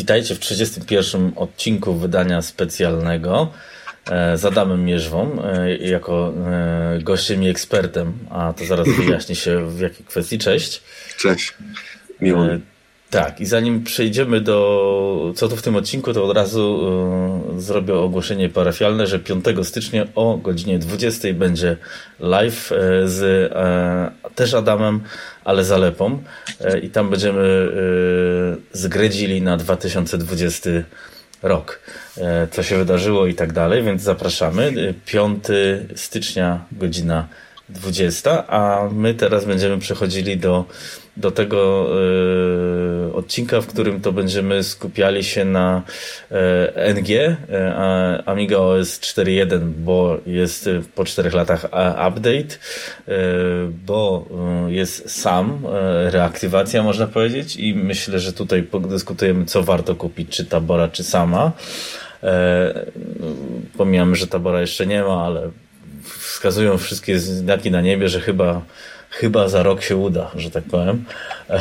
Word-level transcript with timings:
Witajcie 0.00 0.34
w 0.34 0.38
31 0.38 1.32
odcinku 1.36 1.94
wydania 1.94 2.42
specjalnego 2.42 3.52
e, 4.10 4.36
z 4.36 4.44
Adamem 4.44 4.84
Mierzwą 4.84 5.42
e, 5.42 5.76
jako 5.76 6.32
e, 6.46 6.98
gościem 7.02 7.42
i 7.42 7.48
ekspertem, 7.48 8.12
a 8.30 8.52
to 8.52 8.64
zaraz 8.64 8.88
wyjaśni 8.98 9.36
się 9.36 9.70
w 9.70 9.80
jakiej 9.80 10.06
kwestii. 10.06 10.38
Cześć. 10.38 10.82
Cześć. 11.16 11.54
Miło. 12.20 12.46
Tak, 13.10 13.40
i 13.40 13.46
zanim 13.46 13.84
przejdziemy 13.84 14.40
do 14.40 15.32
co 15.36 15.48
tu 15.48 15.56
w 15.56 15.62
tym 15.62 15.76
odcinku, 15.76 16.12
to 16.12 16.24
od 16.24 16.36
razu 16.36 16.80
y, 17.56 17.60
zrobię 17.60 17.94
ogłoszenie 17.94 18.48
parafialne, 18.48 19.06
że 19.06 19.18
5 19.18 19.44
stycznia 19.62 20.06
o 20.14 20.36
godzinie 20.36 20.78
20 20.78 21.28
będzie 21.34 21.76
live 22.20 22.72
y, 22.72 22.76
z 23.08 23.22
y, 23.22 24.30
też 24.34 24.54
Adamem, 24.54 25.00
ale 25.44 25.64
Zalepą 25.64 26.22
i 26.82 26.90
tam 26.90 27.10
będziemy 27.10 27.68
zgredzili 28.72 29.42
na 29.42 29.56
2020 29.56 30.70
rok, 31.42 31.80
co 32.50 32.62
się 32.62 32.76
wydarzyło 32.76 33.26
i 33.26 33.34
tak 33.34 33.52
dalej, 33.52 33.82
więc 33.82 34.02
zapraszamy. 34.02 34.94
5 35.06 35.44
stycznia, 35.94 36.64
godzina 36.72 37.28
20, 37.68 38.46
a 38.46 38.88
my 38.92 39.14
teraz 39.14 39.44
będziemy 39.44 39.78
przechodzili 39.78 40.36
do 40.36 40.64
do 41.16 41.30
tego 41.30 41.90
y, 43.08 43.14
odcinka, 43.14 43.60
w 43.60 43.66
którym 43.66 44.00
to 44.00 44.12
będziemy 44.12 44.62
skupiali 44.62 45.24
się 45.24 45.44
na 45.44 45.82
y, 46.30 46.34
NG, 46.94 47.10
y, 47.10 47.36
Amiga 48.26 48.56
OS 48.56 49.00
4.1, 49.00 49.60
bo 49.60 50.18
jest 50.26 50.68
po 50.94 51.04
czterech 51.04 51.34
latach 51.34 51.64
update, 52.08 52.58
bo 53.86 54.26
jest 54.68 55.20
sam, 55.20 55.66
reaktywacja 56.04 56.82
można 56.82 57.06
powiedzieć 57.06 57.56
i 57.56 57.74
myślę, 57.74 58.18
że 58.18 58.32
tutaj 58.32 58.62
podyskutujemy, 58.62 59.44
co 59.44 59.62
warto 59.62 59.94
kupić, 59.94 60.28
czy 60.28 60.44
Tabora, 60.44 60.88
czy 60.88 61.04
sama. 61.04 61.52
Pomijamy, 63.76 64.16
że 64.16 64.26
Tabora 64.26 64.60
jeszcze 64.60 64.86
nie 64.86 65.02
ma, 65.02 65.24
ale 65.24 65.50
wskazują 66.04 66.78
wszystkie 66.78 67.18
znaki 67.18 67.70
na 67.70 67.80
niebie, 67.80 68.08
że 68.08 68.20
chyba 68.20 68.62
chyba 69.10 69.48
za 69.48 69.62
rok 69.62 69.82
się 69.82 69.96
uda, 69.96 70.30
że 70.36 70.50
tak 70.50 70.64
powiem. 70.64 71.04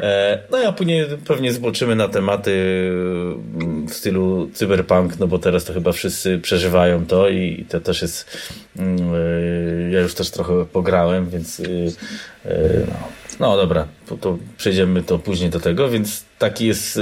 E, 0.00 0.38
no 0.50 0.58
a 0.58 0.72
później 0.72 1.06
pewnie 1.26 1.52
zboczymy 1.52 1.96
na 1.96 2.08
tematy 2.08 2.52
w 3.88 3.94
stylu 3.94 4.50
cyberpunk, 4.54 5.18
no 5.18 5.26
bo 5.26 5.38
teraz 5.38 5.64
to 5.64 5.72
chyba 5.72 5.92
wszyscy 5.92 6.38
przeżywają 6.38 7.06
to 7.06 7.28
i 7.28 7.66
to 7.68 7.80
też 7.80 8.02
jest, 8.02 8.38
mm, 8.76 8.98
e, 9.14 9.90
ja 9.90 10.00
już 10.00 10.14
też 10.14 10.30
trochę 10.30 10.66
pograłem, 10.66 11.30
więc 11.30 11.60
e, 11.60 11.64
no, 12.86 13.08
no 13.40 13.56
dobra, 13.56 13.86
to 14.20 14.38
przejdziemy 14.56 15.02
to 15.02 15.18
później 15.18 15.50
do 15.50 15.60
tego, 15.60 15.88
więc 15.88 16.24
taki 16.38 16.66
jest 16.66 17.00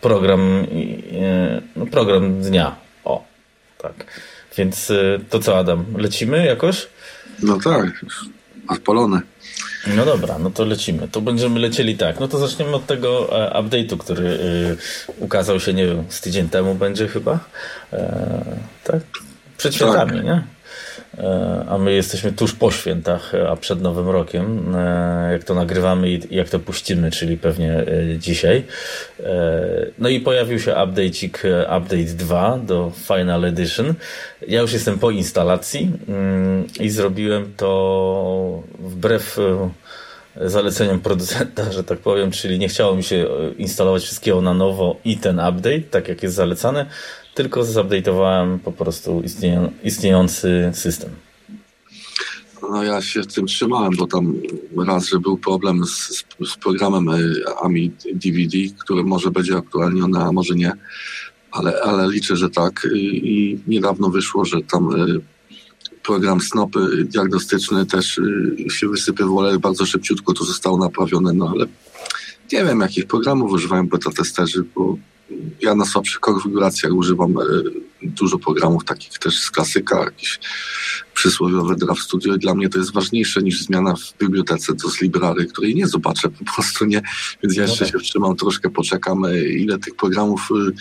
program, 0.00 0.66
no 1.76 1.86
program 1.86 2.42
dnia. 2.42 2.76
O, 3.04 3.24
tak. 3.78 4.06
Więc 4.56 4.92
to 5.30 5.38
co 5.38 5.58
Adam, 5.58 5.84
lecimy 5.98 6.46
jakoś? 6.46 6.86
No 7.42 7.58
tak, 7.64 8.04
odpalone. 8.68 9.20
No 9.86 10.04
dobra, 10.04 10.38
no 10.38 10.50
to 10.50 10.64
lecimy. 10.64 11.08
To 11.08 11.20
będziemy 11.20 11.60
lecieli 11.60 11.96
tak. 11.96 12.20
No 12.20 12.28
to 12.28 12.38
zaczniemy 12.38 12.74
od 12.74 12.86
tego 12.86 13.40
e, 13.46 13.62
update'u, 13.62 13.98
który 13.98 14.28
e, 14.28 15.14
ukazał 15.18 15.60
się, 15.60 15.74
nie 15.74 15.86
wiem, 15.86 16.04
z 16.08 16.20
tydzień 16.20 16.48
temu 16.48 16.74
będzie 16.74 17.08
chyba. 17.08 17.38
E, 17.92 18.44
tak? 18.84 19.00
Przed 19.56 19.74
świętami, 19.74 20.12
tak. 20.12 20.24
nie? 20.24 20.42
E, 21.18 21.64
a 21.68 21.78
my 21.78 21.92
jesteśmy 21.92 22.32
tuż 22.32 22.52
po 22.52 22.70
świętach, 22.70 23.34
e, 23.34 23.48
a 23.48 23.56
przed 23.56 23.82
Nowym 23.82 24.08
Rokiem, 24.08 24.74
e, 24.76 25.32
jak 25.32 25.44
to 25.44 25.54
nagrywamy 25.54 26.10
i 26.10 26.34
jak 26.34 26.48
to 26.48 26.58
puścimy, 26.58 27.10
czyli 27.10 27.36
pewnie 27.36 27.84
dzisiaj. 28.18 28.64
No 29.98 30.08
i 30.08 30.20
pojawił 30.20 30.60
się 30.60 30.72
update'ik, 30.72 31.38
update 31.62 32.04
2 32.04 32.58
do 32.58 32.92
Final 33.06 33.44
Edition. 33.44 33.94
Ja 34.48 34.60
już 34.60 34.72
jestem 34.72 34.98
po 34.98 35.10
instalacji 35.10 35.92
mm, 36.08 36.66
i 36.80 36.90
zrobiłem 36.90 37.52
to 37.56 38.62
wbrew 38.78 39.38
zaleceniom 40.40 41.00
producenta, 41.00 41.72
że 41.72 41.84
tak 41.84 41.98
powiem, 41.98 42.30
czyli 42.30 42.58
nie 42.58 42.68
chciało 42.68 42.96
mi 42.96 43.04
się 43.04 43.26
instalować 43.58 44.02
wszystkiego 44.02 44.40
na 44.40 44.54
nowo 44.54 44.96
i 45.04 45.16
ten 45.16 45.38
update, 45.38 45.80
tak 45.90 46.08
jak 46.08 46.22
jest 46.22 46.34
zalecane, 46.34 46.86
tylko 47.36 47.64
zupdate'owałem 47.64 48.58
po 48.58 48.72
prostu 48.72 49.22
istniejący 49.84 50.70
system. 50.74 51.10
No 52.62 52.82
ja 52.82 53.02
się 53.02 53.22
tym 53.22 53.46
trzymałem, 53.46 53.92
bo 53.98 54.06
tam 54.06 54.34
raz, 54.86 55.08
że 55.08 55.18
był 55.18 55.38
problem 55.38 55.86
z, 55.86 56.24
z 56.46 56.56
programem 56.56 57.08
e, 57.08 57.18
AMI 57.62 57.92
DVD, 58.14 58.58
który 58.78 59.04
może 59.04 59.30
będzie 59.30 59.56
aktualniony, 59.56 60.18
a 60.18 60.32
może 60.32 60.54
nie, 60.54 60.72
ale, 61.50 61.82
ale 61.82 62.12
liczę, 62.12 62.36
że 62.36 62.50
tak. 62.50 62.88
I 62.94 63.58
niedawno 63.66 64.08
wyszło, 64.10 64.44
że 64.44 64.60
tam 64.60 64.94
e, 64.94 65.06
program 66.02 66.40
SNOP 66.40 66.76
diagnostyczny 67.04 67.86
też 67.86 68.20
się 68.70 68.88
wysypywał, 68.88 69.40
ale 69.40 69.58
bardzo 69.58 69.86
szybciutko 69.86 70.32
to 70.32 70.44
zostało 70.44 70.78
naprawione, 70.78 71.32
no 71.32 71.52
ale 71.54 71.66
nie 72.52 72.64
wiem, 72.64 72.80
jakich 72.80 73.06
programów 73.06 73.52
używają 73.52 73.88
beta 73.88 74.10
testerzy, 74.10 74.64
bo 74.74 74.96
ja 75.62 75.74
na 75.74 75.84
słabszych 75.84 76.20
konfiguracjach 76.20 76.92
używam 76.92 77.38
e, 77.38 77.42
dużo 78.02 78.38
programów 78.38 78.84
takich 78.84 79.18
też 79.18 79.40
z 79.40 79.50
klasyka, 79.50 80.04
jakieś 80.04 80.40
przysłowiowe 81.14 81.76
Draft 81.76 82.02
Studio 82.02 82.34
i 82.34 82.38
dla 82.38 82.54
mnie 82.54 82.68
to 82.68 82.78
jest 82.78 82.92
ważniejsze 82.92 83.42
niż 83.42 83.62
zmiana 83.62 83.94
w 83.96 84.18
bibliotece 84.18 84.74
to 84.74 84.90
z 84.90 85.00
Library, 85.00 85.46
której 85.46 85.74
nie 85.74 85.86
zobaczę 85.86 86.28
po 86.28 86.44
prostu, 86.54 86.84
nie? 86.84 87.02
Więc 87.42 87.56
ja 87.56 87.62
jeszcze 87.62 87.84
no 87.84 87.90
tak. 87.90 88.00
się 88.00 88.04
wstrzymam, 88.04 88.36
troszkę 88.36 88.70
poczekam, 88.70 89.24
e, 89.24 89.48
ile 89.48 89.78
tych 89.78 89.96
programów 89.96 90.48
e, 90.50 90.72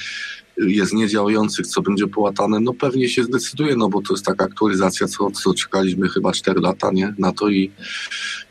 jest 0.57 0.93
niedziałających, 0.93 1.67
co 1.67 1.81
będzie 1.81 2.07
połatane, 2.07 2.59
no 2.59 2.73
pewnie 2.73 3.09
się 3.09 3.23
zdecyduje, 3.23 3.75
no 3.75 3.89
bo 3.89 4.01
to 4.01 4.13
jest 4.13 4.25
taka 4.25 4.45
aktualizacja, 4.45 5.07
co, 5.07 5.31
co 5.31 5.53
czekaliśmy 5.53 6.09
chyba 6.09 6.31
4 6.31 6.61
lata, 6.61 6.91
nie? 6.91 7.13
Na 7.17 7.31
to 7.31 7.49
i 7.49 7.71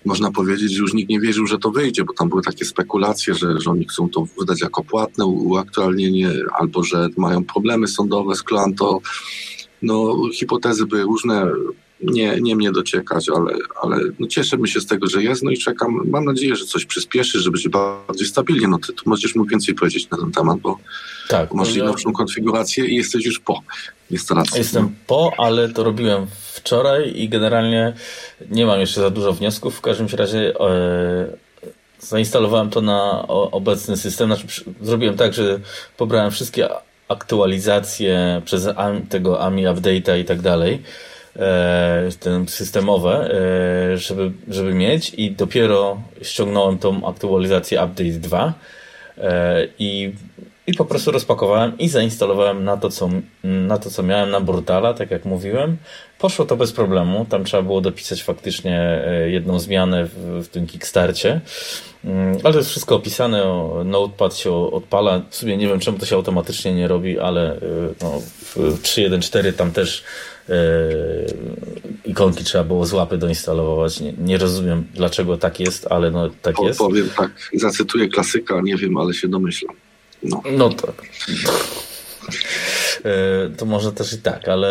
można 0.05 0.31
powiedzieć, 0.31 0.73
że 0.73 0.81
już 0.81 0.95
nikt 0.95 1.11
nie 1.11 1.21
wierzył, 1.21 1.47
że 1.47 1.59
to 1.59 1.71
wyjdzie, 1.71 2.05
bo 2.05 2.13
tam 2.13 2.29
były 2.29 2.43
takie 2.43 2.65
spekulacje, 2.65 3.35
że, 3.35 3.61
że 3.61 3.71
oni 3.71 3.85
chcą 3.85 4.09
to 4.09 4.27
wydać 4.39 4.61
jako 4.61 4.85
płatne 4.85 5.27
uaktualnienie, 5.27 6.31
albo 6.59 6.83
że 6.83 7.09
mają 7.17 7.45
problemy 7.45 7.89
sądowe 7.89 8.35
z 8.35 8.43
Klanto. 8.43 9.01
No, 9.83 10.15
hipotezy 10.35 10.87
były 10.87 11.03
różne, 11.03 11.47
nie, 12.01 12.41
nie 12.41 12.57
mnie 12.57 12.73
dociekać, 12.73 13.29
ale, 13.29 13.53
ale 13.83 13.97
no 14.19 14.27
cieszymy 14.27 14.69
się 14.69 14.81
z 14.81 14.87
tego, 14.87 15.07
że 15.07 15.23
jest, 15.23 15.43
no 15.43 15.51
i 15.51 15.59
czekam, 15.59 16.01
mam 16.05 16.25
nadzieję, 16.25 16.57
że 16.57 16.65
coś 16.65 16.87
przyspieszy, 16.87 17.41
żeby 17.41 17.59
się 17.59 17.69
bardziej 17.69 18.27
stabilnie, 18.27 18.69
no 18.69 18.79
ty 18.79 18.93
tu 18.93 19.03
możesz 19.07 19.35
mu 19.35 19.45
więcej 19.45 19.75
powiedzieć 19.75 20.11
na 20.11 20.19
ten 20.19 20.33
temat, 20.33 20.59
bo 20.59 20.79
tak, 21.29 21.55
masz 21.55 21.77
ja... 21.77 21.85
nowszą 21.85 22.13
konfigurację 22.13 22.87
i 22.87 22.97
jesteś 22.97 23.25
już 23.25 23.39
po. 23.39 23.61
Instalacji. 24.11 24.59
Jestem 24.59 24.95
po, 25.07 25.33
ale 25.39 25.69
to 25.69 25.85
robiłem 25.85 26.27
wczoraj 26.53 27.13
i 27.17 27.29
generalnie 27.29 27.93
nie 28.51 28.67
mam 28.67 28.81
jeszcze 28.81 29.01
za 29.01 29.11
dużo 29.11 29.33
wniosków, 29.33 29.77
w 29.77 29.81
każdym 29.81 30.07
razie 30.13 30.61
e, 30.61 31.37
zainstalowałem 32.01 32.71
to 32.71 32.81
na 32.81 33.29
obecny 33.29 33.97
system, 33.97 34.27
znaczy 34.27 34.65
zrobiłem 34.83 35.17
tak, 35.17 35.35
że 35.35 35.61
pobrałem 35.97 36.31
wszystkie 36.31 36.69
aktualizacje 37.09 38.43
przez 38.45 38.69
tego 39.09 39.41
AMI 39.41 39.67
Update'a 39.67 40.21
i 40.21 40.25
tak 40.25 40.41
dalej, 40.41 40.83
ten 42.21 42.49
systemowe, 42.49 43.31
e, 43.93 43.99
żeby, 43.99 44.33
żeby 44.49 44.75
mieć 44.75 45.15
i 45.17 45.31
dopiero 45.31 46.01
ściągnąłem 46.23 46.79
tą 46.79 47.07
aktualizację 47.07 47.85
Update 47.85 48.11
2 48.11 48.53
e, 49.19 49.69
i, 49.79 50.13
i 50.67 50.75
po 50.75 50.85
prostu 50.85 51.11
rozpakowałem 51.11 51.79
i 51.79 51.89
zainstalowałem 51.89 52.65
na 52.65 52.77
to, 52.77 52.91
co, 52.91 53.11
na 53.45 53.79
to, 53.79 53.91
co 53.91 54.03
miałem 54.03 54.31
na 54.31 54.41
Brutala, 54.41 54.95
tak 54.95 55.11
jak 55.11 55.25
mówiłem. 55.25 55.77
Poszło 56.19 56.45
to 56.45 56.57
bez 56.57 56.73
problemu. 56.73 57.27
Tam 57.29 57.45
trzeba 57.45 57.63
było 57.63 57.81
dopisać 57.81 58.23
faktycznie 58.23 59.05
jedną 59.27 59.59
zmianę 59.59 60.05
w, 60.05 60.45
w 60.45 60.49
tym 60.49 60.67
Kickstarcie. 60.67 61.41
Mm, 62.05 62.39
ale 62.45 62.53
to 62.53 62.59
jest 62.59 62.71
wszystko 62.71 62.95
opisane, 62.95 63.43
Notepad 63.85 64.37
się 64.37 64.53
odpala. 64.53 65.23
W 65.31 65.37
sumie 65.37 65.57
nie 65.57 65.69
wiem, 65.69 65.81
czemu 65.81 65.99
to 65.99 66.07
się 66.07 66.17
automatycznie 66.17 66.75
nie 66.75 66.89
robi, 66.89 67.19
ale 67.19 67.57
no, 68.03 68.21
w 68.21 68.57
3.1.4 68.83 69.53
tam 69.53 69.73
też 69.73 70.05
ikonki 72.05 72.45
trzeba 72.45 72.65
było 72.65 72.87
z 72.87 72.93
łapy 72.93 73.19
doinstalować. 73.19 74.01
Nie, 74.01 74.13
nie 74.19 74.39
rozumiem, 74.39 74.87
dlaczego 74.95 75.37
tak 75.37 75.61
jest, 75.61 75.87
ale 75.91 76.11
no 76.11 76.31
tak 76.43 76.61
jest. 76.61 76.79
Powiem 76.79 77.11
tak, 77.17 77.51
zacytuję 77.55 78.09
klasyka, 78.09 78.61
nie 78.61 78.77
wiem, 78.77 78.97
ale 78.97 79.15
się 79.15 79.29
domyślam. 79.29 79.77
No, 80.23 80.43
no 80.53 80.69
tak. 80.69 80.95
Yy, 83.05 83.57
to 83.57 83.67
może 83.67 83.93
też 83.93 84.13
i 84.13 84.19
tak, 84.19 84.49
ale, 84.49 84.69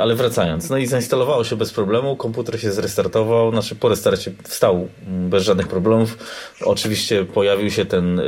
ale 0.00 0.14
wracając. 0.14 0.70
No 0.70 0.76
i 0.76 0.86
zainstalowało 0.86 1.44
się 1.44 1.56
bez 1.56 1.72
problemu, 1.72 2.16
komputer 2.16 2.60
się 2.60 2.72
zrestartował, 2.72 3.50
znaczy 3.50 3.74
po 3.74 3.88
restarcie 3.88 4.32
wstał 4.44 4.88
bez 5.06 5.44
żadnych 5.44 5.68
problemów. 5.68 6.18
Oczywiście 6.60 7.24
pojawił 7.24 7.70
się 7.70 7.84
ten 7.84 8.20
y, 8.20 8.24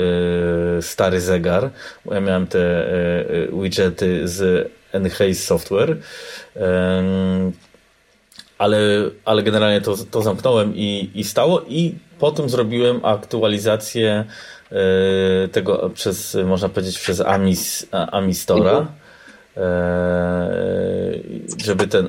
stary 0.81 1.21
zegar. 1.21 1.71
Ja 2.11 2.21
miałem 2.21 2.47
te 2.47 2.91
y, 2.91 3.51
widgety 3.63 4.29
z 4.29 4.71
Enhaze 4.93 5.35
Software, 5.35 5.97
ale, 8.59 8.79
ale 9.25 9.43
generalnie 9.43 9.81
to, 9.81 9.97
to 10.11 10.23
zamknąłem 10.23 10.77
i, 10.77 11.11
i 11.15 11.25
stało 11.25 11.63
i 11.69 11.95
potem 12.19 12.49
zrobiłem 12.49 13.05
aktualizację 13.05 14.25
tego 15.53 15.91
przez, 15.95 16.37
można 16.47 16.69
powiedzieć, 16.69 16.99
przez 16.99 17.21
Amis, 17.21 17.87
Amistora. 17.93 18.71
Mhm 18.71 18.89
żeby 21.65 21.87
ten 21.87 22.09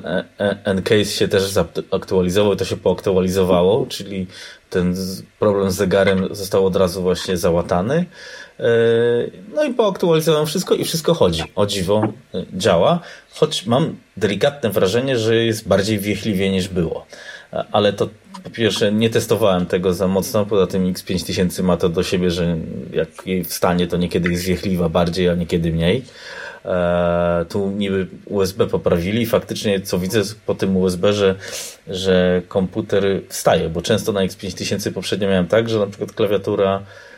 encase 0.64 1.04
się 1.04 1.28
też 1.28 1.42
zaktualizował 1.42 2.56
to 2.56 2.64
się 2.64 2.76
poaktualizowało, 2.76 3.86
czyli 3.86 4.26
ten 4.70 4.94
problem 5.38 5.70
z 5.70 5.76
zegarem 5.76 6.34
został 6.34 6.66
od 6.66 6.76
razu 6.76 7.02
właśnie 7.02 7.36
załatany. 7.36 8.04
No 9.54 9.64
i 9.64 9.74
poaktualizowałem 9.74 10.46
wszystko 10.46 10.74
i 10.74 10.84
wszystko 10.84 11.14
chodzi. 11.14 11.42
O 11.54 11.66
dziwo 11.66 12.12
działa, 12.52 13.00
choć 13.30 13.66
mam 13.66 13.96
delikatne 14.16 14.70
wrażenie, 14.70 15.18
że 15.18 15.36
jest 15.36 15.68
bardziej 15.68 15.98
wiechliwie 15.98 16.50
niż 16.50 16.68
było. 16.68 17.06
Ale 17.72 17.92
to 17.92 18.08
po 18.44 18.50
pierwsze 18.50 18.92
nie 18.92 19.10
testowałem 19.10 19.66
tego 19.66 19.94
za 19.94 20.08
mocno, 20.08 20.46
poza 20.46 20.66
tym 20.66 20.92
X5000 20.92 21.62
ma 21.62 21.76
to 21.76 21.88
do 21.88 22.02
siebie, 22.02 22.30
że 22.30 22.56
jak 22.92 23.08
wstanie 23.44 23.86
to 23.86 23.96
niekiedy 23.96 24.30
jest 24.30 24.44
wiechliwa 24.44 24.88
bardziej, 24.88 25.28
a 25.28 25.34
niekiedy 25.34 25.72
mniej. 25.72 26.04
E, 26.64 27.46
tu 27.48 27.70
niby 27.70 28.06
USB 28.26 28.66
poprawili 28.66 29.26
faktycznie 29.26 29.80
co 29.80 29.98
widzę 29.98 30.22
po 30.46 30.54
tym 30.54 30.76
USB, 30.76 31.12
że, 31.12 31.34
że 31.88 32.42
komputer 32.48 33.04
wstaje, 33.28 33.68
bo 33.68 33.82
często 33.82 34.12
na 34.12 34.20
X5000 34.20 34.92
poprzednio 34.92 35.28
miałem 35.28 35.46
tak, 35.46 35.68
że 35.68 35.78
na 35.78 35.86
przykład 35.86 36.12
klawiatura 36.12 36.76
e, 36.76 37.09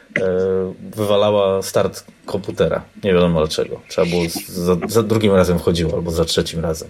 wywalała 0.96 1.62
start 1.62 2.04
komputera. 2.26 2.84
Nie 3.04 3.12
wiadomo 3.12 3.40
dlaczego. 3.40 3.80
Trzeba 3.88 4.06
było 4.06 4.22
za, 4.48 4.76
za, 4.88 5.02
drugim 5.02 5.34
razem 5.34 5.58
wchodziło 5.58 5.94
albo 5.94 6.10
za 6.10 6.24
trzecim 6.24 6.60
razem. 6.60 6.88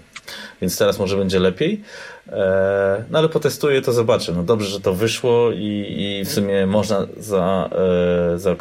Więc 0.61 0.79
teraz 0.79 0.99
może 0.99 1.17
będzie 1.17 1.39
lepiej. 1.39 1.83
E, 2.29 3.05
no 3.11 3.19
ale 3.19 3.29
potestuję, 3.29 3.83
to 3.83 3.93
zobaczę. 3.93 4.33
No 4.33 4.43
dobrze, 4.43 4.69
że 4.69 4.81
to 4.81 4.95
wyszło 4.95 5.51
i, 5.53 5.87
i 5.99 6.25
w 6.25 6.33
sumie 6.33 6.67
można 6.67 7.07
za, 7.17 7.71
za, 8.37 8.57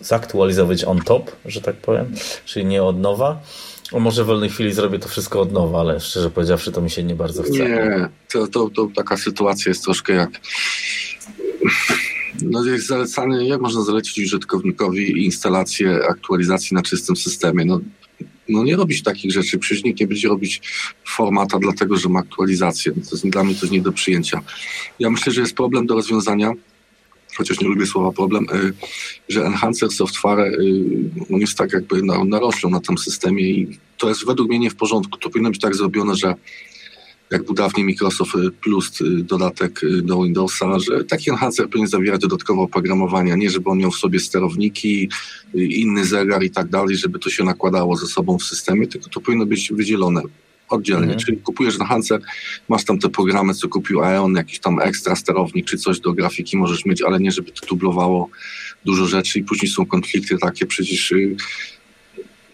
zaktualizować 0.00 0.84
on 0.84 1.00
top, 1.00 1.32
że 1.44 1.60
tak 1.60 1.76
powiem, 1.76 2.14
czyli 2.44 2.64
nie 2.64 2.82
od 2.82 3.00
nowa. 3.00 3.40
O, 3.92 4.00
może 4.00 4.24
w 4.24 4.26
wolnej 4.26 4.50
chwili 4.50 4.72
zrobię 4.72 4.98
to 4.98 5.08
wszystko 5.08 5.40
od 5.40 5.52
nowa, 5.52 5.80
ale 5.80 6.00
szczerze 6.00 6.30
powiedziawszy, 6.30 6.72
to 6.72 6.80
mi 6.80 6.90
się 6.90 7.02
nie 7.02 7.14
bardzo 7.14 7.42
chce. 7.42 7.52
Nie, 7.52 8.08
to, 8.32 8.46
to, 8.46 8.70
to 8.70 8.88
taka 8.96 9.16
sytuacja 9.16 9.70
jest 9.70 9.84
troszkę 9.84 10.12
jak 10.12 10.30
no 12.44 12.64
jest 12.64 12.86
zalecany, 12.86 13.46
jak 13.46 13.60
można 13.60 13.82
zalecić 13.82 14.26
użytkownikowi 14.26 15.24
instalację 15.24 16.00
aktualizacji 16.08 16.74
na 16.74 16.82
czystym 16.82 17.16
systemie? 17.16 17.64
No, 17.64 17.80
no 18.48 18.64
nie 18.64 18.76
robić 18.76 19.02
takich 19.02 19.32
rzeczy. 19.32 19.58
Przecież 19.58 19.84
nikt 19.84 20.00
nie 20.00 20.06
będzie 20.06 20.28
robić 20.28 20.62
formata 21.04 21.58
dlatego, 21.58 21.96
że 21.96 22.08
ma 22.08 22.20
aktualizację. 22.20 22.92
No 22.96 23.02
to 23.02 23.10
jest, 23.10 23.28
dla 23.28 23.44
mnie 23.44 23.54
to 23.54 23.60
jest 23.60 23.72
nie 23.72 23.80
do 23.80 23.92
przyjęcia. 23.92 24.40
Ja 24.98 25.10
myślę, 25.10 25.32
że 25.32 25.40
jest 25.40 25.54
problem 25.54 25.86
do 25.86 25.94
rozwiązania, 25.94 26.52
chociaż 27.36 27.60
nie 27.60 27.68
lubię 27.68 27.86
słowa 27.86 28.12
problem, 28.12 28.46
y, 28.54 28.72
że 29.28 29.44
enhancer 29.44 29.90
software 29.90 30.40
y, 30.40 31.34
on 31.34 31.40
jest 31.40 31.58
tak 31.58 31.72
jakby 31.72 32.02
naroślą 32.24 32.70
na 32.70 32.80
tym 32.80 32.98
systemie 32.98 33.42
i 33.50 33.78
to 33.98 34.08
jest 34.08 34.26
według 34.26 34.48
mnie 34.48 34.58
nie 34.58 34.70
w 34.70 34.76
porządku. 34.76 35.18
To 35.18 35.30
powinno 35.30 35.50
być 35.50 35.60
tak 35.60 35.76
zrobione, 35.76 36.16
że 36.16 36.34
jak 37.32 37.42
był 37.44 37.54
dawniej 37.54 37.86
Microsoft 37.86 38.32
Plus 38.60 39.00
y, 39.00 39.04
dodatek 39.24 39.84
y, 39.84 40.02
do 40.02 40.22
Windowsa, 40.22 40.78
że 40.78 41.04
taki 41.04 41.30
enhancer 41.30 41.66
powinien 41.66 41.88
zawierać 41.88 42.20
dodatkowe 42.20 42.62
oprogramowania, 42.62 43.36
nie 43.36 43.50
żeby 43.50 43.70
on 43.70 43.78
miał 43.78 43.90
w 43.90 43.96
sobie 43.96 44.20
sterowniki, 44.20 45.08
y, 45.54 45.64
inny 45.64 46.04
zegar 46.04 46.42
i 46.42 46.50
tak 46.50 46.68
dalej, 46.68 46.96
żeby 46.96 47.18
to 47.18 47.30
się 47.30 47.44
nakładało 47.44 47.96
ze 47.96 48.06
sobą 48.06 48.38
w 48.38 48.44
systemie, 48.44 48.86
tylko 48.86 49.08
to 49.08 49.20
powinno 49.20 49.46
być 49.46 49.72
wydzielone 49.72 50.22
oddzielnie. 50.68 51.04
Mhm. 51.04 51.20
Czyli 51.20 51.38
kupujesz 51.38 51.74
enhancer, 51.74 52.20
masz 52.68 52.84
tam 52.84 52.98
te 52.98 53.08
programy, 53.08 53.54
co 53.54 53.68
kupił 53.68 54.02
Aeon, 54.02 54.34
jakiś 54.34 54.58
tam 54.58 54.80
ekstra 54.80 55.16
sterownik 55.16 55.66
czy 55.66 55.78
coś 55.78 56.00
do 56.00 56.12
grafiki 56.12 56.56
możesz 56.56 56.84
mieć, 56.84 57.02
ale 57.02 57.20
nie 57.20 57.32
żeby 57.32 57.50
to 57.52 57.66
dublowało 57.66 58.28
dużo 58.84 59.06
rzeczy 59.06 59.38
i 59.38 59.44
później 59.44 59.72
są 59.72 59.86
konflikty 59.86 60.38
takie, 60.38 60.66
przecież 60.66 61.14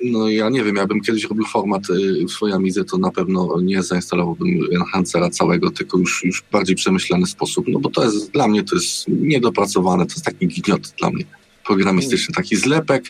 no 0.05 0.29
ja 0.29 0.51
nie 0.51 0.65
wiem, 0.65 0.77
jakbym 0.77 1.01
kiedyś 1.01 1.25
robił 1.25 1.45
format 1.45 1.91
y, 1.91 2.25
w 2.25 2.31
swojej 2.31 2.57
Amidze, 2.57 2.85
to 2.85 2.99
na 2.99 3.11
pewno 3.11 3.61
nie 3.63 3.83
zainstalowałbym 3.83 4.61
enhancera 4.75 5.31
całego, 5.31 5.71
tylko 5.71 5.99
już, 5.99 6.25
już 6.25 6.45
bardziej 6.53 6.77
przemyślany 6.77 7.27
sposób, 7.27 7.67
no 7.69 7.79
bo 7.79 7.91
to 7.91 8.05
jest, 8.05 8.31
dla 8.31 8.49
mnie 8.49 8.65
to 8.65 8.77
jest 8.77 9.09
niedopracowane, 9.09 10.07
to 10.07 10.13
jest 10.13 10.25
taki 10.25 10.47
gniot 10.47 10.95
dla 10.99 11.11
mnie 11.11 11.25
programistyczny, 11.69 12.35
taki 12.35 12.57
zlepek 12.57 13.05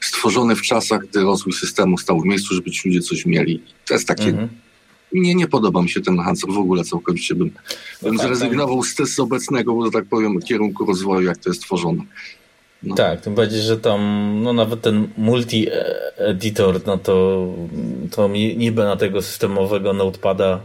stworzony 0.00 0.56
w 0.56 0.62
czasach, 0.62 1.00
gdy 1.10 1.20
rozwój 1.22 1.52
systemu 1.52 1.98
stał 1.98 2.20
w 2.20 2.24
miejscu, 2.24 2.54
żeby 2.54 2.70
ci 2.70 2.88
ludzie 2.88 3.00
coś 3.00 3.26
mieli. 3.26 3.62
To 3.86 3.94
jest 3.94 4.08
takie... 4.08 4.24
Mhm. 4.24 4.48
Nie, 5.12 5.34
nie 5.34 5.48
podoba 5.48 5.82
mi 5.82 5.88
się 5.88 6.00
ten 6.00 6.18
enhancer 6.18 6.50
w 6.50 6.58
ogóle 6.58 6.84
całkowicie 6.84 7.34
bym, 7.34 7.50
bym 8.02 8.14
no 8.14 8.18
tak, 8.18 8.26
zrezygnował 8.26 8.82
z, 8.82 8.96
z 8.96 9.20
obecnego, 9.20 9.74
bo 9.74 9.90
tak 9.90 10.04
powiem, 10.04 10.40
kierunku 10.40 10.86
rozwoju, 10.86 11.26
jak 11.26 11.38
to 11.38 11.50
jest 11.50 11.62
tworzone. 11.62 12.04
No. 12.82 12.94
Tak, 12.94 13.20
tym 13.20 13.34
bardziej, 13.34 13.60
że 13.60 13.78
tam 13.78 14.30
no 14.42 14.52
nawet 14.52 14.80
ten 14.80 15.08
multi-editor, 15.18 16.80
no 16.86 16.98
to, 16.98 17.46
to 18.10 18.28
niby 18.28 18.82
na 18.82 18.96
tego 18.96 19.22
systemowego 19.22 19.92
notepada 19.92 20.60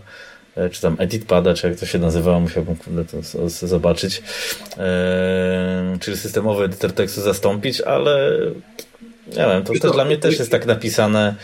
e, 0.55 0.69
czy 0.69 0.81
tam 0.81 0.95
editpada, 0.99 1.53
czy 1.53 1.67
jak 1.69 1.79
to 1.79 1.85
się 1.85 1.99
nazywało, 1.99 2.39
musiałbym 2.39 2.75
to 2.75 3.49
zobaczyć, 3.49 4.21
e, 4.77 5.97
czyli 5.99 6.17
systemowy 6.17 6.63
edytor 6.63 6.91
tekstu 6.91 7.21
zastąpić, 7.21 7.81
ale 7.81 8.39
nie 9.27 9.45
wiem, 9.45 9.63
to, 9.63 9.73
to 9.81 9.91
dla 9.91 10.05
mnie 10.05 10.17
też 10.17 10.39
jest 10.39 10.51
tak 10.51 10.65
napisane, 10.65 11.35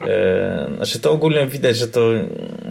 e, 0.00 0.70
znaczy 0.76 1.00
to 1.00 1.12
ogólnie 1.12 1.46
widać, 1.46 1.76
że 1.76 1.88
to 1.88 2.12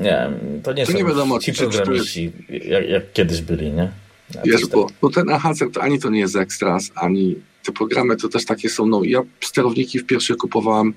nie 0.01 0.29
to 0.63 0.73
nie 0.73 0.85
to 0.85 0.91
są 0.91 0.97
nie 0.97 1.05
wiadomo, 1.05 1.39
ci 1.39 1.53
programiści, 1.53 2.31
jak, 2.49 2.89
jak 2.89 3.13
kiedyś 3.13 3.41
byli, 3.41 3.71
nie? 3.71 4.04
Wiesz, 4.45 4.65
bo, 4.65 4.87
bo 5.01 5.09
ten 5.09 5.29
AHC 5.29 5.59
to 5.73 5.81
ani 5.81 5.99
to 5.99 6.09
nie 6.09 6.19
jest 6.19 6.35
Extras, 6.35 6.91
ani 6.95 7.35
te 7.63 7.71
programy 7.71 8.15
to 8.15 8.29
też 8.29 8.45
takie 8.45 8.69
są. 8.69 8.85
No, 8.85 9.03
ja 9.03 9.21
sterowniki 9.41 9.99
w 9.99 10.05
pierwszych 10.05 10.37
kupowałem 10.37 10.93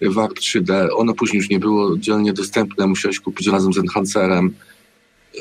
w 0.00 0.18
ARP 0.18 0.38
3D, 0.38 0.88
one 0.96 1.14
później 1.14 1.38
już 1.38 1.50
nie 1.50 1.58
było 1.58 1.98
dzielnie 1.98 2.32
dostępne, 2.32 2.86
musiałeś 2.86 3.20
kupić 3.20 3.46
razem 3.46 3.72
z 3.72 3.78
Enhancerem. 3.78 4.54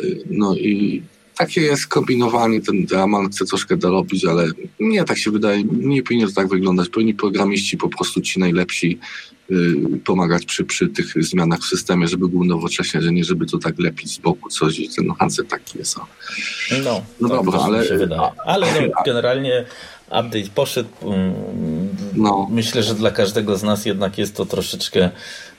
Y, 0.04 0.24
no 0.30 0.56
i 0.56 1.04
takie 1.39 1.62
jest 1.62 1.88
kombinowanie, 1.88 2.62
ten 2.62 2.86
Draman 2.86 3.30
chce 3.30 3.45
troszkę 3.45 3.77
dorobić, 3.77 4.25
ale 4.25 4.47
nie, 4.80 5.03
tak 5.03 5.18
się 5.18 5.31
wydaje, 5.31 5.63
nie 5.63 6.03
powinien 6.03 6.27
to 6.30 6.36
tak 6.36 6.47
wyglądać. 6.47 6.89
Powinni 6.89 7.13
programiści 7.13 7.77
po 7.77 7.89
prostu 7.89 8.21
ci 8.21 8.39
najlepsi 8.39 9.00
y, 9.51 9.75
pomagać 10.06 10.45
przy, 10.45 10.65
przy 10.65 10.88
tych 10.88 11.24
zmianach 11.24 11.59
w 11.59 11.65
systemie, 11.65 12.07
żeby 12.07 12.27
był 12.27 12.45
nowocześnie, 12.45 13.01
że 13.01 13.12
nie 13.12 13.24
żeby 13.24 13.45
to 13.45 13.57
tak 13.57 13.80
lepić 13.80 14.12
z 14.12 14.18
boku 14.18 14.50
coś 14.50 14.80
i 14.80 14.89
ten 14.89 15.13
Hanset 15.19 15.47
taki 15.47 15.77
jest. 15.77 15.95
No, 16.83 17.01
no 17.21 17.30
tak 17.30 17.38
dobra, 17.38 17.59
ale... 17.59 17.83
Ale 18.45 18.68
no, 18.88 19.01
generalnie 19.06 19.65
update 20.07 20.50
poszedł. 20.56 20.89
Mm, 21.01 21.33
no. 22.15 22.47
Myślę, 22.51 22.83
że 22.83 22.95
dla 22.95 23.12
każdego 23.12 23.57
z 23.57 23.63
nas 23.63 23.86
jednak 23.86 24.18
jest 24.18 24.36
to 24.36 24.45
troszeczkę 24.45 25.10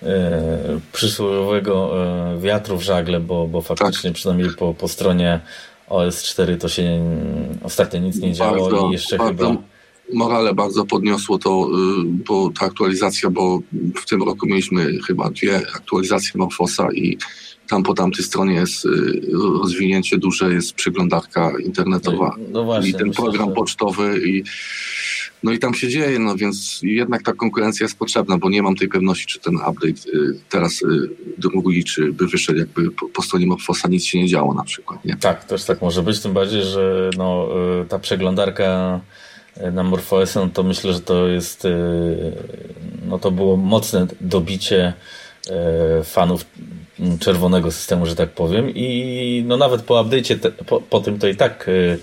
e, 0.03 0.81
przysłowiowego 0.93 2.05
e, 2.35 2.41
wiatru 2.41 2.77
w 2.77 2.83
żagle, 2.83 3.21
bo, 3.21 3.47
bo 3.47 3.61
faktycznie 3.63 4.11
tak. 4.11 4.15
przynajmniej 4.15 4.51
po, 4.51 4.75
po 4.75 4.89
stronie 4.89 5.41
OS4 5.91 6.59
to 6.59 6.69
się 6.69 7.05
ostatnio 7.63 8.01
nic 8.01 8.19
nie 8.19 8.33
działo 8.33 8.71
bardzo, 8.71 8.89
i 8.89 8.93
jeszcze 8.93 9.17
bardzo, 9.17 9.49
chyba... 9.49 9.63
Morale 10.13 10.55
bardzo 10.55 10.85
podniosło 10.85 11.39
to, 11.39 11.69
y, 11.69 12.05
bo 12.05 12.51
ta 12.59 12.67
aktualizacja, 12.67 13.31
bo 13.31 13.61
w 13.97 14.07
tym 14.07 14.23
roku 14.23 14.47
mieliśmy 14.47 14.99
chyba 15.07 15.31
dwie 15.31 15.57
aktualizacje 15.57 16.33
Morfosa 16.35 16.93
i 16.93 17.19
tam 17.69 17.83
po 17.83 17.95
tamtej 17.95 18.25
stronie 18.25 18.55
jest 18.55 18.85
y, 18.85 18.89
rozwinięcie 19.63 20.19
duże, 20.19 20.53
jest 20.53 20.73
przeglądarka 20.73 21.53
internetowa 21.65 22.37
no, 22.39 22.45
no 22.51 22.65
właśnie, 22.65 22.91
i 22.91 22.95
ten 22.95 23.09
myślę, 23.09 23.23
program 23.23 23.49
że... 23.49 23.55
pocztowy 23.55 24.29
i 24.29 24.45
no 25.43 25.53
i 25.53 25.59
tam 25.59 25.75
się 25.75 25.89
dzieje, 25.89 26.19
no 26.19 26.37
więc 26.37 26.81
jednak 26.83 27.23
ta 27.23 27.33
konkurencja 27.33 27.85
jest 27.85 27.99
potrzebna, 27.99 28.39
bo 28.39 28.51
nie 28.51 28.63
mam 28.63 28.77
tej 28.77 28.89
pewności, 28.89 29.27
czy 29.27 29.41
ten 29.41 29.55
update 29.55 30.11
y, 30.15 30.35
teraz 30.51 30.83
drugi, 31.39 31.85
czy 31.85 32.13
by 32.13 32.27
wyszedł 32.27 32.59
jakby 32.59 32.91
po, 32.91 33.09
po 33.09 33.23
stronie 33.23 33.47
Morfosa 33.47 33.89
nic 33.89 34.05
się 34.05 34.19
nie 34.19 34.29
działo 34.29 34.55
na 34.55 34.65
przykład. 34.65 35.05
Nie? 35.05 35.17
Tak, 35.17 35.45
też 35.45 35.65
tak 35.65 35.83
może 35.83 36.03
być, 36.03 36.21
tym 36.21 36.33
bardziej, 36.33 36.63
że 36.63 37.11
no, 37.19 37.49
y, 37.83 37.89
ta 37.89 37.99
przeglądarka 37.99 39.01
na 39.73 39.83
MorphOS, 39.83 40.35
no 40.35 40.49
to 40.49 40.63
myślę, 40.63 40.93
że 40.93 41.01
to 41.01 41.29
jest 41.29 41.67
no 43.07 43.19
to 43.19 43.31
było 43.31 43.57
mocne 43.57 44.07
dobicie 44.21 44.93
fanów 46.05 46.45
czerwonego 47.21 47.71
systemu, 47.71 48.07
że 48.07 48.17
tak 48.17 48.31
powiem. 48.31 48.71
I 48.75 49.45
no 49.47 49.57
nawet 49.57 49.83
po 49.83 50.05
update'cie, 50.05 50.51
po, 50.67 50.81
po 50.81 51.01
tym 51.01 51.19
to 51.19 51.29
i 51.29 51.37
tak 51.37 51.69
y, 51.69 51.73
y, 51.73 51.99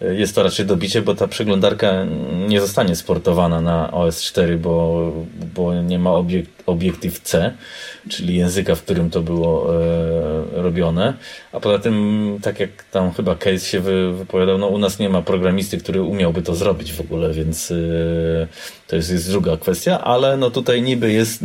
jest 0.00 0.34
to 0.34 0.42
raczej 0.42 0.66
dobicie, 0.66 1.02
bo 1.02 1.14
ta 1.14 1.28
przeglądarka 1.28 2.06
nie 2.48 2.60
zostanie 2.60 2.96
sportowana 2.96 3.60
na 3.60 3.90
OS4, 3.92 4.56
bo, 4.56 5.12
bo 5.54 5.74
nie 5.82 5.98
ma 5.98 6.12
obiekt, 6.12 6.57
obiektyw 6.68 7.20
C, 7.20 7.54
czyli 8.08 8.36
języka, 8.36 8.74
w 8.74 8.82
którym 8.82 9.10
to 9.10 9.20
było 9.20 9.74
e, 9.74 10.62
robione. 10.62 11.14
A 11.52 11.60
poza 11.60 11.78
tym, 11.78 12.38
tak 12.42 12.60
jak 12.60 12.84
tam 12.90 13.12
chyba 13.12 13.34
Case 13.34 13.58
się 13.66 13.80
wy, 13.80 14.12
wypowiadał, 14.12 14.58
no 14.58 14.66
u 14.66 14.78
nas 14.78 14.98
nie 14.98 15.08
ma 15.08 15.22
programisty, 15.22 15.78
który 15.78 16.02
umiałby 16.02 16.42
to 16.42 16.54
zrobić 16.54 16.92
w 16.92 17.00
ogóle, 17.00 17.32
więc 17.32 17.70
e, 17.70 17.74
To 18.86 18.96
jest, 18.96 19.10
jest 19.10 19.30
druga 19.30 19.56
kwestia, 19.56 20.00
ale 20.00 20.36
no 20.36 20.50
tutaj 20.50 20.82
niby 20.82 21.12
jest 21.12 21.44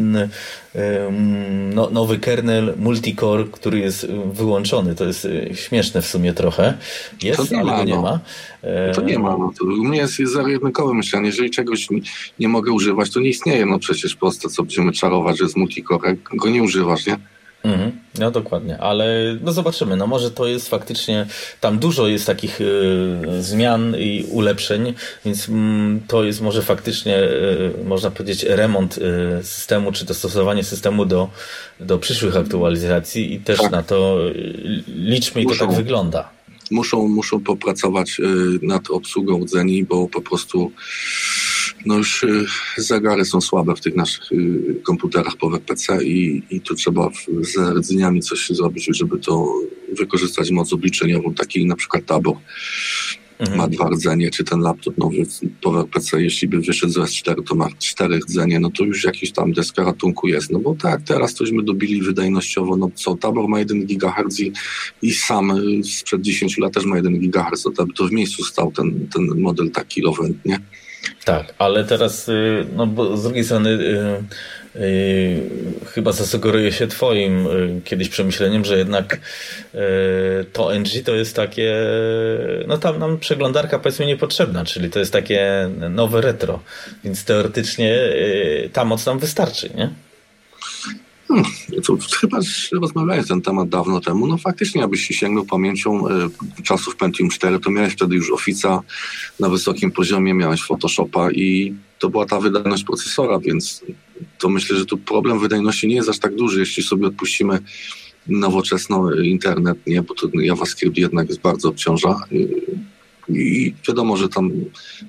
no, 1.74 1.90
nowy 1.90 2.20
kernel 2.20 2.74
multicore, 2.78 3.44
który 3.52 3.80
jest 3.80 4.08
wyłączony. 4.34 4.96
To 4.96 5.06
jest 5.06 5.26
y, 5.26 5.52
śmieszne 5.54 6.02
w 6.02 6.08
sumie 6.08 6.34
trochę. 6.34 6.74
Jest, 7.24 7.52
nie 7.52 7.60
ale 7.60 7.72
ma, 7.72 7.78
go 7.78 7.84
nie 7.84 7.96
no. 7.96 8.02
ma. 8.02 8.20
To 8.96 9.02
nie 9.02 9.20
ma. 9.20 9.38
No. 9.38 9.52
To 9.60 9.66
u 9.66 9.84
mnie 9.84 9.98
jest, 9.98 10.20
jest 10.20 10.34
zero-jedynkowe 10.34 10.94
myślenie. 10.94 11.26
Jeżeli 11.26 11.50
czegoś 11.52 11.90
nie, 11.90 12.00
nie, 12.40 12.48
mogę 12.48 12.72
używać, 12.72 13.10
to 13.10 13.20
nie 13.20 13.30
istnieje. 13.30 13.66
No 13.66 13.80
przecież 13.80 14.16
proste, 14.16 14.50
co 14.50 14.64
będziemy 14.64 14.92
czarować, 15.14 15.38
że 15.38 15.44
jest 15.44 15.56
multicore. 15.56 16.16
Go 16.34 16.50
nie 16.50 16.64
używasz, 16.64 17.06
nie? 17.06 17.18
Mhm. 17.64 17.92
No 18.20 18.32
dokładnie, 18.32 18.78
ale 18.78 19.38
no 19.42 19.52
zobaczymy. 19.52 19.96
No 19.96 20.08
może 20.08 20.32
to 20.32 20.48
jest 20.48 20.70
faktycznie, 20.70 21.26
tam 21.62 21.80
dużo 21.80 22.08
jest 22.08 22.26
takich 22.26 22.62
y, 22.62 23.20
zmian 23.40 23.96
i 24.00 24.26
ulepszeń, 24.30 24.94
więc 25.26 25.50
mm, 25.50 26.02
to 26.08 26.24
jest 26.24 26.42
może 26.42 26.62
faktycznie, 26.62 27.18
y, 27.20 27.74
można 27.86 28.12
powiedzieć, 28.12 28.44
remont 28.44 28.98
y, 28.98 29.44
systemu, 29.44 29.92
czy 29.92 30.06
dostosowanie 30.06 30.64
systemu 30.64 31.06
do, 31.06 31.30
do 31.80 31.98
przyszłych 31.98 32.38
aktualizacji 32.38 33.34
i 33.34 33.40
też 33.40 33.60
tak. 33.60 33.72
na 33.72 33.84
to 33.84 34.18
liczmy 34.88 35.42
i 35.42 35.48
to 35.48 35.56
tak 35.56 35.74
wygląda. 35.74 36.30
Muszą, 36.72 37.08
muszą 37.08 37.40
popracować 37.40 38.22
nad 38.62 38.90
obsługą 38.90 39.40
rdzeni, 39.44 39.84
bo 39.84 40.08
po 40.08 40.22
prostu 40.22 40.72
no 41.86 41.98
już 41.98 42.24
y, 42.24 42.46
zegary 42.78 43.26
są 43.26 43.42
słabe 43.42 43.76
w 43.76 43.82
tych 43.82 43.96
naszych 43.96 44.32
y, 44.32 44.76
komputerach 44.84 45.38
po 45.38 45.60
PC 45.60 46.04
i, 46.04 46.44
i 46.50 46.62
tu 46.62 46.76
trzeba 46.76 47.10
z 47.42 47.58
rdzeniami 47.78 48.22
coś 48.22 48.50
zrobić, 48.50 48.88
żeby 48.92 49.20
to 49.20 49.54
wykorzystać 49.98 50.52
moc 50.52 50.74
obliczeniową, 50.74 51.34
taki 51.34 51.66
na 51.66 51.76
przykład 51.76 52.06
tabor 52.06 52.36
mhm. 53.40 53.58
ma 53.58 53.68
dwa 53.68 53.90
rdzenie, 53.90 54.32
czy 54.32 54.44
ten 54.44 54.60
laptop 54.60 54.98
nowy 54.98 55.18
Power 55.62 55.88
PC, 55.88 56.24
jeśli 56.24 56.48
by 56.48 56.60
wyszedł 56.60 56.94
z 56.94 56.98
S4, 56.98 57.44
to 57.48 57.56
ma 57.56 57.68
cztery 57.80 58.20
rdzenie, 58.20 58.60
no 58.60 58.70
to 58.70 58.84
już 58.84 59.04
jakiś 59.04 59.32
tam 59.32 59.54
deska 59.54 59.84
ratunku 59.84 60.28
jest, 60.28 60.52
no 60.52 60.60
bo 60.60 60.76
tak, 60.76 61.02
teraz 61.02 61.36
tośmy 61.36 61.64
dobili 61.64 62.02
wydajnościowo, 62.02 62.78
no 62.78 62.90
co, 62.96 63.16
Tabor 63.16 63.48
ma 63.50 63.60
1 63.60 63.86
GHz 63.86 64.40
i, 64.40 64.52
i 65.02 65.14
sam 65.14 65.52
y, 65.52 65.84
sprzed 65.84 66.22
10 66.22 66.58
lat 66.58 66.74
też 66.74 66.86
ma 66.86 66.96
1 66.96 67.20
GHz, 67.20 67.64
to, 67.64 67.86
to 67.96 68.08
w 68.08 68.12
miejscu 68.12 68.44
stał 68.44 68.72
ten, 68.72 69.08
ten 69.08 69.42
model 69.42 69.72
taki 69.72 70.02
low 70.02 70.18
nie? 70.46 70.60
Tak, 71.26 71.54
ale 71.58 71.84
teraz, 71.84 72.30
y, 72.30 72.66
no 72.76 72.88
bo 72.88 73.18
z 73.18 73.24
drugiej 73.24 73.44
strony 73.44 73.70
yy, 73.70 74.24
yy, 74.82 75.42
chyba 75.94 76.12
zasugeruje 76.12 76.72
się 76.72 76.88
twoim 76.88 77.46
yy, 77.46 77.82
kiedyś 77.84 78.10
przemyśleniem, 78.10 78.66
że 78.66 78.78
jednak 78.78 79.14
y, 79.76 79.80
to 80.54 80.80
NG 80.80 81.04
to 81.06 81.16
jest 81.16 81.36
takie, 81.36 81.76
no 82.68 82.78
tam 82.78 83.00
nam 83.00 83.20
przeglądarka 83.20 83.80
powiedzmy 83.80 84.06
niepotrzebna, 84.06 84.66
czyli 84.66 84.90
to 84.90 85.00
jest 85.00 85.14
takie 85.14 85.70
nowe 85.90 86.22
retro, 86.22 86.60
więc 87.04 87.26
teoretycznie 87.26 87.96
y, 87.96 88.70
ta 88.74 88.86
moc 88.86 89.06
nam 89.06 89.20
wystarczy, 89.20 89.70
nie? 89.76 89.90
Hmm, 91.28 91.46
to 91.86 91.98
chyba 92.20 92.40
rozmawiałeś 92.72 93.28
ten 93.28 93.42
temat 93.42 93.70
dawno 93.70 94.02
temu. 94.02 94.28
No 94.28 94.38
faktycznie, 94.38 94.88
się 94.96 95.14
sięgnął 95.14 95.46
pamięcią 95.46 96.08
y, 96.08 96.12
czasów 96.64 96.96
Pentium 96.96 97.30
4, 97.30 97.60
to 97.60 97.72
miałeś 97.72 97.94
wtedy 97.94 98.16
już 98.16 98.32
Office'a 98.32 98.80
na 99.40 99.50
wysokim 99.50 99.92
poziomie, 99.92 100.34
miałeś 100.34 100.64
Photoshopa 100.64 101.32
i 101.32 101.74
to 102.00 102.10
była 102.10 102.26
ta 102.26 102.40
wydajność 102.40 102.84
procesora, 102.84 103.40
więc 103.40 103.82
to 104.38 104.50
myślę, 104.50 104.78
że 104.78 104.86
tu 104.86 104.98
problem 104.98 105.40
wydajności 105.40 105.88
nie 105.88 105.96
jest 105.96 106.10
aż 106.10 106.20
tak 106.20 106.36
duży, 106.36 106.60
jeśli 106.60 106.84
sobie 106.84 107.08
odpuścimy 107.08 107.60
nowoczesny 108.28 108.98
internet, 109.24 109.78
nie, 109.88 110.02
bo 110.02 110.14
to 110.14 110.28
JavaScript 110.34 110.98
jednak 110.98 111.30
jest 111.30 111.42
bardzo 111.42 111.70
obciąża. 111.70 112.16
Y, 112.32 112.93
i 113.30 113.74
wiadomo, 113.88 114.18
że 114.18 114.30
tam 114.30 114.52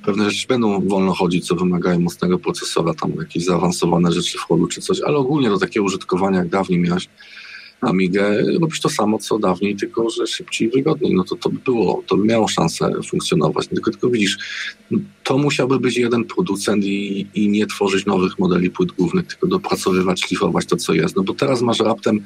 pewne 0.04 0.30
rzeczy 0.30 0.46
będą 0.48 0.88
wolno 0.88 1.14
chodzić, 1.14 1.46
co 1.46 1.54
wymagają 1.54 2.00
mocnego 2.00 2.38
procesora, 2.38 2.94
tam 2.94 3.12
jakieś 3.18 3.44
zaawansowane 3.44 4.12
rzeczy 4.12 4.38
wchodu 4.38 4.66
czy 4.66 4.80
coś, 4.80 5.00
ale 5.00 5.16
ogólnie 5.16 5.48
do 5.48 5.58
takiego 5.58 5.86
użytkowania, 5.86 6.38
jak 6.38 6.48
dawniej 6.48 6.80
miałeś 6.80 7.08
Amigę, 7.84 8.42
robić 8.60 8.80
to 8.80 8.88
samo, 8.88 9.18
co 9.18 9.38
dawniej, 9.38 9.76
tylko 9.76 10.10
że 10.10 10.26
szybciej 10.26 10.68
i 10.68 10.70
wygodniej. 10.70 11.14
No 11.14 11.24
to 11.24 11.36
to 11.36 11.50
by 11.50 11.58
było, 11.58 12.02
to 12.06 12.16
by 12.16 12.24
miało 12.24 12.48
szansę 12.48 12.92
funkcjonować. 13.08 13.68
Tylko, 13.68 13.90
tylko 13.90 14.10
widzisz, 14.10 14.38
to 15.24 15.38
musiałby 15.38 15.80
być 15.80 15.96
jeden 15.96 16.24
producent 16.24 16.84
i, 16.84 17.26
i 17.34 17.48
nie 17.48 17.66
tworzyć 17.66 18.06
nowych 18.06 18.38
modeli 18.38 18.70
płyt 18.70 18.92
głównych, 18.92 19.26
tylko 19.26 19.46
dopracowywać, 19.46 20.24
szlifować 20.24 20.66
to, 20.66 20.76
co 20.76 20.94
jest. 20.94 21.16
No 21.16 21.22
bo 21.22 21.34
teraz 21.34 21.62
masz 21.62 21.80
raptem 21.80 22.20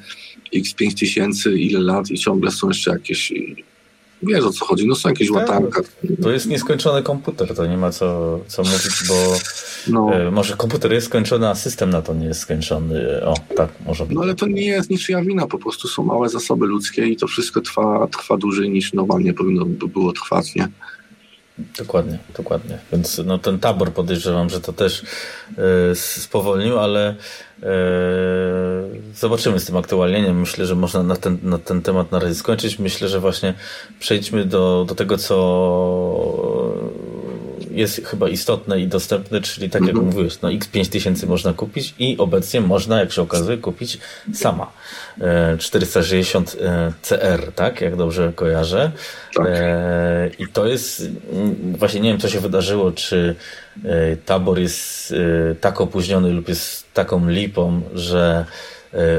X5000, 0.55 1.57
ile 1.57 1.79
lat 1.79 2.11
i 2.11 2.17
ciągle 2.17 2.51
są 2.51 2.67
jeszcze 2.67 2.91
jakieś 2.91 3.33
wiesz 4.23 4.43
o 4.43 4.51
co 4.51 4.65
chodzi, 4.65 4.87
no 4.87 4.95
są 4.95 5.09
jakieś 5.09 5.27
tak, 5.27 5.35
łatanka. 5.37 5.81
To 6.21 6.31
jest 6.31 6.47
nieskończony 6.47 7.03
komputer, 7.03 7.55
to 7.55 7.65
nie 7.65 7.77
ma 7.77 7.91
co, 7.91 8.39
co 8.47 8.63
mówić, 8.63 9.03
bo 9.07 9.35
no. 9.87 10.13
e, 10.13 10.31
może 10.31 10.55
komputer 10.55 10.93
jest 10.93 11.07
skończony, 11.07 11.49
a 11.49 11.55
system 11.55 11.89
na 11.89 12.01
to 12.01 12.13
nie 12.13 12.25
jest 12.25 12.39
skończony. 12.39 13.25
O, 13.25 13.33
tak, 13.55 13.69
może 13.85 14.05
być. 14.05 14.15
No 14.15 14.21
ale 14.21 14.35
to 14.35 14.47
nie 14.47 14.65
jest 14.65 14.89
niczyja 14.89 15.21
wina, 15.21 15.47
po 15.47 15.59
prostu 15.59 15.87
są 15.87 16.03
małe 16.03 16.29
zasoby 16.29 16.65
ludzkie 16.65 17.07
i 17.07 17.17
to 17.17 17.27
wszystko 17.27 17.61
trwa, 17.61 18.07
trwa 18.07 18.37
dłużej 18.37 18.69
niż 18.69 18.93
normalnie 18.93 19.33
powinno 19.33 19.65
by 19.65 19.87
było 19.87 20.13
trwać, 20.13 20.55
nie? 20.55 20.67
Dokładnie, 21.77 22.19
dokładnie. 22.37 22.77
Więc 22.91 23.21
no, 23.25 23.37
ten 23.37 23.59
tabor 23.59 23.93
podejrzewam, 23.93 24.49
że 24.49 24.61
to 24.61 24.73
też 24.73 25.03
e, 25.91 25.95
spowolnił, 25.95 26.79
ale 26.79 27.15
e, 27.63 27.69
zobaczymy 29.15 29.59
z 29.59 29.65
tym 29.65 29.77
aktualnieniem. 29.77 30.39
Myślę, 30.39 30.65
że 30.65 30.75
można 30.75 31.03
na 31.03 31.15
ten, 31.15 31.37
na 31.43 31.57
ten 31.57 31.81
temat 31.81 32.11
na 32.11 32.19
razie 32.19 32.35
skończyć. 32.35 32.79
Myślę, 32.79 33.07
że 33.07 33.19
właśnie 33.19 33.53
przejdźmy 33.99 34.45
do, 34.45 34.85
do 34.87 34.95
tego, 34.95 35.17
co 35.17 35.35
jest 37.79 38.05
chyba 38.05 38.29
istotne 38.29 38.79
i 38.79 38.87
dostępne, 38.87 39.41
czyli 39.41 39.69
tak 39.69 39.81
jak 39.81 39.89
mhm. 39.89 40.05
mówiłeś, 40.05 40.41
no 40.41 40.49
X5000 40.49 41.27
można 41.27 41.53
kupić 41.53 41.93
i 41.99 42.17
obecnie 42.17 42.61
można, 42.61 42.99
jak 42.99 43.11
się 43.11 43.21
okazuje, 43.21 43.57
kupić 43.57 43.97
sama. 44.33 44.71
460 45.59 46.55
e, 46.61 46.69
e, 46.69 46.93
CR, 47.01 47.51
tak? 47.55 47.81
Jak 47.81 47.95
dobrze 47.95 48.33
kojarzę. 48.35 48.91
Tak. 49.35 49.47
E, 49.49 50.29
I 50.39 50.47
to 50.47 50.67
jest, 50.67 51.01
mm, 51.33 51.75
właśnie 51.77 51.99
nie 51.99 52.09
wiem, 52.09 52.19
co 52.19 52.29
się 52.29 52.39
wydarzyło, 52.39 52.91
czy 52.91 53.35
tabor 54.25 54.59
jest 54.59 55.13
tak 55.61 55.81
opóźniony 55.81 56.31
lub 56.31 56.49
jest 56.49 56.93
taką 56.93 57.29
lipą, 57.29 57.81
że 57.93 58.45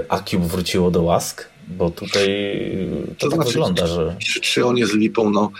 Acube 0.08 0.46
wróciło 0.46 0.90
do 0.90 1.02
łask, 1.02 1.48
bo 1.68 1.90
tutaj 1.90 2.28
to, 3.18 3.26
to 3.26 3.28
tak 3.28 3.34
znaczy, 3.34 3.50
wygląda, 3.50 3.86
że... 3.86 4.16
Czy, 4.18 4.40
czy 4.40 4.66
on 4.66 4.76
jest 4.76 4.94
lipą, 4.94 5.30
no 5.30 5.50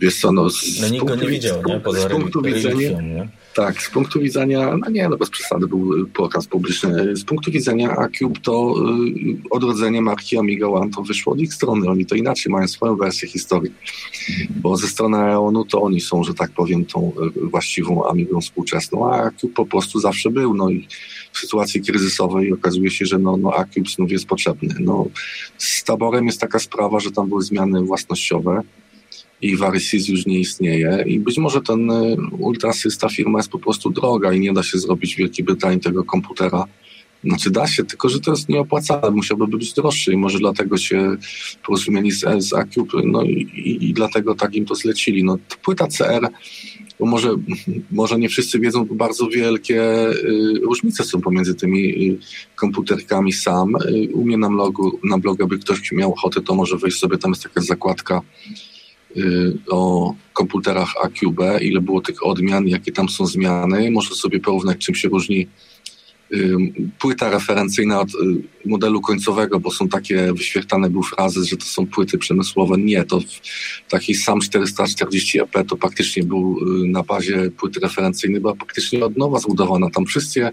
wiesz 0.00 0.20
co, 0.20 0.32
no... 0.32 0.50
Z 0.50 0.80
no 0.80 0.88
nikt 0.88 1.06
go 1.06 1.16
nie 1.16 1.28
widział, 1.28 1.62
nie? 1.66 1.80
Poza 1.80 2.00
z 2.00 2.12
punktu 2.12 2.42
widzenia, 2.42 3.00
nie? 3.00 3.28
Tak, 3.54 3.82
z 3.82 3.90
punktu 3.90 4.20
widzenia, 4.20 4.76
no 4.76 4.90
nie, 4.90 5.08
no 5.08 5.16
bez 5.16 5.30
przesady 5.30 5.66
był 5.66 6.06
pokaz 6.08 6.46
publiczny. 6.46 7.16
Z 7.16 7.24
punktu 7.24 7.50
widzenia 7.50 7.96
Acube 7.96 8.40
to 8.42 8.74
y, 8.74 9.48
odrodzenie 9.50 10.02
marki 10.02 10.38
Amiga 10.38 10.66
One 10.66 10.90
to 10.90 11.02
wyszło 11.02 11.32
od 11.32 11.40
ich 11.40 11.54
strony. 11.54 11.88
Oni 11.88 12.06
to 12.06 12.14
inaczej 12.14 12.52
mają 12.52 12.68
swoją 12.68 12.96
wersję 12.96 13.28
historii. 13.28 13.72
Bo 14.50 14.76
ze 14.76 14.88
strony 14.88 15.18
Aeonu 15.18 15.64
to 15.64 15.82
oni 15.82 16.00
są, 16.00 16.24
że 16.24 16.34
tak 16.34 16.50
powiem, 16.50 16.84
tą 16.84 17.12
y, 17.36 17.46
właściwą 17.46 18.08
Amigą 18.08 18.40
współczesną, 18.40 19.12
a 19.12 19.22
Acube 19.22 19.54
po 19.54 19.66
prostu 19.66 20.00
zawsze 20.00 20.30
był. 20.30 20.54
No 20.54 20.70
i 20.70 20.88
w 21.32 21.38
sytuacji 21.38 21.82
kryzysowej 21.82 22.52
okazuje 22.52 22.90
się, 22.90 23.06
że 23.06 23.18
no, 23.18 23.36
no 23.36 23.54
Acube 23.54 23.88
znów 23.88 24.12
jest 24.12 24.26
potrzebny. 24.26 24.74
No, 24.80 25.06
z 25.58 25.84
taborem 25.84 26.26
jest 26.26 26.40
taka 26.40 26.58
sprawa, 26.58 27.00
że 27.00 27.10
tam 27.10 27.28
były 27.28 27.42
zmiany 27.42 27.82
własnościowe 27.82 28.62
i 29.42 29.56
Varysys 29.56 30.08
już 30.08 30.26
nie 30.26 30.38
istnieje 30.38 31.04
i 31.06 31.20
być 31.20 31.38
może 31.38 31.60
ten 31.60 31.90
y, 31.90 32.16
Ultrasys, 32.38 32.98
ta 32.98 33.08
firma 33.08 33.38
jest 33.38 33.48
po 33.48 33.58
prostu 33.58 33.90
droga 33.90 34.32
i 34.32 34.40
nie 34.40 34.52
da 34.52 34.62
się 34.62 34.78
zrobić 34.78 35.14
w 35.14 35.18
Wielkiej 35.18 35.44
Brytanii 35.44 35.80
tego 35.80 36.04
komputera. 36.04 36.64
Znaczy 37.24 37.50
da 37.50 37.66
się, 37.66 37.84
tylko 37.84 38.08
że 38.08 38.20
to 38.20 38.30
jest 38.30 38.48
nieopłacalne, 38.48 39.10
musiałby 39.10 39.46
być 39.46 39.72
droższy 39.72 40.12
i 40.12 40.16
może 40.16 40.38
dlatego 40.38 40.78
się 40.78 41.16
porozumieli 41.66 42.10
z, 42.10 42.24
z 42.38 42.52
Acube, 42.52 43.02
no 43.04 43.22
i, 43.22 43.32
i, 43.32 43.88
i, 43.88 43.92
dlatego 43.92 44.34
tak 44.34 44.54
im 44.54 44.66
to 44.66 44.74
zlecili. 44.74 45.24
No, 45.24 45.38
płyta 45.62 45.86
CR, 45.86 46.28
bo 47.00 47.06
może, 47.06 47.36
może 47.90 48.18
nie 48.18 48.28
wszyscy 48.28 48.60
wiedzą, 48.60 48.84
bo 48.84 48.94
bardzo 48.94 49.28
wielkie 49.28 50.08
y, 50.08 50.60
różnice 50.62 51.04
są 51.04 51.20
pomiędzy 51.20 51.54
tymi 51.54 52.10
y, 52.10 52.18
komputerkami 52.56 53.32
sam. 53.32 53.76
Y, 53.76 54.08
u 54.14 54.24
mnie 54.24 54.38
na 54.38 54.48
blogu, 54.48 54.98
na 55.04 55.18
blogu, 55.18 55.46
by 55.46 55.58
ktoś 55.58 55.92
miał 55.92 56.12
ochotę, 56.12 56.40
to 56.40 56.54
może 56.54 56.76
wejść 56.76 56.98
sobie, 56.98 57.18
tam 57.18 57.30
jest 57.30 57.42
taka 57.42 57.60
zakładka 57.60 58.20
o 59.70 60.14
komputerach 60.32 60.94
AQB, 61.04 61.40
ile 61.60 61.80
było 61.80 62.00
tych 62.00 62.26
odmian, 62.26 62.68
jakie 62.68 62.92
tam 62.92 63.08
są 63.08 63.26
zmiany. 63.26 63.90
Można 63.90 64.16
sobie 64.16 64.40
porównać, 64.40 64.78
czym 64.78 64.94
się 64.94 65.08
różni 65.08 65.46
y, 66.32 66.56
płyta 66.98 67.30
referencyjna 67.30 68.00
od 68.00 68.08
y, 68.08 68.18
modelu 68.64 69.00
końcowego, 69.00 69.60
bo 69.60 69.70
są 69.70 69.88
takie 69.88 70.32
wyświetlane 70.32 70.90
były 70.90 71.04
frazy, 71.04 71.44
że 71.44 71.56
to 71.56 71.64
są 71.64 71.86
płyty 71.86 72.18
przemysłowe. 72.18 72.78
Nie, 72.78 73.04
to 73.04 73.20
taki 73.88 74.14
sam 74.14 74.40
440 74.40 75.40
EP 75.40 75.68
to 75.68 75.76
praktycznie 75.76 76.22
był 76.22 76.58
na 76.86 77.02
bazie 77.02 77.50
płyty 77.50 77.80
referencyjnej, 77.80 78.40
była 78.40 78.54
praktycznie 78.54 79.04
od 79.04 79.16
nowa 79.16 79.38
zbudowana. 79.38 79.90
Tam 79.90 80.06
wszystkie 80.06 80.50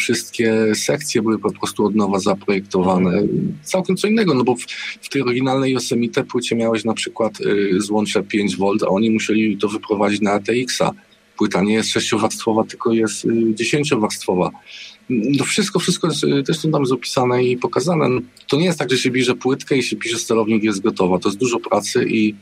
wszystkie 0.00 0.74
sekcje 0.74 1.22
były 1.22 1.38
po 1.38 1.52
prostu 1.52 1.86
od 1.86 1.94
nowa 1.94 2.18
zaprojektowane. 2.18 3.22
Całkiem 3.62 3.96
co 3.96 4.08
innego, 4.08 4.34
no 4.34 4.44
bo 4.44 4.54
w, 4.54 4.62
w 5.00 5.08
tej 5.08 5.22
oryginalnej 5.22 5.72
Yosemite 5.72 6.24
płycie 6.24 6.56
miałeś 6.56 6.84
na 6.84 6.94
przykład 6.94 7.40
y, 7.40 7.80
złącze 7.80 8.22
5V, 8.22 8.84
a 8.84 8.88
oni 8.88 9.10
musieli 9.10 9.56
to 9.56 9.68
wyprowadzić 9.68 10.20
na 10.20 10.32
ATX-a 10.32 10.92
płyta 11.40 11.62
nie 11.62 11.74
jest 11.74 11.90
sześciowarstwowa, 11.90 12.64
tylko 12.64 12.92
jest 12.92 13.26
dziesięciowarstwowa. 13.54 14.50
No 15.08 15.44
wszystko, 15.44 15.78
wszystko 15.78 16.08
jest 16.08 16.20
też 16.46 16.62
tam 16.72 16.82
jest 16.82 16.92
opisane 16.92 17.44
i 17.44 17.56
pokazane. 17.56 18.08
No, 18.08 18.20
to 18.48 18.56
nie 18.56 18.64
jest 18.64 18.78
tak, 18.78 18.90
że 18.90 18.98
się 18.98 19.10
bierze 19.10 19.34
płytkę 19.34 19.76
i 19.76 19.82
się 19.82 19.96
pisze 19.96 20.18
sterownik 20.18 20.62
jest 20.62 20.80
gotowa. 20.80 21.18
To 21.18 21.28
jest 21.28 21.38
dużo 21.38 21.60
pracy 21.60 22.04
i 22.08 22.34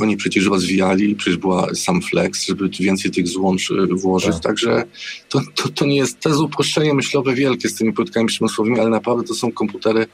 oni 0.00 0.16
przecież 0.16 0.46
rozwijali, 0.46 1.14
przecież 1.14 1.36
była 1.38 1.74
sam 1.74 2.02
Flex, 2.02 2.46
żeby 2.46 2.68
więcej 2.80 3.10
tych 3.10 3.28
złącz 3.28 3.70
y, 3.70 3.86
włożyć, 3.90 4.32
tak. 4.32 4.42
także 4.42 4.84
to, 5.28 5.40
to, 5.54 5.68
to, 5.68 5.86
nie 5.86 5.96
jest, 5.96 6.20
to 6.20 6.28
jest 6.28 6.40
uproszczenie 6.40 6.94
myślowe 6.94 7.34
wielkie 7.34 7.68
z 7.68 7.74
tymi 7.74 7.92
płytkami 7.92 8.26
przemysłowymi, 8.26 8.80
ale 8.80 8.90
naprawdę 8.90 9.24
to 9.24 9.34
są 9.34 9.52
komputery 9.52 10.06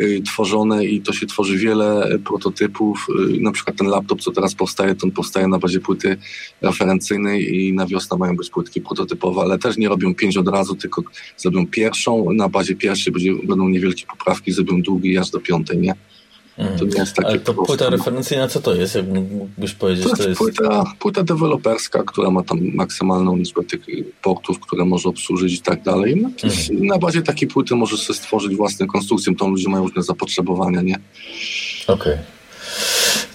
y, 0.00 0.22
tworzone 0.26 0.84
i 0.84 1.00
to 1.00 1.12
się 1.12 1.26
tworzy 1.26 1.58
wiele 1.58 2.18
prototypów, 2.24 3.06
y, 3.34 3.40
na 3.40 3.52
przykład 3.52 3.76
ten 3.76 3.86
laptop, 3.86 4.20
co 4.20 4.30
teraz 4.30 4.54
powstaje, 4.54 4.94
to 4.94 5.06
on 5.06 5.10
powstaje 5.10 5.48
na 5.48 5.58
bazie 5.58 5.80
płyty 5.80 6.16
referencyjnej 6.60 7.56
i 7.56 7.72
na 7.72 7.86
wiosnę 7.86 8.18
mają 8.18 8.36
być 8.36 8.50
płytki 8.50 8.80
prototypowe, 8.80 9.40
ale 9.40 9.58
też 9.58 9.76
nie 9.76 9.88
robią 9.88 10.14
pięć 10.14 10.36
od 10.36 10.48
razu, 10.48 10.74
tylko 10.74 11.02
zrobią 11.36 11.66
pierwszą, 11.66 12.32
na 12.32 12.48
bazie 12.48 12.74
pierwszej 12.74 13.12
będzie, 13.12 13.34
będą 13.34 13.68
niewielkie 13.68 14.06
poprawki, 14.06 14.52
zrobią 14.52 14.82
długi 14.82 15.18
aż 15.18 15.30
do 15.30 15.40
piątej, 15.40 15.78
nie? 15.78 15.94
To 16.78 16.84
nie 16.84 17.00
jest 17.00 17.16
takie 17.16 17.28
Ale 17.28 17.40
to 17.40 17.54
proste. 17.54 17.66
płyta 17.66 17.90
referencyjna, 17.90 18.48
co 18.48 18.60
to 18.60 18.74
jest? 18.74 18.94
Jak 18.94 19.06
mógłbyś 19.06 19.74
powiedzieć? 19.74 20.04
To 20.04 20.08
jest, 20.08 20.22
to 20.22 20.28
jest... 20.28 20.38
Płyta, 20.38 20.84
płyta 20.98 21.22
deweloperska, 21.22 22.02
która 22.02 22.30
ma 22.30 22.42
tam 22.42 22.58
maksymalną 22.74 23.36
liczbę 23.36 23.64
tych 23.64 23.80
portów, 24.22 24.60
które 24.60 24.84
może 24.84 25.08
obsłużyć 25.08 25.54
i 25.54 25.60
tak 25.60 25.82
dalej. 25.82 26.16
No, 26.16 26.30
mm. 26.42 26.86
Na 26.86 26.98
bazie 26.98 27.22
takiej 27.22 27.48
płyty 27.48 27.74
możesz 27.74 28.02
sobie 28.02 28.18
stworzyć 28.18 28.56
własną 28.56 28.86
konstrukcję, 28.86 29.36
to 29.36 29.48
ludzie 29.48 29.68
mają 29.68 29.82
różne 29.82 30.02
zapotrzebowania, 30.02 30.82
nie? 30.82 30.98
Okej. 31.86 32.12
Okay. 32.12 32.18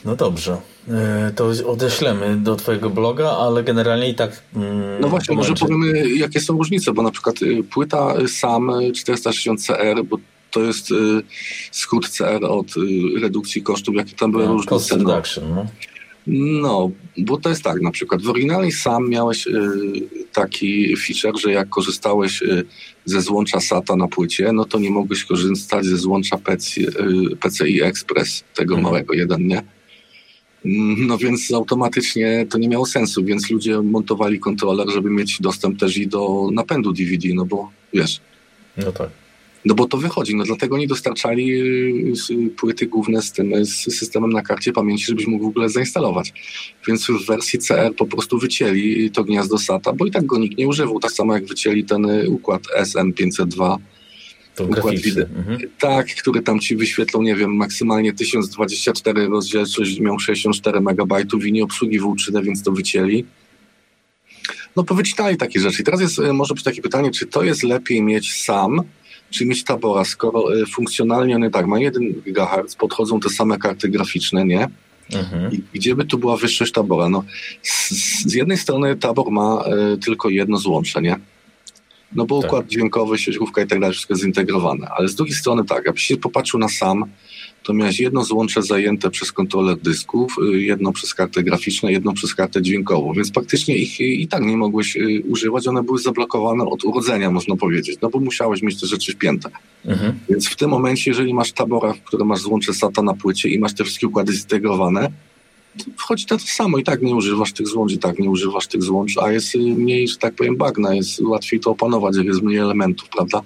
No 0.05 0.15
dobrze. 0.15 0.57
E, 0.89 1.31
to 1.35 1.51
odeślemy 1.67 2.37
do 2.37 2.55
Twojego 2.55 2.89
bloga, 2.89 3.31
ale 3.31 3.63
generalnie 3.63 4.09
i 4.09 4.15
tak. 4.15 4.41
Mm, 4.55 5.01
no 5.01 5.07
właśnie, 5.07 5.35
może 5.35 5.53
powiemy, 5.53 6.09
jakie 6.09 6.39
są 6.39 6.57
różnice, 6.57 6.93
bo 6.93 7.01
na 7.01 7.11
przykład 7.11 7.41
y, 7.41 7.63
płyta 7.63 8.13
SAM 8.27 8.67
460CR, 8.67 10.03
bo 10.03 10.17
to 10.55 10.63
jest 10.63 10.91
y, 10.91 10.95
skrót 11.71 12.09
CR 12.09 12.45
od 12.45 12.77
y, 12.77 13.19
redukcji 13.21 13.63
kosztów, 13.63 13.95
jakie 13.95 14.15
tam 14.15 14.31
były 14.31 14.45
no, 14.45 14.53
różne 14.53 14.69
cost 14.69 14.91
reduction, 14.91 15.55
no. 15.55 15.65
No, 16.27 16.91
bo 17.17 17.37
to 17.37 17.49
jest 17.49 17.63
tak, 17.63 17.81
na 17.81 17.91
przykład 17.91 18.21
w 18.21 18.29
oryginalnej 18.29 18.71
sam 18.71 19.09
miałeś 19.09 19.47
y, 19.47 19.51
taki 20.33 20.97
feature, 20.97 21.41
że 21.41 21.51
jak 21.51 21.69
korzystałeś 21.69 22.41
y, 22.41 22.65
ze 23.05 23.21
złącza 23.21 23.59
SATA 23.59 23.95
na 23.95 24.07
płycie, 24.07 24.51
no 24.51 24.65
to 24.65 24.79
nie 24.79 24.89
mogłeś 24.89 25.23
korzystać 25.23 25.85
ze 25.85 25.97
złącza 25.97 26.37
PC, 26.37 26.81
y, 26.81 27.35
PCI 27.39 27.81
Express, 27.81 28.43
tego 28.55 28.75
mhm. 28.75 28.83
małego 28.83 29.13
jeden, 29.13 29.47
nie? 29.47 29.63
No 30.97 31.17
więc 31.17 31.53
automatycznie 31.53 32.45
to 32.49 32.57
nie 32.57 32.69
miało 32.69 32.85
sensu, 32.85 33.23
więc 33.23 33.49
ludzie 33.49 33.81
montowali 33.81 34.39
kontroler, 34.39 34.89
żeby 34.89 35.09
mieć 35.09 35.41
dostęp 35.41 35.79
też 35.79 35.97
i 35.97 36.07
do 36.07 36.49
napędu 36.53 36.93
DVD, 36.93 37.27
no 37.33 37.45
bo 37.45 37.69
wiesz. 37.93 38.21
No 38.77 38.91
tak. 38.91 39.24
No 39.65 39.75
bo 39.75 39.87
to 39.87 39.97
wychodzi, 39.97 40.35
no 40.35 40.43
dlatego 40.43 40.77
nie 40.77 40.87
dostarczali 40.87 41.53
y, 42.31 42.49
płyty 42.57 42.87
główne 42.87 43.21
z 43.21 43.31
tym 43.31 43.65
z 43.65 43.97
systemem 43.97 44.31
na 44.31 44.41
karcie 44.41 44.73
pamięci, 44.73 45.05
żebyś 45.05 45.27
mógł 45.27 45.45
w 45.45 45.47
ogóle 45.47 45.69
zainstalować. 45.69 46.33
Więc 46.87 47.07
w 47.07 47.25
wersji 47.25 47.59
CR 47.59 47.95
po 47.97 48.05
prostu 48.05 48.39
wycięli 48.39 49.11
to 49.11 49.23
gniazdo 49.23 49.57
SATA, 49.57 49.93
bo 49.93 50.05
i 50.05 50.11
tak 50.11 50.25
go 50.25 50.37
nikt 50.37 50.57
nie 50.57 50.67
używał, 50.67 50.99
tak 50.99 51.11
samo 51.11 51.33
jak 51.33 51.45
wycięli 51.45 51.83
ten 51.83 52.05
y, 52.05 52.29
układ 52.29 52.61
SM502. 52.79 53.77
To 54.55 54.63
układ 54.63 54.95
wideo. 54.95 55.25
Mhm. 55.35 55.59
Tak, 55.79 56.07
który 56.07 56.41
tam 56.41 56.59
ci 56.59 56.75
wyświetlą, 56.75 57.21
nie 57.21 57.35
wiem, 57.35 57.55
maksymalnie 57.55 58.13
1024 58.13 59.27
rozdzielczość, 59.27 59.99
miał 59.99 60.19
64 60.19 60.79
MB 60.79 61.13
i 61.45 61.51
nie 61.51 61.63
obsługiwał 61.63 62.15
3D, 62.15 62.43
więc 62.43 62.63
to 62.63 62.71
wycięli. 62.71 63.25
No 64.75 64.83
powycinali 64.83 65.37
takie 65.37 65.59
rzeczy. 65.59 65.81
I 65.81 65.85
teraz 65.85 66.01
jest 66.01 66.19
y, 66.19 66.33
może 66.33 66.53
być 66.53 66.63
takie 66.63 66.81
pytanie, 66.81 67.11
czy 67.11 67.25
to 67.25 67.43
jest 67.43 67.63
lepiej 67.63 68.01
mieć 68.01 68.33
sam, 68.33 68.81
czy 69.35 69.45
mieć 69.45 69.63
tabora, 69.63 70.05
skoro 70.05 70.55
y, 70.55 70.65
funkcjonalnie 70.65 71.35
one 71.35 71.49
tak, 71.51 71.67
ma 71.67 71.79
1 71.79 72.13
GHz, 72.25 72.75
podchodzą 72.75 73.19
te 73.19 73.29
same 73.29 73.57
karty 73.57 73.89
graficzne, 73.89 74.45
nie? 74.45 74.67
Mhm. 75.13 75.53
I 75.53 75.63
gdzie 75.73 75.95
by 75.95 76.05
tu 76.05 76.17
była 76.17 76.37
wyższość 76.37 76.71
tabora? 76.71 77.09
No, 77.09 77.23
z, 77.61 77.89
z 78.25 78.33
jednej 78.33 78.57
strony 78.57 78.95
tabor 78.95 79.31
ma 79.31 79.63
y, 79.93 79.97
tylko 79.97 80.29
jedno 80.29 80.57
złącze, 80.57 81.01
nie? 81.01 81.19
No 82.15 82.25
bo 82.25 82.41
tak. 82.41 82.49
układ 82.49 82.67
dźwiękowy, 82.67 83.17
sieciówka 83.17 83.61
i 83.61 83.67
tak 83.67 83.79
dalej, 83.79 83.93
wszystko 83.93 84.13
jest 84.13 84.23
zintegrowane. 84.23 84.87
Ale 84.97 85.07
z 85.07 85.15
drugiej 85.15 85.35
strony 85.35 85.65
tak, 85.65 85.85
jakbyś 85.85 86.03
się 86.03 86.17
popatrzył 86.17 86.59
na 86.59 86.69
sam, 86.69 87.05
to 87.65 87.73
miałeś 87.73 87.99
jedno 87.99 88.23
złącze 88.23 88.63
zajęte 88.63 89.09
przez 89.09 89.31
kontroler 89.31 89.77
dysków, 89.77 90.35
y, 90.53 90.61
jedno 90.61 90.91
przez 90.91 91.13
kartę 91.13 91.43
graficzną, 91.43 91.89
jedno 91.89 92.13
przez 92.13 92.35
kartę 92.35 92.61
dźwiękową, 92.61 93.13
więc 93.13 93.31
praktycznie 93.31 93.77
ich 93.77 93.99
i 93.99 94.27
tak 94.27 94.43
nie 94.43 94.57
mogłeś 94.57 94.95
y, 94.95 95.23
używać, 95.29 95.67
one 95.67 95.83
były 95.83 95.99
zablokowane 95.99 96.65
od 96.65 96.83
urodzenia, 96.83 97.31
można 97.31 97.55
powiedzieć, 97.55 97.97
no 98.01 98.09
bo 98.09 98.19
musiałeś 98.19 98.61
mieć 98.61 98.81
te 98.81 98.87
rzeczy 98.87 99.11
wpięte. 99.11 99.49
Mhm. 99.85 100.19
Więc 100.29 100.47
w 100.47 100.55
tym 100.55 100.69
momencie, 100.69 101.11
jeżeli 101.11 101.33
masz 101.33 101.51
tabora, 101.51 101.93
w 101.93 102.01
którym 102.01 102.27
masz 102.27 102.39
złącze 102.39 102.73
SATA 102.73 103.01
na 103.01 103.13
płycie 103.13 103.49
i 103.49 103.59
masz 103.59 103.73
te 103.73 103.83
wszystkie 103.83 104.07
układy 104.07 104.33
zintegrowane, 104.33 105.11
wchodzi 105.97 106.25
to, 106.25 106.37
to 106.37 106.43
samo 106.45 106.77
i 106.77 106.83
tak 106.83 107.01
nie 107.01 107.15
używasz 107.15 107.53
tych 107.53 107.67
złącz, 107.67 107.91
i 107.91 107.97
tak 107.97 108.19
nie 108.19 108.29
używasz 108.29 108.67
tych 108.67 108.83
złącz, 108.83 109.17
a 109.17 109.31
jest 109.31 109.55
y, 109.55 109.57
mniej, 109.57 110.07
że 110.07 110.17
tak 110.17 110.35
powiem, 110.35 110.57
bagna, 110.57 110.95
jest 110.95 111.21
łatwiej 111.21 111.59
to 111.59 111.71
opanować, 111.71 112.15
jak 112.15 112.25
jest 112.25 112.41
mniej 112.41 112.57
elementów, 112.57 113.09
prawda? 113.09 113.41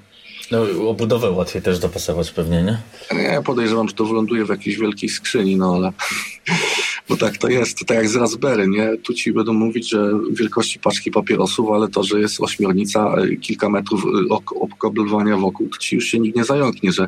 No, 0.51 0.89
obudowę 0.89 1.31
łatwiej 1.31 1.61
też 1.61 1.79
dopasować 1.79 2.31
pewnie, 2.31 2.63
nie? 2.63 2.77
Nie, 3.15 3.41
podejrzewam, 3.45 3.89
że 3.89 3.95
to 3.95 4.05
wyląduje 4.05 4.45
w 4.45 4.49
jakiejś 4.49 4.77
wielkiej 4.77 5.09
skrzyni, 5.09 5.55
no 5.55 5.75
ale... 5.75 5.91
Bo 7.09 7.17
tak 7.17 7.37
to 7.37 7.47
jest, 7.47 7.85
tak 7.85 7.97
jak 7.97 8.09
z 8.09 8.15
Raspberry, 8.15 8.67
nie? 8.67 8.97
Tu 8.97 9.13
ci 9.13 9.33
będą 9.33 9.53
mówić, 9.53 9.89
że 9.89 10.11
wielkości 10.31 10.79
paczki 10.79 11.11
papierosów, 11.11 11.71
ale 11.71 11.87
to, 11.87 12.03
że 12.03 12.19
jest 12.19 12.41
ośmiornica, 12.41 13.15
e, 13.15 13.35
kilka 13.35 13.69
metrów 13.69 14.05
e, 14.05 14.35
obkoblowania 14.55 15.37
wokół, 15.37 15.69
to 15.69 15.77
ci 15.77 15.95
już 15.95 16.05
się 16.05 16.19
nikt 16.19 16.37
nie 16.37 16.43
zająknie, 16.43 16.91
że 16.91 17.07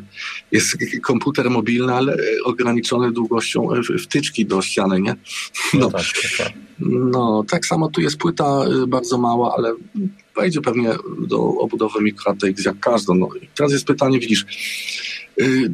jest 0.52 0.76
komputer 1.02 1.50
mobilny, 1.50 1.94
ale 1.94 2.16
ograniczony 2.44 3.12
długością 3.12 3.74
e, 3.74 3.98
wtyczki 3.98 4.46
do 4.46 4.62
ściany, 4.62 5.00
nie? 5.00 5.14
No, 5.74 5.80
no 5.80 5.90
tak, 5.90 6.04
tak. 6.38 6.52
No, 6.80 7.44
tak 7.50 7.66
samo 7.66 7.88
tu 7.88 8.00
jest 8.00 8.16
płyta 8.16 8.60
bardzo 8.88 9.18
mała, 9.18 9.54
ale 9.56 9.74
wejdzie 10.36 10.60
pewnie 10.60 10.94
do 11.28 11.38
obudowy 11.38 12.00
MikroATX 12.00 12.64
jak 12.64 12.80
każda. 12.80 13.14
No 13.14 13.28
teraz 13.54 13.72
jest 13.72 13.84
pytanie, 13.84 14.18
widzisz, 14.18 14.44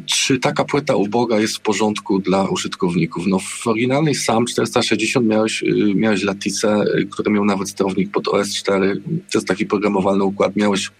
czy 0.05 0.39
taka 0.39 0.65
płyta 0.65 0.95
uboga 0.95 1.39
jest 1.39 1.57
w 1.57 1.59
porządku 1.59 2.19
dla 2.19 2.49
użytkowników? 2.49 3.27
No 3.27 3.39
w 3.39 3.67
oryginalnej 3.67 4.15
SAM 4.15 4.45
460 4.45 5.27
miałeś, 5.27 5.63
y, 5.63 5.95
miałeś 5.95 6.23
Latice, 6.23 6.83
y, 6.97 7.05
który 7.11 7.31
miał 7.31 7.45
nawet 7.45 7.69
sterownik 7.69 8.11
pod 8.11 8.27
OS4, 8.27 9.01
to 9.03 9.37
jest 9.37 9.47
taki 9.47 9.65
programowalny 9.65 10.23
układ, 10.23 10.55
miałeś 10.55 10.91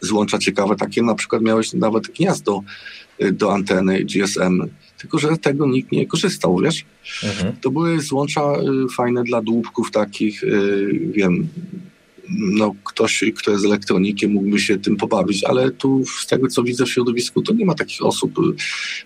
złącza 0.00 0.38
ciekawe, 0.38 0.76
takie 0.76 1.02
na 1.02 1.14
przykład 1.14 1.42
miałeś 1.42 1.72
nawet 1.72 2.06
gniazdo 2.06 2.60
do 3.32 3.54
anteny 3.54 4.04
GSM, 4.04 4.62
tylko 4.98 5.18
że 5.18 5.36
tego 5.36 5.66
nikt 5.66 5.92
nie 5.92 6.06
korzystał, 6.06 6.58
wiesz? 6.58 6.84
Mhm. 7.24 7.56
To 7.60 7.70
były 7.70 8.00
złącza 8.00 8.42
fajne 8.96 9.24
dla 9.24 9.42
dłubków 9.42 9.90
takich, 9.90 10.42
wiem, 11.10 11.48
no, 12.28 12.74
ktoś, 12.84 13.24
kto 13.36 13.50
jest 13.50 13.64
elektronikiem, 13.64 14.32
mógłby 14.32 14.60
się 14.60 14.78
tym 14.78 14.96
pobawić, 14.96 15.44
ale 15.44 15.70
tu 15.70 16.04
z 16.22 16.26
tego, 16.26 16.48
co 16.48 16.62
widzę 16.62 16.84
w 16.84 16.90
środowisku, 16.90 17.42
to 17.42 17.52
nie 17.52 17.64
ma 17.64 17.74
takich 17.74 18.02
osób 18.02 18.32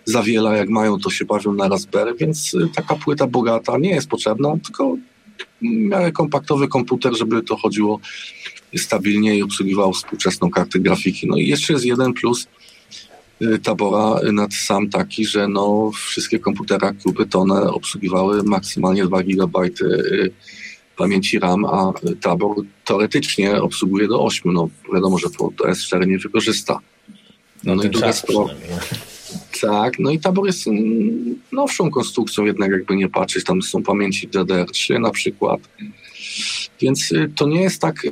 za 0.04 0.22
wiele, 0.22 0.58
jak 0.58 0.68
mają, 0.68 0.98
to 0.98 1.10
się 1.10 1.24
bawią 1.24 1.52
na 1.52 1.68
Raspberry, 1.68 2.14
więc 2.14 2.54
y, 2.54 2.68
taka 2.74 2.96
płyta 2.96 3.26
bogata 3.26 3.78
nie 3.78 3.90
jest 3.90 4.08
potrzebna, 4.08 4.56
tylko 4.64 4.96
miałem 5.62 6.12
kompaktowy 6.12 6.68
komputer, 6.68 7.16
żeby 7.16 7.42
to 7.42 7.56
chodziło 7.56 8.00
stabilnie 8.76 9.36
i 9.36 9.42
obsługiwało 9.42 9.92
współczesną 9.92 10.50
kartę 10.50 10.78
grafiki. 10.78 11.26
No 11.26 11.36
i 11.36 11.48
jeszcze 11.48 11.72
jest 11.72 11.84
jeden 11.84 12.12
plus 12.12 12.46
y, 13.42 13.58
Tabora 13.58 14.32
nad 14.32 14.54
sam 14.54 14.90
taki, 14.90 15.26
że 15.26 15.48
no 15.48 15.90
wszystkie 15.94 16.38
komputery 16.38 16.94
Kuby 17.02 17.26
to 17.26 17.38
one 17.38 17.70
obsługiwały 17.70 18.42
maksymalnie 18.42 19.04
2 19.04 19.22
GB 19.22 19.58
pamięci 20.98 21.38
RAM, 21.38 21.64
a 21.64 21.92
Tabor 22.20 22.56
teoretycznie 22.84 23.62
obsługuje 23.62 24.08
do 24.08 24.24
8. 24.24 24.52
No 24.52 24.68
wiadomo, 24.94 25.18
że 25.18 25.30
to 25.30 25.44
S4 25.44 26.06
nie 26.06 26.18
wykorzysta. 26.18 26.78
No, 27.64 27.74
no 27.74 27.82
i 27.82 27.90
druga 27.90 28.12
sprawa. 28.12 28.48
Tak, 29.60 29.98
no 29.98 30.10
i 30.10 30.18
Tabor 30.18 30.46
jest 30.46 30.66
mm, 30.66 31.38
nowszą 31.52 31.90
konstrukcją, 31.90 32.44
jednak 32.44 32.70
jakby 32.70 32.96
nie 32.96 33.08
patrzeć, 33.08 33.44
tam 33.44 33.62
są 33.62 33.82
pamięci 33.82 34.28
DDR3 34.28 35.00
na 35.00 35.10
przykład. 35.10 35.60
Więc 36.80 37.12
y, 37.12 37.32
to 37.36 37.46
nie 37.46 37.62
jest 37.62 37.80
tak 37.80 38.06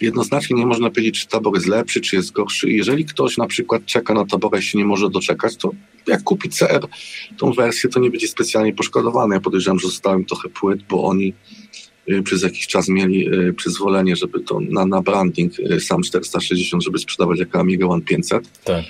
jednoznacznie 0.00 0.56
nie 0.56 0.66
można 0.66 0.90
powiedzieć, 0.90 1.20
czy 1.20 1.28
tabor 1.28 1.54
jest 1.54 1.66
lepszy, 1.66 2.00
czy 2.00 2.16
jest 2.16 2.32
gorszy. 2.32 2.70
Jeżeli 2.70 3.04
ktoś 3.04 3.36
na 3.36 3.46
przykład 3.46 3.84
czeka 3.86 4.14
na 4.14 4.26
tabora 4.26 4.58
i 4.58 4.62
się 4.62 4.78
nie 4.78 4.84
może 4.84 5.10
doczekać, 5.10 5.56
to 5.56 5.70
jak 6.06 6.22
kupi 6.22 6.48
CR 6.48 6.86
tą 7.38 7.52
wersję, 7.52 7.90
to 7.90 8.00
nie 8.00 8.10
będzie 8.10 8.28
specjalnie 8.28 8.72
poszkodowany. 8.72 9.34
Ja 9.34 9.40
podejrzewam, 9.40 9.78
że 9.78 9.88
zostałem 9.88 10.24
trochę 10.24 10.48
płyt, 10.48 10.82
bo 10.82 11.04
oni 11.04 11.34
y, 12.10 12.22
przez 12.22 12.42
jakiś 12.42 12.66
czas 12.66 12.88
mieli 12.88 13.34
y, 13.34 13.52
przyzwolenie, 13.52 14.16
żeby 14.16 14.40
to 14.40 14.60
na, 14.60 14.86
na 14.86 15.02
branding 15.02 15.58
y, 15.58 15.80
sam 15.80 16.02
460, 16.02 16.84
żeby 16.84 16.98
sprzedawać 16.98 17.38
jako 17.38 17.60
Amiga 17.60 17.86
One 17.86 18.02
500. 18.02 18.62
Tak. 18.64 18.84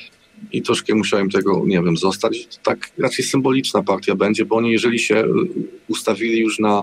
I 0.53 0.63
troszkę 0.63 0.95
musiałem 0.95 1.31
tego, 1.31 1.63
nie 1.67 1.83
wiem, 1.83 1.97
zostać. 1.97 2.49
Tak 2.63 2.91
raczej 2.99 3.25
symboliczna 3.25 3.83
partia 3.83 4.15
będzie, 4.15 4.45
bo 4.45 4.57
oni 4.57 4.73
jeżeli 4.73 4.99
się 4.99 5.25
ustawili 5.89 6.39
już 6.39 6.59
na 6.59 6.83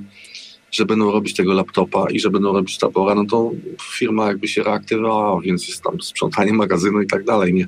że 0.72 0.86
będą 0.86 1.12
robić 1.12 1.36
tego 1.36 1.54
laptopa 1.54 2.06
i 2.10 2.20
że 2.20 2.30
będą 2.30 2.54
robić 2.54 2.78
tabora, 2.78 3.16
no 3.16 3.26
to 3.26 3.52
firma 3.82 4.28
jakby 4.28 4.48
się 4.48 4.64
reaktywowała, 4.64 5.42
więc 5.42 5.68
jest 5.68 5.84
tam 5.84 6.02
sprzątanie 6.02 6.54
magazynu 6.54 7.02
i 7.02 7.08
tak 7.08 7.24
dalej, 7.24 7.54
nie? 7.54 7.68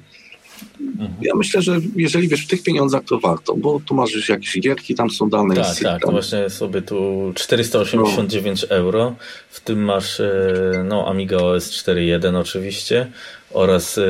Mhm. 0.82 1.14
Ja 1.22 1.36
myślę, 1.36 1.62
że 1.62 1.80
jeżeli 1.96 2.28
wiesz 2.28 2.46
w 2.46 2.48
tych 2.48 2.64
pieniądzach, 2.64 3.04
to 3.04 3.20
warto, 3.20 3.56
bo 3.56 3.80
tu 3.86 3.96
masz 3.96 4.14
już 4.14 4.30
jakieś 4.30 4.60
gierki, 4.60 4.96
tam 4.96 5.10
są 5.10 5.30
dane. 5.30 5.56
Tak, 5.56 5.80
tak, 5.80 6.02
to 6.02 6.12
właśnie 6.12 6.50
sobie 6.50 6.82
tu 6.82 7.32
489 7.36 8.62
no. 8.70 8.76
euro, 8.76 9.16
w 9.50 9.60
tym 9.60 9.84
masz 9.84 10.20
e, 10.20 10.86
no, 10.86 11.08
Amiga 11.08 11.38
OS 11.38 11.72
4.1 11.72 12.36
oczywiście 12.36 13.12
oraz 13.52 13.98
e, 13.98 14.04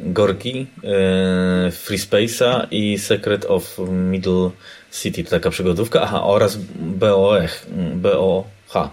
Gorki, 0.00 0.66
e, 0.84 1.70
Free 1.70 1.98
Space'a 1.98 2.66
i 2.70 2.98
Secret 2.98 3.44
of 3.44 3.78
Middle 3.88 4.50
City, 4.92 5.24
to 5.24 5.30
taka 5.30 5.50
przygodówka, 5.50 6.00
aha, 6.02 6.24
oraz 6.24 6.56
BOH, 6.76 7.66
BOH. 7.94 8.88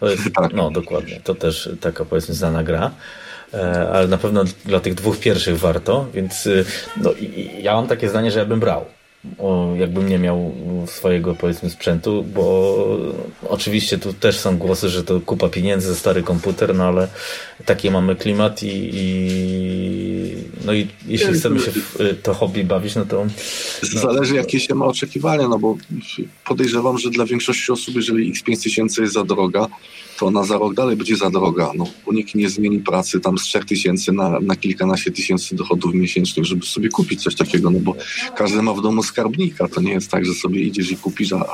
To 0.00 0.08
jest, 0.08 0.22
tak. 0.34 0.52
no 0.52 0.70
dokładnie, 0.70 1.20
to 1.24 1.34
też 1.34 1.70
taka 1.80 2.04
powiedzmy 2.04 2.34
znana 2.34 2.62
gra. 2.62 2.90
E, 3.54 3.88
ale 3.92 4.08
na 4.08 4.18
pewno 4.18 4.44
dla 4.64 4.80
tych 4.80 4.94
dwóch 4.94 5.18
pierwszych 5.18 5.58
warto, 5.58 6.06
więc 6.14 6.46
y, 6.46 6.64
no, 6.96 7.10
ja 7.60 7.74
mam 7.74 7.86
takie 7.86 8.08
zdanie, 8.08 8.30
że 8.30 8.38
ja 8.38 8.44
bym 8.44 8.60
brał. 8.60 8.84
O, 9.38 9.74
jakbym 9.78 10.08
nie 10.08 10.18
miał 10.18 10.54
swojego 10.86 11.34
powiedzmy 11.34 11.70
sprzętu, 11.70 12.24
bo 12.34 12.76
oczywiście 13.48 13.98
tu 13.98 14.12
też 14.12 14.38
są 14.38 14.58
głosy, 14.58 14.88
że 14.88 15.04
to 15.04 15.20
kupa 15.20 15.48
pieniędzy 15.48 15.94
stary 15.94 16.22
komputer, 16.22 16.74
no 16.74 16.84
ale 16.84 17.08
taki 17.64 17.90
mamy 17.90 18.16
klimat 18.16 18.62
i, 18.62 18.90
i 18.92 20.34
no 20.64 20.72
i 20.72 20.86
jeśli 21.06 21.32
chcemy 21.32 21.60
się 21.60 21.70
w 21.70 22.22
to 22.22 22.34
hobby 22.34 22.64
bawić, 22.64 22.94
no 22.94 23.06
to... 23.06 23.26
No. 23.94 24.00
Zależy 24.00 24.34
jakie 24.36 24.60
się 24.60 24.74
ma 24.74 24.86
oczekiwania, 24.86 25.48
no 25.48 25.58
bo 25.58 25.76
podejrzewam, 26.44 26.98
że 26.98 27.10
dla 27.10 27.26
większości 27.26 27.72
osób, 27.72 27.94
jeżeli 27.94 28.32
X5000 28.32 29.00
jest 29.00 29.14
za 29.14 29.24
droga, 29.24 29.66
to 30.18 30.26
ona 30.26 30.44
za 30.44 30.58
rok 30.58 30.74
dalej 30.74 30.96
będzie 30.96 31.16
za 31.16 31.30
droga. 31.30 31.70
No, 31.74 31.84
bo 32.06 32.12
nikt 32.12 32.34
nie 32.34 32.48
zmieni 32.48 32.78
pracy 32.78 33.20
tam 33.20 33.38
z 33.38 33.42
3000 33.42 34.12
na, 34.12 34.40
na 34.40 34.56
kilkanaście 34.56 35.10
tysięcy 35.10 35.56
dochodów 35.56 35.94
miesięcznych, 35.94 36.46
żeby 36.46 36.66
sobie 36.66 36.88
kupić 36.88 37.22
coś 37.22 37.34
takiego, 37.34 37.70
no 37.70 37.78
bo 37.80 37.94
każdy 38.36 38.62
ma 38.62 38.72
w 38.72 38.82
domu 38.82 39.02
skarbnika. 39.02 39.68
To 39.68 39.80
nie 39.80 39.92
jest 39.92 40.10
tak, 40.10 40.26
że 40.26 40.34
sobie 40.34 40.60
idziesz 40.60 40.90
i 40.90 40.96
kupisz, 40.96 41.32
a 41.32 41.44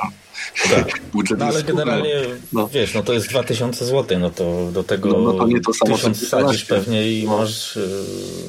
tak. 0.69 1.01
budżet 1.13 1.39
no, 1.39 1.45
ale 1.45 1.63
generalnie, 1.63 2.13
no. 2.53 2.67
wiesz, 2.67 2.93
no 2.93 3.03
to 3.03 3.13
jest 3.13 3.29
2000 3.29 3.85
zł, 3.85 4.19
no 4.19 4.29
to 4.29 4.71
do 4.73 4.83
tego 4.83 5.09
no, 5.09 5.19
no 5.19 5.33
to 5.33 5.47
nie 5.47 5.61
to 5.61 5.73
samo 5.73 5.95
tysiąc 5.95 6.27
sadzisz 6.27 6.65
pewnie 6.65 7.19
i 7.19 7.27
masz 7.27 7.77
y, 7.77 7.89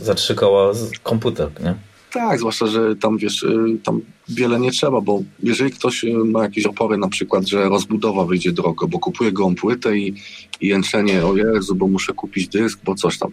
za 0.02 0.14
trzy 0.14 0.34
koła 0.34 0.72
komputer, 1.02 1.50
nie? 1.64 1.74
Tak, 2.12 2.38
zwłaszcza, 2.38 2.66
że 2.66 2.96
tam 2.96 3.18
wiesz, 3.18 3.42
y, 3.42 3.78
tam 3.84 4.00
wiele 4.28 4.60
nie 4.60 4.70
trzeba, 4.70 5.00
bo 5.00 5.22
jeżeli 5.42 5.70
ktoś 5.70 6.04
y, 6.04 6.12
ma 6.12 6.42
jakieś 6.42 6.66
opory, 6.66 6.98
na 6.98 7.08
przykład, 7.08 7.48
że 7.48 7.68
rozbudowa 7.68 8.24
wyjdzie 8.24 8.52
drogo, 8.52 8.88
bo 8.88 8.98
kupuje 8.98 9.32
gołą 9.32 9.54
płytę 9.54 9.98
i, 9.98 10.14
i 10.60 10.66
jęczenie, 10.68 11.24
o 11.24 11.36
Jezu, 11.36 11.74
bo 11.74 11.88
muszę 11.88 12.12
kupić 12.12 12.48
dysk, 12.48 12.80
bo 12.84 12.94
coś 12.94 13.18
tam. 13.18 13.30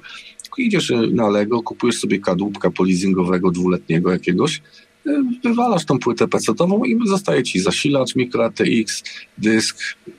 Idziesz 0.57 0.89
y, 0.89 1.07
na 1.11 1.29
Lego, 1.29 1.63
kupujesz 1.63 1.99
sobie 1.99 2.19
kadłubka 2.19 2.71
polizingowego 2.71 3.51
dwuletniego 3.51 4.11
jakiegoś, 4.11 4.61
wywalasz 5.43 5.85
tą 5.85 5.99
płytę 5.99 6.27
pecetową 6.27 6.83
i 6.83 7.07
zostaje 7.07 7.43
ci 7.43 7.59
zasilacz, 7.59 8.15
mikro 8.15 8.45
ATX, 8.45 9.03
dysk, 9.37 9.77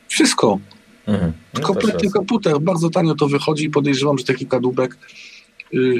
wszystko. 0.08 0.58
Mhm. 1.06 1.32
No 1.54 1.60
Kompletnie 1.60 2.10
komputer, 2.10 2.60
bardzo 2.60 2.90
tanio 2.90 3.14
to 3.14 3.28
wychodzi 3.28 3.64
i 3.64 3.70
podejrzewam, 3.70 4.18
że 4.18 4.24
taki 4.24 4.46
kadłubek 4.46 4.96
Y, 4.96 5.23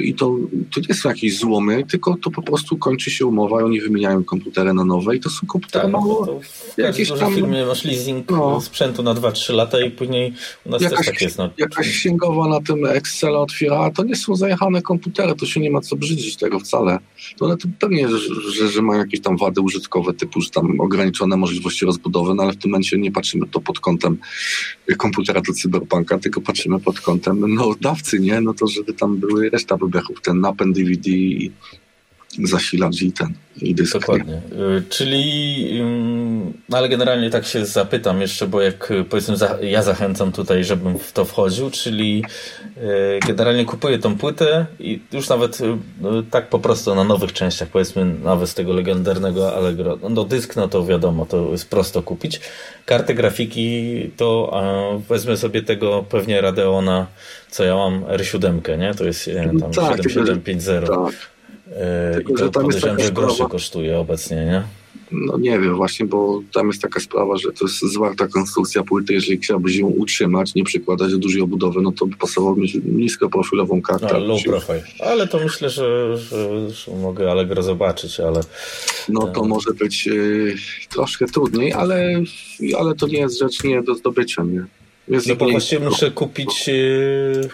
i 0.03 0.13
to, 0.13 0.37
to 0.73 0.81
nie 0.89 0.95
są 0.95 1.09
jakieś 1.09 1.37
złomy, 1.37 1.83
tylko 1.83 2.17
to 2.23 2.31
po 2.31 2.41
prostu 2.41 2.77
kończy 2.77 3.11
się 3.11 3.25
umowa, 3.25 3.57
oni 3.57 3.81
wymieniają 3.81 4.23
komputery 4.23 4.73
na 4.73 4.85
nowe 4.85 5.15
i 5.15 5.19
to 5.19 5.29
są 5.29 5.47
komputery 5.47 5.83
tak, 5.83 5.91
mało... 5.91 6.39
W 6.75 6.77
jakieś 6.77 7.09
tam... 7.09 7.35
firmie 7.35 7.65
masz 7.65 7.83
leasing 7.83 8.31
no. 8.31 8.61
sprzętu 8.61 9.03
na 9.03 9.15
2-3 9.15 9.53
lata 9.53 9.81
i 9.81 9.91
później 9.91 10.33
u 10.65 10.69
nas 10.69 10.81
jakaś, 10.81 10.97
też 10.97 11.07
tak 11.07 11.21
jest. 11.21 11.37
No. 11.37 11.49
Jakaś 11.57 11.89
księgowa 11.89 12.47
na 12.47 12.61
tym 12.61 12.85
Excela 12.85 13.39
otwiera, 13.39 13.91
to 13.91 14.03
nie 14.03 14.15
są 14.15 14.35
zajechane 14.35 14.81
komputery, 14.81 15.35
to 15.35 15.45
się 15.45 15.59
nie 15.59 15.71
ma 15.71 15.81
co 15.81 15.95
brzydzić 15.95 16.35
tego 16.35 16.59
wcale. 16.59 16.99
To 17.37 17.45
one 17.45 17.57
to 17.57 17.67
pewnie, 17.79 18.09
że, 18.09 18.19
że, 18.51 18.69
że 18.69 18.81
mają 18.81 18.99
jakieś 18.99 19.21
tam 19.21 19.37
wady 19.37 19.61
użytkowe, 19.61 20.13
typu, 20.13 20.41
że 20.41 20.49
tam 20.49 20.81
ograniczone 20.81 21.37
możliwości 21.37 21.85
rozbudowy, 21.85 22.35
no 22.35 22.43
ale 22.43 22.53
w 22.53 22.57
tym 22.57 22.71
momencie 22.71 22.97
nie 22.97 23.11
patrzymy 23.11 23.47
to 23.47 23.59
pod 23.59 23.79
kątem 23.79 24.17
komputera 24.97 25.41
do 25.41 25.53
cyberpunka, 25.53 26.17
tylko 26.17 26.41
patrzymy 26.41 26.79
pod 26.79 26.99
kątem 26.99 27.55
no 27.55 27.75
dawcy, 27.81 28.19
nie? 28.19 28.41
No 28.41 28.53
to 28.53 28.67
żeby 28.67 28.93
tam 28.93 29.17
były 29.17 29.49
reszta 29.55 29.77
wybechów, 29.77 30.21
ten 30.21 30.39
napęd 30.41 30.75
DVD 30.75 31.07
i 31.11 31.51
zasilacz 32.43 33.01
i 33.01 33.11
ten 33.11 33.33
i 33.61 33.75
dysk. 33.75 33.93
Dokładnie. 33.93 34.33
Y, 34.33 34.83
czyli, 34.89 35.83
no 36.69 36.77
ale 36.77 36.89
generalnie 36.89 37.29
tak 37.29 37.45
się 37.45 37.65
zapytam 37.65 38.21
jeszcze, 38.21 38.47
bo 38.47 38.61
jak 38.61 38.91
y, 38.91 39.03
powiedzmy 39.03 39.35
ja 39.61 39.83
zachęcam 39.83 40.31
tutaj, 40.31 40.63
żebym 40.63 40.99
w 40.99 41.11
to 41.11 41.25
wchodził, 41.25 41.69
czyli 41.69 42.23
y, 42.77 43.19
generalnie 43.27 43.65
kupuję 43.65 43.99
tą 43.99 44.17
płytę 44.17 44.65
i 44.79 44.99
już 45.11 45.29
nawet 45.29 45.59
no, 46.01 46.09
tak 46.31 46.49
po 46.49 46.59
prostu 46.59 46.95
na 46.95 47.03
nowych 47.03 47.33
częściach, 47.33 47.67
powiedzmy 47.67 48.05
nawet 48.05 48.49
z 48.49 48.53
tego 48.53 48.73
legendarnego 48.73 49.55
Allegro, 49.55 49.97
no 50.09 50.23
dysk, 50.23 50.55
no 50.55 50.67
to 50.67 50.85
wiadomo, 50.85 51.25
to 51.25 51.51
jest 51.51 51.69
prosto 51.69 52.01
kupić. 52.01 52.41
Karty 52.85 53.13
grafiki 53.13 54.11
to 54.17 54.61
wezmę 55.09 55.37
sobie 55.37 55.61
tego 55.61 56.05
pewnie 56.09 56.41
Radeona, 56.41 57.07
co 57.49 57.63
ja 57.63 57.75
mam, 57.75 58.03
R7, 58.03 58.79
nie? 58.79 58.93
To 58.93 59.05
jest 59.05 59.29
tam 59.59 59.71
tak, 59.71 59.97
7750. 59.97 60.87
Tak. 60.87 61.34
Yy, 61.75 62.13
Tylko, 62.13 62.33
I 62.33 62.35
to 62.35 62.45
że 62.45 62.51
tam 62.51 62.65
jest 62.65 62.81
taka 62.81 63.03
sprawa, 63.03 63.49
kosztuje 63.49 63.99
obecnie, 63.99 64.45
nie? 64.45 64.63
No 65.11 65.37
nie 65.37 65.59
wiem 65.59 65.75
właśnie, 65.75 66.05
bo 66.05 66.41
tam 66.53 66.67
jest 66.67 66.81
taka 66.81 66.99
sprawa, 66.99 67.37
że 67.37 67.51
to 67.51 67.65
jest 67.65 67.81
zwarta 67.81 68.27
konstrukcja 68.27 68.83
płyty. 68.83 69.13
Jeżeli 69.13 69.37
chciałbyś 69.37 69.75
ją 69.75 69.87
utrzymać, 69.87 70.55
nie 70.55 70.63
przykładać 70.63 71.11
do 71.11 71.17
dużej 71.17 71.41
obudowy, 71.41 71.81
no 71.81 71.91
to 71.91 72.05
by 72.05 72.17
pasowało 72.17 72.55
mieć 72.55 72.77
niskoprofilową 72.85 73.81
kartę. 73.81 74.07
No, 74.11 74.19
low 74.19 74.43
profile. 74.43 74.83
Ale 74.99 75.27
to 75.27 75.39
myślę, 75.39 75.69
że, 75.69 76.17
że, 76.17 76.69
że 76.69 76.91
mogę 76.91 77.31
Allegro 77.31 77.63
zobaczyć, 77.63 78.19
ale... 78.19 78.41
No 79.09 79.27
to 79.27 79.43
może 79.43 79.73
być 79.73 80.07
y, 80.07 80.55
troszkę 80.89 81.25
trudniej, 81.25 81.73
ale, 81.73 82.21
ale 82.79 82.95
to 82.95 83.07
nie 83.07 83.19
jest 83.19 83.39
rzecz 83.39 83.63
nie 83.63 83.83
do 83.83 83.95
zdobycia, 83.95 84.43
nie? 84.43 84.65
Jest 85.07 85.27
no 85.27 85.35
bo 85.35 85.49
właściwie 85.49 85.89
muszę 85.89 86.11
kupić... 86.11 86.69
Y, 86.69 87.49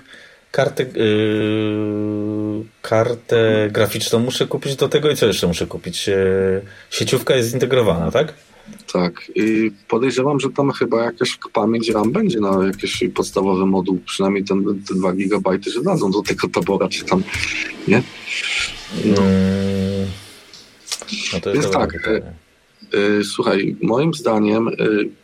kartę, 0.52 0.84
yy, 0.84 2.66
kartę 2.82 3.70
graficzną 3.72 4.20
muszę 4.20 4.48
kupić 4.48 4.76
do 4.76 4.90
tego 4.90 5.12
i 5.12 5.16
co 5.16 5.26
jeszcze 5.26 5.48
muszę 5.48 5.68
kupić? 5.68 6.08
Yy, 6.08 6.62
sieciówka 6.90 7.36
jest 7.36 7.50
zintegrowana, 7.50 8.12
tak? 8.12 8.34
Tak. 8.94 9.32
I 9.36 9.72
podejrzewam, 9.88 10.40
że 10.40 10.50
tam 10.50 10.72
chyba 10.72 11.04
jakaś 11.04 11.40
pamięć 11.54 11.90
RAM 11.90 12.12
będzie 12.12 12.40
na 12.40 12.66
jakiś 12.68 13.04
podstawowy 13.16 13.66
moduł, 13.66 14.00
przynajmniej 14.06 14.44
ten, 14.44 14.64
te 14.88 14.96
2 14.96 15.14
GB, 15.14 15.50
że 15.74 15.82
dadzą 15.82 16.12
do 16.12 16.22
tego 16.22 16.48
tabora, 16.48 16.90
czy 16.90 17.06
tam, 17.06 17.24
nie? 17.88 18.04
No, 19.06 19.22
no 21.34 21.40
to 21.40 21.50
jest 21.50 21.62
Więc 21.62 21.74
tak. 21.74 22.10
Y, 22.94 23.24
słuchaj, 23.24 23.76
moim 23.82 24.14
zdaniem 24.14 24.68
y, 24.68 24.74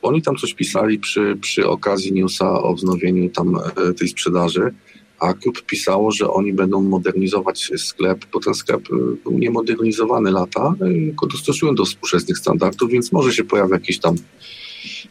oni 0.01 0.21
tam 0.21 0.35
coś 0.35 0.53
pisali 0.53 0.99
przy, 0.99 1.37
przy 1.41 1.67
okazji 1.67 2.13
newsa 2.13 2.61
o 2.61 2.73
wznowieniu 2.73 3.29
tam 3.29 3.59
tej 3.99 4.07
sprzedaży 4.07 4.73
a 5.19 5.33
klub 5.33 5.61
pisało, 5.61 6.11
że 6.11 6.29
oni 6.29 6.53
będą 6.53 6.81
modernizować 6.81 7.71
sklep, 7.77 8.25
bo 8.33 8.39
ten 8.39 8.53
sklep 8.53 8.81
y, 8.91 8.93
był 9.23 9.39
niemodernizowany 9.39 10.31
lata, 10.31 10.75
y, 10.81 11.27
dostosują 11.31 11.75
do 11.75 11.85
współczesnych 11.85 12.37
standardów, 12.37 12.91
więc 12.91 13.11
może 13.11 13.33
się 13.33 13.43
pojawi 13.43 13.71
jakiś 13.71 13.99
tam 13.99 14.15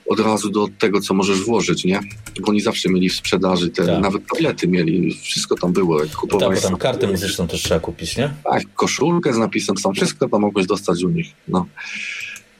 od 0.08 0.20
razu 0.20 0.50
do 0.50 0.68
tego, 0.78 1.00
co 1.00 1.14
możesz 1.14 1.40
włożyć, 1.40 1.84
nie? 1.84 2.00
Bo 2.40 2.48
oni 2.48 2.60
zawsze 2.60 2.88
mieli 2.88 3.08
w 3.08 3.14
sprzedaży 3.14 3.70
te, 3.70 3.86
tak. 3.86 4.02
nawet 4.02 4.22
palety 4.36 4.68
mieli, 4.68 5.14
wszystko 5.14 5.54
tam 5.56 5.72
było. 5.72 6.00
Jak 6.00 6.12
kupowałeś 6.12 6.60
tak, 6.60 6.70
tam 6.70 6.78
kartę 6.78 7.06
muzyczną 7.06 7.46
też 7.46 7.62
trzeba 7.62 7.80
kupić, 7.80 8.16
nie? 8.16 8.34
Tak, 8.44 8.62
koszulkę 8.74 9.32
z 9.32 9.38
napisem 9.38 9.76
sam, 9.76 9.94
wszystko 9.94 10.28
tam 10.28 10.40
mogłeś 10.40 10.66
dostać 10.66 11.04
u 11.04 11.08
nich, 11.08 11.26
no. 11.48 11.66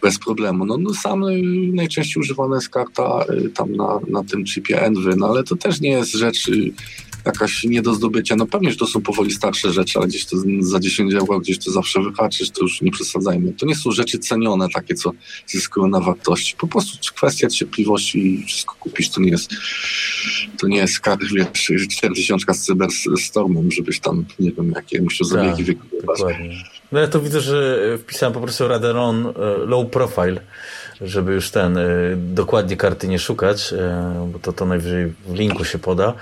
Bez 0.03 0.19
problemu. 0.19 0.65
No, 0.65 0.79
no 0.79 0.95
sam 0.95 1.25
y, 1.25 1.43
najczęściej 1.73 2.21
używana 2.21 2.55
jest 2.55 2.69
karta 2.69 3.25
tam 3.55 3.73
na, 3.73 3.99
na 4.09 4.25
tym 4.25 4.47
chipie 4.47 4.83
Envy, 4.83 5.17
no 5.17 5.29
ale 5.29 5.45
to 5.45 5.57
też 5.57 5.81
nie 5.81 5.91
jest 5.91 6.13
rzecz 6.13 6.51
jakaś 7.27 7.65
nie 7.65 7.83
do 7.83 7.95
zdobycia. 7.95 8.37
No 8.37 8.47
pewnie, 8.47 8.71
że 8.71 8.77
to 8.77 8.87
są 8.87 9.03
powoli 9.03 9.33
starsze 9.33 9.73
rzeczy, 9.73 9.99
ale 9.99 10.09
gdzieś 10.09 10.27
to 10.27 10.37
za 10.61 10.81
10 10.81 11.15
euro, 11.15 11.41
gdzieś 11.41 11.59
to 11.59 11.71
zawsze 11.71 12.03
wyhaczysz, 12.03 12.51
to 12.51 12.62
już 12.62 12.81
nie 12.83 12.91
przesadzajmy. 12.91 13.53
To 13.53 13.67
nie 13.67 13.75
są 13.75 13.91
rzeczy 13.91 14.19
cenione 14.19 14.69
takie, 14.69 14.95
co 14.95 15.12
zyskują 15.47 15.89
na 15.89 16.01
wartości. 16.01 16.55
Po 16.59 16.67
prostu 16.67 17.12
kwestia 17.15 17.49
cierpliwości 17.49 18.35
i 18.35 18.47
wszystko 18.47 18.75
kupisz. 18.81 19.11
To 19.11 19.21
nie 19.21 19.31
jest 19.31 19.51
to 20.59 20.69
nie 20.69 20.79
jest 20.79 21.01
wiesz, 21.35 21.73
4000 21.89 22.55
z 22.55 22.65
cyberstormem, 22.65 23.71
żebyś 23.71 24.01
tam, 24.01 24.25
nie 24.41 24.53
wiem, 24.53 24.73
jakie 24.77 25.03
musiał 25.03 25.29
zabiegi 25.29 25.65
tak, 25.65 25.67
wykonywać. 25.67 26.21
No 26.93 27.01
ja 27.01 27.09
to 27.09 27.21
widzę, 27.21 27.41
że 27.41 27.79
wpisałem 27.99 28.33
po 28.33 28.41
prostu 28.41 28.69
Radeon 28.69 29.33
Low 29.67 29.91
Profile 29.91 30.41
żeby 31.01 31.33
już 31.33 31.51
ten, 31.51 31.77
y, 31.77 32.17
dokładnie 32.17 32.77
karty 32.77 33.09
nie 33.09 33.19
szukać, 33.19 33.73
y, 33.73 33.77
bo 34.33 34.39
to, 34.39 34.53
to 34.53 34.67
najwyżej 34.67 35.13
w 35.27 35.35
linku 35.35 35.65
się 35.65 35.79
poda, 35.79 36.15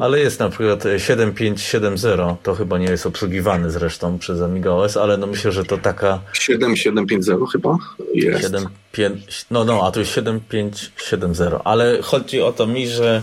ale 0.00 0.20
jest 0.20 0.40
na 0.40 0.48
przykład 0.48 0.84
7570, 0.98 2.42
to 2.42 2.54
chyba 2.54 2.78
nie 2.78 2.86
jest 2.86 3.06
obsługiwany 3.06 3.70
zresztą 3.70 4.18
przez 4.18 4.40
Amiga 4.40 4.70
OS, 4.70 4.96
ale 4.96 5.16
no 5.16 5.26
myślę, 5.26 5.52
że 5.52 5.64
to 5.64 5.78
taka... 5.78 6.20
7750 6.32 7.52
chyba 7.52 7.76
jest. 8.14 8.42
7, 8.42 8.66
5, 8.92 9.46
no, 9.50 9.64
no, 9.64 9.86
a 9.86 9.90
to 9.90 10.00
jest 10.00 10.12
7570, 10.12 11.54
ale 11.64 12.02
chodzi 12.02 12.42
o 12.42 12.52
to 12.52 12.66
mi, 12.66 12.88
że 12.88 13.22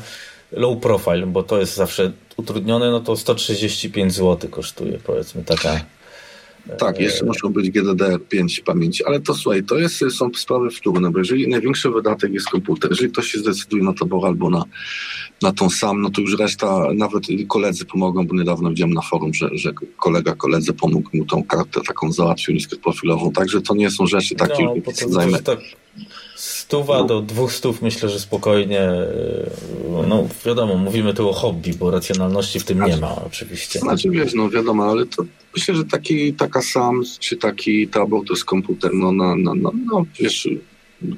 low 0.51 0.81
profile, 0.81 1.27
bo 1.27 1.43
to 1.43 1.59
jest 1.59 1.75
zawsze 1.75 2.11
utrudnione, 2.37 2.91
no 2.91 2.99
to 2.99 3.15
135 3.15 4.13
zł 4.13 4.49
kosztuje, 4.49 4.99
powiedzmy, 5.03 5.43
taka 5.43 5.81
tak, 6.77 6.99
jeszcze 6.99 7.25
muszą 7.25 7.49
być 7.49 7.69
GDDR5 7.69 8.63
pamięci, 8.63 9.05
ale 9.05 9.19
to 9.19 9.33
słuchaj, 9.33 9.63
to 9.63 9.77
jest, 9.77 10.03
są 10.17 10.29
sprawy 10.35 10.69
wtórne, 10.69 11.11
bo 11.11 11.19
jeżeli 11.19 11.47
największy 11.47 11.89
wydatek 11.89 12.33
jest 12.33 12.49
komputer, 12.49 12.91
jeżeli 12.91 13.11
ktoś 13.11 13.31
się 13.31 13.39
zdecyduje 13.39 13.83
na 13.83 13.93
tabor 13.93 14.25
albo 14.25 14.49
na, 14.49 14.63
na 15.41 15.51
tą 15.51 15.69
sam, 15.69 16.01
no 16.01 16.09
to 16.09 16.21
już 16.21 16.37
reszta, 16.37 16.87
nawet 16.93 17.23
koledzy 17.47 17.85
pomogą, 17.85 18.27
bo 18.27 18.35
niedawno 18.35 18.69
widziałem 18.69 18.93
na 18.93 19.01
forum, 19.01 19.33
że, 19.33 19.49
że 19.53 19.73
kolega 19.97 20.35
koledze 20.35 20.73
pomógł 20.73 21.09
mu 21.13 21.25
tą 21.25 21.43
kartę 21.43 21.81
taką 21.87 22.11
załatwił 22.11 22.55
niskoprofilową, 22.55 23.31
także 23.31 23.61
to 23.61 23.75
nie 23.75 23.91
są 23.91 24.07
rzeczy 24.07 24.35
takie, 24.35 24.63
no, 24.63 24.73
które 24.81 25.13
zajmę. 25.13 25.39
Tak 25.39 25.59
stuwa 26.69 26.97
no. 26.97 27.03
do 27.03 27.21
dwóch 27.21 27.51
stów 27.51 27.81
myślę, 27.81 28.09
że 28.09 28.19
spokojnie, 28.19 28.81
e, 28.81 29.49
no 30.07 30.27
wiadomo, 30.45 30.75
mówimy 30.75 31.13
tu 31.13 31.29
o 31.29 31.33
hobby, 31.33 31.73
bo 31.73 31.91
racjonalności 31.91 32.59
w 32.59 32.63
tym 32.63 32.85
nie 32.85 32.97
ma 32.97 33.15
oczywiście. 33.15 33.79
Znaczy 33.79 34.09
wiesz, 34.09 34.33
no 34.33 34.49
wiadomo, 34.49 34.83
ale 34.83 35.05
to 35.05 35.23
myślę, 35.55 35.75
że 35.75 35.85
taki, 35.85 36.33
taka 36.33 36.61
sam, 36.61 37.03
czy 37.19 37.37
taki 37.37 37.87
tabor 37.87 38.25
to 38.27 38.33
jest 38.33 38.45
komputer, 38.45 38.93
no, 38.93 39.11
na, 39.11 39.35
na, 39.35 39.53
na, 39.53 39.69
no 39.85 40.05
wiesz, 40.19 40.47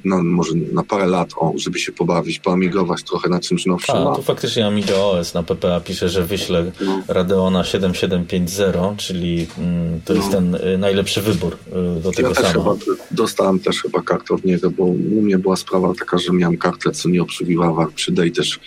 no, 0.06 0.24
może 0.24 0.56
na 0.56 0.84
parę 0.84 1.08
lat, 1.08 1.30
o, 1.36 1.54
żeby 1.56 1.80
się 1.80 1.92
pobawić, 1.92 2.40
poamigować 2.40 3.04
trochę 3.04 3.30
na 3.30 3.40
czymś 3.40 3.66
nowszym. 3.66 3.96
A, 3.96 4.16
tu 4.16 4.22
faktycznie 4.22 4.68
Amiga 4.68 4.96
OS 4.96 5.34
na 5.34 5.44
PPA 5.44 5.80
pisze, 5.80 6.10
że 6.10 6.26
wyśle 6.26 6.72
no. 6.82 7.02
Radeona 7.08 7.64
7750, 7.64 9.00
czyli 9.00 9.48
mm, 9.58 10.02
to 10.06 10.14
no. 10.14 10.20
jest 10.20 10.32
ten 10.32 10.56
y, 10.56 10.78
najlepszy 10.78 11.22
wybór 11.22 11.58
y, 11.98 12.02
do 12.02 12.12
tego 12.12 12.30
ja 12.30 12.36
samego. 12.36 12.78
Dostałem 13.12 13.60
też 13.60 13.82
chyba 13.82 14.02
kartę 14.02 14.34
od 14.34 14.46
niego, 14.46 14.72
bo 14.72 14.84
u 14.84 15.22
mnie 15.22 15.38
była 15.38 15.56
sprawa 15.56 15.94
taka, 16.00 16.18
że 16.18 16.34
miałem 16.34 16.58
kartę, 16.58 16.92
co 16.92 17.10
nie 17.10 17.22
obsługiwała 17.22 17.74
Warp 17.74 17.94
i 18.26 18.32
też 18.32 18.60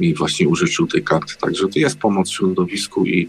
mi 0.00 0.14
właśnie 0.14 0.48
użyczył 0.48 0.86
tej 0.86 1.04
karty. 1.04 1.34
Także 1.40 1.68
to 1.68 1.78
jest 1.78 1.98
pomoc 1.98 2.30
w 2.30 2.34
środowisku 2.34 3.06
i 3.06 3.28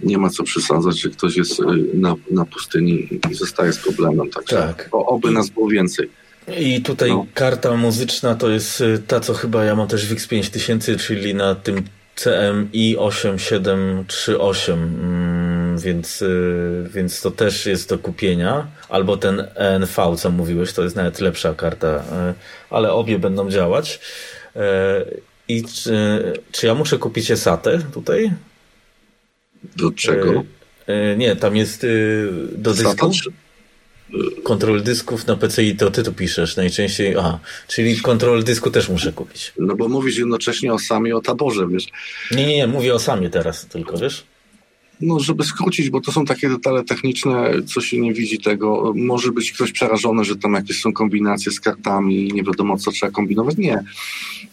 nie 0.00 0.18
ma 0.18 0.30
co 0.30 0.42
przesadzać, 0.42 1.00
że 1.00 1.08
ktoś 1.08 1.36
jest 1.36 1.60
y, 1.60 1.64
na, 1.94 2.14
na 2.30 2.44
pustyni 2.44 3.08
i 3.30 3.34
zostaje 3.34 3.72
z 3.72 3.78
problemem. 3.78 4.30
Także 4.30 4.56
tak. 4.56 4.88
oby 4.92 5.30
nas 5.30 5.50
było 5.50 5.68
więcej. 5.68 6.10
I 6.48 6.82
tutaj 6.82 7.10
no. 7.10 7.26
karta 7.34 7.76
muzyczna 7.76 8.34
to 8.34 8.50
jest 8.50 8.80
y, 8.80 9.02
ta, 9.06 9.20
co 9.20 9.34
chyba 9.34 9.64
ja 9.64 9.76
mam 9.76 9.88
też 9.88 10.06
w 10.06 10.14
X5000, 10.14 10.98
czyli 11.00 11.34
na 11.34 11.54
tym 11.54 11.84
CMI 12.14 12.96
8738, 12.96 14.82
mm, 14.82 15.78
więc, 15.78 16.22
y, 16.22 16.88
więc 16.94 17.20
to 17.20 17.30
też 17.30 17.66
jest 17.66 17.88
do 17.88 17.98
kupienia. 17.98 18.66
Albo 18.88 19.16
ten 19.16 19.46
ENV, 19.54 20.16
co 20.18 20.30
mówiłeś, 20.30 20.72
to 20.72 20.82
jest 20.82 20.96
nawet 20.96 21.20
lepsza 21.20 21.54
karta, 21.54 21.96
y, 21.96 22.00
ale 22.70 22.92
obie 22.92 23.18
będą 23.18 23.50
działać. 23.50 24.00
I 25.48 25.64
czy, 25.64 26.22
czy 26.52 26.66
ja 26.66 26.74
muszę 26.74 26.98
kupić 26.98 27.30
ESATę 27.30 27.78
tutaj? 27.94 28.32
Do 29.76 29.90
czego? 29.90 30.44
Nie, 31.16 31.36
tam 31.36 31.56
jest 31.56 31.86
do 32.52 32.74
dysku. 32.74 33.10
Kontrol 34.42 34.82
dysków 34.82 35.26
na 35.26 35.36
PCI 35.36 35.76
to 35.76 35.90
ty 35.90 36.02
tu 36.02 36.12
piszesz 36.12 36.56
najczęściej. 36.56 37.16
Aha, 37.18 37.38
czyli 37.68 38.00
kontrol 38.00 38.44
dysku 38.44 38.70
też 38.70 38.88
muszę 38.88 39.12
kupić. 39.12 39.52
No 39.58 39.76
bo 39.76 39.88
mówisz 39.88 40.18
jednocześnie 40.18 40.72
o 40.72 40.78
samie, 40.78 41.16
o 41.16 41.20
taborze, 41.20 41.68
wiesz. 41.68 41.86
Nie, 42.30 42.46
nie, 42.46 42.56
nie, 42.56 42.66
mówię 42.66 42.94
o 42.94 42.98
samie 42.98 43.30
teraz 43.30 43.66
tylko, 43.66 43.98
wiesz? 43.98 44.24
No, 45.00 45.20
żeby 45.20 45.44
skrócić, 45.44 45.90
bo 45.90 46.00
to 46.00 46.12
są 46.12 46.24
takie 46.24 46.48
detale 46.48 46.84
techniczne, 46.84 47.50
co 47.66 47.80
się 47.80 47.98
nie 48.00 48.14
widzi 48.14 48.38
tego. 48.38 48.92
Może 48.96 49.32
być 49.32 49.52
ktoś 49.52 49.72
przerażony, 49.72 50.24
że 50.24 50.36
tam 50.36 50.54
jakieś 50.54 50.80
są 50.80 50.92
kombinacje 50.92 51.52
z 51.52 51.60
kartami 51.60 52.28
i 52.28 52.32
nie 52.32 52.42
wiadomo, 52.42 52.76
co 52.76 52.92
trzeba 52.92 53.12
kombinować. 53.12 53.56
Nie. 53.56 53.84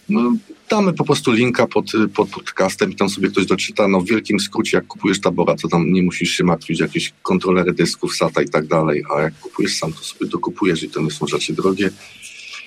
No, 0.09 0.33
damy 0.69 0.93
po 0.93 1.03
prostu 1.05 1.31
linka 1.31 1.67
pod, 1.67 1.91
pod 2.15 2.29
podcastem 2.29 2.91
i 2.91 2.95
tam 2.95 3.09
sobie 3.09 3.29
ktoś 3.29 3.45
doczyta. 3.45 3.87
No 3.87 4.01
w 4.01 4.07
wielkim 4.07 4.39
skrócie, 4.39 4.77
jak 4.77 4.87
kupujesz 4.87 5.21
tabora, 5.21 5.55
to 5.55 5.67
tam 5.67 5.93
nie 5.93 6.03
musisz 6.03 6.31
się 6.31 6.43
martwić, 6.43 6.79
jakieś 6.79 7.13
kontrolery 7.21 7.73
dysków, 7.73 8.15
SATA 8.15 8.41
i 8.41 8.49
tak 8.49 8.67
dalej, 8.67 9.03
a 9.15 9.21
jak 9.21 9.39
kupujesz 9.39 9.77
sam, 9.77 9.93
to 9.93 9.99
sobie 9.99 10.31
dokupujesz 10.31 10.83
i 10.83 10.89
to 10.89 11.01
nie 11.01 11.11
są 11.11 11.27
rzeczy 11.27 11.53
drogie. 11.53 11.89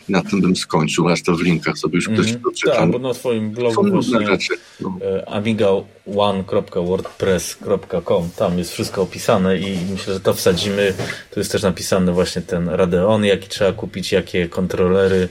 I 0.08 0.12
na 0.12 0.22
tym 0.22 0.40
bym 0.40 0.56
skończył, 0.56 1.08
resztę 1.08 1.32
w 1.32 1.40
linkach 1.40 1.78
sobie 1.78 1.96
już 1.96 2.08
ktoś 2.08 2.28
mm, 2.28 2.42
doczyta. 2.42 2.76
Tak, 2.76 2.90
bo 2.90 2.98
na 2.98 3.14
swoim 3.14 3.50
blogu 3.50 3.90
właśnie 3.90 4.26
rzeczy, 4.26 4.54
no. 4.80 4.98
E, 5.02 5.24
amiga1.wordpress.com 5.40 8.30
tam 8.36 8.58
jest 8.58 8.72
wszystko 8.72 9.02
opisane 9.02 9.58
i 9.58 9.78
myślę, 9.90 10.14
że 10.14 10.20
to 10.20 10.34
wsadzimy. 10.34 10.94
Tu 11.30 11.40
jest 11.40 11.52
też 11.52 11.62
napisany 11.62 12.12
właśnie 12.12 12.42
ten 12.42 12.68
Radeon, 12.68 13.24
jaki 13.24 13.48
trzeba 13.48 13.72
kupić, 13.72 14.12
jakie 14.12 14.48
kontrolery 14.48 15.28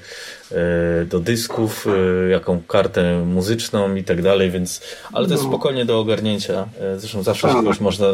E, 0.52 1.06
do 1.06 1.20
dysków, 1.20 1.88
e, 1.88 2.30
jaką 2.30 2.62
kartę 2.68 3.26
muzyczną 3.26 3.96
i 3.96 4.04
tak 4.04 4.22
dalej, 4.22 4.52
więc, 4.52 4.82
ale 5.14 5.28
to 5.28 5.32
jest 5.32 5.44
no. 5.44 5.50
spokojnie 5.50 5.86
do 5.86 6.00
ogarnięcia. 6.00 6.68
Zresztą 6.98 7.24
zawsze 7.24 7.48
kogoś 7.48 7.80
można 7.80 8.08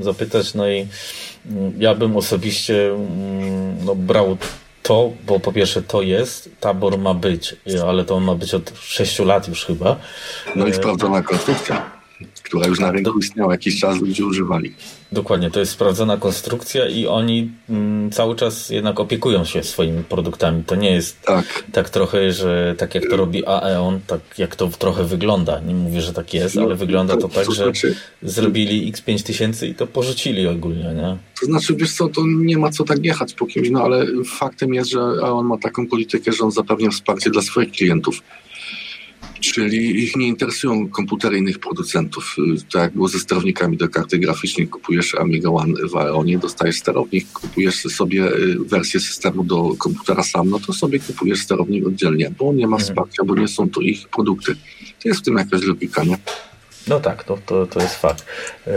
zapytać, 0.00 0.54
no 0.54 0.68
i 0.68 0.86
mm, 1.46 1.72
ja 1.78 1.94
bym 1.94 2.16
osobiście 2.16 2.90
mm, 2.90 3.84
no, 3.84 3.94
brał 3.94 4.36
to, 4.82 5.12
bo 5.26 5.40
po 5.40 5.52
pierwsze 5.52 5.82
to 5.82 6.02
jest, 6.02 6.50
tabor 6.60 6.98
ma 6.98 7.14
być, 7.14 7.56
ale 7.88 8.04
to 8.04 8.14
on 8.14 8.24
ma 8.24 8.34
być 8.34 8.54
od 8.54 8.72
6 8.80 9.18
lat 9.18 9.48
już 9.48 9.64
chyba. 9.64 9.96
No 10.56 10.66
i 10.66 10.74
sprawdzona 10.74 11.22
konstrukcja 11.22 12.01
która 12.42 12.66
już 12.66 12.80
na 12.80 12.86
tak, 12.86 12.94
rynku 12.94 13.18
istniała 13.18 13.52
jakiś 13.52 13.80
czas, 13.80 14.00
ludzie 14.00 14.26
używali. 14.26 14.74
Dokładnie, 15.12 15.50
to 15.50 15.60
jest 15.60 15.72
sprawdzona 15.72 16.16
konstrukcja 16.16 16.88
i 16.88 17.06
oni 17.06 17.50
mm, 17.70 18.10
cały 18.10 18.36
czas 18.36 18.70
jednak 18.70 19.00
opiekują 19.00 19.44
się 19.44 19.62
swoimi 19.62 20.04
produktami. 20.04 20.64
To 20.64 20.74
nie 20.74 20.90
jest 20.90 21.22
tak, 21.22 21.64
tak 21.72 21.90
trochę, 21.90 22.32
że 22.32 22.74
tak 22.78 22.94
jak 22.94 23.04
to 23.10 23.16
robi 23.16 23.46
Aeon, 23.46 24.00
tak 24.06 24.20
jak 24.38 24.56
to 24.56 24.68
trochę 24.68 25.04
wygląda. 25.04 25.60
Nie 25.60 25.74
mówię, 25.74 26.00
że 26.00 26.12
tak 26.12 26.34
jest, 26.34 26.54
no, 26.54 26.62
ale 26.62 26.74
wygląda 26.74 27.14
to, 27.14 27.20
to 27.20 27.28
tak, 27.28 27.46
to 27.46 27.52
że 27.52 27.64
znaczy, 27.64 27.94
zrobili 28.22 28.92
X5000 28.92 29.66
i 29.66 29.74
to 29.74 29.86
porzucili 29.86 30.46
ogólnie, 30.46 30.94
nie? 30.94 31.16
To 31.40 31.46
znaczy, 31.46 31.74
wiesz 31.76 31.92
co, 31.92 32.08
to 32.08 32.22
nie 32.26 32.58
ma 32.58 32.70
co 32.70 32.84
tak 32.84 33.04
jechać 33.04 33.34
po 33.34 33.46
kimś, 33.46 33.70
no 33.70 33.82
ale 33.82 34.06
faktem 34.24 34.74
jest, 34.74 34.90
że 34.90 35.00
Aeon 35.00 35.46
ma 35.46 35.58
taką 35.58 35.86
politykę, 35.86 36.32
że 36.32 36.44
on 36.44 36.50
zapewnia 36.50 36.90
wsparcie 36.90 37.30
dla 37.30 37.42
swoich 37.42 37.72
klientów 37.72 38.22
czyli 39.42 40.04
ich 40.04 40.16
nie 40.16 40.26
interesują 40.26 40.88
komputery 40.88 41.38
innych 41.38 41.58
producentów. 41.58 42.36
Tak 42.72 42.82
jak 42.82 42.92
było 42.92 43.08
ze 43.08 43.18
sterownikami 43.18 43.76
do 43.76 43.88
karty 43.88 44.18
graficznej, 44.18 44.68
kupujesz 44.68 45.14
Amiga 45.14 45.50
One 45.50 45.74
w 45.88 45.96
Aeonie, 45.96 46.38
dostajesz 46.38 46.76
sterownik, 46.78 47.32
kupujesz 47.32 47.74
sobie 47.74 48.26
y, 48.26 48.58
wersję 48.58 49.00
systemu 49.00 49.44
do 49.44 49.74
komputera 49.78 50.22
sam, 50.22 50.50
no 50.50 50.60
to 50.60 50.72
sobie 50.72 51.00
kupujesz 51.00 51.42
sterownik 51.42 51.86
oddzielnie, 51.86 52.30
bo 52.38 52.52
nie 52.52 52.66
ma 52.66 52.76
mhm. 52.76 52.80
wsparcia, 52.80 53.24
bo 53.24 53.36
nie 53.36 53.48
są 53.48 53.70
to 53.70 53.80
ich 53.80 54.08
produkty. 54.08 54.54
To 55.02 55.08
jest 55.08 55.20
w 55.20 55.24
tym 55.24 55.36
jakaś 55.36 55.62
logika, 55.62 56.04
nie? 56.04 56.18
No 56.88 57.00
tak, 57.00 57.24
to, 57.24 57.38
to, 57.46 57.66
to 57.66 57.80
jest 57.80 57.94
fakt. 57.94 58.26
Yy, 58.66 58.72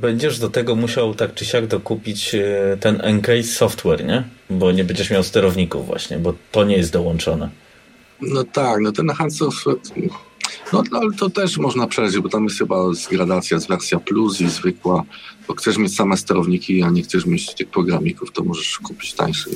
będziesz 0.00 0.38
do 0.38 0.50
tego 0.50 0.74
musiał 0.74 1.14
tak 1.14 1.34
czy 1.34 1.44
siak 1.44 1.66
dokupić 1.66 2.36
ten 2.80 3.00
Encase 3.00 3.42
software, 3.42 4.04
nie? 4.04 4.24
Bo 4.50 4.72
nie 4.72 4.84
będziesz 4.84 5.10
miał 5.10 5.22
sterowników 5.22 5.86
właśnie, 5.86 6.18
bo 6.18 6.34
to 6.52 6.64
nie 6.64 6.76
jest 6.76 6.92
dołączone. 6.92 7.65
No 8.20 8.44
tak, 8.44 8.80
no 8.80 8.92
ten 8.92 9.10
Handsów, 9.10 9.64
no, 10.72 10.82
no 10.92 10.98
ale 10.98 11.12
to 11.12 11.30
też 11.30 11.58
można 11.58 11.86
przejść, 11.86 12.18
bo 12.18 12.28
tam 12.28 12.44
jest 12.44 12.58
chyba 12.58 12.76
gradacja, 13.10 13.54
jest 13.54 13.68
wersja 13.68 14.00
plus 14.00 14.40
i 14.40 14.48
zwykła, 14.48 15.04
bo 15.48 15.54
chcesz 15.54 15.78
mieć 15.78 15.96
same 15.96 16.16
sterowniki, 16.16 16.82
a 16.82 16.90
nie 16.90 17.02
chcesz 17.02 17.26
mieć 17.26 17.54
tych 17.54 17.68
programików, 17.68 18.32
to 18.32 18.44
możesz 18.44 18.78
kupić 18.78 19.14
tańszy. 19.14 19.50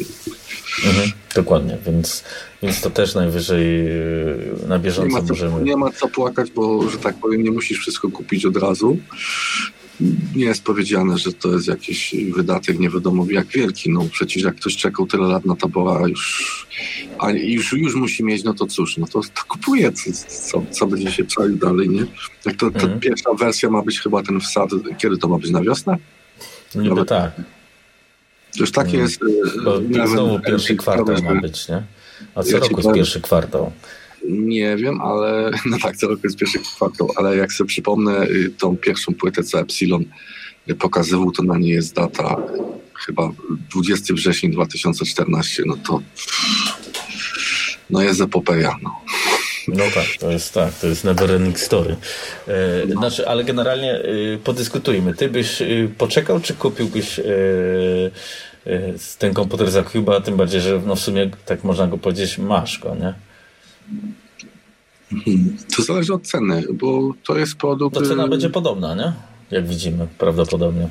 Mhm, 0.86 1.10
dokładnie, 1.34 1.78
więc, 1.86 2.24
więc 2.62 2.80
to 2.80 2.90
też 2.90 3.14
najwyżej 3.14 3.84
yy, 3.84 4.68
na 4.68 4.78
bieżąco 4.78 5.20
nie 5.20 5.22
co, 5.22 5.28
możemy... 5.28 5.62
Nie 5.62 5.76
ma 5.76 5.90
co 5.90 6.08
płakać, 6.08 6.50
bo, 6.50 6.90
że 6.90 6.98
tak 6.98 7.16
powiem, 7.16 7.42
nie 7.42 7.50
musisz 7.50 7.78
wszystko 7.78 8.10
kupić 8.10 8.46
od 8.46 8.56
razu 8.56 8.98
nie 10.36 10.44
jest 10.44 10.64
powiedziane, 10.64 11.18
że 11.18 11.32
to 11.32 11.52
jest 11.52 11.68
jakiś 11.68 12.14
wydatek 12.34 12.78
nie 12.78 12.90
wiadomo 12.90 13.26
jak 13.30 13.46
wielki. 13.46 13.90
No 13.90 14.06
przecież 14.12 14.42
jak 14.42 14.56
ktoś 14.56 14.76
czekał 14.76 15.06
tyle 15.06 15.28
lat 15.28 15.46
na 15.46 15.56
tabora, 15.56 16.04
a 16.04 16.08
już, 16.08 16.66
a 17.18 17.30
już, 17.30 17.72
już 17.72 17.94
musi 17.94 18.24
mieć, 18.24 18.44
no 18.44 18.54
to 18.54 18.66
cóż, 18.66 18.96
no 18.96 19.06
to, 19.06 19.20
to 19.20 19.42
kupuje, 19.48 19.92
co, 19.92 20.12
co, 20.28 20.62
co 20.70 20.86
będzie 20.86 21.12
się 21.12 21.24
czaił 21.24 21.56
dalej, 21.56 21.88
nie? 21.88 22.06
Jak 22.44 22.56
to, 22.56 22.70
ta 22.70 22.80
mhm. 22.80 23.00
pierwsza 23.00 23.34
wersja 23.34 23.70
ma 23.70 23.82
być 23.82 24.00
chyba 24.00 24.22
ten 24.22 24.40
wsad, 24.40 24.70
kiedy 24.98 25.18
to 25.18 25.28
ma 25.28 25.38
być, 25.38 25.50
na 25.50 25.60
wiosnę? 25.60 25.96
Niby 26.74 26.88
Nawet, 26.88 27.08
tak. 27.08 27.32
Już 28.56 28.72
tak 28.72 28.84
mhm. 28.84 29.02
jest. 29.02 29.20
Bo 29.64 30.06
znowu 30.06 30.40
pierwszy 30.40 30.76
kwartał 30.76 31.22
ma 31.22 31.40
być, 31.40 31.68
nie? 31.68 31.82
A 32.34 32.42
co 32.42 32.50
ja 32.50 32.58
roku 32.58 32.76
jest 32.76 32.94
pierwszy 32.94 33.20
kwartał? 33.20 33.72
Nie 34.28 34.76
wiem, 34.76 35.00
ale 35.00 35.50
no 35.70 35.78
tak, 35.82 35.96
co 35.96 36.08
roku 36.08 36.20
jest 36.24 36.36
pierwszy 36.36 36.58
kwartał, 36.58 37.12
ale 37.16 37.36
jak 37.36 37.52
sobie 37.52 37.68
przypomnę 37.68 38.22
y, 38.22 38.50
tą 38.58 38.76
pierwszą 38.76 39.14
płytę 39.14 39.42
co 39.42 39.60
Epsilon 39.60 40.04
pokazywał, 40.78 41.30
to 41.30 41.42
na 41.42 41.58
nie 41.58 41.70
jest 41.70 41.94
data 41.94 42.36
chyba 42.94 43.32
20 43.70 44.14
września 44.14 44.50
2014, 44.50 45.62
no 45.66 45.76
to 45.86 46.02
no 47.90 48.02
jest 48.02 48.20
epopeja, 48.20 48.76
no. 48.82 49.00
No 49.68 49.84
tak, 49.94 50.06
to 50.20 50.30
jest 50.30 50.54
tak, 50.54 50.74
to 50.74 50.86
jest 50.86 51.04
never 51.04 51.30
ending 51.30 51.58
story. 51.58 51.96
E, 52.48 52.52
no. 52.88 53.00
Znaczy, 53.00 53.28
ale 53.28 53.44
generalnie 53.44 53.92
e, 53.94 54.02
podyskutujmy. 54.44 55.14
Ty 55.14 55.28
byś 55.28 55.62
e, 55.62 55.66
poczekał, 55.98 56.40
czy 56.40 56.54
kupiłbyś 56.54 57.18
e, 57.18 57.24
e, 58.66 58.80
ten 59.18 59.34
komputer 59.34 59.70
za 59.70 59.82
Cuba, 59.82 60.20
tym 60.20 60.36
bardziej, 60.36 60.60
że 60.60 60.80
no 60.86 60.96
w 60.96 61.00
sumie, 61.00 61.30
tak 61.46 61.64
można 61.64 61.86
go 61.86 61.98
powiedzieć, 61.98 62.38
masz 62.38 62.78
go, 62.78 62.94
nie? 62.94 63.14
Hmm, 65.10 65.56
to 65.76 65.82
zależy 65.82 66.14
od 66.14 66.22
ceny, 66.22 66.64
bo 66.72 67.14
to 67.24 67.38
jest 67.38 67.54
produkt... 67.54 67.96
To 67.96 68.02
cena 68.02 68.28
będzie 68.28 68.50
podobna, 68.50 68.94
nie? 68.94 69.12
Jak 69.50 69.68
widzimy, 69.68 70.06
prawdopodobnie. 70.18 70.88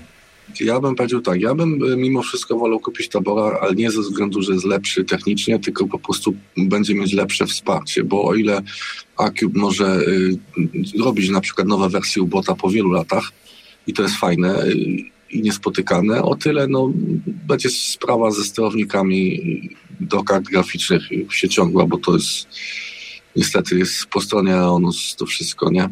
Ja 0.60 0.80
bym 0.80 0.96
powiedział 0.96 1.22
tak, 1.22 1.42
ja 1.42 1.56
bym 1.56 1.84
e, 1.94 1.98
mimo 1.98 2.22
wszystko 2.22 2.58
wolał 2.58 2.80
kupić 2.80 3.10
Tabora, 3.10 3.60
ale 3.62 3.76
nie 3.76 3.92
ze 3.92 4.02
względu, 4.02 4.42
że 4.42 4.54
jest 4.54 4.66
lepszy 4.66 5.04
technicznie, 5.04 5.60
tylko 5.60 5.88
po 5.88 6.00
prostu 6.00 6.34
będzie 6.58 6.96
mieć 6.96 7.14
lepsze 7.14 7.46
wsparcie, 7.46 8.04
bo 8.04 8.24
o 8.24 8.36
ile 8.36 8.62
Acube 9.18 9.60
może 9.60 10.00
y, 10.00 10.38
robić 11.04 11.30
na 11.30 11.42
przykład 11.42 11.68
nowe 11.68 11.90
wersje 11.90 12.22
Ubota 12.22 12.56
po 12.56 12.70
wielu 12.70 12.92
latach 12.92 13.32
i 13.88 13.94
to 13.94 14.04
jest 14.04 14.16
fajne 14.16 14.64
y, 14.64 14.76
i 15.32 15.42
niespotykane, 15.42 16.24
o 16.24 16.36
tyle 16.36 16.68
no, 16.68 16.92
będzie 17.26 17.70
sprawa 17.70 18.32
ze 18.32 18.44
sterownikami 18.44 19.40
do 20.00 20.24
kart 20.24 20.46
graficznych 20.46 21.02
się 21.32 21.50
ciągła, 21.50 21.86
bo 21.86 21.98
to 21.98 22.14
jest 22.14 22.48
niestety 23.40 23.78
jest 23.78 24.06
po 24.06 24.22
stronie 24.22 24.56
Aonus 24.56 25.16
to 25.16 25.26
wszystko, 25.26 25.72
nie? 25.72 25.90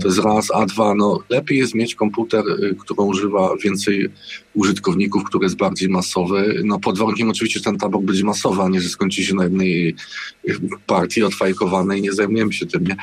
To 0.00 0.08
jest 0.08 0.18
raz, 0.18 0.50
a 0.54 0.66
dwa, 0.66 0.94
no 0.94 1.20
lepiej 1.30 1.58
jest 1.58 1.74
mieć 1.74 1.94
komputer, 1.94 2.44
y, 2.48 2.76
który 2.78 3.02
używa 3.02 3.56
więcej 3.64 4.08
użytkowników, 4.54 5.24
który 5.24 5.44
jest 5.44 5.56
bardziej 5.56 5.88
masowy. 5.88 6.62
No 6.64 6.78
pod 6.78 6.98
warunkiem 6.98 7.28
oczywiście, 7.28 7.60
że 7.60 7.64
ten 7.64 7.78
tabok 7.78 8.04
będzie 8.04 8.24
masowy, 8.24 8.62
a 8.62 8.68
nie, 8.68 8.80
że 8.80 8.88
skończy 8.88 9.22
się 9.24 9.34
na 9.34 9.44
jednej 9.44 9.88
y, 10.48 10.54
partii 10.86 11.22
odfajkowanej 11.22 12.02
nie 12.02 12.12
zajmujemy 12.12 12.52
się 12.52 12.66
tym, 12.66 12.84
nie? 12.84 12.96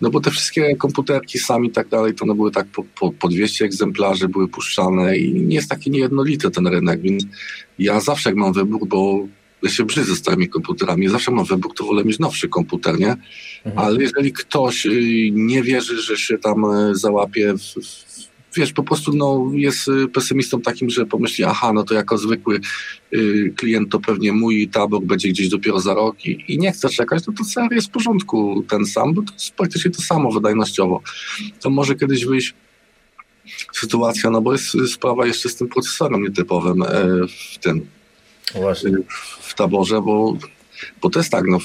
No 0.00 0.10
bo 0.10 0.20
te 0.20 0.30
wszystkie 0.30 0.76
komputerki 0.76 1.38
sami 1.38 1.68
i 1.68 1.72
tak 1.72 1.88
dalej, 1.88 2.14
to 2.14 2.24
one 2.24 2.34
były 2.34 2.50
tak 2.50 2.66
po, 2.66 2.84
po, 3.00 3.12
po 3.12 3.28
200 3.28 3.64
egzemplarzy 3.64 4.28
były 4.28 4.48
puszczane 4.48 5.18
i 5.18 5.34
nie 5.34 5.56
jest 5.56 5.70
taki 5.70 5.90
niejednolity 5.90 6.50
ten 6.50 6.66
rynek, 6.66 7.00
więc 7.00 7.24
ja 7.78 8.00
zawsze 8.00 8.30
jak 8.30 8.36
mam 8.36 8.52
wybór, 8.52 8.88
bo 8.88 9.26
ja 9.62 9.70
się 9.70 9.84
brzydzę 9.84 10.16
starymi 10.16 10.48
komputerami. 10.48 11.08
Zawsze 11.08 11.30
mam 11.30 11.44
wybór, 11.44 11.74
to 11.74 11.84
wolę 11.84 12.04
mieć 12.04 12.18
nowszy 12.18 12.48
komputer, 12.48 12.98
nie? 12.98 13.16
Mhm. 13.64 13.86
Ale 13.86 14.02
jeżeli 14.02 14.32
ktoś 14.32 14.86
y, 14.86 15.30
nie 15.32 15.62
wierzy, 15.62 16.02
że 16.02 16.16
się 16.16 16.38
tam 16.38 16.64
y, 16.64 16.94
załapie, 16.94 17.54
w, 17.54 17.74
wiesz, 18.56 18.72
po 18.72 18.82
prostu 18.82 19.12
no, 19.12 19.50
jest 19.52 19.88
y, 19.88 20.08
pesymistą 20.08 20.60
takim, 20.60 20.90
że 20.90 21.06
pomyśli, 21.06 21.44
aha, 21.44 21.72
no 21.72 21.84
to 21.84 21.94
jako 21.94 22.18
zwykły 22.18 22.60
klient 23.56 23.90
to 23.90 24.00
pewnie 24.00 24.32
mój 24.32 24.68
tabor 24.68 25.02
będzie 25.02 25.28
gdzieś 25.28 25.48
dopiero 25.48 25.80
za 25.80 25.94
rok 25.94 26.26
i, 26.26 26.44
i 26.48 26.58
nie 26.58 26.72
chce 26.72 26.88
czekać, 26.88 27.26
no 27.26 27.32
to 27.38 27.44
serio 27.44 27.74
jest 27.74 27.88
w 27.88 27.90
porządku 27.90 28.64
ten 28.68 28.86
sam, 28.86 29.14
bo 29.14 29.22
to 29.22 29.32
jest 29.32 29.50
praktycznie 29.50 29.90
to 29.90 30.02
samo 30.02 30.32
wydajnościowo. 30.32 31.02
To 31.60 31.70
może 31.70 31.94
kiedyś 31.94 32.24
wyjść 32.24 32.54
sytuacja, 33.72 34.30
no 34.30 34.40
bo 34.40 34.52
jest 34.52 34.76
sprawa 34.86 35.26
jeszcze 35.26 35.48
z 35.48 35.56
tym 35.56 35.68
procesorem 35.68 36.22
nietypowym 36.22 36.84
w 37.54 37.58
tym 37.58 37.86
Właśnie. 38.54 38.90
w 39.40 39.54
taborze, 39.54 40.02
bo, 40.02 40.36
bo 41.02 41.10
to 41.10 41.20
jest 41.20 41.30
tak, 41.30 41.44
no, 41.46 41.58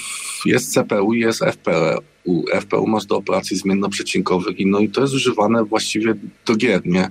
jest 0.46 0.74
CPU 0.74 1.14
i 1.14 1.20
jest 1.20 1.44
FPU. 1.44 2.46
FPU 2.62 2.88
masz 2.88 3.06
do 3.06 3.18
operacji 3.18 3.58
zmiennoprzecinkowych 3.58 4.60
i 4.60 4.66
no 4.66 4.80
i 4.80 4.90
to 4.90 5.02
jest 5.02 5.14
używane 5.14 5.66
właściwie 5.66 6.16
do 6.46 6.56
gier, 6.56 6.82
nie? 6.86 7.10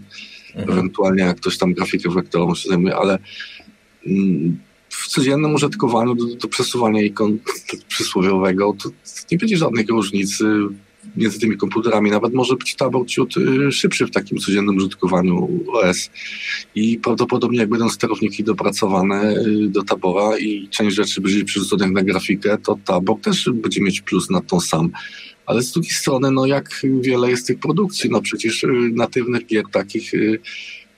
Mhm. 0.55 0.71
Ewentualnie 0.71 1.23
jak 1.23 1.37
ktoś 1.37 1.59
tam 1.59 1.75
grafikę 1.75 2.11
wektorową 2.11 2.55
się 2.55 2.69
zajmuje, 2.69 2.97
ale 2.97 3.19
mm, 4.07 4.59
w 4.89 5.07
codziennym 5.09 5.55
użytkowaniu 5.55 6.15
do, 6.15 6.37
do 6.37 6.49
przesuwania 6.49 7.03
ikon 7.03 7.39
przysłowiowego 7.89 8.75
to 8.83 8.91
nie 9.33 9.39
będzie 9.39 9.57
żadnej 9.57 9.87
różnicy 9.87 10.45
między 11.17 11.39
tymi 11.39 11.57
komputerami. 11.57 12.11
Nawet 12.11 12.35
może 12.35 12.57
być 12.57 12.75
tabor 12.75 13.07
ciut 13.07 13.37
y, 13.37 13.73
szybszy 13.73 14.07
w 14.07 14.11
takim 14.11 14.39
codziennym 14.39 14.77
użytkowaniu 14.77 15.61
OS. 15.73 16.11
I 16.75 16.99
prawdopodobnie 16.99 17.59
jak 17.59 17.69
będą 17.69 17.89
sterowniki 17.89 18.45
dopracowane 18.45 19.35
y, 19.37 19.69
do 19.69 19.83
tabora 19.83 20.39
i 20.39 20.69
część 20.69 20.97
rzeczy 20.97 21.21
będzie 21.21 21.45
przerzuconych 21.45 21.91
na 21.91 22.03
grafikę, 22.03 22.59
to 22.59 22.79
tabor 22.85 23.21
też 23.21 23.51
będzie 23.55 23.81
mieć 23.81 24.01
plus 24.01 24.31
na 24.31 24.41
tą 24.41 24.61
sam. 24.61 24.91
Ale 25.47 25.63
z 25.63 25.73
drugiej 25.73 25.93
strony, 25.93 26.31
no 26.31 26.47
jak 26.47 26.83
wiele 27.01 27.31
jest 27.31 27.47
tych 27.47 27.59
produkcji, 27.59 28.11
no 28.11 28.23
przecież 28.23 28.65
y, 28.65 28.69
natywnych 28.95 29.47
gier 29.47 29.65
takich, 29.73 30.13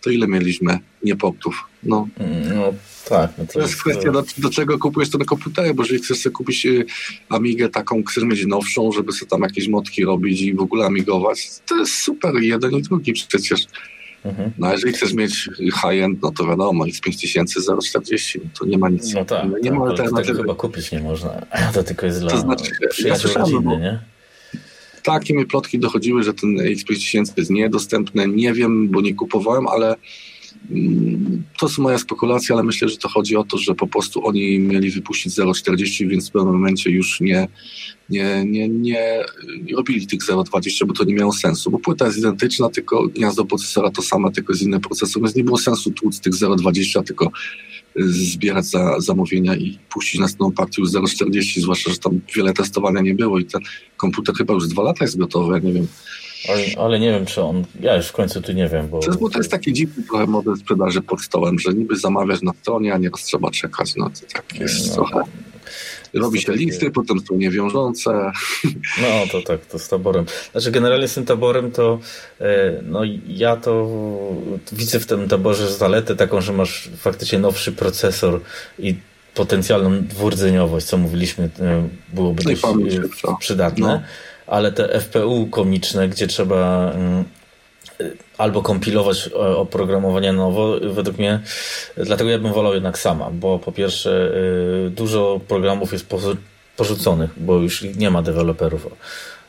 to 0.00 0.10
ile 0.10 0.28
mieliśmy 0.28 0.78
nieportów? 1.04 1.64
No. 1.82 2.08
no 2.54 2.74
tak. 3.08 3.30
No 3.38 3.46
to, 3.46 3.52
to, 3.52 3.60
jest 3.60 3.82
kwestia, 3.82 4.12
do, 4.12 4.24
do, 4.38 4.50
czego 4.50 4.78
kupujesz 4.78 5.10
to 5.10 5.18
na 5.18 5.24
komputerze, 5.24 5.74
bo 5.74 5.82
jeżeli 5.82 6.02
chcesz 6.02 6.18
sobie 6.18 6.32
kupić 6.32 6.66
y, 6.66 6.84
Amigę 7.28 7.68
taką, 7.68 8.04
chcesz 8.04 8.24
mieć 8.24 8.46
nowszą, 8.46 8.92
żeby 8.92 9.12
sobie 9.12 9.28
tam 9.28 9.42
jakieś 9.42 9.68
motki 9.68 10.04
robić 10.04 10.40
i 10.40 10.54
w 10.54 10.60
ogóle 10.60 10.86
amigować, 10.86 11.48
to 11.66 11.76
jest 11.76 11.94
super, 11.94 12.34
jeden 12.34 12.72
i 12.72 12.82
drugi 12.82 13.12
przecież. 13.12 13.66
Mhm. 14.24 14.52
No 14.58 14.66
a 14.66 14.72
jeżeli 14.72 14.92
chcesz 14.92 15.14
mieć 15.14 15.50
high-end, 15.58 16.22
no 16.22 16.30
to 16.30 16.46
wiadomo, 16.46 16.84
X5000 16.84 17.78
040, 17.84 18.40
no 18.44 18.50
to 18.58 18.66
nie 18.66 18.78
ma 18.78 18.88
nic. 18.88 19.14
No 19.14 19.24
tak, 19.24 19.44
nie 19.62 19.70
tak, 19.70 19.78
ma 19.78 19.84
alternatywy. 19.84 20.26
Tego 20.26 20.42
chyba 20.42 20.54
kupić 20.54 20.92
nie 20.92 21.00
można, 21.00 21.46
to 21.74 21.84
tylko 21.84 22.06
jest 22.06 22.20
dla 22.20 22.30
to 22.30 22.38
znaczy, 22.38 22.70
przyjaciół 22.90 23.30
ja 23.30 23.38
rodziny, 23.38 23.76
nie? 23.76 24.00
Takie 25.02 25.34
mi 25.34 25.46
plotki 25.46 25.78
dochodziły, 25.78 26.22
że 26.22 26.34
ten 26.34 26.56
X5000 26.56 27.32
jest 27.36 27.50
niedostępny, 27.50 28.28
nie 28.28 28.52
wiem, 28.52 28.88
bo 28.88 29.00
nie 29.00 29.14
kupowałem, 29.14 29.66
ale 29.66 29.96
to 31.58 31.68
są 31.68 31.82
moje 31.82 31.98
spekulacje, 31.98 32.54
ale 32.54 32.64
myślę, 32.64 32.88
że 32.88 32.96
to 32.96 33.08
chodzi 33.08 33.36
o 33.36 33.44
to, 33.44 33.58
że 33.58 33.74
po 33.74 33.86
prostu 33.86 34.26
oni 34.26 34.58
mieli 34.58 34.90
wypuścić 34.90 35.32
0,40, 35.32 36.08
więc 36.08 36.28
w 36.28 36.32
pewnym 36.32 36.52
momencie 36.52 36.90
już 36.90 37.20
nie, 37.20 37.48
nie, 38.10 38.44
nie, 38.44 38.68
nie, 38.68 39.24
nie 39.62 39.76
robili 39.76 40.06
tych 40.06 40.20
0,20, 40.20 40.86
bo 40.86 40.94
to 40.94 41.04
nie 41.04 41.14
miało 41.14 41.32
sensu, 41.32 41.70
bo 41.70 41.78
płyta 41.78 42.06
jest 42.06 42.18
identyczna, 42.18 42.68
tylko 42.68 43.06
gniazdo 43.06 43.44
procesora 43.44 43.90
to 43.90 44.02
samo, 44.02 44.30
tylko 44.30 44.52
jest 44.52 44.62
inny 44.62 44.80
procesor, 44.80 45.22
więc 45.22 45.34
nie 45.34 45.44
było 45.44 45.58
sensu 45.58 45.90
tłuc 45.90 46.20
tych 46.20 46.32
0,20, 46.32 47.02
tylko 47.02 47.30
zbierać 47.96 48.66
za, 48.66 49.00
zamówienia 49.00 49.56
i 49.56 49.78
puścić 49.92 50.20
następną 50.20 50.52
partię 50.52 50.82
już 50.82 50.90
0,40, 50.90 51.60
zwłaszcza, 51.60 51.90
że 51.90 51.98
tam 51.98 52.20
wiele 52.36 52.52
testowania 52.52 53.00
nie 53.00 53.14
było 53.14 53.38
i 53.38 53.44
ten 53.44 53.60
komputer 53.96 54.34
chyba 54.34 54.54
już 54.54 54.68
dwa 54.68 54.82
lata 54.82 55.04
jest 55.04 55.18
gotowy, 55.18 55.52
ja 55.52 55.58
nie 55.58 55.72
wiem 55.72 55.86
ale, 56.48 56.84
ale, 56.84 57.00
nie 57.00 57.10
wiem, 57.10 57.26
czy 57.26 57.42
on. 57.42 57.64
Ja 57.80 57.96
już 57.96 58.06
w 58.06 58.12
końcu 58.12 58.42
tu 58.42 58.52
nie 58.52 58.68
wiem. 58.68 58.88
Bo... 58.88 59.00
To, 59.00 59.06
jest, 59.06 59.20
bo 59.20 59.30
to 59.30 59.38
jest 59.38 59.50
taki 59.50 59.72
dziwny 59.72 60.02
trochę 60.02 60.26
model 60.26 60.56
sprzedaży 60.56 61.02
pod 61.02 61.22
stołem, 61.22 61.58
że 61.58 61.74
niby 61.74 61.96
zamawiasz 61.96 62.42
na 62.42 62.52
stronie, 62.52 62.94
a 62.94 62.98
nieraz 62.98 63.24
trzeba 63.24 63.50
czekać. 63.50 63.96
No 63.96 64.10
to 64.10 64.20
tak 64.32 64.60
jest 64.60 64.88
no, 64.88 64.94
trochę. 64.94 65.20
Robi 66.14 66.40
się 66.40 66.46
takie... 66.46 66.58
listy, 66.58 66.90
potem 66.90 67.20
są 67.20 67.36
niewiążące. 67.36 68.32
No 69.02 69.08
to 69.32 69.42
tak, 69.42 69.66
to 69.66 69.78
z 69.78 69.88
taborem. 69.88 70.24
Znaczy 70.52 70.70
generalnie 70.70 71.08
z 71.08 71.14
tym 71.14 71.24
taborem 71.24 71.70
to 71.70 71.98
e, 72.40 72.80
no 72.82 73.00
ja 73.28 73.56
to 73.56 73.88
widzę 74.72 75.00
w 75.00 75.06
tym 75.06 75.28
taborze 75.28 75.72
zaletę 75.72 76.16
taką, 76.16 76.40
że 76.40 76.52
masz 76.52 76.90
faktycznie 76.96 77.38
nowszy 77.38 77.72
procesor 77.72 78.40
i 78.78 78.94
potencjalną 79.34 80.04
dwurdzeniowość, 80.04 80.86
co 80.86 80.96
mówiliśmy, 80.98 81.50
e, 81.60 81.88
byłoby 82.12 82.42
dość 82.42 82.62
przydatne. 83.38 83.86
No 83.86 84.02
ale 84.46 84.72
te 84.72 85.00
FPU 85.00 85.46
komiczne, 85.46 86.08
gdzie 86.08 86.26
trzeba 86.26 86.92
mm, 86.92 87.24
albo 88.38 88.62
kompilować 88.62 89.26
e, 89.26 89.38
oprogramowanie 89.38 90.32
nowo, 90.32 90.80
według 90.80 91.18
mnie, 91.18 91.40
dlatego 91.96 92.30
ja 92.30 92.38
bym 92.38 92.52
wolał 92.52 92.74
jednak 92.74 92.98
sama, 92.98 93.30
bo 93.30 93.58
po 93.58 93.72
pierwsze 93.72 94.32
y, 94.86 94.90
dużo 94.90 95.40
programów 95.48 95.92
jest 95.92 96.06
porzuconych, 96.76 97.30
bo 97.36 97.56
już 97.56 97.82
nie 97.82 98.10
ma 98.10 98.22
deweloperów 98.22 98.86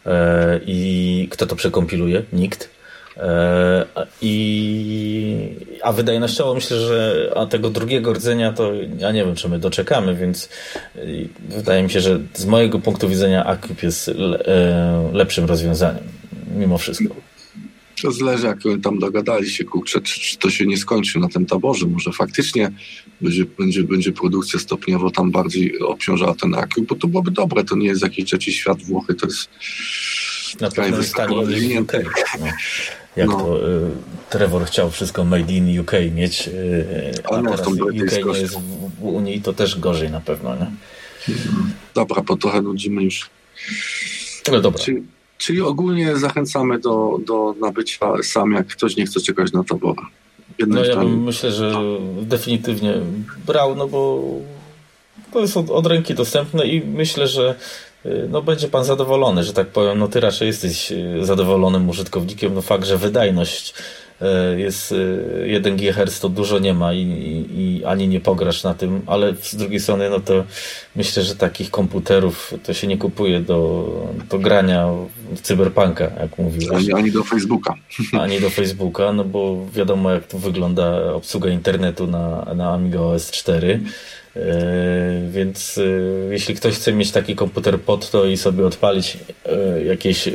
e, 0.05 0.59
i 0.65 1.27
kto 1.31 1.45
to 1.45 1.55
przekompiluje? 1.55 2.23
Nikt. 2.33 2.74
E, 3.17 3.85
I, 4.21 5.49
a 5.83 5.93
wydajnościowo 5.93 6.53
myślę, 6.53 6.79
że 6.79 7.31
a 7.35 7.45
tego 7.45 7.69
drugiego 7.69 8.13
rdzenia 8.13 8.53
to 8.53 8.71
ja 8.97 9.11
nie 9.11 9.25
wiem, 9.25 9.35
czy 9.35 9.49
my 9.49 9.59
doczekamy, 9.59 10.15
więc 10.15 10.49
y, 10.95 11.29
wydaje 11.49 11.83
mi 11.83 11.89
się, 11.89 12.01
że 12.01 12.19
z 12.33 12.45
mojego 12.45 12.79
punktu 12.79 13.09
widzenia 13.09 13.45
Acube 13.45 13.75
jest 13.83 14.09
e, 14.09 15.09
lepszym 15.13 15.45
rozwiązaniem, 15.45 16.03
mimo 16.55 16.77
wszystko. 16.77 17.15
To 18.01 18.11
zależy, 18.11 18.47
jak 18.47 18.59
tam 18.83 18.99
dogadali 18.99 19.49
się, 19.49 19.63
kurczę, 19.63 20.01
czy, 20.01 20.19
czy, 20.19 20.37
to 20.37 20.49
się 20.49 20.65
nie 20.65 20.77
skończy 20.77 21.19
na 21.19 21.27
tym 21.27 21.45
taborze. 21.45 21.85
Może 21.87 22.11
faktycznie 22.11 22.71
będzie, 23.21 23.45
będzie, 23.45 23.83
będzie 23.83 24.11
produkcja 24.11 24.59
stopniowo 24.59 25.11
tam 25.11 25.31
bardziej 25.31 25.79
obciążała 25.79 26.35
ten 26.35 26.55
Acube, 26.55 26.87
bo 26.87 26.95
to 26.95 27.07
byłoby 27.07 27.31
dobre. 27.31 27.63
To 27.63 27.75
nie 27.75 27.87
jest 27.87 28.03
jakiś 28.03 28.25
trzeci 28.25 28.53
świat 28.53 28.83
Włochy, 28.83 29.13
to 29.13 29.27
jest 29.27 29.49
na 30.61 30.69
kraj 30.69 30.91
wysoko 30.91 31.35
rozwinięty. 31.35 32.05
No 32.39 32.45
jak 33.15 33.27
no. 33.27 33.37
to 33.37 33.69
y, 33.69 33.91
Trevor 34.29 34.65
chciał 34.65 34.91
wszystko 34.91 35.23
made 35.23 35.53
in 35.53 35.79
UK 35.79 35.91
mieć, 36.15 36.47
y, 36.47 37.13
a 37.31 37.41
no, 37.41 37.51
teraz 37.51 37.67
UK 37.67 37.91
nie 38.33 38.39
jest 38.39 38.57
w 38.99 39.03
Unii, 39.03 39.41
to 39.41 39.53
też 39.53 39.79
gorzej 39.79 40.11
na 40.11 40.19
pewno, 40.19 40.55
nie? 40.55 40.71
Dobra, 41.93 42.21
bo 42.21 42.37
trochę 42.37 42.61
nudzimy 42.61 43.03
już. 43.03 43.29
No 44.51 44.61
dobra. 44.61 44.83
Czy, 44.83 45.01
Czyli 45.37 45.61
ogólnie 45.61 46.17
zachęcamy 46.17 46.79
do, 46.79 47.19
do 47.25 47.55
nabycia 47.61 48.05
sam, 48.23 48.51
jak 48.51 48.67
ktoś 48.67 48.95
nie 48.95 49.05
chce 49.05 49.21
czekać 49.21 49.51
na 49.51 49.63
tabora. 49.63 50.09
No 50.67 50.85
ja 50.85 50.95
bym 50.95 51.23
myślę, 51.23 51.51
że 51.51 51.73
definitywnie 52.21 52.93
brał, 53.45 53.75
no 53.75 53.87
bo 53.87 54.23
to 55.31 55.39
jest 55.39 55.57
od, 55.57 55.69
od, 55.69 55.87
ręki 55.87 56.13
dostępne 56.13 56.67
i 56.67 56.85
myślę, 56.85 57.27
że 57.27 57.55
no, 58.29 58.41
będzie 58.41 58.67
pan 58.67 58.83
zadowolony, 58.83 59.43
że 59.43 59.53
tak 59.53 59.67
powiem. 59.67 59.99
No 59.99 60.07
ty 60.07 60.19
raczej 60.19 60.47
jesteś 60.47 60.91
y, 60.91 61.25
zadowolonym 61.25 61.89
użytkownikiem. 61.89 62.53
No 62.53 62.61
fakt, 62.61 62.85
że 62.85 62.97
wydajność 62.97 63.73
E, 64.21 64.59
jest 64.59 64.93
1 65.45 65.73
e, 65.73 65.77
GHz, 65.77 66.19
to 66.19 66.29
dużo 66.29 66.59
nie 66.59 66.73
ma 66.73 66.93
i, 66.93 67.01
i, 67.01 67.61
i, 67.61 67.85
ani 67.85 68.07
nie 68.07 68.19
pograsz 68.19 68.63
na 68.63 68.73
tym, 68.73 69.01
ale 69.05 69.33
z 69.41 69.55
drugiej 69.55 69.79
strony, 69.79 70.09
no 70.09 70.19
to 70.19 70.43
myślę, 70.95 71.23
że 71.23 71.35
takich 71.35 71.71
komputerów 71.71 72.53
to 72.63 72.73
się 72.73 72.87
nie 72.87 72.97
kupuje 72.97 73.39
do, 73.39 73.89
do 74.29 74.39
grania 74.39 74.87
w 75.31 75.41
cyberpunka, 75.41 76.03
jak 76.19 76.37
mówiłeś. 76.37 76.77
Ani, 76.77 76.93
ani 76.93 77.11
do 77.11 77.23
Facebooka. 77.23 77.73
Ani 78.21 78.39
do 78.39 78.49
Facebooka, 78.49 79.13
no 79.13 79.23
bo 79.23 79.65
wiadomo, 79.73 80.11
jak 80.11 80.27
to 80.27 80.39
wygląda 80.39 81.13
obsługa 81.13 81.49
internetu 81.49 82.07
na, 82.07 82.53
na 82.55 82.73
Amiga 82.73 82.99
OS 82.99 83.31
4. 83.31 83.79
E, 84.35 85.29
więc 85.29 85.79
jeśli 86.29 86.55
ktoś 86.55 86.75
chce 86.75 86.93
mieć 86.93 87.11
taki 87.11 87.35
komputer 87.35 87.81
pod 87.81 88.11
to 88.11 88.25
i 88.25 88.37
sobie 88.37 88.65
odpalić 88.65 89.17
jakieś 89.85 90.29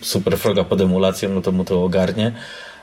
super 0.00 0.38
froga 0.38 0.64
pod 0.64 0.80
emulacją, 0.80 1.28
no 1.28 1.40
to 1.42 1.52
mu 1.52 1.64
to 1.64 1.84
ogarnie 1.84 2.32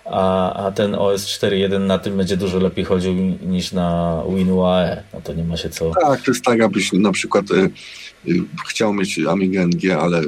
a, 0.09 0.53
a 0.65 0.71
ten 0.71 0.95
OS 0.95 1.25
4.1 1.25 1.79
na 1.79 1.99
tym 1.99 2.17
będzie 2.17 2.37
dużo 2.37 2.59
lepiej 2.59 2.85
chodził 2.85 3.13
niż 3.45 3.71
na 3.71 4.21
WinUAE. 4.29 5.03
No 5.13 5.21
to 5.21 5.33
nie 5.33 5.43
ma 5.43 5.57
się 5.57 5.69
co... 5.69 5.91
Tak, 6.01 6.21
to 6.21 6.31
jest 6.31 6.45
tak, 6.45 6.61
abyś 6.61 6.93
na 6.93 7.11
przykład 7.11 7.45
chciał 8.69 8.93
mieć 8.93 9.19
Amiga 9.19 9.67
NG, 9.67 9.91
ale 10.01 10.21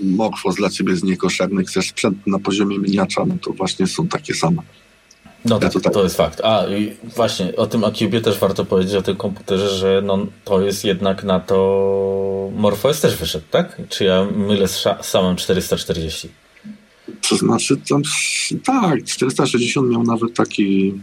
Morphos 0.00 0.56
dla 0.56 0.70
ciebie 0.70 0.90
jest 0.90 1.04
niekoszerny, 1.04 1.64
chcesz 1.64 1.88
sprzęt 1.88 2.26
na 2.26 2.38
poziomie 2.38 2.78
miniacza, 2.78 3.24
no 3.24 3.34
to 3.42 3.52
właśnie 3.52 3.86
są 3.86 4.08
takie 4.08 4.34
same. 4.34 4.62
No 5.44 5.58
tak, 5.58 5.72
to, 5.72 5.80
tak. 5.80 5.92
to 5.92 6.02
jest 6.02 6.16
fakt. 6.16 6.40
A 6.44 6.66
i 6.66 6.96
właśnie 7.16 7.56
o 7.56 7.66
tym 7.66 7.84
Acubie 7.84 8.20
też 8.20 8.38
warto 8.38 8.64
powiedzieć, 8.64 8.94
o 8.94 9.02
tym 9.02 9.16
komputerze, 9.16 9.68
że 9.68 10.02
no, 10.04 10.26
to 10.44 10.60
jest 10.60 10.84
jednak 10.84 11.24
na 11.24 11.40
to 11.40 12.50
MorphOS 12.56 13.00
też 13.00 13.16
wyszedł, 13.16 13.44
tak? 13.50 13.82
Czy 13.88 14.04
ja 14.04 14.24
mylę 14.24 14.68
z 14.68 14.84
samym 15.00 15.36
440? 15.36 16.28
To 17.28 17.36
znaczy, 17.36 17.76
tam, 17.88 18.02
tak, 18.64 19.04
460 19.04 19.90
miał 19.90 20.02
nawet 20.02 20.34
taki, 20.34 20.94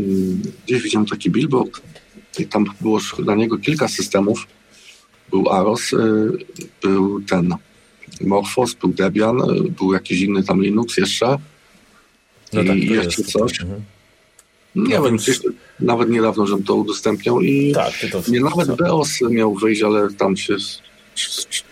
mm, 0.00 0.42
gdzieś 0.66 0.82
widziałem 0.82 1.06
taki 1.06 1.30
billboard 1.30 1.80
i 2.38 2.46
tam 2.46 2.64
było 2.80 3.00
dla 3.18 3.34
niego 3.34 3.58
kilka 3.58 3.88
systemów. 3.88 4.46
Był 5.30 5.50
Aros, 5.50 5.92
y, 5.92 5.96
był 6.82 7.20
ten 7.22 7.54
Morphos, 8.20 8.74
był 8.74 8.92
Debian, 8.92 9.40
y, 9.40 9.70
był 9.70 9.92
jakiś 9.92 10.20
inny 10.20 10.42
tam 10.42 10.62
Linux 10.62 10.96
jeszcze 10.96 11.38
no 12.52 12.62
i 12.62 12.66
tak, 12.66 12.78
jeszcze 12.78 13.22
coś. 13.22 13.60
Mhm. 13.60 13.82
Nie 14.74 14.98
no 14.98 15.02
wiem, 15.02 15.18
więc... 15.18 15.42
nawet 15.80 16.10
niedawno, 16.10 16.46
żebym 16.46 16.64
to 16.64 16.74
udostępniał 16.74 17.40
i 17.40 17.72
tak, 17.72 17.92
to... 18.12 18.22
nie, 18.28 18.40
nawet 18.40 18.76
BEOS 18.76 19.20
miał 19.30 19.54
wyjść, 19.54 19.82
ale 19.82 20.10
tam 20.10 20.36
się 20.36 20.56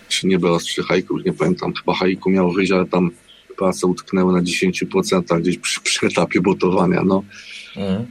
czy, 0.09 0.27
nie 0.27 0.39
BEOS, 0.39 0.67
czy 0.67 0.83
Haiku, 0.83 1.19
nie 1.19 1.33
pamiętam, 1.33 1.73
chyba 1.75 1.95
Haiku 1.95 2.31
miał 2.31 2.53
wyjść, 2.53 2.73
ale 2.73 2.87
tam 2.87 3.11
prace 3.59 3.87
utknęły 3.87 4.33
na 4.33 4.43
10% 4.43 5.41
gdzieś 5.41 5.59
przy, 5.59 5.81
przy 5.89 6.07
etapie 6.07 6.41
botowania. 6.41 7.03
No. 7.03 7.23
Mm. 7.77 8.07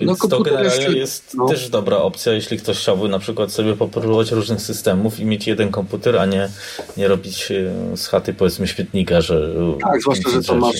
no, 0.00 0.16
to 0.16 0.42
generalnie 0.42 0.84
jest, 0.84 0.96
jest 0.96 1.34
no. 1.34 1.48
też 1.48 1.68
dobra 1.68 1.96
opcja, 1.96 2.32
jeśli 2.32 2.58
ktoś 2.58 2.78
chciałby 2.78 3.08
na 3.08 3.18
przykład 3.18 3.52
sobie 3.52 3.76
popróbować 3.76 4.30
różnych 4.30 4.60
systemów 4.60 5.20
i 5.20 5.24
mieć 5.24 5.46
jeden 5.46 5.70
komputer, 5.70 6.18
a 6.18 6.26
nie, 6.26 6.48
nie 6.96 7.08
robić 7.08 7.50
e, 7.50 7.96
z 7.96 8.06
chaty 8.06 8.34
powiedzmy 8.34 8.68
świetnika, 8.68 9.20
że... 9.20 9.54
Tak, 9.82 10.00
zwłaszcza, 10.00 10.30
że 10.30 10.42
to 10.42 10.54
masz, 10.54 10.76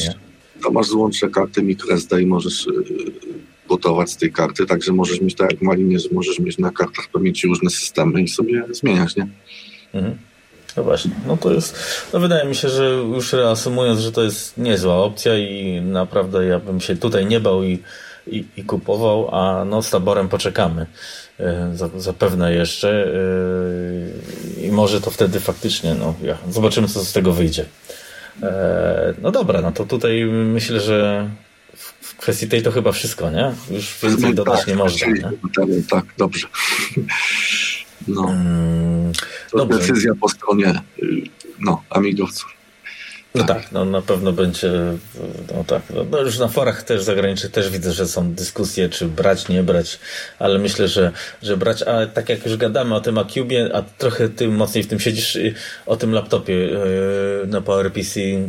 to 0.65 0.71
masz 0.71 0.87
złącze 0.87 1.29
karty 1.29 1.63
microSD 1.63 2.23
i 2.23 2.27
możesz 2.27 2.69
e, 2.69 2.71
botować 3.69 4.11
z 4.11 4.17
tej 4.17 4.33
karty, 4.33 4.67
także 4.67 4.93
możesz 4.93 5.21
mieć 5.21 5.35
tak 5.35 5.53
jak 5.53 5.63
Malinie, 5.63 5.99
że 5.99 6.09
możesz 6.13 6.39
mieć 6.39 6.59
na 6.59 6.71
kartach 6.71 7.09
pamięci 7.13 7.47
różne 7.47 7.71
systemy 7.71 8.23
i 8.23 8.29
sobie 8.29 8.65
zmieniać, 8.71 9.17
nie? 9.17 9.29
Mhm. 9.95 10.19
No 10.77 10.85
właśnie, 10.85 11.11
no 11.27 11.37
to 11.37 11.53
jest, 11.53 11.77
no 12.13 12.21
wydaje 12.21 12.49
mi 12.49 12.55
się, 12.55 12.69
że 12.69 12.85
już 13.15 13.33
reasumując, 13.33 14.01
że 14.01 14.13
to 14.13 14.23
jest 14.23 14.59
niezła 14.59 14.97
opcja 14.97 15.39
i 15.39 15.81
naprawdę 15.81 16.47
ja 16.47 16.59
bym 16.59 16.81
się 16.81 16.97
tutaj 16.97 17.27
nie 17.27 17.41
bał 17.41 17.63
i, 17.63 17.83
i, 18.27 18.45
i 18.57 18.65
kupował, 18.65 19.35
a 19.35 19.65
no 19.65 19.83
z 19.83 19.91
taborem 19.91 20.29
poczekamy 20.29 20.87
e, 21.41 21.73
zapewne 21.97 22.55
jeszcze 22.55 23.07
e, 24.59 24.63
i 24.67 24.73
może 24.73 25.01
to 25.01 25.11
wtedy 25.11 25.41
faktycznie, 25.41 25.95
no 25.95 26.15
ja, 26.23 26.39
zobaczymy 26.51 26.89
co 26.89 27.05
z 27.05 27.13
tego 27.13 27.33
wyjdzie. 27.33 27.65
E, 28.43 29.15
no 29.23 29.31
dobra, 29.31 29.61
no 29.61 29.73
to 29.73 29.85
tutaj 29.85 30.25
myślę, 30.25 30.81
że 30.81 31.31
w 32.01 32.17
kwestii 32.17 32.49
tej 32.49 32.63
to 32.63 32.73
chyba 32.73 32.93
wszystko, 32.93 33.31
nie? 33.31 33.55
Już 33.71 33.99
więcej 34.03 34.35
dodać 34.35 34.59
tak, 34.59 34.67
nie 34.69 34.75
można. 34.75 35.07
Nie? 35.07 35.33
Tak, 35.91 36.05
dobrze. 36.19 36.47
No. 38.09 38.23
Hmm, 38.27 39.13
to 39.51 39.67
decyzja 39.67 40.13
po 40.21 40.29
stronie 40.29 40.81
y, 41.03 41.23
no, 41.59 41.83
amigowców. 41.91 42.60
No 43.35 43.45
tak. 43.45 43.63
tak, 43.63 43.73
no 43.73 43.85
na 43.85 44.03
pewno 44.03 44.33
będzie, 44.33 44.71
no 45.57 45.65
tak, 45.65 45.83
no, 45.95 46.05
no 46.11 46.21
już 46.21 46.39
na 46.39 46.49
forach 46.49 46.83
też 46.83 47.03
zagranicznych 47.03 47.53
też 47.53 47.71
widzę, 47.71 47.93
że 47.93 48.07
są 48.07 48.35
dyskusje, 48.35 48.89
czy 48.89 49.07
brać, 49.07 49.49
nie 49.49 49.63
brać, 49.63 49.99
ale 50.39 50.59
myślę, 50.59 50.89
że, 50.89 51.13
że 51.43 51.57
brać, 51.57 51.83
a 51.83 52.07
tak 52.07 52.29
jak 52.29 52.47
już 52.47 52.57
gadamy 52.57 52.95
o 52.95 53.01
tym 53.01 53.19
Acubie, 53.19 53.71
a 53.75 53.83
trochę 53.83 54.29
ty 54.29 54.49
mocniej 54.49 54.85
w 54.85 54.87
tym 54.87 55.01
siedzisz, 55.01 55.37
y, 55.37 55.55
o 55.87 55.97
tym 55.97 56.13
laptopie 56.13 56.55
yy, 56.55 57.47
na 57.47 57.61
PowerPC, 57.61 58.21
yy, 58.21 58.49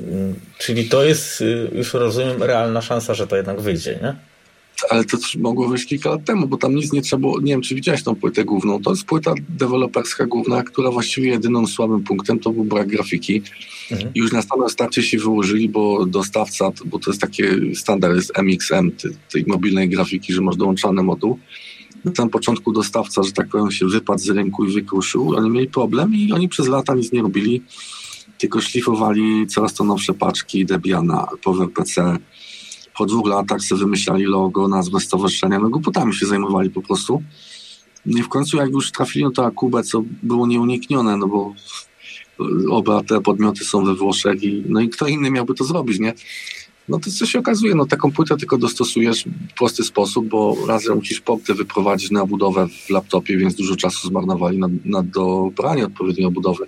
czyli 0.57 0.89
to 0.89 1.03
jest, 1.03 1.41
yy, 1.41 1.69
już 1.73 1.93
rozumiem, 1.93 2.43
realna 2.43 2.81
szansa, 2.81 3.13
że 3.13 3.27
to 3.27 3.35
jednak 3.35 3.61
wyjdzie, 3.61 3.99
nie? 4.01 4.30
Ale 4.89 5.03
to 5.03 5.17
mogło 5.39 5.67
wyjść 5.67 5.85
kilka 5.85 6.09
lat 6.09 6.25
temu, 6.25 6.47
bo 6.47 6.57
tam 6.57 6.75
nic 6.75 6.93
nie 6.93 7.01
trzeba 7.01 7.19
było, 7.19 7.39
nie 7.39 7.53
wiem 7.53 7.61
czy 7.61 7.75
widziałeś 7.75 8.03
tą 8.03 8.15
płytę 8.15 8.45
główną, 8.45 8.81
to 8.81 8.89
jest 8.89 9.03
płyta 9.03 9.33
deweloperska 9.49 10.25
główna, 10.25 10.63
która 10.63 10.91
właściwie 10.91 11.29
jedyną 11.29 11.67
słabym 11.67 12.03
punktem 12.03 12.39
to 12.39 12.51
był 12.51 12.63
brak 12.63 12.87
grafiki. 12.87 13.41
Mhm. 13.91 14.13
i 14.15 14.19
już 14.19 14.31
na 14.31 14.41
stałe 14.41 14.69
starcie 14.69 15.03
się 15.03 15.17
wyłożyli, 15.17 15.69
bo 15.69 16.05
dostawca, 16.05 16.71
bo 16.85 16.99
to 16.99 17.11
jest 17.11 17.21
takie 17.21 17.75
standard, 17.75 18.15
jest 18.15 18.37
MXM, 18.37 18.91
tej, 18.91 19.11
tej 19.31 19.43
mobilnej 19.47 19.89
grafiki, 19.89 20.33
że 20.33 20.41
masz 20.41 20.55
dołączany 20.55 21.03
moduł, 21.03 21.39
na 22.05 22.15
samym 22.15 22.29
początku 22.29 22.71
dostawca, 22.71 23.23
że 23.23 23.31
tak 23.31 23.47
powiem, 23.47 23.71
się 23.71 23.87
wypadł 23.87 24.19
z 24.19 24.29
rynku 24.29 24.65
i 24.65 24.73
wykruszył, 24.73 25.35
oni 25.35 25.49
mieli 25.49 25.67
problem 25.67 26.15
i 26.15 26.31
oni 26.31 26.49
przez 26.49 26.67
lata 26.67 26.95
nic 26.95 27.11
nie 27.11 27.21
robili, 27.21 27.61
tylko 28.37 28.61
szlifowali 28.61 29.47
coraz 29.47 29.73
to 29.73 29.83
nowsze 29.83 30.13
paczki 30.13 30.65
Debiana, 30.65 31.27
PowerPC, 31.43 32.17
po 33.01 33.05
dwóch 33.05 33.27
latach 33.27 33.61
sobie 33.61 33.81
wymyślali 33.81 34.25
logo, 34.25 34.67
nazwę 34.67 34.99
stowarzyszenia, 34.99 35.59
no 35.59 35.69
głupotami 35.69 36.13
się 36.13 36.25
zajmowali 36.25 36.69
po 36.69 36.81
prostu. 36.81 37.23
I 38.05 38.23
w 38.23 38.29
końcu 38.29 38.57
jak 38.57 38.69
już 38.69 38.91
trafili 38.91 39.25
na 39.25 39.31
to 39.31 39.45
Akubę, 39.45 39.83
co 39.83 40.03
było 40.23 40.47
nieuniknione, 40.47 41.17
no 41.17 41.27
bo 41.27 41.53
oba 42.69 43.03
te 43.03 43.21
podmioty 43.21 43.65
są 43.65 43.85
we 43.85 43.95
Włoszech 43.95 44.43
i, 44.43 44.63
no 44.69 44.81
i 44.81 44.89
kto 44.89 45.07
inny 45.07 45.31
miałby 45.31 45.53
to 45.53 45.63
zrobić, 45.63 45.99
nie? 45.99 46.13
No 46.89 46.99
to 46.99 47.11
co 47.11 47.25
się 47.25 47.39
okazuje, 47.39 47.75
no 47.75 47.85
taką 47.85 48.11
płytę 48.11 48.37
tylko 48.37 48.57
dostosujesz 48.57 49.25
w 49.25 49.53
prosty 49.57 49.83
sposób, 49.83 50.27
bo 50.27 50.57
razem 50.67 50.95
musisz 50.95 51.21
porty 51.21 51.53
wyprowadzić 51.53 52.11
na 52.11 52.25
budowę 52.25 52.67
w 52.67 52.89
laptopie, 52.89 53.37
więc 53.37 53.55
dużo 53.55 53.75
czasu 53.75 54.07
zmarnowali 54.07 54.57
na, 54.57 54.67
na 54.85 55.03
dobranie 55.03 55.85
odpowiedniej 55.85 56.25
obudowy. 56.25 56.67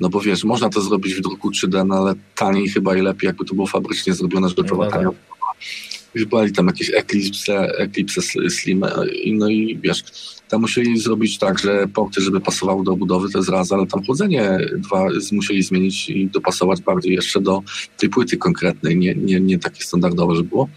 No 0.00 0.08
bo 0.08 0.20
wiesz, 0.20 0.44
można 0.44 0.68
to 0.68 0.80
zrobić 0.80 1.14
w 1.14 1.20
druku 1.20 1.50
3D, 1.50 1.86
no 1.86 1.94
ale 1.94 2.14
taniej 2.36 2.68
chyba 2.68 2.96
i 2.96 3.00
lepiej, 3.00 3.26
jakby 3.26 3.44
to 3.44 3.54
było 3.54 3.66
fabrycznie 3.66 4.14
zrobione, 4.14 4.48
żeby 4.48 4.64
to 4.64 4.76
no, 4.76 5.12
tak 5.60 6.22
wybrali 6.22 6.52
tam 6.52 6.66
jakieś 6.66 6.90
Eclipse, 6.94 7.78
Eclipse 7.78 8.22
Slim, 8.50 8.84
no 9.32 9.48
i 9.48 9.78
wiesz, 9.82 10.02
tam 10.48 10.60
musieli 10.60 11.00
zrobić 11.00 11.38
tak, 11.38 11.58
że 11.58 11.88
porty, 11.88 12.20
żeby 12.20 12.40
pasowały 12.40 12.84
do 12.84 12.96
budowy, 12.96 13.30
to 13.30 13.38
jest 13.38 13.50
raz, 13.50 13.72
ale 13.72 13.86
tam 13.86 14.04
chłodzenie 14.04 14.58
dwa 14.76 15.06
musieli 15.32 15.62
zmienić 15.62 16.08
i 16.08 16.26
dopasować 16.26 16.82
bardziej 16.82 17.12
jeszcze 17.14 17.40
do 17.40 17.62
tej 17.96 18.08
płyty 18.08 18.36
konkretnej, 18.36 18.96
nie, 18.96 19.14
nie, 19.14 19.40
nie 19.40 19.58
takie 19.58 19.84
standardowe, 19.84 20.36
że 20.36 20.42
było 20.42 20.68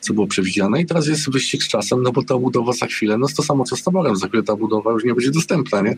co 0.00 0.14
było 0.14 0.26
przewidziane 0.26 0.80
i 0.80 0.86
teraz 0.86 1.06
jest 1.06 1.30
wyścig 1.30 1.62
z 1.62 1.68
czasem, 1.68 2.02
no 2.02 2.12
bo 2.12 2.22
ta 2.22 2.38
budowa 2.38 2.72
za 2.72 2.86
chwilę, 2.86 3.18
no 3.18 3.26
to 3.36 3.42
samo 3.42 3.64
co 3.64 3.76
z 3.76 3.82
taborem, 3.82 4.16
za 4.16 4.28
chwilę 4.28 4.42
ta 4.42 4.56
budowa 4.56 4.92
już 4.92 5.04
nie 5.04 5.14
będzie 5.14 5.30
dostępna, 5.30 5.80
nie? 5.80 5.96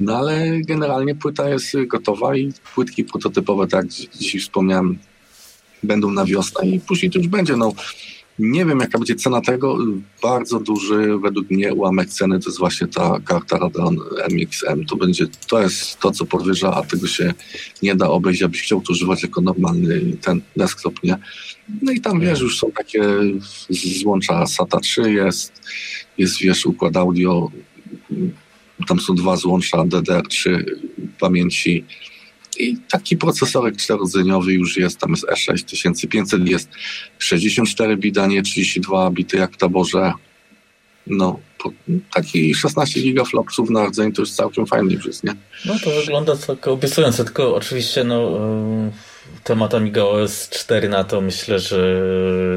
No 0.00 0.16
ale 0.16 0.60
generalnie 0.60 1.14
płyta 1.14 1.48
jest 1.48 1.76
gotowa 1.86 2.36
i 2.36 2.52
płytki 2.74 3.04
prototypowe, 3.04 3.66
tak 3.66 3.84
jak 4.00 4.12
dzisiaj 4.12 4.40
wspomniałem, 4.40 4.98
będą 5.82 6.10
na 6.10 6.24
wiosnę 6.24 6.68
i 6.68 6.80
później 6.80 7.10
to 7.10 7.18
już 7.18 7.28
będzie. 7.28 7.56
No, 7.56 7.72
nie 8.40 8.66
wiem, 8.66 8.80
jaka 8.80 8.98
będzie 8.98 9.14
cena 9.14 9.40
tego. 9.40 9.78
Bardzo 10.22 10.60
duży 10.60 11.18
według 11.22 11.50
mnie 11.50 11.74
ułamek 11.74 12.08
ceny 12.08 12.40
to 12.40 12.48
jest 12.48 12.58
właśnie 12.58 12.86
ta 12.86 13.20
karta 13.24 13.58
Radeon 13.58 13.98
MXM. 14.30 14.84
To 14.84 14.96
będzie, 14.96 15.26
to 15.48 15.62
jest 15.62 15.98
to, 15.98 16.10
co 16.10 16.26
podwyża, 16.26 16.74
a 16.74 16.82
tego 16.82 17.06
się 17.06 17.34
nie 17.82 17.94
da 17.94 18.08
obejść, 18.08 18.42
abyś 18.42 18.62
chciał 18.62 18.80
to 18.80 18.92
używać 18.92 19.22
jako 19.22 19.40
normalny 19.40 20.16
ten 20.22 20.40
desktop, 20.56 21.02
nie? 21.02 21.16
No 21.82 21.92
i 21.92 22.00
tam, 22.00 22.20
wiesz, 22.20 22.40
już 22.40 22.58
są 22.58 22.70
takie 22.72 23.02
złącza 24.00 24.46
SATA 24.46 24.80
3 24.80 25.12
jest, 25.12 25.52
jest, 26.18 26.38
wiesz, 26.38 26.66
układ 26.66 26.96
audio, 26.96 27.50
tam 28.88 29.00
są 29.00 29.14
dwa 29.14 29.36
złącza 29.36 29.76
DDR3 29.78 30.64
pamięci 31.20 31.84
i 32.60 32.76
taki 32.90 33.16
procesorek 33.16 33.76
czterodzeniowy 33.76 34.52
już 34.52 34.76
jest, 34.76 34.98
tam 34.98 35.10
jest 35.10 35.26
E6500, 35.26 36.48
jest 36.48 36.68
64 37.18 37.96
bit, 37.96 38.18
a 38.18 38.26
nie 38.26 38.42
32 38.42 39.10
bity 39.10 39.36
jak 39.36 39.52
w 39.52 39.56
taborze. 39.56 40.12
No, 41.06 41.40
taki 42.14 42.54
16 42.54 43.00
gigaflopsów 43.00 43.70
na 43.70 43.86
rdzeń 43.86 44.12
to 44.12 44.22
już 44.22 44.30
całkiem 44.30 44.66
fajny 44.66 44.92
już 44.92 45.06
jest, 45.06 45.24
nie? 45.24 45.34
No 45.66 45.74
to 45.84 45.90
wygląda 45.90 46.36
tak 46.36 46.68
obiecująco, 46.68 47.24
tylko 47.24 47.54
oczywiście 47.54 48.04
no 48.04 48.40
temat 49.44 49.74
Amiga 49.74 50.02
OS 50.02 50.48
4 50.48 50.88
na 50.88 51.04
to 51.04 51.20
myślę, 51.20 51.58
że 51.58 52.04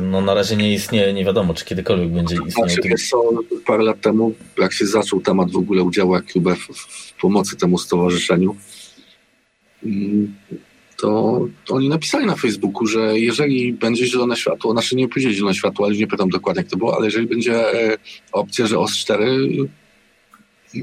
no 0.02 0.22
na 0.22 0.34
razie 0.34 0.56
nie 0.56 0.74
istnieje, 0.74 1.14
nie 1.14 1.26
wiadomo, 1.26 1.54
czy 1.54 1.66
kiedykolwiek 1.66 2.10
będzie 2.10 2.36
istniał. 2.48 2.70
Znaczy, 2.70 2.90
wiesz 2.90 3.10
co, 3.10 3.30
parę 3.66 3.84
lat 3.84 4.02
temu, 4.02 4.34
jak 4.58 4.74
się 4.74 4.86
zaczął 4.86 5.22
temat 5.22 5.52
w 5.52 5.58
ogóle 5.58 5.84
udziału 5.84 6.16
AQB 6.16 6.48
w, 6.48 6.78
w 6.78 7.14
pomocy 7.22 7.58
temu 7.58 7.78
stowarzyszeniu, 7.78 8.56
to, 10.98 11.40
to 11.66 11.76
oni 11.76 11.90
napisali 11.90 12.26
na 12.26 12.36
Facebooku, 12.36 12.88
że 12.88 13.20
jeżeli 13.20 13.74
będzie 13.74 14.08
zielone 14.08 14.36
światło, 14.36 14.72
znaczy 14.72 14.96
nie 14.96 15.08
pójdzie 15.08 15.34
zielone 15.34 15.56
światło, 15.56 15.86
ale 15.86 15.96
nie 15.96 16.08
pytam 16.08 16.30
dokładnie 16.30 16.60
jak 16.62 16.72
to 16.72 16.78
było, 16.78 16.98
ale 16.98 17.06
jeżeli 17.06 17.28
będzie 17.28 17.74
e, 17.74 17.98
opcja, 18.32 18.68
że 18.68 18.80
OS 18.80 18.98
4 18.98 19.48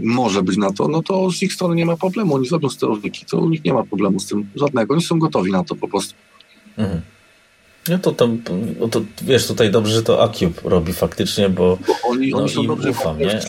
może 0.02 0.42
być 0.42 0.56
na 0.56 0.72
to, 0.72 0.88
no 0.88 1.02
to 1.02 1.30
z 1.30 1.42
ich 1.42 1.52
strony 1.52 1.74
nie 1.74 1.86
ma 1.86 1.96
problemu. 1.96 2.34
Oni 2.34 2.48
zrobią 2.48 2.68
sterowniki, 2.68 3.26
to 3.26 3.38
u 3.38 3.48
nich 3.48 3.64
nie 3.64 3.72
ma 3.72 3.84
problemu 3.84 4.20
z 4.20 4.26
tym 4.26 4.50
żadnego. 4.54 4.94
Oni 4.94 5.02
są 5.02 5.18
gotowi 5.18 5.52
na 5.52 5.64
to 5.64 5.74
po 5.74 5.88
prostu. 5.88 6.14
Mhm. 6.76 7.00
No 7.88 7.98
to, 7.98 8.12
to, 8.12 8.28
no 8.80 8.88
to 8.88 9.02
wiesz, 9.22 9.46
tutaj 9.46 9.70
dobrze, 9.70 9.94
że 9.94 10.02
to 10.02 10.22
Acube 10.22 10.60
robi 10.64 10.92
faktycznie, 10.92 11.48
bo, 11.48 11.78
bo 11.86 11.94
oni, 12.10 12.30
no, 12.30 12.38
oni 12.38 12.48
są 12.48 12.66
dobrze 12.66 12.90
ufam, 12.90 13.18
nie? 13.18 13.32
E, 13.32 13.40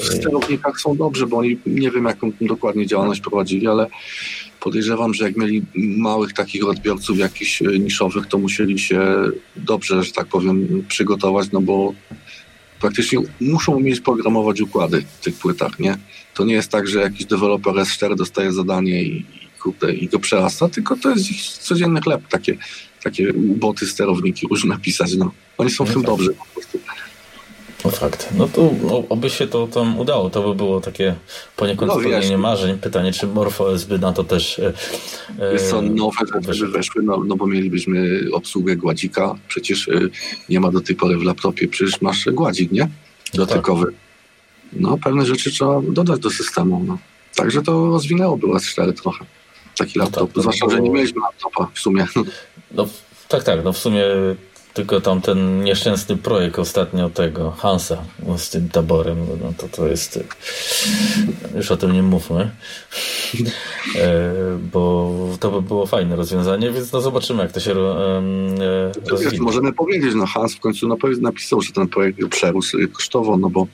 w 0.00 0.04
sterownikach 0.04 0.80
są 0.80 0.96
dobrze, 0.96 1.26
bo 1.26 1.38
oni 1.38 1.58
nie 1.66 1.90
wiem, 1.90 2.04
jaką 2.04 2.32
dokładnie 2.40 2.86
działalność 2.86 3.20
prowadzili, 3.20 3.66
ale 3.66 3.86
podejrzewam, 4.60 5.14
że 5.14 5.24
jak 5.24 5.36
mieli 5.36 5.62
małych 5.76 6.32
takich 6.32 6.68
odbiorców 6.68 7.18
jakichś 7.18 7.62
e, 7.62 7.78
niszowych, 7.78 8.26
to 8.26 8.38
musieli 8.38 8.78
się 8.78 9.00
dobrze, 9.56 10.04
że 10.04 10.12
tak 10.12 10.26
powiem, 10.26 10.84
przygotować, 10.88 11.48
no 11.52 11.60
bo 11.60 11.92
praktycznie 12.80 13.18
muszą 13.40 13.76
umieć 13.76 14.00
programować 14.00 14.60
układy 14.60 15.04
w 15.20 15.24
tych 15.24 15.34
płytach, 15.34 15.78
nie? 15.78 15.98
To 16.34 16.44
nie 16.44 16.54
jest 16.54 16.70
tak, 16.70 16.88
że 16.88 17.00
jakiś 17.00 17.26
deweloper 17.26 17.74
S4 17.74 18.16
dostaje 18.16 18.52
zadanie 18.52 19.02
i, 19.02 19.24
i, 19.90 20.04
i 20.04 20.08
go 20.08 20.18
przerasta, 20.18 20.68
tylko 20.68 20.96
to 20.96 21.10
jest 21.10 21.30
ich 21.30 21.42
codzienny 21.42 22.00
chleb, 22.00 22.28
takie, 22.28 22.56
takie 23.02 23.32
boty, 23.34 23.86
sterowniki 23.86 24.46
różne 24.50 24.78
pisać, 24.78 25.14
no. 25.14 25.30
Oni 25.58 25.70
są 25.70 25.84
w 25.84 25.92
tym 25.92 26.02
dobrzy 26.02 26.30
po 26.30 26.44
prostu. 26.54 26.78
No 27.84 27.90
fakt. 27.90 28.28
No 28.38 28.48
to 28.48 28.70
no, 28.82 29.02
oby 29.08 29.30
się 29.30 29.46
to 29.46 29.66
tam 29.66 29.98
udało. 29.98 30.30
To 30.30 30.42
by 30.42 30.54
było 30.54 30.80
takie 30.80 31.14
poniekąd 31.56 31.92
no, 31.92 32.00
spełnienie 32.00 32.38
marzeń. 32.38 32.78
Pytanie, 32.78 33.12
czy 33.12 33.26
MorphOS 33.26 33.84
by 33.84 33.98
na 33.98 34.12
to 34.12 34.24
też... 34.24 34.58
E, 34.58 34.72
Wiesz 35.52 35.62
co, 35.62 35.82
nowe 35.82 36.16
rzeczy 36.42 36.66
weszły, 36.66 37.02
no, 37.02 37.22
no 37.26 37.36
bo 37.36 37.46
mielibyśmy 37.46 38.20
obsługę 38.32 38.76
gładzika. 38.76 39.34
Przecież 39.48 39.88
e, 39.88 40.00
nie 40.48 40.60
ma 40.60 40.70
do 40.70 40.80
tej 40.80 40.96
pory 40.96 41.18
w 41.18 41.22
laptopie, 41.22 41.68
przecież 41.68 42.00
masz 42.00 42.24
gładzik, 42.24 42.72
nie? 42.72 42.88
Dotykowy. 43.34 43.84
No, 43.84 43.90
tak. 43.90 44.00
no 44.72 44.98
pewne 44.98 45.26
rzeczy 45.26 45.50
trzeba 45.50 45.82
dodać 45.82 46.20
do 46.20 46.30
systemu. 46.30 46.84
No. 46.86 46.98
Także 47.34 47.62
to 47.62 47.86
rozwinęłoby 47.86 48.46
S4 48.46 48.92
trochę. 48.92 49.24
Taki 49.78 49.98
laptop. 49.98 50.20
No 50.20 50.26
tak, 50.26 50.40
Zwłaszcza, 50.42 50.70
że 50.70 50.80
nie 50.80 50.90
mieliśmy 50.90 51.20
laptopa 51.20 51.68
w 51.74 51.78
sumie. 51.78 52.06
No 52.70 52.86
tak, 53.28 53.44
tak. 53.44 53.64
No 53.64 53.72
w 53.72 53.78
sumie 53.78 54.04
tylko 54.76 55.00
tam 55.00 55.20
ten 55.20 55.64
nieszczęsny 55.64 56.16
projekt 56.16 56.58
ostatnio 56.58 57.10
tego 57.10 57.50
Hansa 57.50 58.02
z 58.36 58.50
tym 58.50 58.68
taborem, 58.68 59.26
no 59.42 59.52
to 59.58 59.68
to 59.68 59.86
jest 59.86 60.18
już 61.54 61.70
o 61.70 61.76
tym 61.76 61.92
nie 61.92 62.02
mówmy 62.02 62.50
e, 63.96 64.32
bo 64.72 65.12
to 65.40 65.50
by 65.50 65.62
było 65.62 65.86
fajne 65.86 66.16
rozwiązanie, 66.16 66.70
więc 66.70 66.92
no 66.92 67.00
zobaczymy 67.00 67.42
jak 67.42 67.52
to 67.52 67.60
się 67.60 67.72
e, 67.72 68.92
rozwinie. 69.10 69.40
Możemy 69.40 69.72
powiedzieć, 69.72 70.14
no 70.14 70.26
Hans 70.26 70.54
w 70.54 70.60
końcu 70.60 70.88
napisał, 71.20 71.62
że 71.62 71.72
ten 71.72 71.88
projekt 71.88 72.18
przerósł 72.30 72.78
kosztowo, 72.92 73.36
no 73.36 73.50
bo 73.50 73.66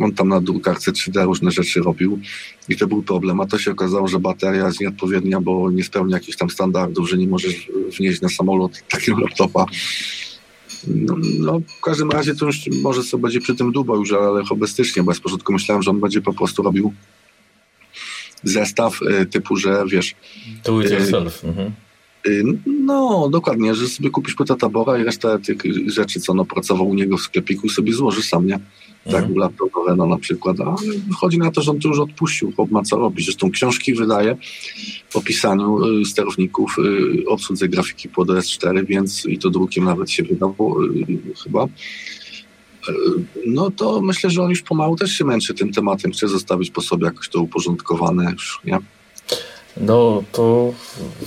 on 0.00 0.12
tam 0.12 0.28
na 0.28 0.40
drukarce 0.40 0.92
3D 0.92 1.24
różne 1.24 1.50
rzeczy 1.50 1.80
robił 1.80 2.20
i 2.68 2.76
to 2.76 2.86
był 2.86 3.02
problem, 3.02 3.40
a 3.40 3.46
to 3.46 3.58
się 3.58 3.70
okazało, 3.70 4.08
że 4.08 4.18
bateria 4.18 4.66
jest 4.66 4.80
nieodpowiednia, 4.80 5.40
bo 5.40 5.70
nie 5.70 5.84
spełnia 5.84 6.16
jakichś 6.16 6.36
tam 6.36 6.50
standardów, 6.50 7.10
że 7.10 7.16
nie 7.16 7.28
możesz 7.28 7.68
wnieść 7.98 8.20
na 8.20 8.28
samolot 8.28 8.72
takiego 8.88 9.20
laptopa 9.20 9.66
no, 10.86 11.16
no, 11.38 11.60
w 11.78 11.80
każdym 11.80 12.10
razie 12.10 12.34
to 12.34 12.46
już 12.46 12.66
może 12.82 13.02
sobie 13.02 13.22
będzie 13.22 13.40
przy 13.40 13.54
tym 13.54 13.72
długo 13.72 13.96
już, 13.96 14.12
ale 14.12 14.44
hobbystycznie, 14.44 15.02
bo 15.02 15.10
ja 15.10 15.16
z 15.16 15.20
początku 15.20 15.52
myślałem, 15.52 15.82
że 15.82 15.90
on 15.90 16.00
będzie 16.00 16.20
po 16.20 16.32
prostu 16.32 16.62
robił 16.62 16.92
zestaw 18.44 19.02
y, 19.02 19.26
typu, 19.26 19.56
że 19.56 19.84
wiesz... 19.86 20.14
Do 20.64 20.82
it 20.82 20.90
y, 20.90 20.94
yourself. 20.94 21.44
Mhm. 21.44 21.72
Y, 22.26 22.44
no, 22.66 23.28
dokładnie, 23.28 23.74
że 23.74 23.88
sobie 23.88 24.10
kupisz 24.10 24.34
płytę 24.34 24.56
tabora 24.56 24.98
i 24.98 25.04
resztę 25.04 25.38
tych 25.38 25.62
rzeczy, 25.86 26.20
co 26.20 26.32
on 26.32 26.40
opracował 26.40 26.88
u 26.88 26.94
niego 26.94 27.16
w 27.16 27.22
sklepiku 27.22 27.68
sobie 27.68 27.92
złożysz 27.92 28.28
sam, 28.28 28.46
nie? 28.46 28.60
Tak, 29.04 29.14
mhm. 29.14 29.34
laptop 29.36 29.70
no 29.96 30.06
na 30.06 30.18
przykład, 30.18 30.56
a 30.60 30.76
chodzi 31.20 31.38
na 31.38 31.50
to, 31.50 31.62
że 31.62 31.70
on 31.70 31.80
to 31.80 31.88
już 31.88 31.98
odpuścił, 31.98 32.52
chłop 32.52 32.70
ma 32.70 32.82
co 32.82 32.96
robić. 32.96 33.24
Zresztą 33.24 33.50
książki 33.50 33.94
wydaje 33.94 34.36
o 35.14 35.20
pisaniu 35.20 36.00
y, 36.00 36.04
sterowników, 36.04 36.76
y, 36.78 37.28
obsłudze 37.28 37.68
grafiki 37.68 38.08
pod 38.08 38.28
S4, 38.28 38.86
więc 38.86 39.26
i 39.26 39.38
to 39.38 39.50
drukiem 39.50 39.84
nawet 39.84 40.10
się 40.10 40.22
wydało 40.22 40.80
chyba. 41.44 41.66
No 43.46 43.70
to 43.70 44.00
myślę, 44.00 44.30
że 44.30 44.42
on 44.42 44.50
już 44.50 44.62
pomału 44.62 44.96
też 44.96 45.12
się 45.12 45.24
męczy 45.24 45.54
tym 45.54 45.72
tematem, 45.72 46.12
chce 46.12 46.28
zostawić 46.28 46.70
po 46.70 46.80
sobie 46.80 47.04
jakoś 47.04 47.28
to 47.28 47.40
uporządkowane 47.40 48.32
już, 48.32 48.60
nie? 48.64 48.78
No 49.76 50.24
to 50.32 50.74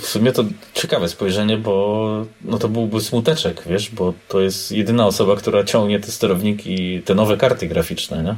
w 0.00 0.06
sumie 0.06 0.32
to 0.32 0.44
ciekawe 0.74 1.08
spojrzenie, 1.08 1.58
bo 1.58 2.26
no 2.44 2.58
to 2.58 2.68
byłby 2.68 3.00
smuteczek, 3.00 3.62
wiesz, 3.66 3.90
bo 3.90 4.14
to 4.28 4.40
jest 4.40 4.72
jedyna 4.72 5.06
osoba, 5.06 5.36
która 5.36 5.64
ciągnie 5.64 6.00
te 6.00 6.12
sterowniki, 6.12 7.02
te 7.02 7.14
nowe 7.14 7.36
karty 7.36 7.66
graficzne, 7.68 8.22
nie? 8.22 8.36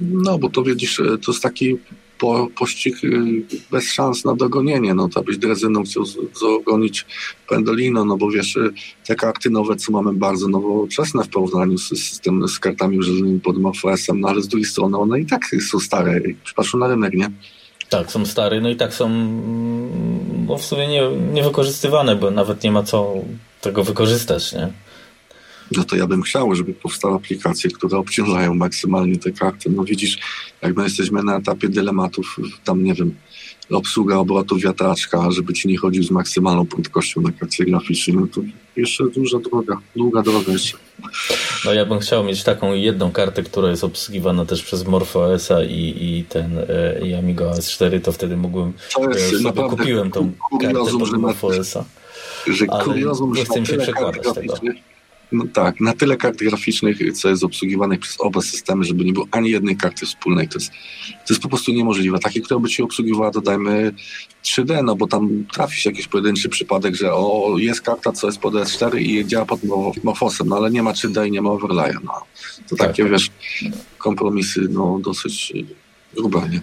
No, 0.00 0.38
bo 0.38 0.50
to 0.50 0.62
widzisz, 0.62 1.00
e, 1.00 1.18
to 1.18 1.32
jest 1.32 1.42
taki 1.42 1.76
po, 2.18 2.48
pościg 2.58 2.96
e, 3.04 3.08
bez 3.70 3.92
szans 3.92 4.24
na 4.24 4.34
dogonienie. 4.34 4.94
No, 4.94 5.08
to 5.08 5.22
byś 5.22 5.38
drezyną 5.38 5.82
chciał 5.82 6.04
dogonić 6.40 7.06
Pendolino, 7.48 8.04
no 8.04 8.16
bo 8.16 8.30
wiesz, 8.30 8.56
e, 8.56 8.70
te 9.06 9.14
karty 9.14 9.50
nowe, 9.50 9.76
co 9.76 9.92
mamy 9.92 10.12
bardzo 10.12 10.48
nowoczesne 10.48 11.24
w 11.24 11.28
porównaniu 11.28 11.78
z, 11.78 11.88
system, 11.88 12.48
z 12.48 12.58
kartami 12.58 12.98
użytymi 12.98 13.40
pod 13.40 13.56
MFS-em, 13.56 14.20
no 14.20 14.28
ale 14.28 14.42
z 14.42 14.48
drugiej 14.48 14.66
strony 14.66 14.98
one 14.98 15.20
i 15.20 15.26
tak 15.26 15.42
są 15.70 15.80
stare, 15.80 16.20
patrzą 16.56 16.78
na 16.78 16.88
rynek, 16.88 17.14
nie? 17.14 17.30
Tak, 17.90 18.12
są 18.12 18.26
stare, 18.26 18.60
no 18.60 18.68
i 18.68 18.76
tak 18.76 18.94
są 18.94 19.08
no 20.46 20.58
w 20.58 20.64
sumie 20.64 20.88
nie, 20.88 21.10
niewykorzystywane, 21.32 22.16
bo 22.16 22.30
nawet 22.30 22.62
nie 22.62 22.72
ma 22.72 22.82
co 22.82 23.14
tego 23.60 23.84
wykorzystać, 23.84 24.52
nie? 24.52 24.68
No 25.76 25.84
to 25.84 25.96
ja 25.96 26.06
bym 26.06 26.22
chciał, 26.22 26.54
żeby 26.54 26.74
powstały 26.74 27.14
aplikacje, 27.14 27.70
które 27.70 27.98
obciążają 27.98 28.54
maksymalnie 28.54 29.18
te 29.18 29.30
karty. 29.32 29.70
No 29.70 29.84
widzisz, 29.84 30.18
jak 30.62 30.76
my 30.76 30.84
jesteśmy 30.84 31.22
na 31.22 31.36
etapie 31.36 31.68
dylematów, 31.68 32.36
tam 32.64 32.84
nie 32.84 32.94
wiem, 32.94 33.14
obsługa 33.76 34.16
obrotu 34.16 34.56
wiatraczka, 34.56 35.30
żeby 35.30 35.52
ci 35.52 35.68
nie 35.68 35.78
chodził 35.78 36.02
z 36.02 36.10
maksymalną 36.10 36.66
prędkością 36.66 37.20
na 37.20 37.32
karcie 37.32 37.64
graficznej, 37.64 38.16
no 38.16 38.26
to 38.34 38.40
jeszcze 38.76 39.04
duża 39.04 39.38
droga, 39.38 39.78
długa 39.96 40.22
droga 40.22 40.52
jeszcze. 40.52 40.78
No 41.64 41.72
ja 41.72 41.86
bym 41.86 41.98
chciał 41.98 42.24
mieć 42.24 42.44
taką 42.44 42.74
jedną 42.74 43.12
kartę, 43.12 43.42
która 43.42 43.70
jest 43.70 43.84
obsługiwana 43.84 44.44
też 44.44 44.62
przez 44.62 44.86
MorphOS-a 44.86 45.62
i, 45.64 45.94
i 46.00 46.24
ten 46.28 46.58
e, 46.58 47.08
i 47.08 47.14
Amiga 47.14 47.46
OS 47.46 47.70
4, 47.70 48.00
to 48.00 48.12
wtedy 48.12 48.36
mógłbym 48.36 48.72
to 48.94 49.10
jest 49.10 49.34
e, 49.34 49.38
sobie 49.38 49.62
kupiłem 49.68 50.10
tą 50.10 50.32
kartę 50.60 50.98
pod 50.98 51.18
MorphOS-a. 51.18 51.84
Że 52.46 52.66
kuriozum, 52.66 53.32
nie 53.32 53.44
chcę 53.44 53.60
mi 53.60 53.66
się 53.66 53.76
przekładać 53.76 54.34
tego. 54.34 54.54
No 55.32 55.44
tak, 55.52 55.80
na 55.80 55.92
tyle 55.92 56.16
kart 56.16 56.38
graficznych, 56.38 57.12
co 57.12 57.28
jest 57.28 57.44
obsługiwanych 57.44 58.00
przez 58.00 58.20
oba 58.20 58.40
systemy, 58.42 58.84
żeby 58.84 59.04
nie 59.04 59.12
było 59.12 59.26
ani 59.30 59.50
jednej 59.50 59.76
karty 59.76 60.06
wspólnej. 60.06 60.48
To 60.48 60.58
jest, 60.58 60.70
to 61.08 61.34
jest 61.34 61.42
po 61.42 61.48
prostu 61.48 61.72
niemożliwe. 61.72 62.18
Takie, 62.18 62.40
która 62.40 62.60
by 62.60 62.68
ci 62.68 62.82
obsługiwała, 62.82 63.30
dodajmy 63.30 63.94
3D, 64.44 64.84
no 64.84 64.96
bo 64.96 65.06
tam 65.06 65.44
trafi 65.52 65.80
się 65.80 65.90
jakiś 65.90 66.08
pojedynczy 66.08 66.48
przypadek, 66.48 66.94
że 66.94 67.12
o, 67.14 67.54
jest 67.58 67.80
karta, 67.80 68.12
co 68.12 68.26
jest 68.26 68.38
pod 68.38 68.54
S4 68.54 69.00
i 69.00 69.26
działa 69.26 69.46
pod 69.46 69.60
Morfosem, 70.04 70.48
no 70.48 70.56
ale 70.56 70.70
nie 70.70 70.82
ma 70.82 70.92
3D 70.92 71.28
i 71.28 71.30
nie 71.30 71.42
ma 71.42 71.50
overlaya. 71.50 71.96
No. 72.04 72.12
To 72.68 72.76
tak. 72.76 72.88
takie, 72.88 73.04
wiesz, 73.04 73.30
kompromisy, 73.98 74.60
no 74.70 74.98
dosyć 75.02 75.52
grube, 76.14 76.48
nie? 76.48 76.60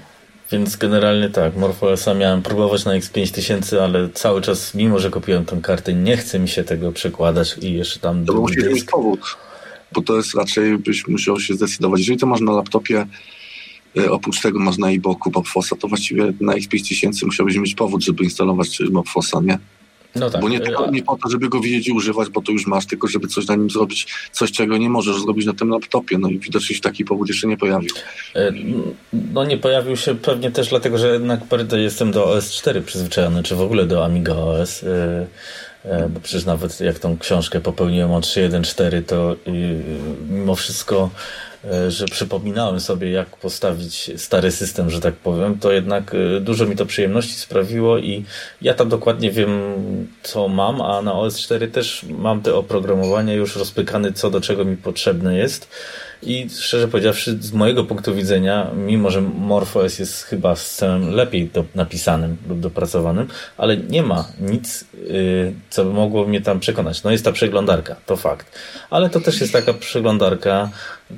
Więc 0.51 0.75
generalnie 0.75 1.29
tak, 1.29 1.57
MorphOSa 1.57 2.13
miałem 2.13 2.41
próbować 2.41 2.85
na 2.85 2.99
X5000, 2.99 3.77
ale 3.77 4.09
cały 4.09 4.41
czas, 4.41 4.75
mimo 4.75 4.99
że 4.99 5.11
kupiłem 5.11 5.45
tą 5.45 5.61
kartę, 5.61 5.93
nie 5.93 6.17
chce 6.17 6.39
mi 6.39 6.49
się 6.49 6.63
tego 6.63 6.91
przekładać 6.91 7.55
i 7.61 7.73
jeszcze 7.73 7.99
tam... 7.99 8.25
To 8.25 8.33
musisz 8.33 8.65
mieć 8.65 8.83
powód, 8.83 9.37
bo 9.91 10.01
to 10.01 10.17
jest 10.17 10.35
raczej, 10.35 10.77
byś 10.77 11.07
musiał 11.07 11.39
się 11.39 11.53
zdecydować. 11.53 11.99
Jeżeli 11.99 12.19
to 12.19 12.27
masz 12.27 12.41
na 12.41 12.51
laptopie, 12.51 13.05
e, 13.97 14.11
oprócz 14.11 14.41
tego 14.41 14.59
masz 14.59 14.77
na 14.77 14.91
e-booku 14.91 15.31
to 15.79 15.87
właściwie 15.87 16.33
na 16.41 16.53
X5000 16.53 17.25
musiałbyś 17.25 17.57
mieć 17.57 17.75
powód, 17.75 18.03
żeby 18.03 18.23
instalować 18.23 18.79
MorphOSa, 18.91 19.41
nie? 19.41 19.59
No 20.19 20.29
tak. 20.29 20.41
Bo 20.41 20.49
nie, 20.49 20.59
tylko, 20.59 20.91
nie 20.91 21.03
po 21.03 21.17
to, 21.23 21.29
żeby 21.29 21.49
go 21.49 21.59
widzieć 21.59 21.87
i 21.87 21.91
używać, 21.91 22.29
bo 22.29 22.41
to 22.41 22.51
już 22.51 22.67
masz, 22.67 22.85
tylko 22.85 23.07
żeby 23.07 23.27
coś 23.27 23.47
na 23.47 23.55
nim 23.55 23.69
zrobić, 23.69 24.07
coś 24.31 24.51
czego 24.51 24.77
nie 24.77 24.89
możesz 24.89 25.21
zrobić 25.21 25.45
na 25.45 25.53
tym 25.53 25.69
laptopie. 25.69 26.17
No 26.17 26.29
i 26.29 26.39
widocznie 26.39 26.75
się 26.75 26.81
taki 26.81 27.05
powód 27.05 27.27
jeszcze 27.27 27.47
nie 27.47 27.57
pojawił. 27.57 27.89
E, 28.35 28.51
no 29.33 29.45
nie 29.45 29.57
pojawił 29.57 29.97
się 29.97 30.15
pewnie 30.15 30.51
też 30.51 30.69
dlatego, 30.69 30.97
że 30.97 31.13
jednak 31.13 31.39
jestem 31.71 32.11
do 32.11 32.25
OS 32.25 32.51
4 32.51 32.81
przyzwyczajony, 32.81 33.43
czy 33.43 33.55
w 33.55 33.61
ogóle 33.61 33.85
do 33.85 34.05
Amiga 34.05 34.35
OS. 34.35 34.83
E, 34.83 35.27
e, 35.85 36.09
bo 36.09 36.19
przecież 36.19 36.45
nawet 36.45 36.79
jak 36.79 36.99
tą 36.99 37.17
książkę 37.17 37.61
popełniłem 37.61 38.11
o 38.11 38.19
3.1.4, 38.19 39.03
to 39.03 39.35
mimo 40.29 40.55
wszystko 40.55 41.09
E, 41.09 41.46
że 41.89 42.05
przypominałem 42.05 42.79
sobie, 42.79 43.11
jak 43.11 43.37
postawić 43.37 44.11
stary 44.17 44.51
system, 44.51 44.89
że 44.89 45.01
tak 45.01 45.13
powiem, 45.13 45.59
to 45.59 45.71
jednak 45.71 46.15
e, 46.15 46.39
dużo 46.39 46.65
mi 46.65 46.75
to 46.75 46.85
przyjemności 46.85 47.33
sprawiło 47.33 47.97
i 47.97 48.25
ja 48.61 48.73
tam 48.73 48.89
dokładnie 48.89 49.31
wiem, 49.31 49.51
co 50.23 50.47
mam, 50.47 50.81
a 50.81 51.01
na 51.01 51.11
OS4 51.11 51.71
też 51.71 52.05
mam 52.09 52.41
te 52.41 52.55
oprogramowania 52.55 53.33
już 53.33 53.55
rozpykane, 53.55 54.13
co 54.13 54.29
do 54.29 54.41
czego 54.41 54.65
mi 54.65 54.77
potrzebne 54.77 55.37
jest. 55.37 55.69
I 56.21 56.49
szczerze 56.49 56.87
powiedziawszy, 56.87 57.37
z 57.41 57.53
mojego 57.53 57.83
punktu 57.83 58.15
widzenia, 58.15 58.71
mimo 58.75 59.11
że 59.11 59.21
MorphOS 59.21 59.99
jest 59.99 60.23
chyba 60.23 60.55
systemem 60.55 61.11
lepiej 61.11 61.47
do, 61.47 61.65
napisanym 61.75 62.37
lub 62.49 62.59
dopracowanym, 62.59 63.27
ale 63.57 63.77
nie 63.77 64.03
ma 64.03 64.27
nic, 64.39 64.85
yy, 65.07 65.53
co 65.69 65.85
by 65.85 65.93
mogło 65.93 66.25
mnie 66.25 66.41
tam 66.41 66.59
przekonać. 66.59 67.03
No 67.03 67.11
jest 67.11 67.25
ta 67.25 67.31
przeglądarka, 67.31 67.95
to 68.05 68.15
fakt. 68.15 68.59
Ale 68.89 69.09
to 69.09 69.21
też 69.21 69.41
jest 69.41 69.53
taka 69.53 69.73
przeglądarka, 69.73 70.69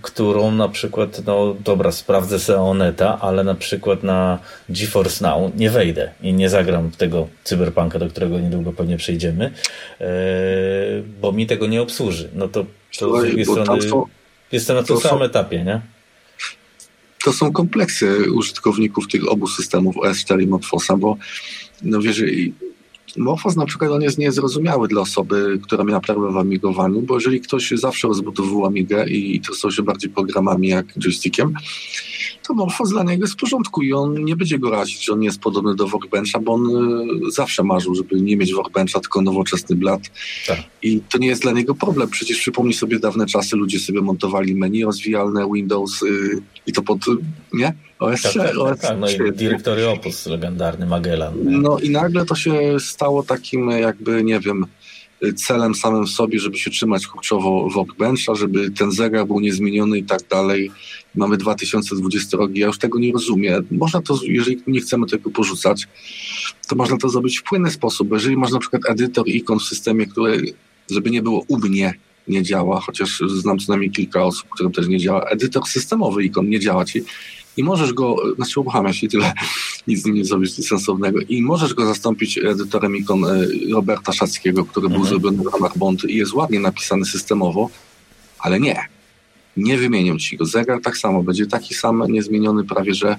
którą 0.01 0.51
na 0.51 0.69
przykład, 0.69 1.21
no 1.25 1.55
dobra, 1.65 1.91
sprawdzę 1.91 2.39
sobie 2.39 2.59
Oneta, 2.59 3.17
ale 3.21 3.43
na 3.43 3.55
przykład 3.55 4.03
na 4.03 4.39
GeForce 4.69 5.25
Now 5.25 5.55
nie 5.55 5.69
wejdę 5.69 6.11
i 6.21 6.33
nie 6.33 6.49
zagram 6.49 6.91
tego 6.91 7.27
cyberpunka, 7.43 7.99
do 7.99 8.07
którego 8.07 8.39
niedługo 8.39 8.73
pewnie 8.73 8.97
przejdziemy, 8.97 9.51
yy, 9.99 10.07
bo 11.21 11.31
mi 11.31 11.47
tego 11.47 11.67
nie 11.67 11.81
obsłuży. 11.81 12.29
No 12.33 12.47
to, 12.47 12.65
to 12.99 13.19
z 13.19 13.25
drugiej 13.25 13.45
strony... 13.45 13.79
Jestem 14.51 14.75
na 14.75 14.83
tym 14.83 14.95
to 14.95 15.01
samym 15.01 15.19
są, 15.19 15.25
etapie, 15.25 15.63
nie? 15.63 15.81
To 17.23 17.33
są 17.33 17.51
kompleksy 17.51 18.31
użytkowników 18.31 19.07
tych 19.07 19.31
obu 19.31 19.47
systemów 19.47 19.95
OS4 19.95 20.41
i 20.41 20.47
Morphosa, 20.47 20.97
bo 20.97 21.17
no 21.81 22.01
wiesz, 22.01 22.23
Morphos 23.17 23.55
na 23.55 23.65
przykład 23.65 23.91
on 23.91 24.01
jest 24.01 24.17
niezrozumiały 24.17 24.87
dla 24.87 25.01
osoby, 25.01 25.59
która 25.63 25.83
miała 25.83 25.99
problem 25.99 26.33
w 26.33 26.37
amigowaniu, 26.37 27.01
bo 27.01 27.15
jeżeli 27.15 27.41
ktoś 27.41 27.69
zawsze 27.69 28.07
rozbudowywał 28.07 28.65
amigę 28.65 29.09
i 29.09 29.35
interesował 29.35 29.71
się 29.71 29.83
bardziej 29.83 30.09
programami 30.09 30.67
jak 30.67 30.85
joystickiem, 30.99 31.53
to 32.49 32.53
Morphos 32.53 32.89
dla 32.89 33.03
niego 33.03 33.23
jest 33.23 33.33
w 33.33 33.37
porządku 33.37 33.81
i 33.81 33.93
on 33.93 34.23
nie 34.25 34.35
będzie 34.35 34.59
go 34.59 34.69
razić, 34.69 35.05
że 35.05 35.13
on 35.13 35.19
nie 35.19 35.25
jest 35.25 35.39
podobny 35.39 35.75
do 35.75 35.87
Workbencha, 35.87 36.39
bo 36.39 36.53
on 36.53 36.65
y, 37.27 37.31
zawsze 37.31 37.63
marzył, 37.63 37.95
żeby 37.95 38.21
nie 38.21 38.37
mieć 38.37 38.53
Workbencha, 38.53 38.99
tylko 38.99 39.21
nowoczesny 39.21 39.75
blat. 39.75 40.01
Tak. 40.47 40.59
I 40.83 41.01
to 41.09 41.17
nie 41.17 41.27
jest 41.27 41.41
dla 41.41 41.51
niego 41.51 41.75
problem. 41.75 42.09
Przecież 42.09 42.39
przypomnij 42.39 42.73
sobie 42.73 42.99
dawne 42.99 43.25
czasy, 43.25 43.55
ludzie 43.55 43.79
sobie 43.79 44.01
montowali 44.01 44.55
menu 44.55 44.83
rozwijalne, 44.83 45.49
Windows 45.53 46.03
y, 46.03 46.41
i 46.67 46.73
to 46.73 46.81
pod, 46.81 46.99
nie? 47.53 47.73
OS, 47.99 48.21
tak, 48.21 48.33
tak, 48.33 48.57
OS 48.57 48.79
tak, 48.79 48.99
no 48.99 49.09
i 49.09 49.31
dyrektory 49.31 49.87
Opus, 49.87 50.25
legendarny 50.25 50.85
Magellan. 50.85 51.33
No 51.43 51.79
i 51.79 51.89
nagle 51.89 52.25
to 52.25 52.35
się 52.35 52.79
stało 52.79 53.23
takim 53.23 53.69
jakby, 53.69 54.23
nie 54.23 54.39
wiem, 54.39 54.65
celem 55.35 55.75
samym 55.75 56.05
w 56.05 56.09
sobie, 56.09 56.39
żeby 56.39 56.57
się 56.57 56.71
trzymać 56.71 57.07
kurczowo 57.07 57.69
workbencha, 57.69 58.35
żeby 58.35 58.71
ten 58.71 58.91
zegar 58.91 59.27
był 59.27 59.39
niezmieniony 59.39 59.97
i 59.97 60.03
tak 60.03 60.19
dalej. 60.29 60.71
Mamy 61.15 61.37
2020 61.37 62.37
rok 62.37 62.51
ja 62.55 62.67
już 62.67 62.77
tego 62.77 62.99
nie 62.99 63.11
rozumiem. 63.11 63.67
Można 63.71 64.01
to, 64.01 64.19
jeżeli 64.23 64.61
nie 64.67 64.79
chcemy 64.79 65.07
tego 65.07 65.29
porzucać, 65.29 65.87
to 66.67 66.75
można 66.75 66.97
to 66.97 67.09
zrobić 67.09 67.39
w 67.39 67.43
płynny 67.43 67.71
sposób. 67.71 68.11
Jeżeli 68.11 68.37
masz 68.37 68.51
na 68.51 68.59
przykład 68.59 68.81
edytor 68.89 69.27
ikon 69.27 69.59
w 69.59 69.63
systemie, 69.63 70.05
który, 70.05 70.53
żeby 70.91 71.09
nie 71.09 71.21
było 71.21 71.43
u 71.47 71.57
mnie, 71.57 71.93
nie 72.27 72.43
działa, 72.43 72.79
chociaż 72.79 73.21
znam 73.27 73.59
co 73.59 73.71
najmniej 73.71 73.91
kilka 73.91 74.23
osób, 74.23 74.49
którym 74.49 74.71
też 74.71 74.87
nie 74.87 74.97
działa. 74.97 75.23
Edytor 75.23 75.67
systemowy 75.67 76.23
ikon 76.23 76.49
nie 76.49 76.59
działa 76.59 76.85
ci 76.85 77.03
i 77.57 77.63
możesz 77.63 77.93
go, 77.93 78.15
znaczy 78.35 78.59
uruchamia 78.59 78.93
się 78.93 79.07
tyle, 79.07 79.33
nic 79.87 80.05
nie 80.05 80.25
zrobisz 80.25 80.51
sensownego 80.51 81.19
i 81.29 81.41
możesz 81.41 81.73
go 81.73 81.85
zastąpić 81.85 82.37
edytorem 82.37 82.95
ikon 82.95 83.25
e, 83.25 83.45
Roberta 83.71 84.13
Szackiego, 84.13 84.65
który 84.65 84.85
mhm. 84.85 85.01
był 85.01 85.09
zrobiony 85.09 85.43
w 85.43 85.53
ramach 85.53 85.77
Bond 85.77 86.03
i 86.03 86.15
jest 86.15 86.33
ładnie 86.33 86.59
napisany 86.59 87.05
systemowo, 87.05 87.69
ale 88.39 88.59
nie. 88.59 88.79
Nie 89.57 89.77
wymienią 89.77 90.17
ci 90.17 90.37
go. 90.37 90.45
Zegar 90.45 90.81
tak 90.81 90.97
samo, 90.97 91.23
będzie 91.23 91.45
taki 91.45 91.73
sam, 91.73 92.03
niezmieniony 92.09 92.63
prawie, 92.63 92.93
że 92.93 93.17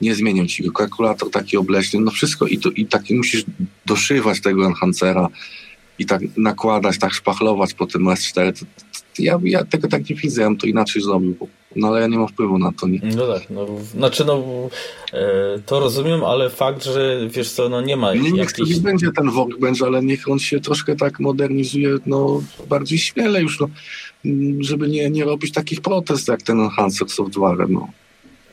nie 0.00 0.14
zmienią 0.14 0.46
ci 0.46 0.62
go. 0.62 0.72
Kalkulator 0.72 1.30
taki 1.30 1.56
obleśny, 1.56 2.00
no 2.00 2.10
wszystko 2.10 2.46
i, 2.46 2.58
to, 2.58 2.70
i 2.70 2.86
tak 2.86 3.10
musisz 3.10 3.44
doszywać 3.86 4.40
tego 4.40 4.66
enhancera 4.66 5.28
i 5.98 6.06
tak 6.06 6.22
nakładać, 6.36 6.98
tak 6.98 7.14
szpachlować 7.14 7.74
po 7.74 7.86
tym 7.86 8.04
S4. 8.04 8.58
To, 8.58 8.66
to, 9.16 9.22
ja, 9.22 9.38
ja 9.42 9.64
tego 9.64 9.88
tak 9.88 10.10
nie 10.10 10.16
widzę, 10.16 10.42
ja 10.42 10.48
bym 10.48 10.56
to 10.56 10.66
inaczej 10.66 11.02
zrobił. 11.02 11.36
No 11.76 11.88
ale 11.88 12.00
ja 12.00 12.06
nie 12.06 12.18
mam 12.18 12.28
wpływu 12.28 12.58
na 12.58 12.72
to, 12.72 12.88
nie? 12.88 13.00
No 13.16 13.34
tak, 13.34 13.50
no, 13.50 13.66
znaczy 13.92 14.24
no 14.24 14.42
e, 15.12 15.58
to 15.66 15.80
rozumiem, 15.80 16.24
ale 16.24 16.50
fakt, 16.50 16.84
że 16.84 17.28
wiesz 17.28 17.50
co, 17.50 17.68
no 17.68 17.80
nie 17.80 17.96
ma 17.96 18.14
nie, 18.14 18.32
Niech 18.32 18.50
sobie 18.50 18.80
będzie 18.80 19.12
ten 19.12 19.30
workbench, 19.30 19.82
ale 19.82 20.02
niech 20.02 20.28
on 20.28 20.38
się 20.38 20.60
troszkę 20.60 20.96
tak 20.96 21.20
modernizuje, 21.20 21.96
no 22.06 22.42
bardziej 22.68 22.98
śmiele 22.98 23.42
już, 23.42 23.60
no, 23.60 23.68
żeby 24.60 24.88
nie, 24.88 25.10
nie 25.10 25.24
robić 25.24 25.52
takich 25.52 25.80
protest 25.80 26.28
jak 26.28 26.42
ten 26.42 26.60
Enhancer 26.60 27.08
Software, 27.08 27.68
no. 27.68 27.88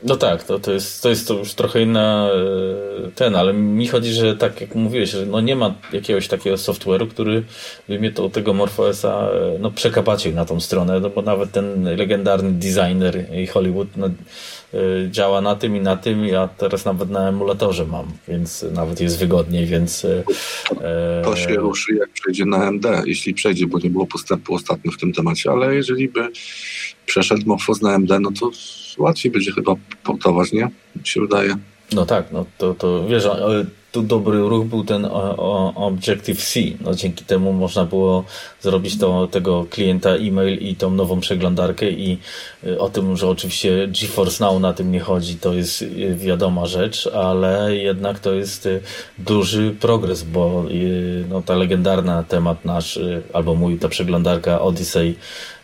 No 0.04 0.16
tak, 0.16 0.42
to, 0.42 0.58
to, 0.58 0.72
jest, 0.72 1.02
to 1.02 1.08
jest 1.08 1.28
to 1.28 1.34
już 1.34 1.54
trochę 1.54 1.82
inna 1.82 2.28
e, 3.06 3.10
ten, 3.10 3.36
ale 3.36 3.52
mi 3.52 3.88
chodzi, 3.88 4.12
że 4.12 4.36
tak 4.36 4.60
jak 4.60 4.74
mówiłeś, 4.74 5.10
że 5.10 5.26
no 5.26 5.40
nie 5.40 5.56
ma 5.56 5.74
jakiegoś 5.92 6.28
takiego 6.28 6.56
software'u, 6.56 7.08
który 7.08 7.44
by 7.88 7.98
mnie 7.98 8.12
to, 8.12 8.30
tego 8.30 8.54
MorphOSa 8.54 9.28
e, 9.30 9.58
no, 9.58 9.70
przekapacił 9.70 10.34
na 10.34 10.44
tą 10.44 10.60
stronę, 10.60 11.00
no 11.00 11.10
bo 11.10 11.22
nawet 11.22 11.52
ten 11.52 11.96
legendarny 11.96 12.52
designer 12.52 13.34
i 13.34 13.46
Hollywood 13.46 13.88
no, 13.96 14.10
działa 15.10 15.40
na 15.40 15.56
tym 15.56 15.76
i 15.76 15.80
na 15.80 15.96
tym, 15.96 16.24
ja 16.24 16.48
teraz 16.48 16.84
nawet 16.84 17.10
na 17.10 17.28
emulatorze 17.28 17.86
mam, 17.86 18.06
więc 18.28 18.64
nawet 18.72 19.00
jest 19.00 19.18
wygodniej, 19.18 19.66
więc... 19.66 20.06
To 21.24 21.36
się 21.36 21.54
ruszy 21.54 21.94
jak 21.94 22.08
przejdzie 22.10 22.44
na 22.44 22.68
MD, 22.68 23.02
jeśli 23.06 23.34
przejdzie, 23.34 23.66
bo 23.66 23.78
nie 23.78 23.90
było 23.90 24.06
postępu 24.06 24.54
ostatnio 24.54 24.92
w 24.92 24.96
tym 24.96 25.12
temacie, 25.12 25.50
ale 25.50 25.74
jeżeli 25.74 26.08
by 26.08 26.28
przeszedł 27.06 27.42
Morphos 27.46 27.82
na 27.82 27.94
MD, 27.94 28.20
no 28.20 28.30
to 28.40 28.50
łatwiej 28.98 29.32
będzie 29.32 29.52
chyba 29.52 29.74
portować, 30.04 30.52
nie? 30.52 30.70
Mi 30.96 31.06
się 31.06 31.20
wydaje. 31.20 31.56
No 31.92 32.06
tak, 32.06 32.32
no 32.32 32.46
to, 32.58 32.74
to 32.74 33.06
wiesz, 33.08 33.24
tu 33.94 34.02
dobry 34.02 34.38
ruch 34.38 34.66
był 34.66 34.84
ten 34.84 35.06
Objective-C. 35.74 36.60
No 36.80 36.94
dzięki 36.94 37.24
temu 37.24 37.52
można 37.52 37.84
było 37.84 38.24
zrobić 38.60 38.98
to, 38.98 39.26
tego 39.26 39.66
klienta 39.70 40.10
e-mail 40.10 40.58
i 40.58 40.76
tą 40.76 40.90
nową 40.90 41.20
przeglądarkę 41.20 41.90
i 41.90 42.18
y, 42.66 42.80
o 42.80 42.88
tym, 42.88 43.16
że 43.16 43.28
oczywiście 43.28 43.88
GeForce 43.88 44.44
Now 44.44 44.60
na 44.60 44.72
tym 44.72 44.92
nie 44.92 45.00
chodzi, 45.00 45.36
to 45.36 45.54
jest 45.54 45.82
y, 45.82 46.14
wiadoma 46.14 46.66
rzecz, 46.66 47.06
ale 47.06 47.76
jednak 47.76 48.18
to 48.18 48.32
jest 48.32 48.66
y, 48.66 48.80
duży 49.18 49.74
progres, 49.80 50.22
bo 50.22 50.64
no, 51.28 51.42
ta 51.42 51.56
legendarna 51.56 52.22
temat 52.22 52.64
nasz, 52.64 52.98
albo 53.32 53.54
mój, 53.54 53.78
ta 53.78 53.88
przeglądarka 53.88 54.60
Odyssey 54.60 55.14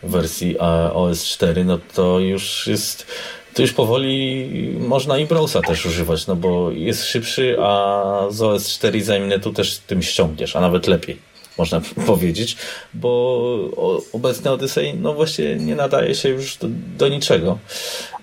w 0.03 0.11
wersji 0.11 0.59
OS 0.93 1.25
4, 1.25 1.65
no 1.65 1.79
to 1.95 2.19
już 2.19 2.67
jest 2.67 3.05
to 3.53 3.61
już 3.61 3.73
powoli 3.73 4.49
można 4.79 5.17
i 5.17 5.25
browsa 5.25 5.61
też 5.61 5.85
używać, 5.85 6.27
no 6.27 6.35
bo 6.35 6.71
jest 6.71 7.05
szybszy, 7.05 7.55
a 7.59 8.25
z 8.29 8.41
OS 8.41 8.69
4 8.69 9.01
tu 9.43 9.53
też 9.53 9.77
tym 9.77 10.01
ściągniesz, 10.01 10.55
a 10.55 10.61
nawet 10.61 10.87
lepiej 10.87 11.31
można 11.57 11.81
powiedzieć, 12.07 12.57
bo 12.93 14.01
obecny 14.13 14.51
Odyssey 14.51 14.93
no 15.01 15.13
właśnie 15.13 15.55
nie 15.55 15.75
nadaje 15.75 16.15
się 16.15 16.29
już 16.29 16.57
do, 16.57 16.67
do 16.97 17.07
niczego. 17.07 17.59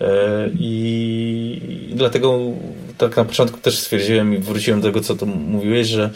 E, 0.01 0.51
I 0.59 1.91
dlatego 1.95 2.39
tak 2.99 3.17
na 3.17 3.25
początku 3.25 3.59
też 3.59 3.79
stwierdziłem 3.79 4.35
i 4.35 4.39
wróciłem 4.39 4.81
do 4.81 4.89
tego, 4.89 5.01
co 5.01 5.15
tu 5.15 5.27
mówiłeś, 5.27 5.89
że 5.89 6.11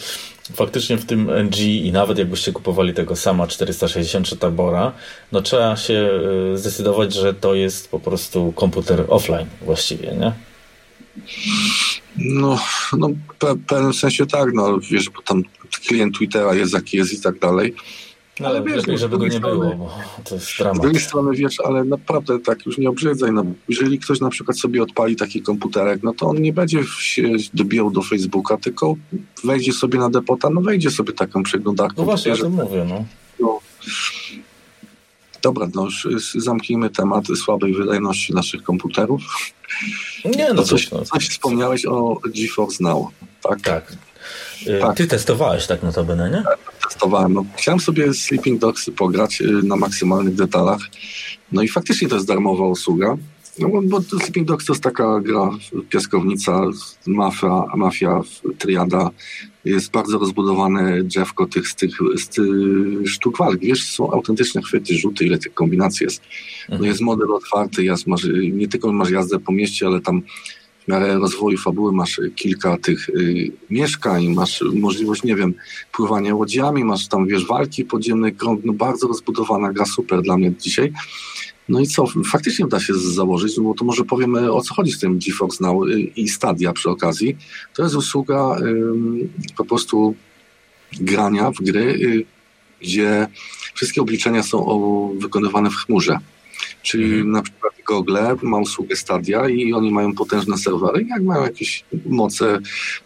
faktycznie 0.55 0.97
w 0.97 1.05
tym 1.05 1.31
NG 1.31 1.59
i 1.59 1.93
nawet 1.93 2.19
jakbyście 2.19 2.53
kupowali 2.53 2.95
tego 2.95 3.17
sama 3.17 3.47
463 3.47 4.37
Tabora, 4.37 4.93
no 5.33 5.43
trzeba 5.43 5.77
się 5.77 6.11
e, 6.53 6.57
zdecydować, 6.59 7.15
że 7.15 7.35
to 7.35 7.55
jest 7.55 7.91
po 7.91 8.01
prostu 8.01 8.53
komputer 8.53 9.05
offline 9.09 9.47
właściwie, 9.63 10.13
nie? 10.13 10.33
No, 12.17 12.59
no 12.99 13.09
w 13.09 13.67
pewnym 13.67 13.95
sensie 13.95 14.27
tak, 14.27 14.53
no 14.55 14.79
wiesz, 14.91 15.11
bo 15.11 15.23
tam 15.23 15.43
klient 15.87 16.17
Twittera 16.17 16.55
jest 16.55 16.75
jaki 16.75 16.97
jest 16.97 17.13
i 17.13 17.21
tak 17.21 17.39
dalej. 17.39 17.75
No, 18.41 18.49
ale 18.49 18.63
wiesz, 18.63 18.77
lepiej, 18.77 18.99
żeby 18.99 19.19
go 19.19 19.25
nie 19.25 19.39
strony, 19.39 19.59
było, 19.59 19.75
bo 19.75 19.91
to 20.25 20.35
jest 20.35 20.59
dramat. 20.59 20.77
Z 20.77 20.81
drugiej 20.81 21.01
strony, 21.01 21.37
wiesz, 21.37 21.61
ale 21.61 21.85
naprawdę 21.85 22.41
tak 22.41 22.67
już 22.67 22.79
nie 22.79 22.89
obrzydzaj, 22.89 23.33
no, 23.33 23.45
jeżeli 23.69 23.99
ktoś 23.99 24.21
na 24.21 24.31
przykład 24.31 24.59
sobie 24.59 24.83
odpali 24.83 25.17
taki 25.17 25.43
komputerek, 25.43 26.03
no 26.03 26.15
to 26.15 26.27
on 26.27 26.43
nie 26.43 26.53
będzie 26.53 26.85
się 26.99 27.23
dobijał 27.55 27.91
do 27.91 28.03
Facebooka, 28.03 28.57
tylko 28.57 28.95
wejdzie 29.45 29.73
sobie 29.73 29.99
na 29.99 30.11
depota, 30.11 30.51
no 30.51 30.61
wejdzie 30.61 30.91
sobie 30.91 31.13
taką 31.13 31.43
przeglądarkę. 31.43 31.95
No 31.99 32.05
właśnie, 32.05 32.31
ja 32.31 32.37
to 32.37 32.51
mówię, 32.51 32.87
no. 32.89 33.05
no. 33.41 33.61
Dobra, 35.43 35.69
no 35.75 35.89
już 36.05 36.35
zamknijmy 36.35 36.91
temat 36.91 37.25
słabej 37.45 37.75
wydajności 37.75 38.35
naszych 38.35 38.63
komputerów. 38.63 39.23
Nie, 40.37 40.55
no 40.55 40.63
coś, 40.63 40.89
coś 40.89 41.29
wspomniałeś 41.29 41.87
o 41.87 42.21
GeForce 42.25 42.85
Now, 42.85 43.07
tak? 43.43 43.61
Tak. 43.61 43.97
Tak. 44.81 44.97
Ty 44.97 45.07
testowałeś 45.07 45.67
tak 45.67 45.83
notabene, 45.83 46.31
nie? 46.31 46.43
Testowałem. 46.89 47.33
No, 47.33 47.45
chciałem 47.57 47.81
sobie 47.81 48.15
Sleeping 48.15 48.61
Dogs 48.61 48.91
pograć 48.97 49.43
na 49.63 49.77
maksymalnych 49.77 50.35
detalach. 50.35 50.81
No 51.53 51.63
i 51.63 51.69
faktycznie 51.69 52.09
to 52.09 52.15
jest 52.15 52.27
darmowa 52.27 52.67
usługa. 52.67 53.17
No 53.59 53.69
bo, 53.83 54.01
Sleeping 54.01 54.49
Dogs 54.49 54.67
to 54.67 54.73
jest 54.73 54.83
taka 54.83 55.21
gra, 55.21 55.51
piaskownica, 55.91 56.63
mafia, 57.07 57.65
mafia 57.77 58.21
triada. 58.59 59.11
Jest 59.65 59.91
bardzo 59.91 60.19
rozbudowane 60.19 61.03
drzewko 61.03 61.47
tych, 61.47 61.69
z 61.69 61.75
tych, 61.75 61.99
z 62.17 62.29
tych 62.29 62.45
sztuk 63.07 63.39
walk. 63.39 63.61
Wiesz, 63.61 63.85
są 63.85 64.11
autentyczne 64.11 64.63
chwyty, 64.63 64.95
rzuty, 64.95 65.25
ile 65.25 65.39
tych 65.39 65.55
kombinacji 65.55 66.05
jest. 66.05 66.23
No 66.69 66.75
mhm. 66.75 66.91
jest 66.91 67.01
model 67.01 67.33
otwarty, 67.33 67.85
jest, 67.85 68.07
masz, 68.07 68.27
nie 68.53 68.69
tylko 68.69 68.93
masz 68.93 69.11
jazdę 69.11 69.39
po 69.39 69.53
mieście, 69.53 69.87
ale 69.87 70.01
tam 70.01 70.23
w 70.85 70.89
miarę 70.89 71.19
rozwoju 71.19 71.59
fabuły 71.59 71.93
masz 71.93 72.21
kilka 72.37 72.77
tych 72.77 73.09
y, 73.09 73.51
mieszkań, 73.71 74.29
masz 74.29 74.65
możliwość, 74.75 75.23
nie 75.23 75.37
wiem, 75.37 75.55
pływania 75.93 76.35
łodziami, 76.35 76.85
masz 76.85 77.09
tam, 77.09 77.27
wiesz, 77.27 77.47
walki 77.47 77.85
podziemne, 77.85 78.31
no 78.65 78.73
bardzo 78.73 79.09
rozbudowana 79.09 79.73
gra, 79.73 79.85
super 79.85 80.23
dla 80.23 80.37
mnie 80.37 80.53
dzisiaj. 80.61 80.93
No 81.69 81.81
i 81.81 81.87
co, 81.87 82.05
faktycznie 82.25 82.67
da 82.67 82.81
się 82.81 82.95
założyć, 82.95 83.57
no 83.57 83.63
bo 83.63 83.75
to 83.75 83.85
może 83.85 84.05
powiemy 84.05 84.53
o 84.53 84.61
co 84.61 84.75
chodzi 84.75 84.93
z 84.93 84.99
tym 84.99 85.19
GeForce 85.19 85.65
Now 85.65 85.89
y, 85.89 86.01
i 86.01 86.29
Stadia 86.29 86.73
przy 86.73 86.91
okazji. 86.91 87.37
To 87.75 87.83
jest 87.83 87.95
usługa 87.95 88.57
po 89.57 89.65
prostu 89.65 90.15
grania 91.01 91.51
w 91.51 91.57
gry, 91.57 91.83
y, 91.83 92.25
gdzie 92.81 93.27
wszystkie 93.75 94.01
obliczenia 94.01 94.43
są 94.43 95.17
wykonywane 95.19 95.71
w 95.71 95.75
chmurze. 95.75 96.19
Czyli 96.83 97.05
mhm. 97.05 97.31
na 97.31 97.43
przykład 97.43 97.73
Google 97.89 98.19
ma 98.43 98.59
usługę 98.59 98.97
Stadia 98.97 99.49
i 99.49 99.73
oni 99.73 99.91
mają 99.91 100.15
potężne 100.15 100.59
serwery. 100.59 101.07
Jak 101.09 101.23
mają 101.23 101.43
jakieś 101.43 101.85
moce, 102.07 102.59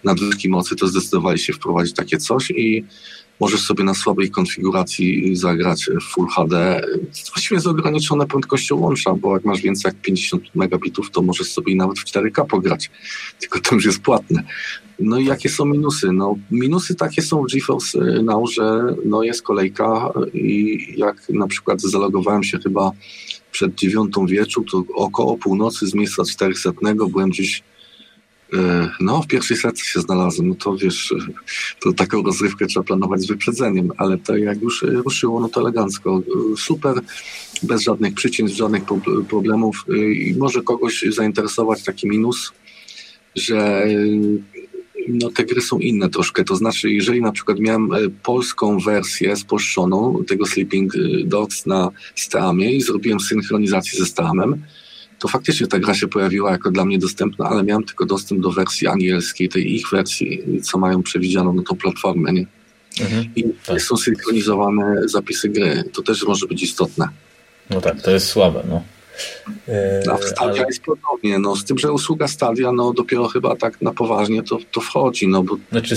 nadwyżki 0.04 0.48
mocy, 0.48 0.76
to 0.76 0.88
zdecydowali 0.88 1.38
się 1.38 1.52
wprowadzić 1.52 1.94
takie 1.94 2.18
coś 2.18 2.50
i 2.50 2.84
możesz 3.40 3.60
sobie 3.60 3.84
na 3.84 3.94
słabej 3.94 4.30
konfiguracji 4.30 5.36
zagrać 5.36 5.90
w 6.00 6.04
Full 6.04 6.28
HD. 6.28 6.82
Właściwie 7.34 7.56
jest 7.56 7.66
ograniczone 7.66 8.26
prędkością 8.26 8.76
łącza, 8.76 9.14
bo 9.14 9.34
jak 9.34 9.44
masz 9.44 9.60
więcej 9.60 9.88
jak 9.88 10.02
50 10.02 10.54
megabitów, 10.54 11.10
to 11.10 11.22
możesz 11.22 11.52
sobie 11.52 11.76
nawet 11.76 11.98
w 11.98 12.04
4K 12.04 12.46
pograć. 12.46 12.90
Tylko 13.40 13.60
to 13.60 13.74
już 13.74 13.84
jest 13.84 14.00
płatne. 14.00 14.42
No 14.98 15.18
i 15.18 15.24
jakie 15.24 15.48
są 15.48 15.64
minusy? 15.64 16.12
No, 16.12 16.36
minusy 16.50 16.94
takie 16.94 17.22
są 17.22 17.42
w 17.42 17.52
GeForce 17.52 17.98
Now, 18.22 18.52
że 18.52 18.94
no, 19.04 19.22
jest 19.22 19.42
kolejka 19.42 20.12
i 20.34 20.78
jak 20.96 21.28
na 21.28 21.46
przykład 21.46 21.80
zalogowałem 21.80 22.44
się 22.44 22.58
chyba 22.58 22.90
przed 23.56 23.74
dziewiątą 23.74 24.26
wieczu, 24.26 24.64
to 24.64 24.84
około 24.94 25.38
północy 25.38 25.86
z 25.86 25.94
miejsca 25.94 26.22
400 26.24 26.72
byłem 27.08 27.30
gdzieś 27.30 27.62
E, 28.54 28.88
no, 29.00 29.22
w 29.22 29.26
pierwszej 29.26 29.56
setce 29.56 29.84
się 29.84 30.00
znalazłem, 30.00 30.48
no 30.48 30.54
to 30.54 30.76
wiesz, 30.76 31.12
e, 31.12 31.16
to 31.80 31.92
taką 31.92 32.22
rozrywkę 32.22 32.66
trzeba 32.66 32.84
planować 32.84 33.22
z 33.22 33.26
wyprzedzeniem, 33.26 33.92
ale 33.96 34.18
to 34.18 34.36
jak 34.36 34.62
już 34.62 34.82
e, 34.82 34.86
ruszyło, 34.86 35.40
no 35.40 35.48
to 35.48 35.60
elegancko. 35.60 36.22
Super, 36.56 37.00
bez 37.62 37.82
żadnych 37.82 38.14
przyczyn, 38.14 38.48
żadnych 38.48 38.82
problemów 39.28 39.84
i 40.14 40.34
może 40.38 40.62
kogoś 40.62 41.04
zainteresować 41.08 41.82
taki 41.82 42.08
minus, 42.08 42.52
że 43.36 43.86
no, 45.08 45.30
te 45.30 45.44
gry 45.44 45.60
są 45.60 45.78
inne 45.78 46.08
troszkę. 46.08 46.44
To 46.44 46.56
znaczy, 46.56 46.90
jeżeli 46.90 47.22
na 47.22 47.32
przykład 47.32 47.58
miałem 47.58 47.90
polską 48.22 48.78
wersję 48.78 49.36
spolszczoną 49.36 50.24
tego 50.28 50.46
Sleeping 50.46 50.92
Dogs 51.24 51.66
na 51.66 51.90
Steamie 52.14 52.72
i 52.72 52.82
zrobiłem 52.82 53.20
synchronizację 53.20 53.98
ze 53.98 54.06
Steamem, 54.06 54.62
to 55.18 55.28
faktycznie 55.28 55.66
ta 55.66 55.78
gra 55.78 55.94
się 55.94 56.08
pojawiła 56.08 56.52
jako 56.52 56.70
dla 56.70 56.84
mnie 56.84 56.98
dostępna, 56.98 57.48
ale 57.48 57.62
miałem 57.62 57.84
tylko 57.84 58.06
dostęp 58.06 58.40
do 58.40 58.52
wersji 58.52 58.86
angielskiej, 58.86 59.48
tej 59.48 59.74
ich 59.74 59.90
wersji, 59.92 60.42
co 60.62 60.78
mają 60.78 61.02
przewidzianą 61.02 61.52
na 61.52 61.62
tą 61.62 61.76
platformę, 61.76 62.32
nie? 62.32 62.46
Mhm, 63.00 63.24
I 63.36 63.44
tak. 63.66 63.82
są 63.82 63.96
synchronizowane 63.96 65.08
zapisy 65.08 65.48
gry. 65.48 65.84
To 65.92 66.02
też 66.02 66.24
może 66.24 66.46
być 66.46 66.62
istotne. 66.62 67.08
No 67.70 67.80
tak, 67.80 68.02
to 68.02 68.10
jest 68.10 68.26
słabe, 68.26 68.62
no. 68.68 68.82
A 70.12 70.16
w 70.16 70.24
Stadia 70.24 70.62
ale... 70.62 70.66
jest 70.66 70.82
podobnie, 70.82 71.38
no, 71.38 71.56
z 71.56 71.64
tym, 71.64 71.78
że 71.78 71.92
usługa 71.92 72.28
Stadia, 72.28 72.72
no 72.72 72.92
dopiero 72.92 73.28
chyba 73.28 73.56
tak 73.56 73.82
na 73.82 73.92
poważnie 73.92 74.42
to, 74.42 74.58
to 74.72 74.80
wchodzi, 74.80 75.28
no 75.28 75.42
bo... 75.42 75.56
Znaczy 75.72 75.96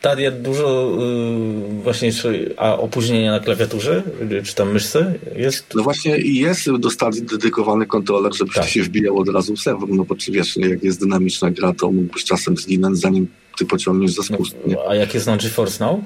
Stadia 0.00 0.30
dużo 0.30 0.96
yy, 0.98 1.82
właśnie, 1.82 2.10
a 2.56 2.78
opóźnienia 2.78 3.32
na 3.32 3.40
klawiaturze, 3.40 4.02
czy 4.44 4.54
tam 4.54 4.72
myszce 4.72 5.14
jest? 5.36 5.74
No 5.74 5.82
właśnie 5.82 6.18
jest 6.18 6.70
do 6.72 6.90
Stadii 6.90 7.22
dedykowany 7.22 7.86
kontroler, 7.86 8.36
żeby 8.36 8.52
tak. 8.52 8.68
się 8.68 8.82
wbijał 8.82 9.18
od 9.18 9.28
razu 9.28 9.56
w 9.56 9.60
serwer, 9.60 9.88
no 9.88 10.04
bo 10.04 10.16
czy 10.16 10.32
wiesz, 10.32 10.56
jak 10.56 10.82
jest 10.82 11.00
dynamiczna 11.00 11.50
gra, 11.50 11.72
to 11.72 11.90
mógłbyś 11.90 12.24
czasem 12.24 12.56
zginąć, 12.56 12.98
zanim 12.98 13.28
ty 13.58 13.66
pociągniesz 13.66 14.12
za 14.12 14.22
spust. 14.22 14.56
No, 14.66 14.78
a 14.88 14.94
jak 14.94 15.14
jest 15.14 15.26
na 15.26 15.36
GeForce 15.36 15.84
Now? 15.84 16.00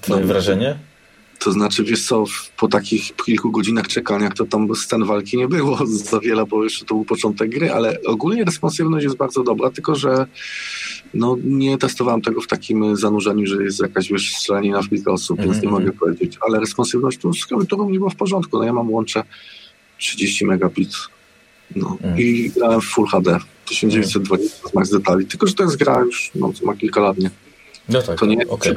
Twoje 0.00 0.20
no, 0.20 0.26
wrażenie? 0.26 0.76
To 1.46 1.52
znaczy, 1.52 1.84
wiesz 1.84 2.04
co, 2.04 2.24
po 2.56 2.68
takich 2.68 3.16
kilku 3.16 3.50
godzinach 3.50 3.88
czekania, 3.88 4.30
to 4.30 4.44
tam 4.44 4.74
scen 4.74 5.04
walki 5.04 5.36
nie 5.36 5.48
było 5.48 5.78
za 6.10 6.20
wiele, 6.20 6.46
bo 6.46 6.64
jeszcze 6.64 6.84
to 6.84 6.94
był 6.94 7.04
początek 7.04 7.50
gry, 7.50 7.72
ale 7.72 7.98
ogólnie 8.06 8.44
responsywność 8.44 9.04
jest 9.04 9.16
bardzo 9.16 9.42
dobra, 9.42 9.70
tylko 9.70 9.94
że 9.94 10.26
no, 11.14 11.36
nie 11.44 11.78
testowałem 11.78 12.22
tego 12.22 12.40
w 12.40 12.46
takim 12.46 12.96
zanurzeniu, 12.96 13.46
że 13.46 13.64
jest 13.64 13.80
jakaś 13.80 14.08
wiesz, 14.08 14.34
strzelanina 14.36 14.82
w 14.82 14.88
kilka 14.88 15.12
osób, 15.12 15.38
mm 15.38 15.48
-hmm. 15.48 15.52
więc 15.52 15.62
nie 15.62 15.68
mhm, 15.68 15.82
mogę 15.82 15.92
mhm. 15.92 15.98
powiedzieć, 15.98 16.38
ale 16.48 16.60
responsywność 16.60 17.18
to 17.18 17.32
z 17.32 17.46
klawiaturą 17.46 17.90
nie 17.90 17.98
było 17.98 18.10
w 18.10 18.16
porządku. 18.16 18.58
No 18.58 18.64
ja 18.64 18.72
mam 18.72 18.90
łącze 18.90 19.22
30 19.98 20.46
megabit 20.46 20.90
no, 21.76 21.96
mm. 22.02 22.18
i 22.18 22.50
grałem 22.56 22.80
w 22.80 22.84
Full 22.84 23.06
HD 23.06 23.38
1920 23.68 24.68
z 24.68 24.74
max 24.74 24.90
detali, 24.90 25.26
tylko 25.26 25.46
że 25.46 25.54
to 25.54 25.62
jest 25.62 25.76
gra 25.76 26.00
już, 26.00 26.30
no, 26.34 26.52
ma 26.64 26.76
kilka 26.76 27.00
lat, 27.00 27.18
nie? 27.18 27.30
No 27.88 28.02
tak, 28.02 28.18
to 28.18 28.26
nie 28.26 28.48
okay. 28.48 28.74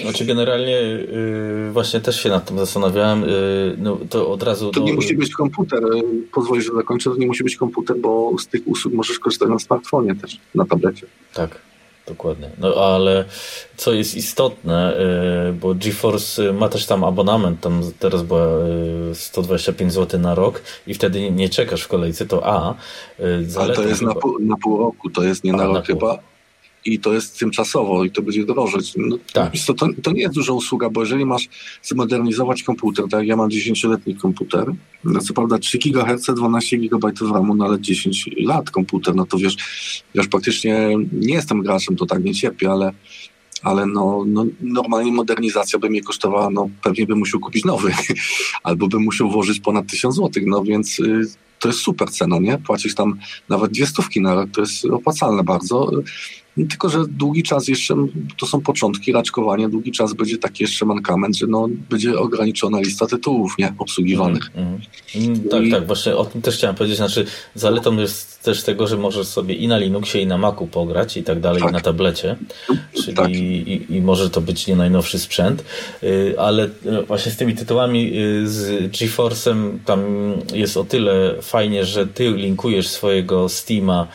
Znaczy 0.00 0.24
generalnie 0.24 0.72
yy, 0.72 1.70
właśnie 1.72 2.00
też 2.00 2.22
się 2.22 2.28
nad 2.28 2.44
tym 2.44 2.58
zastanawiałem. 2.58 3.20
Yy, 3.22 3.76
no, 3.78 3.98
to 4.10 4.28
od 4.28 4.42
razu. 4.42 4.70
To 4.70 4.80
nie 4.80 4.94
musi 4.94 5.16
być 5.16 5.30
komputer. 5.30 5.84
Y, 5.84 6.02
pozwól, 6.32 6.62
że 6.62 6.72
zakończę. 6.74 7.10
To 7.10 7.16
nie 7.16 7.26
musi 7.26 7.44
być 7.44 7.56
komputer, 7.56 7.96
bo 7.96 8.32
z 8.38 8.46
tych 8.46 8.62
usług 8.66 8.94
możesz 8.94 9.18
korzystać 9.18 9.48
na 9.48 9.58
smartfonie 9.58 10.14
też, 10.14 10.40
na 10.54 10.64
tablecie. 10.64 11.06
Tak. 11.34 11.58
Dokładnie. 12.06 12.50
No 12.58 12.74
ale 12.74 13.24
co 13.76 13.92
jest 13.92 14.14
istotne, 14.14 14.96
yy, 15.46 15.52
bo 15.52 15.74
GeForce 15.74 16.52
ma 16.52 16.68
też 16.68 16.86
tam 16.86 17.04
abonament, 17.04 17.60
tam 17.60 17.82
teraz 17.98 18.22
była 18.22 18.46
125 19.14 19.90
y, 19.90 19.94
zł 19.94 20.20
na 20.20 20.34
rok 20.34 20.62
i 20.86 20.94
wtedy 20.94 21.30
nie 21.30 21.48
czekasz 21.48 21.82
w 21.82 21.88
kolejce, 21.88 22.26
to 22.26 22.46
A. 22.46 22.74
Y, 23.20 23.46
ale 23.58 23.74
to 23.74 23.82
jest 23.82 24.02
na 24.02 24.14
pół, 24.14 24.38
na 24.40 24.56
pół 24.56 24.78
roku, 24.78 25.10
to 25.10 25.22
jest 25.22 25.44
nie 25.44 25.54
a, 25.54 25.56
na 25.56 25.64
rok 25.64 25.74
na 25.74 25.82
chyba 25.82 26.18
i 26.84 26.98
to 26.98 27.12
jest 27.12 27.38
tymczasowo 27.38 28.04
i 28.04 28.10
to 28.10 28.22
będzie 28.22 28.44
drożeć. 28.44 28.92
No, 28.96 29.16
tak. 29.32 29.52
to, 29.66 29.88
to, 30.02 30.12
nie 30.12 30.22
jest 30.22 30.34
duża 30.34 30.52
usługa, 30.52 30.90
bo 30.90 31.00
jeżeli 31.00 31.26
masz 31.26 31.48
zmodernizować 31.82 32.62
komputer, 32.62 33.04
tak 33.10 33.26
ja 33.26 33.36
mam 33.36 33.50
10-letni 33.50 34.16
komputer, 34.16 34.72
no 35.04 35.20
co 35.20 35.34
prawda 35.34 35.58
3 35.58 35.78
GHz, 35.78 36.26
12 36.36 36.78
GB 36.78 37.12
RAMu, 37.32 37.54
no 37.54 37.64
ale 37.64 37.80
10 37.80 38.30
lat 38.36 38.70
komputer, 38.70 39.14
no 39.14 39.26
to 39.26 39.38
wiesz, 39.38 39.56
ja 40.14 40.20
już 40.22 40.28
praktycznie 40.28 40.96
nie 41.12 41.34
jestem 41.34 41.62
graczem, 41.62 41.96
to 41.96 42.06
tak 42.06 42.24
nie 42.24 42.34
cierpię, 42.34 42.70
ale 42.70 42.92
ale 43.62 43.86
no, 43.86 44.24
no, 44.26 44.46
normalnie 44.60 45.12
modernizacja 45.12 45.78
by 45.78 45.90
mnie 45.90 46.02
kosztowała, 46.02 46.50
no 46.50 46.68
pewnie 46.82 47.06
bym 47.06 47.18
musiał 47.18 47.40
kupić 47.40 47.64
nowy, 47.64 47.92
albo 48.62 48.88
bym 48.88 49.02
musiał 49.02 49.30
włożyć 49.30 49.60
ponad 49.60 49.86
1000 49.86 50.14
zł, 50.14 50.42
no 50.46 50.64
więc 50.64 50.98
y, 50.98 51.24
to 51.60 51.68
jest 51.68 51.80
super 51.80 52.10
cena, 52.10 52.38
nie? 52.38 52.58
Płacisz 52.58 52.94
tam 52.94 53.18
nawet 53.48 53.72
dwie 53.72 53.86
stówki 53.86 54.20
na 54.20 54.34
rok, 54.34 54.50
to 54.54 54.60
jest 54.60 54.84
opłacalne 54.84 55.44
bardzo. 55.44 55.90
Tylko, 56.56 56.88
że 56.88 56.98
długi 57.08 57.42
czas 57.42 57.68
jeszcze, 57.68 57.94
to 58.38 58.46
są 58.46 58.60
początki 58.60 59.12
raczkowania, 59.12 59.68
długi 59.68 59.92
czas 59.92 60.14
będzie 60.14 60.38
taki 60.38 60.62
jeszcze 60.62 60.86
mankament, 60.86 61.36
że 61.36 61.46
no, 61.46 61.68
będzie 61.90 62.18
ograniczona 62.18 62.80
lista 62.80 63.06
tytułów 63.06 63.54
nie 63.58 63.74
obsługiwanych. 63.78 64.50
Mm, 64.54 64.80
mm. 65.14 65.48
Tak, 65.48 65.62
I... 65.62 65.70
tak, 65.70 65.86
właśnie 65.86 66.16
o 66.16 66.24
tym 66.24 66.42
też 66.42 66.56
chciałem 66.56 66.76
powiedzieć. 66.76 66.96
Znaczy, 66.96 67.26
zaletą 67.54 67.96
jest 67.96 68.42
też 68.42 68.62
tego, 68.62 68.86
że 68.86 68.96
możesz 68.96 69.26
sobie 69.26 69.54
i 69.54 69.68
na 69.68 69.78
Linuxie, 69.78 70.22
i 70.22 70.26
na 70.26 70.38
Macu 70.38 70.66
pograć 70.66 71.16
i 71.16 71.22
tak 71.22 71.40
dalej, 71.40 71.62
tak. 71.62 71.70
i 71.70 71.72
na 71.72 71.80
tablecie. 71.80 72.36
Czyli 73.04 73.16
tak. 73.16 73.30
i, 73.30 73.86
i, 73.90 74.00
może 74.00 74.30
to 74.30 74.40
być 74.40 74.66
nie 74.66 74.76
najnowszy 74.76 75.18
sprzęt, 75.18 75.64
y, 76.02 76.34
ale 76.38 76.64
y, 76.64 77.02
właśnie 77.06 77.32
z 77.32 77.36
tymi 77.36 77.54
tytułami 77.54 78.12
y, 78.18 78.48
z 78.48 78.92
GeForce'em 78.92 79.78
tam 79.84 80.00
jest 80.54 80.76
o 80.76 80.84
tyle 80.84 81.34
fajnie, 81.42 81.84
że 81.84 82.06
ty 82.06 82.30
linkujesz 82.30 82.88
swojego 82.88 83.48
Steama 83.48 84.08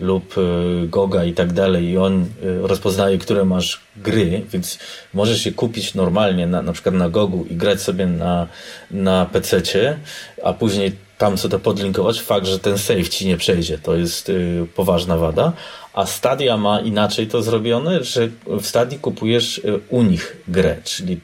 lub 0.00 0.34
e, 0.38 0.86
Goga 0.86 1.24
i 1.24 1.32
tak 1.32 1.52
dalej 1.52 1.84
i 1.84 1.98
on 1.98 2.22
e, 2.22 2.26
rozpoznaje, 2.66 3.18
które 3.18 3.44
masz 3.44 3.80
gry, 3.96 4.42
więc 4.50 4.78
możesz 5.14 5.46
je 5.46 5.52
kupić 5.52 5.94
normalnie 5.94 6.46
na, 6.46 6.62
na 6.62 6.72
przykład 6.72 6.94
na 6.94 7.08
Gogu 7.08 7.44
i 7.50 7.56
grać 7.56 7.80
sobie 7.82 8.06
na, 8.06 8.46
na 8.90 9.26
PC-cie, 9.26 9.98
a 10.44 10.52
później 10.52 10.92
tam 11.18 11.38
sobie 11.38 11.52
to 11.52 11.58
podlinkować. 11.58 12.20
Fakt, 12.20 12.46
że 12.46 12.58
ten 12.58 12.78
save 12.78 13.08
ci 13.08 13.26
nie 13.26 13.36
przejdzie, 13.36 13.78
to 13.78 13.96
jest 13.96 14.28
y, 14.28 14.66
poważna 14.74 15.16
wada, 15.16 15.52
A 15.96 16.06
Stadia 16.06 16.56
ma 16.56 16.80
inaczej 16.80 17.26
to 17.26 17.42
zrobione, 17.42 18.04
że 18.04 18.28
w 18.46 18.66
Stadii 18.66 18.98
kupujesz 18.98 19.60
u 19.88 20.02
nich 20.02 20.36
grę, 20.48 20.76
czyli 20.84 21.20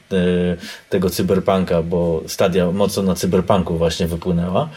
tego 0.89 1.09
cyberpunka, 1.09 1.83
bo 1.83 2.23
Stadia 2.27 2.71
mocno 2.71 3.03
na 3.03 3.15
cyberpunku 3.15 3.77
właśnie 3.77 4.07
wypłynęła. 4.07 4.69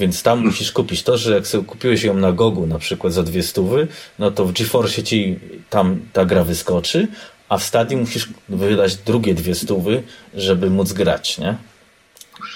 Więc 0.00 0.22
tam 0.22 0.38
musisz 0.44 0.72
kupić 0.72 1.02
to, 1.02 1.18
że 1.18 1.34
jak 1.34 1.46
sobie 1.46 1.64
kupiłeś 1.64 2.02
ją 2.02 2.14
na 2.14 2.32
Gogu 2.32 2.66
na 2.66 2.78
przykład 2.78 3.12
za 3.12 3.22
dwie 3.22 3.42
stówy, 3.42 3.88
no 4.18 4.30
to 4.30 4.44
w 4.44 4.52
GeForce 4.52 5.02
ci 5.02 5.38
tam 5.70 6.00
ta 6.12 6.24
gra 6.24 6.44
wyskoczy, 6.44 7.08
a 7.48 7.58
w 7.58 7.64
Stadium 7.64 8.00
musisz 8.00 8.28
wydać 8.48 8.96
drugie 8.96 9.34
dwie 9.34 9.54
stówy, 9.54 10.02
żeby 10.34 10.70
móc 10.70 10.92
grać, 10.92 11.38
nie? 11.38 11.56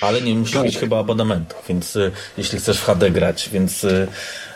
Ale 0.01 0.23
nie 0.23 0.35
musisz 0.35 0.55
tak. 0.55 0.65
mieć 0.65 0.79
chyba 0.79 0.99
abonamentu, 0.99 1.55
więc 1.69 1.97
y, 1.97 2.11
jeśli 2.39 2.59
chcesz 2.59 2.79
w 2.79 2.85
HD 2.85 3.11
grać, 3.11 3.49
więc, 3.53 3.85
y, 3.85 4.09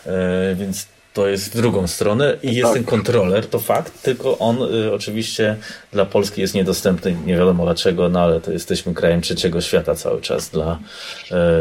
y, 0.06 0.10
więc 0.54 0.86
to 1.14 1.28
jest 1.28 1.52
w 1.52 1.56
drugą 1.56 1.86
stronę 1.86 2.36
i 2.42 2.54
jest 2.54 2.68
tak. 2.68 2.74
ten 2.74 2.84
kontroler, 2.84 3.46
to 3.46 3.58
fakt, 3.58 4.02
tylko 4.02 4.38
on 4.38 4.62
y, 4.74 4.92
oczywiście 4.94 5.56
dla 5.92 6.04
Polski 6.04 6.40
jest 6.40 6.54
niedostępny, 6.54 7.16
nie 7.26 7.36
wiadomo 7.36 7.64
dlaczego, 7.64 8.08
no 8.08 8.20
ale 8.20 8.40
to 8.40 8.52
jesteśmy 8.52 8.94
krajem 8.94 9.20
trzeciego 9.20 9.60
świata 9.60 9.94
cały 9.94 10.20
czas 10.20 10.50
dla 10.50 10.78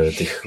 y, 0.09 0.17
tych 0.17 0.43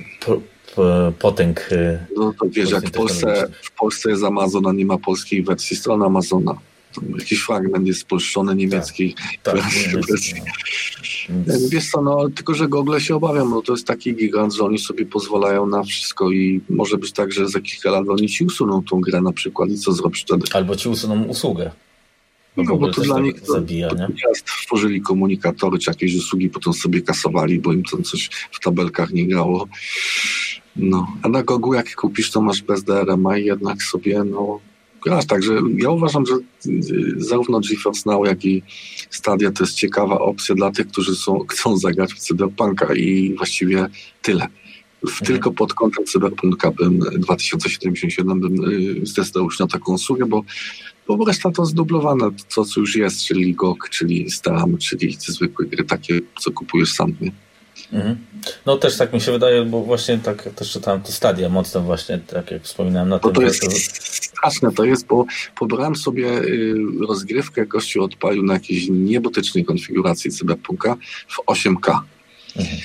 potęg. 1.18 1.72
Y, 1.72 1.98
no 2.16 2.34
to 2.40 2.46
wiesz, 2.50 2.70
jak 2.70 2.86
w 2.86 2.90
Polsce, 2.90 3.48
w 3.62 3.74
Polsce 3.74 4.10
jest 4.10 4.24
Amazon, 4.24 4.66
a 4.66 4.72
nie 4.72 4.86
ma 4.86 4.98
polskiej 4.98 5.42
wersji 5.42 5.76
strony 5.76 6.04
Amazona. 6.04 6.54
jakiś 7.18 7.40
fragment 7.40 7.86
jest 7.86 8.00
spolszczony 8.00 8.54
niemiecki. 8.56 9.14
Tak, 9.42 9.54
tak, 9.54 9.64
niemiecki 9.86 10.34
no. 11.28 11.54
Wiesz 11.70 11.90
co, 11.90 12.02
no 12.02 12.30
tylko, 12.30 12.54
że 12.54 12.68
Google 12.68 12.98
się 12.98 13.16
obawiam, 13.16 13.50
no 13.50 13.62
to 13.62 13.72
jest 13.72 13.86
taki 13.86 14.14
gigant, 14.14 14.54
że 14.54 14.64
oni 14.64 14.78
sobie 14.78 15.06
pozwalają 15.06 15.66
na 15.66 15.82
wszystko 15.82 16.30
i 16.30 16.60
może 16.70 16.98
być 16.98 17.12
tak, 17.12 17.32
że 17.32 17.48
za 17.48 17.60
kilka 17.60 17.90
lat 17.90 18.08
oni 18.08 18.28
ci 18.28 18.44
usuną 18.44 18.82
tą 18.82 19.00
grę 19.00 19.20
na 19.20 19.32
przykład 19.32 19.70
i 19.70 19.78
co 19.78 19.92
zrobisz 19.92 20.22
wtedy? 20.22 20.44
Albo 20.52 20.76
ci 20.76 20.88
usuną 20.88 21.24
usługę. 21.24 21.70
No, 22.56 22.62
no 22.62 22.76
bo 22.76 22.92
to 22.92 23.02
dla 23.02 23.20
nich 23.20 23.40
zabija, 23.46 23.88
nie? 23.88 24.08
Stworzyli 24.34 25.00
komunikatory 25.00 25.78
czy 25.78 25.90
jakieś 25.90 26.14
usługi, 26.14 26.50
potem 26.50 26.72
sobie 26.72 27.00
kasowali, 27.00 27.58
bo 27.58 27.72
im 27.72 27.84
tam 27.84 28.02
coś 28.02 28.30
w 28.50 28.60
tabelkach 28.60 29.10
nie 29.10 29.26
grało. 29.26 29.68
No, 30.80 31.16
a 31.22 31.28
na 31.28 31.42
Gogu 31.42 31.74
jak 31.74 31.94
kupisz, 31.94 32.30
to 32.30 32.40
masz 32.40 32.62
bez 32.62 32.84
DRM-a 32.84 33.38
i 33.38 33.44
jednak 33.44 33.82
sobie, 33.82 34.24
no, 34.24 34.60
grasz. 35.02 35.26
Także 35.26 35.60
ja 35.76 35.90
uważam, 35.90 36.26
że 36.26 36.34
y, 36.66 37.14
zarówno 37.16 37.60
GeForce 37.60 38.02
Now, 38.06 38.26
jak 38.26 38.44
i 38.44 38.62
Stadia 39.10 39.50
to 39.50 39.64
jest 39.64 39.76
ciekawa 39.76 40.18
opcja 40.18 40.54
dla 40.54 40.70
tych, 40.70 40.88
którzy 40.88 41.16
są, 41.16 41.46
chcą 41.48 41.76
zagrać 41.76 42.14
w 42.14 42.18
Cyberpunka 42.18 42.94
i 42.94 43.34
właściwie 43.36 43.86
tyle. 44.22 44.46
Mhm. 45.04 45.26
Tylko 45.26 45.50
pod 45.50 45.74
kątem 45.74 46.04
Cyberpunka 46.04 46.70
bym 46.70 46.98
2077 46.98 48.40
bym 48.40 48.70
y, 48.70 49.06
zdecydował 49.06 49.44
już 49.44 49.58
na 49.58 49.66
taką 49.66 49.92
usługę, 49.92 50.26
bo, 50.26 50.44
bo 51.08 51.24
reszta 51.24 51.50
to 51.50 51.66
zdublowane, 51.66 52.30
to 52.54 52.64
co 52.64 52.80
już 52.80 52.96
jest, 52.96 53.24
czyli 53.24 53.54
GOG, 53.54 53.88
czyli 53.90 54.30
Steam, 54.30 54.78
czyli 54.78 55.16
zwykłe 55.20 55.66
gry 55.66 55.84
takie, 55.84 56.20
co 56.40 56.50
kupujesz 56.50 56.92
sam, 56.92 57.14
nie? 57.20 57.32
Mhm. 57.92 58.16
No 58.66 58.76
też 58.76 58.96
tak 58.96 59.12
mi 59.12 59.20
się 59.20 59.32
wydaje, 59.32 59.64
bo 59.64 59.82
właśnie 59.82 60.18
tak 60.18 60.42
też 60.42 60.70
czytałem 60.70 61.02
to 61.02 61.12
stadia 61.12 61.48
mocno 61.48 61.80
właśnie, 61.80 62.18
tak 62.18 62.50
jak 62.50 62.62
wspominałem 62.62 63.08
na 63.08 63.18
tym. 63.18 63.32
To 63.32 63.42
jest 63.42 63.60
to... 63.60 63.70
straszne 63.70 64.72
to 64.72 64.84
jest, 64.84 65.06
bo 65.06 65.24
pobrałem 65.58 65.96
sobie 65.96 66.38
y, 66.38 66.74
rozgrywkę, 67.08 67.66
gościu 67.66 68.04
odpalił 68.04 68.42
na 68.42 68.54
jakiejś 68.54 68.88
niebotycznej 68.90 69.64
konfiguracji 69.64 70.30
Cyberpunka 70.30 70.96
w 71.28 71.36
8K. 71.46 72.00
Mhm. 72.56 72.78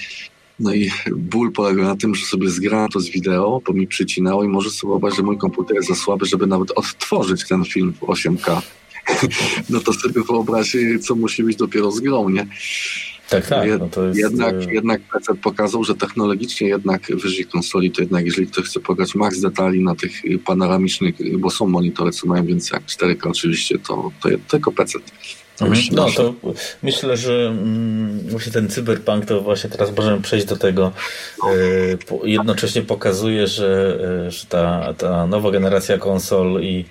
No 0.59 0.73
i 0.73 0.91
ból 1.15 1.51
polega 1.51 1.83
na 1.83 1.95
tym, 1.95 2.15
że 2.15 2.25
sobie 2.25 2.49
zgrałem 2.49 2.89
to 2.89 2.99
z 2.99 3.09
wideo, 3.09 3.61
bo 3.67 3.73
mi 3.73 3.87
przycinało 3.87 4.43
i 4.43 4.47
może 4.47 4.69
sobie 4.69 4.91
wyobrazić, 4.91 5.17
że 5.17 5.23
mój 5.23 5.37
komputer 5.37 5.75
jest 5.75 5.87
za 5.87 5.95
słaby, 5.95 6.25
żeby 6.25 6.47
nawet 6.47 6.71
odtworzyć 6.71 7.47
ten 7.47 7.65
film 7.65 7.93
w 7.93 7.99
8K. 7.99 8.61
no 9.69 9.79
to 9.79 9.93
sobie 9.93 10.21
wyobraź, 10.23 10.77
co 11.01 11.15
musi 11.15 11.43
być 11.43 11.57
dopiero 11.57 11.91
z 11.91 11.99
grą, 11.99 12.29
nie? 12.29 12.47
Tak, 13.29 13.47
tak. 13.47 13.69
No 13.79 13.89
to 13.89 14.05
jest... 14.05 14.19
jednak, 14.19 14.55
e, 14.55 14.73
jednak 14.73 15.01
PC 15.01 15.35
pokazał, 15.35 15.83
że 15.83 15.95
technologicznie 15.95 16.67
jednak 16.67 17.01
wyżej 17.09 17.45
konsoli 17.45 17.91
to 17.91 18.01
jednak 18.01 18.25
jeżeli 18.25 18.47
ktoś 18.47 18.65
chce 18.65 18.79
pograć 18.79 19.15
max 19.15 19.41
detali 19.41 19.83
na 19.83 19.95
tych 19.95 20.11
panoramicznych, 20.45 21.39
bo 21.39 21.49
są 21.49 21.67
monitory, 21.67 22.11
co 22.11 22.27
mają 22.27 22.45
więcej 22.45 22.79
jak 22.79 22.83
4K 23.17 23.29
oczywiście, 23.29 23.79
to, 23.79 24.11
to 24.21 24.29
tylko 24.47 24.71
PC. 24.71 24.99
Mhm. 25.61 25.81
No 25.91 26.07
to 26.11 26.33
myślę, 26.83 27.17
że 27.17 27.47
mm, 27.47 28.19
właśnie 28.19 28.51
ten 28.51 28.69
cyberpunk 28.69 29.25
to 29.25 29.41
właśnie 29.41 29.69
teraz 29.69 29.95
możemy 29.97 30.21
przejść 30.21 30.45
do 30.45 30.55
tego. 30.55 30.91
E, 32.23 32.27
jednocześnie 32.27 32.81
pokazuje, 32.81 33.47
że, 33.47 33.99
e, 34.27 34.31
że 34.31 34.45
ta, 34.45 34.93
ta 34.93 35.27
nowa 35.27 35.51
generacja 35.51 35.97
konsol 35.97 36.61
i, 36.61 36.85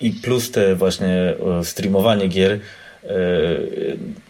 i 0.00 0.10
plus 0.10 0.50
te 0.50 0.74
właśnie 0.74 1.34
streamowanie 1.62 2.28
gier 2.28 2.60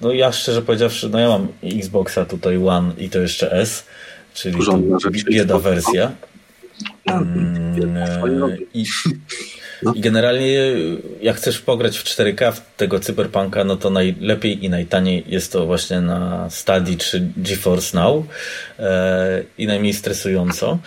no 0.00 0.12
ja 0.12 0.32
szczerze 0.32 0.62
powiedziawszy, 0.62 1.08
no 1.08 1.18
ja 1.18 1.28
mam 1.28 1.48
Xboxa 1.62 2.24
tutaj 2.24 2.66
One 2.66 2.92
i 2.98 3.10
to 3.10 3.18
jeszcze 3.18 3.52
S, 3.52 3.86
czyli 4.34 4.58
bieda 5.30 5.58
wersja. 5.58 6.12
Mm, 7.06 7.96
I, 8.74 8.84
no. 9.82 9.92
I 9.94 10.00
generalnie 10.00 10.72
jak 11.22 11.36
chcesz 11.36 11.60
pograć 11.60 11.98
w 11.98 12.04
4K 12.04 12.52
w 12.52 12.76
tego 12.76 13.00
cyberpunka, 13.00 13.64
no 13.64 13.76
to 13.76 13.90
najlepiej 13.90 14.64
i 14.64 14.70
najtaniej 14.70 15.24
jest 15.26 15.52
to 15.52 15.66
właśnie 15.66 16.00
na 16.00 16.50
Stadii 16.50 16.96
czy 16.96 17.28
GeForce 17.36 17.98
Now 17.98 18.24
e, 18.78 19.42
i 19.58 19.66
najmniej 19.66 19.94
stresująco 19.94 20.78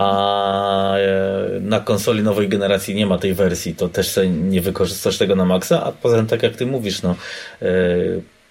a 0.00 0.96
e, 0.96 1.60
na 1.60 1.80
konsoli 1.80 2.22
nowej 2.22 2.48
generacji 2.48 2.94
nie 2.94 3.06
ma 3.06 3.18
tej 3.18 3.34
wersji, 3.34 3.74
to 3.74 3.88
też 3.88 4.18
nie 4.28 4.60
wykorzystasz 4.60 5.18
tego 5.18 5.36
na 5.36 5.44
maksa, 5.44 5.84
a 5.84 5.92
poza 5.92 6.16
tym 6.16 6.26
tak 6.26 6.42
jak 6.42 6.56
ty 6.56 6.66
mówisz, 6.66 7.02
no 7.02 7.16
e, 7.62 7.66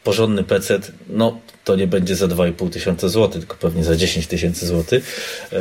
porządny 0.04 0.44
PC, 0.44 0.80
no 1.10 1.40
to 1.64 1.76
nie 1.76 1.88
będzie 1.88 2.16
za 2.16 2.28
2,5 2.28 2.70
tysiąca 2.70 3.08
złotych, 3.08 3.40
tylko 3.42 3.56
pewnie 3.56 3.84
za 3.84 3.96
10 3.96 4.28
tysięcy 4.28 4.68
złotych. 4.68 5.22
E, 5.54 5.58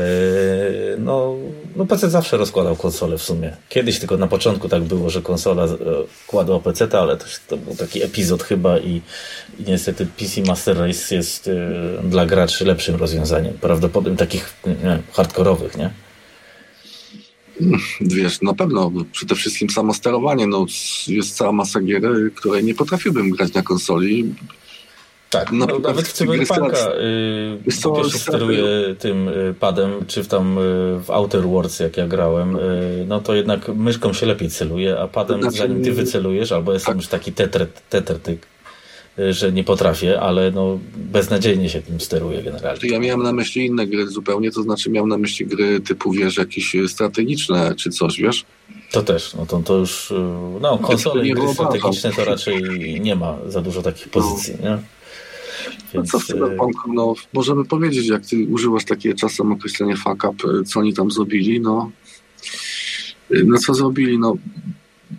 no, 0.99 1.34
no 1.76 1.86
PC 1.86 2.11
zawsze 2.11 2.36
rozkładał 2.36 2.76
konsolę 2.76 3.18
w 3.18 3.22
sumie. 3.22 3.57
Kiedyś 3.68 3.99
tylko 3.99 4.16
na 4.16 4.26
początku 4.26 4.68
tak 4.68 4.82
było, 4.82 5.11
że 5.11 5.22
konsola 5.22 5.64
e, 5.64 5.68
kładła 6.26 6.61
PC, 6.61 6.89
ale 6.93 7.16
to, 7.16 7.24
to 7.49 7.57
był 7.57 7.76
taki 7.76 8.03
epizod 8.03 8.43
chyba 8.43 8.78
i, 8.78 9.03
i 9.59 9.64
niestety 9.66 10.07
PC 10.18 10.41
Master 10.43 10.78
Race 10.78 11.14
jest 11.14 11.49
e, 11.49 12.09
dla 12.09 12.26
graczy 12.26 12.64
lepszym 12.64 12.97
rozwiązaniem. 12.97 13.55
Prawdopodobnie 13.61 14.18
takich 14.18 14.55
nie, 14.66 14.99
hardkorowych, 15.12 15.76
nie? 15.76 15.91
Wiesz, 18.00 18.42
na 18.42 18.54
pewno 18.54 18.92
przede 19.12 19.34
wszystkim 19.34 19.70
samo 19.70 19.94
sterowanie. 19.94 20.46
No, 20.46 20.66
jest 21.06 21.36
cała 21.36 21.52
masa 21.52 21.80
gier, 21.80 22.02
które 22.34 22.62
nie 22.62 22.74
potrafiłbym 22.74 23.30
grać 23.30 23.52
na 23.52 23.62
konsoli. 23.62 24.34
Tak, 25.30 25.52
no, 25.52 25.66
no 25.66 25.78
nawet 25.78 26.09
w 26.09 26.12
Cyberpunka 26.12 26.92
yy, 27.66 27.72
się 28.11 28.18
steruje 28.18 28.94
tym 28.98 29.28
y, 29.28 29.54
padem, 29.61 29.90
czy 30.06 30.24
w 30.24 30.28
tam 30.28 30.59
y, 30.59 30.61
w 31.04 31.11
Outer 31.11 31.42
Worlds, 31.42 31.80
jak 31.80 31.96
ja 31.96 32.09
grałem, 32.09 32.56
y, 32.56 33.04
no 33.09 33.20
to 33.20 33.34
jednak 33.34 33.68
myszką 33.68 34.12
się 34.12 34.26
lepiej 34.26 34.50
celuje, 34.50 35.00
a 35.00 35.09
padem 35.09 35.42
znaczy, 35.42 35.56
zanim 35.56 35.84
ty 35.84 35.92
wycelujesz, 35.92 36.52
albo 36.52 36.72
jest 36.72 36.86
tak. 36.86 36.96
już 36.96 37.06
taki 37.06 37.32
tether 37.32 37.66
ty, 38.22 38.38
że 39.30 39.52
nie 39.52 39.64
potrafię, 39.64 40.20
ale 40.20 40.50
no 40.50 40.78
beznadziejnie 40.96 41.68
się 41.68 41.82
tym 41.82 42.00
steruje 42.00 42.42
generalnie. 42.42 42.88
Ja 42.88 43.00
miałem 43.00 43.22
na 43.22 43.32
myśli 43.32 43.66
inne 43.66 43.86
gry 43.86 44.08
zupełnie, 44.08 44.50
to 44.50 44.62
znaczy 44.62 44.90
miałem 44.90 45.08
na 45.08 45.18
myśli 45.18 45.46
gry 45.46 45.80
typu, 45.80 46.12
wiesz, 46.12 46.36
jakieś 46.36 46.76
strategiczne 46.88 47.74
czy 47.74 47.90
coś, 47.90 48.20
wiesz? 48.20 48.44
To 48.92 49.02
też, 49.02 49.34
no 49.34 49.46
to, 49.46 49.60
to 49.60 49.78
już, 49.78 50.12
no 50.60 50.78
konsole 50.78 51.28
i 51.28 51.32
gry 51.32 51.54
strategiczne 51.54 52.12
to 52.12 52.24
raczej 52.24 52.62
nie 53.00 53.16
ma 53.16 53.38
za 53.46 53.62
dużo 53.62 53.82
takich 53.82 54.08
pozycji, 54.08 54.54
nie? 54.62 54.78
Więc... 55.94 56.12
No 56.12 56.18
co 56.18 56.18
w 56.18 56.26
cyberpunku, 56.26 56.92
no 56.92 57.14
możemy 57.32 57.64
powiedzieć, 57.64 58.06
jak 58.06 58.26
ty 58.26 58.46
używasz 58.50 58.84
takie 58.84 59.14
czasem 59.14 59.52
określenie 59.52 59.96
fuck 59.96 60.24
up, 60.24 60.64
co 60.66 60.80
oni 60.80 60.94
tam 60.94 61.10
zrobili, 61.10 61.60
no 61.60 61.90
no 63.30 63.58
co 63.58 63.74
zrobili, 63.74 64.18
no 64.18 64.34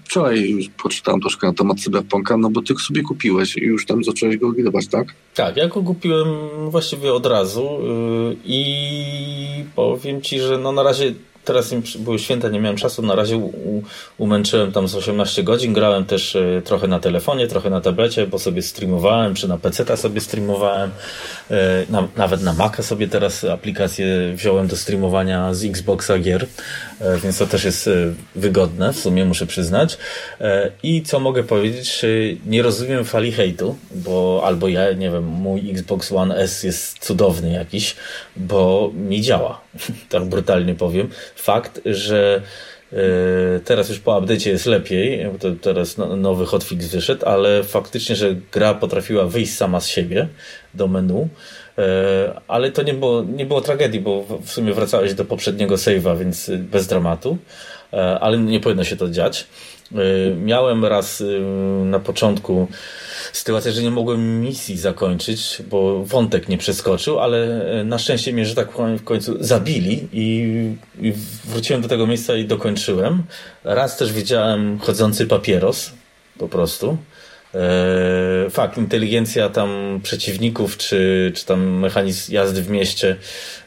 wczoraj 0.06 0.50
już 0.50 0.70
poczytałem 0.70 1.22
troszkę 1.22 1.48
na 1.48 1.54
temat 1.54 1.80
cyberpunka, 1.80 2.38
no 2.38 2.50
bo 2.50 2.62
ty 2.62 2.74
sobie 2.76 3.04
kupiłeś 3.04 3.58
i 3.58 3.62
już 3.62 3.86
tam 3.86 4.04
zacząłeś 4.04 4.38
go 4.38 4.52
grywać, 4.52 4.88
tak? 4.88 5.08
Tak, 5.36 5.58
ja 5.58 5.68
go 5.68 5.84
kupiłem 5.84 6.28
właściwie 6.70 7.14
od 7.14 7.26
razu 7.26 7.70
yy, 7.82 8.38
i 8.46 9.66
powiem 9.76 10.22
ci, 10.22 10.40
że 10.40 10.58
no 10.58 10.72
na 10.72 10.84
razie 10.84 11.14
teraz 11.46 11.72
im 11.72 11.84
były 12.00 12.20
święta, 12.20 12.50
nie 12.50 12.60
miałem 12.60 12.78
czasu, 12.78 13.02
na 13.02 13.16
razie 13.16 13.38
u, 13.38 13.84
umęczyłem 14.18 14.72
tam 14.72 14.88
z 14.88 14.96
18 14.96 15.44
godzin, 15.44 15.74
grałem 15.74 16.06
też 16.06 16.36
e, 16.36 16.62
trochę 16.66 16.88
na 16.88 17.00
telefonie, 17.00 17.48
trochę 17.48 17.70
na 17.70 17.82
tablecie, 17.82 18.28
bo 18.28 18.40
sobie 18.40 18.62
streamowałem, 18.62 19.36
czy 19.36 19.48
na 19.48 19.58
PC 19.58 19.98
sobie 19.98 20.22
streamowałem, 20.22 20.92
e, 21.52 21.86
na, 21.90 22.08
nawet 22.18 22.44
na 22.44 22.54
Maca 22.54 22.84
sobie 22.84 23.08
teraz 23.08 23.44
aplikację 23.44 24.34
wziąłem 24.34 24.68
do 24.68 24.78
streamowania 24.78 25.54
z 25.54 25.66
Xboxa 25.66 26.20
gier, 26.20 26.46
e, 27.00 27.18
więc 27.18 27.38
to 27.38 27.48
też 27.48 27.64
jest 27.64 27.90
wygodne, 28.36 28.94
w 28.94 29.00
sumie 29.00 29.26
muszę 29.26 29.48
przyznać. 29.48 29.98
I 30.84 31.04
co 31.04 31.20
mogę 31.20 31.44
powiedzieć, 31.44 32.06
nie 32.46 32.62
rozumiem 32.62 33.06
fali 33.06 33.32
hejtu, 33.32 33.76
bo 33.92 34.42
albo 34.46 34.68
ja, 34.68 34.94
nie 34.94 35.12
wiem, 35.12 35.24
mój 35.24 35.72
Xbox 35.72 36.12
One 36.12 36.36
S 36.36 36.64
jest 36.64 37.00
cudowny 37.00 37.52
jakiś, 37.52 37.96
bo 38.36 38.92
mi 38.94 39.22
działa, 39.22 39.62
tak 40.10 40.26
brutalnie 40.26 40.76
powiem 40.76 41.10
fakt, 41.40 41.82
że 41.86 42.42
Teraz 43.66 43.90
już 43.90 44.00
po 44.00 44.22
update'cie 44.22 44.48
jest 44.48 44.66
lepiej, 44.66 45.26
bo 45.26 45.52
teraz 45.62 45.98
no, 45.98 46.16
nowy 46.16 46.46
hotfix 46.46 46.86
wyszedł, 46.86 47.26
ale 47.26 47.64
faktycznie, 47.64 48.16
że 48.16 48.36
gra 48.52 48.74
potrafiła 48.74 49.26
wyjść 49.26 49.54
sama 49.54 49.80
z 49.80 49.88
siebie 49.88 50.28
do 50.74 50.88
menu, 50.88 51.28
ale 52.48 52.72
to 52.72 52.84
nie 52.84 52.94
było, 52.94 53.24
nie 53.24 53.46
było 53.46 53.62
tragedii, 53.62 54.00
bo 54.00 54.26
w 54.42 54.52
sumie 54.52 54.74
wracałeś 54.74 55.14
do 55.14 55.26
poprzedniego 55.26 55.76
save'a, 55.76 56.20
więc 56.20 56.52
bez 56.58 56.88
dramatu, 56.88 57.38
ale 58.20 58.38
nie 58.38 58.60
powinno 58.60 58.84
się 58.84 58.96
to 58.96 59.10
dziać. 59.10 59.48
Miałem 60.36 60.86
raz 60.86 61.24
na 61.86 62.00
początku 62.00 62.68
sytuacja, 63.34 63.72
że 63.72 63.84
nie 63.84 63.92
mogłem 63.92 64.42
misji 64.42 64.78
zakończyć, 64.78 65.62
bo 65.70 66.06
wątek 66.06 66.50
nie 66.50 66.58
przeskoczył, 66.58 67.20
ale 67.20 67.66
e, 67.80 67.84
na 67.84 68.00
szczęście 68.00 68.34
mnie, 68.34 68.46
że 68.46 68.56
tak 68.56 68.70
powiem, 68.70 68.98
w 68.98 69.04
końcu 69.04 69.44
zabili 69.44 70.08
i 70.14 70.76
wróciłem 71.46 71.82
do 71.82 71.88
tego 71.88 72.08
miejsca 72.08 72.36
i 72.36 72.46
dokończyłem. 72.46 73.24
Raz 73.64 73.98
też 73.98 74.14
widziałem 74.14 74.80
chodzący 74.80 75.28
papieros, 75.28 75.92
po 76.38 76.50
prostu. 76.50 76.98
E, 77.56 78.50
fakt, 78.50 78.78
inteligencja 78.78 79.50
tam 79.50 80.00
przeciwników, 80.04 80.78
czy, 80.78 81.32
czy 81.36 81.46
tam 81.46 81.80
mechanizm 81.80 82.34
jazdy 82.34 82.62
w 82.62 82.70
mieście, 82.70 83.16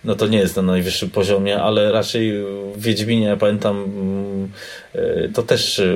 no 0.05 0.15
to 0.15 0.27
nie 0.27 0.39
jest 0.39 0.57
na 0.57 0.63
najwyższym 0.63 1.11
poziomie, 1.11 1.63
ale 1.63 1.93
raczej 1.93 2.33
w 2.77 2.83
Wiedźminie, 2.83 3.27
ja 3.27 3.37
pamiętam, 3.37 3.85
mm, 3.85 4.49
e, 4.95 5.29
to 5.29 5.43
też 5.43 5.79
e, 5.79 5.95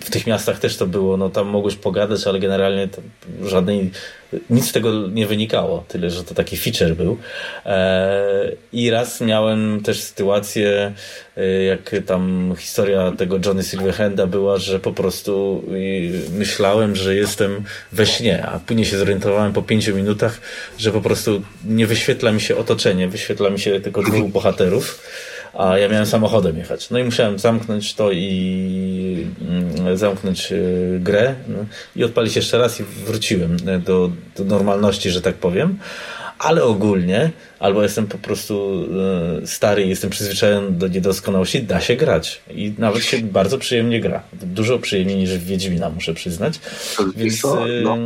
w 0.00 0.10
tych 0.10 0.26
miastach 0.26 0.58
też 0.58 0.76
to 0.76 0.86
było, 0.86 1.16
no 1.16 1.30
tam 1.30 1.46
mogłeś 1.46 1.76
pogadać, 1.76 2.26
ale 2.26 2.40
generalnie 2.40 2.88
żadnej, 3.42 3.90
nic 4.50 4.68
z 4.68 4.72
tego 4.72 5.08
nie 5.08 5.26
wynikało, 5.26 5.84
tyle, 5.88 6.10
że 6.10 6.24
to 6.24 6.34
taki 6.34 6.56
feature 6.56 6.96
był. 6.96 7.18
E, 7.66 8.52
I 8.72 8.90
raz 8.90 9.20
miałem 9.20 9.80
też 9.82 10.00
sytuację, 10.00 10.92
e, 11.36 11.62
jak 11.62 11.96
tam 12.06 12.54
historia 12.58 13.12
tego 13.18 13.38
Johnny 13.46 13.62
Silverhanda 13.62 14.26
była, 14.26 14.58
że 14.58 14.80
po 14.80 14.92
prostu 14.92 15.64
myślałem, 16.32 16.96
że 16.96 17.14
jestem 17.14 17.64
we 17.92 18.06
śnie, 18.06 18.46
a 18.46 18.58
później 18.58 18.86
się 18.86 18.98
zorientowałem 18.98 19.52
po 19.52 19.62
pięciu 19.62 19.96
minutach, 19.96 20.40
że 20.78 20.92
po 20.92 21.00
prostu 21.00 21.42
nie 21.64 21.86
wyświetla 21.86 22.32
mi 22.32 22.40
się 22.40 22.56
otoczenie, 22.56 23.08
wyświetla 23.08 23.50
mi 23.50 23.60
się 23.60 23.80
tylko 23.80 24.02
dwóch 24.02 24.30
bohaterów 24.30 25.00
a 25.54 25.78
ja 25.78 25.88
miałem 25.88 26.06
samochodem 26.06 26.58
jechać. 26.58 26.90
No 26.90 26.98
i 26.98 27.04
musiałem 27.04 27.38
zamknąć 27.38 27.94
to 27.94 28.12
i 28.12 29.26
mm, 29.48 29.96
zamknąć 29.96 30.52
e, 30.52 30.56
grę 31.00 31.34
no, 31.48 31.58
i 31.96 32.04
odpalić 32.04 32.36
jeszcze 32.36 32.58
raz 32.58 32.80
i 32.80 32.84
wróciłem 32.84 33.56
e, 33.66 33.78
do, 33.78 34.10
do 34.36 34.44
normalności, 34.44 35.10
że 35.10 35.22
tak 35.22 35.34
powiem. 35.34 35.78
Ale 36.38 36.64
ogólnie, 36.64 37.30
albo 37.58 37.82
jestem 37.82 38.06
po 38.06 38.18
prostu 38.18 38.84
e, 39.42 39.46
stary 39.46 39.84
i 39.84 39.88
jestem 39.88 40.10
przyzwyczajony 40.10 40.70
do 40.70 40.88
niedoskonałości, 40.88 41.62
da 41.62 41.80
się 41.80 41.96
grać. 41.96 42.40
I 42.50 42.74
nawet 42.78 43.04
się 43.04 43.18
bardzo 43.18 43.58
przyjemnie 43.58 44.00
gra. 44.00 44.22
Dużo 44.32 44.78
przyjemniej 44.78 45.16
niż 45.16 45.30
w 45.30 45.44
Wiedźmina, 45.44 45.90
muszę 45.90 46.14
przyznać. 46.14 46.60
Więc 47.16 47.42
no. 47.82 47.98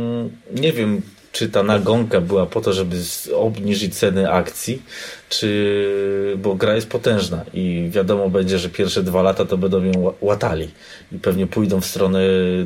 nie 0.55 0.73
wiem, 0.73 1.01
czy 1.33 1.49
ta 1.49 1.63
nagonka 1.63 2.21
była 2.21 2.45
po 2.45 2.61
to, 2.61 2.73
żeby 2.73 2.97
obniżyć 3.35 3.95
ceny 3.95 4.31
akcji, 4.31 4.81
czy, 5.39 6.37
bo 6.37 6.55
gra 6.55 6.75
jest 6.75 6.89
potężna 6.89 7.45
i 7.53 7.87
wiadomo 7.91 8.29
będzie, 8.29 8.59
że 8.59 8.69
pierwsze 8.69 9.03
dwa 9.03 9.21
lata 9.21 9.45
to 9.45 9.57
będą 9.57 9.83
ją 9.83 10.13
łatali. 10.21 10.71
I 11.11 11.19
pewnie 11.19 11.47
pójdą 11.47 11.81
w 11.81 11.85
stronę 11.85 12.19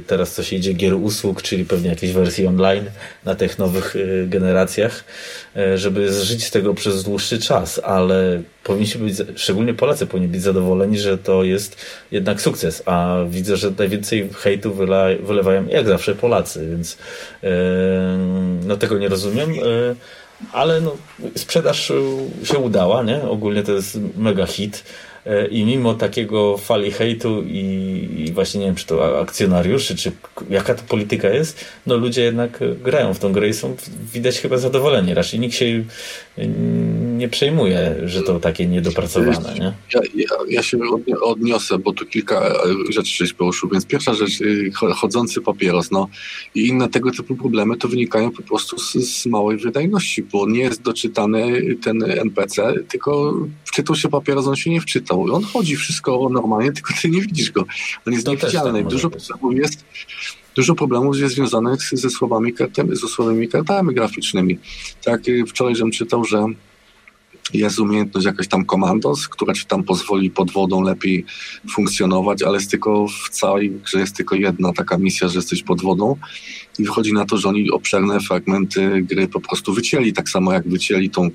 teraz 0.07 0.33
co 0.33 0.43
się 0.43 0.55
idzie 0.55 0.73
gier 0.73 0.93
usług, 0.93 1.41
czyli 1.41 1.65
pewnie 1.65 1.89
jakiejś 1.89 2.13
wersji 2.13 2.47
online 2.47 2.85
na 3.25 3.35
tych 3.35 3.59
nowych 3.59 3.95
y, 3.95 4.25
generacjach, 4.29 5.03
y, 5.57 5.77
żeby 5.77 6.13
zżyć 6.13 6.45
z 6.45 6.51
tego 6.51 6.73
przez 6.73 7.03
dłuższy 7.03 7.39
czas, 7.39 7.81
ale 7.83 8.41
powinniśmy 8.63 9.05
być, 9.05 9.15
szczególnie 9.35 9.73
Polacy 9.73 10.07
powinni 10.07 10.27
być 10.29 10.41
zadowoleni, 10.41 10.99
że 10.99 11.17
to 11.17 11.43
jest 11.43 11.85
jednak 12.11 12.41
sukces, 12.41 12.83
a 12.85 13.17
widzę, 13.29 13.57
że 13.57 13.71
najwięcej 13.77 14.29
hejtu 14.33 14.73
wylewają 15.23 15.67
jak 15.67 15.87
zawsze 15.87 16.15
Polacy, 16.15 16.67
więc 16.69 16.93
y, 16.93 17.47
no 18.65 18.77
tego 18.77 18.97
nie 18.97 19.09
rozumiem 19.09 19.53
ale 20.51 20.81
no, 20.81 20.95
sprzedaż 21.35 21.91
się 22.43 22.57
udała, 22.57 23.03
nie? 23.03 23.23
Ogólnie 23.23 23.63
to 23.63 23.71
jest 23.71 23.99
mega 24.17 24.45
hit. 24.45 24.83
E, 25.25 25.47
I 25.47 25.65
mimo 25.65 25.93
takiego 25.93 26.57
fali 26.57 26.91
hejtu 26.91 27.43
i, 27.43 28.09
i, 28.17 28.31
właśnie 28.33 28.59
nie 28.59 28.65
wiem, 28.65 28.75
czy 28.75 28.85
to 28.85 29.19
akcjonariuszy, 29.19 29.95
czy 29.95 30.11
jaka 30.49 30.75
to 30.75 30.83
polityka 30.87 31.29
jest, 31.29 31.65
no 31.85 31.97
ludzie 31.97 32.21
jednak 32.21 32.59
grają 32.83 33.13
w 33.13 33.19
tą 33.19 33.33
grę 33.33 33.49
i 33.49 33.53
są 33.53 33.75
widać 34.13 34.39
chyba 34.39 34.57
zadowoleni. 34.57 35.13
Raczej 35.13 35.39
nikt 35.39 35.55
się 35.55 35.65
nie 37.17 37.29
przejmuje, 37.29 37.95
że 38.05 38.21
to 38.21 38.39
takie 38.39 38.67
niedopracowane. 38.67 39.53
Nie? 39.59 39.73
Ja, 39.93 40.01
ja, 40.15 40.27
ja 40.49 40.63
się 40.63 40.77
odniosę, 41.21 41.77
bo 41.77 41.93
tu 41.93 42.05
kilka 42.05 42.53
rzeczy 42.89 43.17
żeś 43.17 43.33
poruszył. 43.33 43.69
Więc 43.69 43.85
pierwsza 43.85 44.13
rzecz, 44.13 44.41
y, 44.41 44.71
chodzący 44.95 45.41
papieros, 45.41 45.91
no 45.91 46.07
i 46.55 46.67
inne 46.67 46.89
tego 46.89 47.11
typu 47.11 47.35
problemy 47.35 47.77
to 47.77 47.87
wynikają 47.87 48.31
po 48.31 48.43
prostu 48.43 48.79
z, 48.79 48.93
z 48.93 49.25
małej 49.25 49.57
wydajności, 49.57 50.23
bo 50.23 50.49
nie 50.49 50.59
jest 50.59 50.81
doczytany 50.81 51.61
ten 51.83 52.03
NPC, 52.03 52.73
tylko 52.87 53.33
wczytał 53.65 53.95
się 53.95 54.09
papieros, 54.09 54.47
on 54.47 54.55
się 54.55 54.69
nie 54.69 54.81
wczytał. 54.81 55.33
On 55.33 55.43
chodzi 55.43 55.75
wszystko 55.75 56.29
normalnie, 56.31 56.71
tylko 56.71 56.93
ty 57.01 57.09
nie 57.09 57.21
widzisz 57.21 57.51
go. 57.51 57.65
On 58.07 58.13
jest 58.13 58.27
niewidzialny. 58.27 58.83
Dużo 58.83 59.09
problemów 59.09 59.57
jest 59.57 59.85
dużo 60.57 60.75
problemów 60.75 61.19
jest 61.19 61.35
związanych 61.35 61.79
ze 61.91 62.09
słowami 62.09 62.53
kartami, 62.53 62.95
ze 62.95 63.07
słowymi 63.07 63.47
kartami 63.47 63.95
graficznymi. 63.95 64.59
Tak, 65.03 65.21
wczoraj 65.47 65.75
żem 65.75 65.91
czytał, 65.91 66.25
że 66.25 66.45
jest 67.53 67.79
umiejętność 67.79 68.25
jakaś 68.25 68.47
tam 68.47 68.65
komandos, 68.65 69.27
która 69.27 69.53
ci 69.53 69.65
tam 69.65 69.83
pozwoli 69.83 70.29
pod 70.31 70.51
wodą 70.51 70.81
lepiej 70.81 71.25
funkcjonować, 71.71 72.43
ale 72.43 72.57
jest 72.57 72.71
tylko 72.71 73.07
w 73.07 73.29
całej 73.29 73.71
grze 73.71 73.99
jest 73.99 74.15
tylko 74.15 74.35
jedna 74.35 74.73
taka 74.73 74.97
misja, 74.97 75.27
że 75.27 75.35
jesteś 75.35 75.63
pod 75.63 75.81
wodą 75.81 76.15
i 76.79 76.83
wychodzi 76.83 77.13
na 77.13 77.25
to, 77.25 77.37
że 77.37 77.49
oni 77.49 77.71
obszerne 77.71 78.19
fragmenty 78.19 79.01
gry 79.01 79.27
po 79.27 79.41
prostu 79.41 79.73
wycięli, 79.73 80.13
tak 80.13 80.29
samo 80.29 80.53
jak 80.53 80.69
wycięli 80.69 81.09
tą 81.09 81.29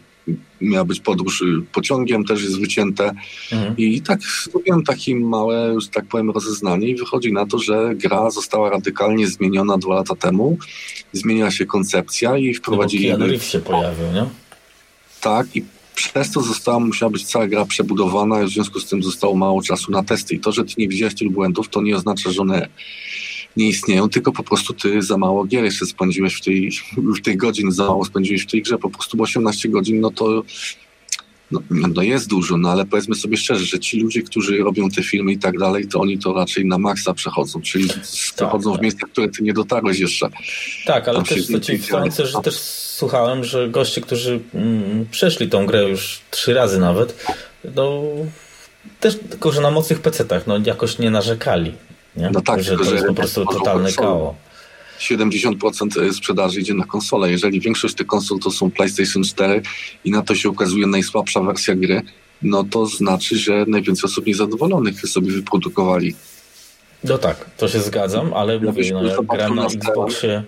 miała 0.60 0.84
być 0.84 1.00
podróż 1.00 1.44
pociągiem, 1.72 2.24
też 2.24 2.42
jest 2.42 2.60
wycięte. 2.60 3.12
Mhm. 3.52 3.76
I 3.76 4.00
tak 4.00 4.20
zrobiłem 4.22 4.84
takie 4.84 5.16
małe, 5.16 5.80
że 5.80 5.88
tak 5.88 6.04
powiem, 6.04 6.30
rozeznanie 6.30 6.88
i 6.88 6.96
wychodzi 6.96 7.32
na 7.32 7.46
to, 7.46 7.58
że 7.58 7.94
gra 7.94 8.30
została 8.30 8.70
radykalnie 8.70 9.26
zmieniona 9.26 9.78
dwa 9.78 9.94
lata 9.94 10.14
temu. 10.14 10.58
Zmieniła 11.12 11.50
się 11.50 11.66
koncepcja 11.66 12.36
i 12.36 12.54
wprowadzili... 12.54 13.10
No 13.10 13.18
bo 13.18 13.38
się 13.38 13.58
pojawił, 13.58 14.06
nie? 14.14 14.24
Tak, 15.20 15.56
i 15.56 15.64
przez 15.94 16.30
to 16.30 16.42
została, 16.42 16.80
musiała 16.80 17.10
być 17.10 17.24
cała 17.24 17.46
gra 17.46 17.64
przebudowana, 17.64 18.44
w 18.44 18.48
związku 18.48 18.80
z 18.80 18.86
tym 18.86 19.02
zostało 19.02 19.34
mało 19.34 19.62
czasu 19.62 19.92
na 19.92 20.02
testy. 20.02 20.34
I 20.34 20.40
to, 20.40 20.52
że 20.52 20.64
ty 20.64 20.74
nie 20.78 20.88
widziałeś 20.88 21.14
tych 21.14 21.30
błędów, 21.30 21.68
to 21.68 21.82
nie 21.82 21.96
oznacza, 21.96 22.30
że 22.30 22.42
one 22.42 22.68
nie 23.56 23.68
istnieją, 23.68 24.08
tylko 24.08 24.32
po 24.32 24.42
prostu 24.42 24.74
ty 24.74 25.02
za 25.02 25.16
mało 25.16 25.44
gier 25.44 25.64
jeszcze 25.64 25.86
spędziłeś 25.86 26.34
w 26.34 26.40
tej, 26.40 26.70
w 26.96 27.20
tej 27.20 27.36
godzin, 27.36 27.72
za 27.72 27.84
mało 27.84 28.04
spędziłeś 28.04 28.42
w 28.42 28.50
tej 28.50 28.62
grze, 28.62 28.78
po 28.78 28.90
prostu 28.90 29.16
bo 29.16 29.24
18 29.24 29.68
godzin, 29.68 30.00
no 30.00 30.10
to 30.10 30.42
no, 31.52 31.60
no, 31.94 32.02
jest 32.02 32.28
dużo, 32.28 32.56
no 32.56 32.70
ale 32.70 32.84
powiedzmy 32.84 33.14
sobie 33.14 33.36
szczerze, 33.36 33.64
że 33.64 33.78
ci 33.78 34.00
ludzie, 34.00 34.22
którzy 34.22 34.58
robią 34.58 34.90
te 34.90 35.02
filmy 35.02 35.32
i 35.32 35.38
tak 35.38 35.58
dalej, 35.58 35.88
to 35.88 36.00
oni 36.00 36.18
to 36.18 36.32
raczej 36.32 36.66
na 36.66 36.78
maksa 36.78 37.14
przechodzą, 37.14 37.60
czyli 37.60 37.88
tak, 37.88 38.00
przechodzą 38.36 38.72
tak. 38.72 38.80
w 38.80 38.82
miejsca, 38.82 39.06
które 39.06 39.28
ty 39.28 39.42
nie 39.42 39.52
dotarłeś 39.52 39.98
jeszcze. 39.98 40.28
Tak, 40.86 41.08
ale 41.08 41.16
Tam 41.16 41.26
też 41.26 41.46
to 41.46 41.60
ci 41.60 41.78
wtrącę, 41.78 42.26
że 42.26 42.38
też 42.42 42.54
słuchałem, 42.56 43.44
że 43.44 43.68
goście, 43.68 44.00
którzy 44.00 44.40
mm, 44.54 45.06
przeszli 45.10 45.48
tą 45.48 45.66
grę 45.66 45.88
już 45.88 46.20
trzy 46.30 46.54
razy 46.54 46.78
nawet, 46.78 47.26
no 47.76 48.02
też 49.00 49.18
tylko, 49.30 49.52
że 49.52 49.60
na 49.60 49.70
mocnych 49.70 50.00
pecetach, 50.00 50.46
no 50.46 50.58
jakoś 50.66 50.98
nie 50.98 51.10
narzekali. 51.10 51.72
Nie? 52.16 52.30
No 52.30 52.40
tak, 52.40 52.62
że 52.62 52.76
to 52.76 52.94
jest 52.94 53.06
po 53.06 53.14
prostu 53.14 53.46
totalne 53.46 53.92
kało. 53.92 54.34
70% 55.10 56.12
sprzedaży 56.12 56.60
idzie 56.60 56.74
na 56.74 56.84
konsolę. 56.84 57.30
Jeżeli 57.30 57.60
większość 57.60 57.94
tych 57.94 58.06
konsol 58.06 58.38
to 58.38 58.50
są 58.50 58.70
PlayStation 58.70 59.22
4 59.22 59.62
i 60.04 60.10
na 60.10 60.22
to 60.22 60.34
się 60.34 60.50
ukazuje 60.50 60.86
najsłabsza 60.86 61.40
wersja 61.40 61.74
gry, 61.74 62.02
no 62.42 62.64
to 62.64 62.86
znaczy, 62.86 63.36
że 63.36 63.64
najwięcej 63.68 64.04
osób 64.04 64.26
niezadowolonych 64.26 65.00
sobie 65.00 65.32
wyprodukowali. 65.32 66.14
No 67.04 67.18
tak, 67.18 67.50
to 67.56 67.68
się 67.68 67.80
zgadzam, 67.80 68.34
ale 68.34 68.54
ja 68.54 68.60
mówię, 68.60 68.92
no, 68.92 69.02
ja 69.02 69.16
gram 69.22 69.54
na 69.54 69.66
Xboxie 69.66 70.42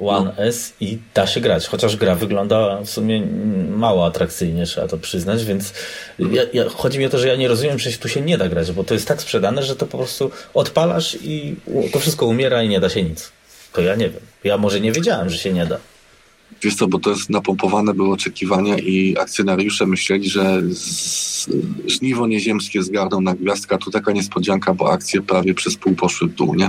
One 0.00 0.32
no. 0.36 0.44
S 0.44 0.72
i 0.80 0.98
da 1.14 1.26
się 1.26 1.40
grać, 1.40 1.66
chociaż 1.66 1.96
gra 1.96 2.14
wygląda 2.14 2.80
w 2.84 2.90
sumie 2.90 3.26
mało 3.70 4.06
atrakcyjnie, 4.06 4.66
trzeba 4.66 4.88
to 4.88 4.98
przyznać, 4.98 5.44
więc 5.44 5.72
ja, 6.18 6.42
ja, 6.52 6.68
chodzi 6.68 6.98
mi 6.98 7.06
o 7.06 7.10
to, 7.10 7.18
że 7.18 7.28
ja 7.28 7.36
nie 7.36 7.48
rozumiem, 7.48 7.78
że 7.78 7.92
tu 7.92 8.08
się 8.08 8.20
nie 8.20 8.38
da 8.38 8.48
grać, 8.48 8.72
bo 8.72 8.84
to 8.84 8.94
jest 8.94 9.08
tak 9.08 9.22
sprzedane, 9.22 9.62
że 9.62 9.76
to 9.76 9.86
po 9.86 9.98
prostu 9.98 10.30
odpalasz 10.54 11.18
i 11.22 11.56
to 11.92 11.98
wszystko 11.98 12.26
umiera 12.26 12.62
i 12.62 12.68
nie 12.68 12.80
da 12.80 12.88
się 12.88 13.02
nic. 13.02 13.32
To 13.72 13.80
ja 13.80 13.94
nie 13.94 14.10
wiem. 14.10 14.20
Ja 14.44 14.58
może 14.58 14.80
nie 14.80 14.92
wiedziałem, 14.92 15.30
że 15.30 15.38
się 15.38 15.52
nie 15.52 15.66
da. 15.66 15.78
Wiesz 16.62 16.74
co, 16.74 16.88
bo 16.88 16.98
to 16.98 17.10
jest 17.10 17.30
napompowane 17.30 17.94
były 17.94 18.12
oczekiwania 18.12 18.78
i 18.78 19.16
akcjonariusze 19.18 19.86
myśleli, 19.86 20.30
że 20.30 20.62
z, 20.72 21.48
żniwo 21.86 22.26
nieziemskie 22.26 22.82
zgarną 22.82 23.20
na 23.20 23.34
gwiazdka. 23.34 23.78
Tu 23.78 23.90
taka 23.90 24.12
niespodzianka, 24.12 24.74
bo 24.74 24.92
akcje 24.92 25.22
prawie 25.22 25.54
przez 25.54 25.76
pół 25.76 25.94
poszły 25.94 26.28
w 26.28 26.34
dół, 26.34 26.54
nie? 26.54 26.68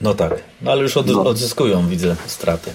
No 0.00 0.14
tak, 0.14 0.44
no 0.62 0.72
ale 0.72 0.82
już 0.82 0.96
od, 0.96 1.06
no. 1.06 1.24
odzyskują, 1.24 1.88
widzę, 1.88 2.16
straty. 2.26 2.70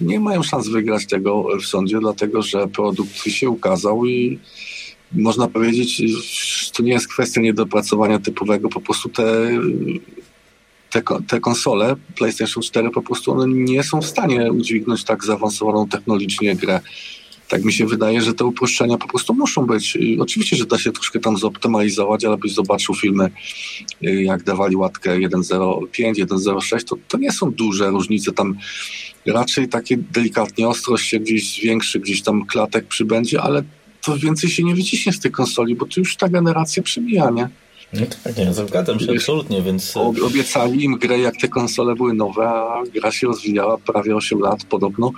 Nie 0.00 0.20
mają 0.20 0.42
szans 0.42 0.68
wygrać 0.68 1.06
tego 1.06 1.46
w 1.60 1.66
sądzie, 1.66 1.98
dlatego 2.00 2.42
że 2.42 2.68
produkt 2.68 3.14
się 3.14 3.50
ukazał 3.50 4.06
i 4.06 4.38
można 5.12 5.48
powiedzieć, 5.48 5.96
że 5.96 6.70
to 6.70 6.82
nie 6.82 6.92
jest 6.92 7.08
kwestia 7.08 7.40
niedopracowania 7.40 8.18
typowego, 8.18 8.68
po 8.68 8.80
prostu 8.80 9.08
te, 9.08 9.48
te, 10.94 11.02
te 11.26 11.40
konsole 11.40 11.96
PlayStation 12.16 12.62
4 12.62 12.90
po 12.90 13.02
prostu 13.02 13.32
one 13.32 13.46
nie 13.48 13.82
są 13.82 14.00
w 14.00 14.06
stanie 14.06 14.52
udźwignąć 14.52 15.04
tak 15.04 15.24
zaawansowaną 15.24 15.88
technologicznie 15.88 16.56
grę. 16.56 16.80
Tak 17.48 17.64
mi 17.64 17.72
się 17.72 17.86
wydaje, 17.86 18.22
że 18.22 18.34
te 18.34 18.44
uproszczenia 18.44 18.98
po 18.98 19.08
prostu 19.08 19.34
muszą 19.34 19.66
być. 19.66 19.96
I 19.96 20.20
oczywiście, 20.20 20.56
że 20.56 20.66
da 20.66 20.78
się 20.78 20.92
troszkę 20.92 21.20
tam 21.20 21.36
zoptymalizować, 21.36 22.24
ale 22.24 22.36
byś 22.36 22.54
zobaczył 22.54 22.94
filmy, 22.94 23.30
y, 24.06 24.22
jak 24.22 24.42
dawali 24.42 24.76
łatkę 24.76 25.18
1.05, 25.18 26.14
1.06, 26.14 26.84
to, 26.84 26.96
to 27.08 27.18
nie 27.18 27.32
są 27.32 27.50
duże 27.50 27.90
różnice. 27.90 28.32
Tam 28.32 28.56
raczej 29.26 29.68
takie 29.68 29.96
delikatnie 29.96 30.68
ostrość 30.68 31.08
się 31.08 31.20
gdzieś 31.20 31.54
zwiększy, 31.54 32.00
gdzieś 32.00 32.22
tam 32.22 32.46
klatek 32.46 32.86
przybędzie, 32.86 33.42
ale 33.42 33.62
to 34.02 34.16
więcej 34.16 34.50
się 34.50 34.62
nie 34.62 34.74
wyciśnie 34.74 35.12
z 35.12 35.20
tej 35.20 35.30
konsoli, 35.30 35.76
bo 35.76 35.86
to 35.86 36.00
już 36.00 36.16
ta 36.16 36.28
generacja 36.28 36.82
przemija, 36.82 37.30
nie? 37.30 37.48
No 38.00 38.06
tak, 38.24 38.36
nie, 38.36 38.54
zgadzam 38.54 39.00
się 39.00 39.12
absolutnie, 39.12 39.62
więc... 39.62 39.96
Obiecali 39.96 40.84
im 40.84 40.98
grę, 40.98 41.18
jak 41.18 41.36
te 41.36 41.48
konsole 41.48 41.94
były 41.94 42.14
nowe, 42.14 42.48
a 42.48 42.82
gra 42.94 43.12
się 43.12 43.26
rozwijała 43.26 43.78
prawie 43.78 44.16
8 44.16 44.40
lat 44.40 44.64
podobno, 44.64 45.12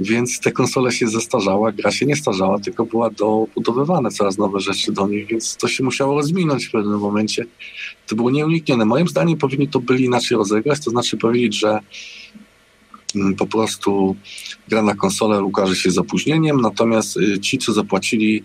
więc 0.00 0.40
te 0.40 0.52
konsole 0.52 0.92
się 0.92 1.08
zestarzała, 1.08 1.72
gra 1.72 1.90
się 1.90 2.06
nie 2.06 2.16
starzała, 2.16 2.58
tylko 2.58 2.84
była 2.84 3.10
dobudowywane 3.10 4.10
coraz 4.10 4.38
nowe 4.38 4.60
rzeczy 4.60 4.92
do 4.92 5.08
nich, 5.08 5.26
więc 5.26 5.56
to 5.56 5.68
się 5.68 5.84
musiało 5.84 6.14
rozminąć 6.14 6.66
w 6.66 6.70
pewnym 6.70 6.98
momencie. 6.98 7.46
To 8.06 8.16
było 8.16 8.30
nieuniknione. 8.30 8.84
Moim 8.84 9.08
zdaniem 9.08 9.38
powinni 9.38 9.68
to 9.68 9.80
byli 9.80 10.04
inaczej 10.04 10.38
rozegrać, 10.38 10.84
to 10.84 10.90
znaczy 10.90 11.16
powiedzieć, 11.16 11.58
że 11.58 11.78
po 13.38 13.46
prostu 13.46 14.16
gra 14.68 14.82
na 14.82 14.94
konsolę 14.94 15.42
ukaże 15.42 15.76
się 15.76 15.90
z 15.90 15.98
opóźnieniem, 15.98 16.60
natomiast 16.60 17.16
y, 17.16 17.40
ci, 17.40 17.58
co 17.58 17.72
zapłacili 17.72 18.42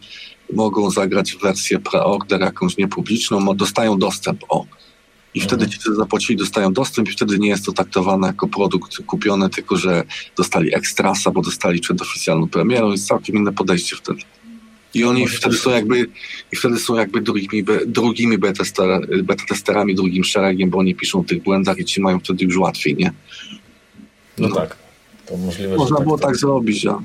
mogą 0.54 0.92
zagrać 0.92 1.32
w 1.32 1.42
wersję 1.42 1.80
preorder 1.80 2.42
jakąś 2.42 2.78
niepubliczną, 2.78 3.56
dostają 3.56 3.98
dostęp. 3.98 4.44
O. 4.50 4.66
I 5.34 5.42
mhm. 5.42 5.50
wtedy 5.50 5.72
ci, 5.72 5.80
którzy 5.80 5.96
zapłacili, 5.96 6.40
dostają 6.40 6.74
dostęp 6.74 7.10
i 7.10 7.12
wtedy 7.12 7.40
nie 7.40 7.50
jest 7.50 7.66
to 7.66 7.72
traktowane 7.72 8.28
jako 8.28 8.48
produkt 8.48 8.98
kupiony, 8.98 9.50
tylko 9.50 9.78
że 9.78 10.04
dostali 10.38 10.76
ekstrasa, 10.76 11.32
bo 11.32 11.42
dostali 11.42 11.80
przed 11.80 12.02
oficjalną 12.02 12.48
premierą. 12.48 12.92
Jest 12.92 13.08
całkiem 13.08 13.36
inne 13.36 13.54
podejście 13.54 13.96
wtedy. 13.96 14.22
I 14.94 15.04
oni 15.04 15.28
wtedy 15.28 15.58
są 15.58 15.72
jakby, 15.72 16.10
i 16.52 16.56
wtedy 16.56 16.80
są 16.80 16.96
jakby 16.96 17.22
drugimi, 17.22 17.64
drugimi 17.88 18.38
beta 18.38 18.64
testerami, 19.48 19.96
drugim 19.96 20.24
szeregiem, 20.24 20.70
bo 20.70 20.78
oni 20.78 20.96
piszą 20.96 21.20
o 21.20 21.24
tych 21.24 21.44
błędach 21.44 21.80
i 21.80 21.86
ci 21.86 22.02
mają 22.02 22.20
wtedy 22.20 22.46
już 22.46 22.58
łatwiej, 22.58 22.96
nie? 22.96 23.14
No, 24.38 24.48
no 24.48 24.56
tak. 24.56 24.76
To 25.26 25.38
możliwe, 25.38 25.76
Można 25.76 25.98
tak 25.98 26.06
było 26.06 26.18
tak, 26.18 26.28
tak 26.28 26.38
zrobić, 26.38 26.84
ja 26.84 27.00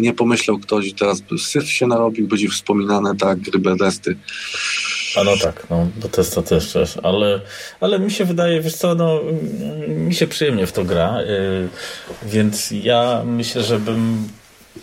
nie 0.00 0.14
pomyślał 0.14 0.58
ktoś 0.58 0.86
i 0.86 0.94
teraz 0.94 1.22
syf 1.38 1.70
się 1.70 1.86
narobił, 1.86 2.28
będzie 2.28 2.48
wspominane 2.48 3.16
tak, 3.16 3.38
gry 3.38 3.58
Bethesdy. 3.58 4.16
A 5.16 5.24
no 5.24 5.36
tak, 5.36 5.66
no, 5.70 5.88
bo 6.02 6.08
to 6.08 6.20
jest 6.20 6.34
to 6.34 6.42
też, 6.42 6.72
też. 6.72 6.98
Ale, 7.02 7.40
ale 7.80 7.98
mi 7.98 8.10
się 8.10 8.24
wydaje, 8.24 8.60
wiesz 8.60 8.74
co, 8.74 8.94
no, 8.94 9.20
mi 9.88 10.14
się 10.14 10.26
przyjemnie 10.26 10.66
w 10.66 10.72
to 10.72 10.84
gra, 10.84 11.22
yy, 11.22 11.68
więc 12.22 12.70
ja 12.70 13.22
myślę, 13.26 13.62
że 13.62 13.78
bym 13.78 14.28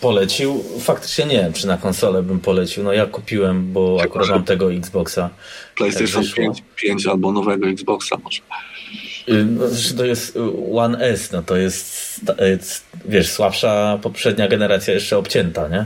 polecił. 0.02 0.64
Faktycznie 0.80 1.26
nie 1.26 1.38
wiem, 1.38 1.54
czy 1.54 1.68
na 1.68 1.78
konsolę 1.78 2.24
bym 2.24 2.40
polecił. 2.40 2.84
No 2.84 2.94
ja 2.94 3.06
kupiłem, 3.06 3.74
bo 3.74 3.98
akurat 4.04 4.30
mam 4.30 4.44
tego 4.44 4.74
Xboxa. 4.74 5.30
PlayStation 5.76 6.26
tak 6.26 6.34
5, 6.34 6.64
5 6.76 7.08
albo 7.08 7.32
nowego 7.32 7.68
Xboxa 7.68 8.18
może. 8.24 8.42
Y, 9.30 9.46
no, 9.46 9.66
to 9.98 10.06
jest 10.06 10.38
One 10.74 11.00
S, 11.00 11.32
no 11.32 11.44
to 11.44 11.58
jest, 11.58 12.22
wiesz, 13.06 13.32
słabsza 13.32 14.00
poprzednia 14.02 14.48
generacja 14.48 14.94
jeszcze 14.94 15.18
obcięta, 15.18 15.68
nie? 15.68 15.86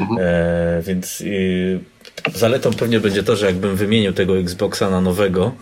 Mhm. 0.00 0.18
E, 0.20 0.82
więc 0.82 1.20
y, 1.20 1.80
zaletą 2.34 2.72
pewnie 2.72 3.00
będzie 3.00 3.22
to, 3.22 3.36
że 3.36 3.46
jakbym 3.46 3.76
wymienił 3.76 4.12
tego 4.12 4.38
Xboxa 4.38 4.90
na 4.90 5.00
nowego, 5.00 5.52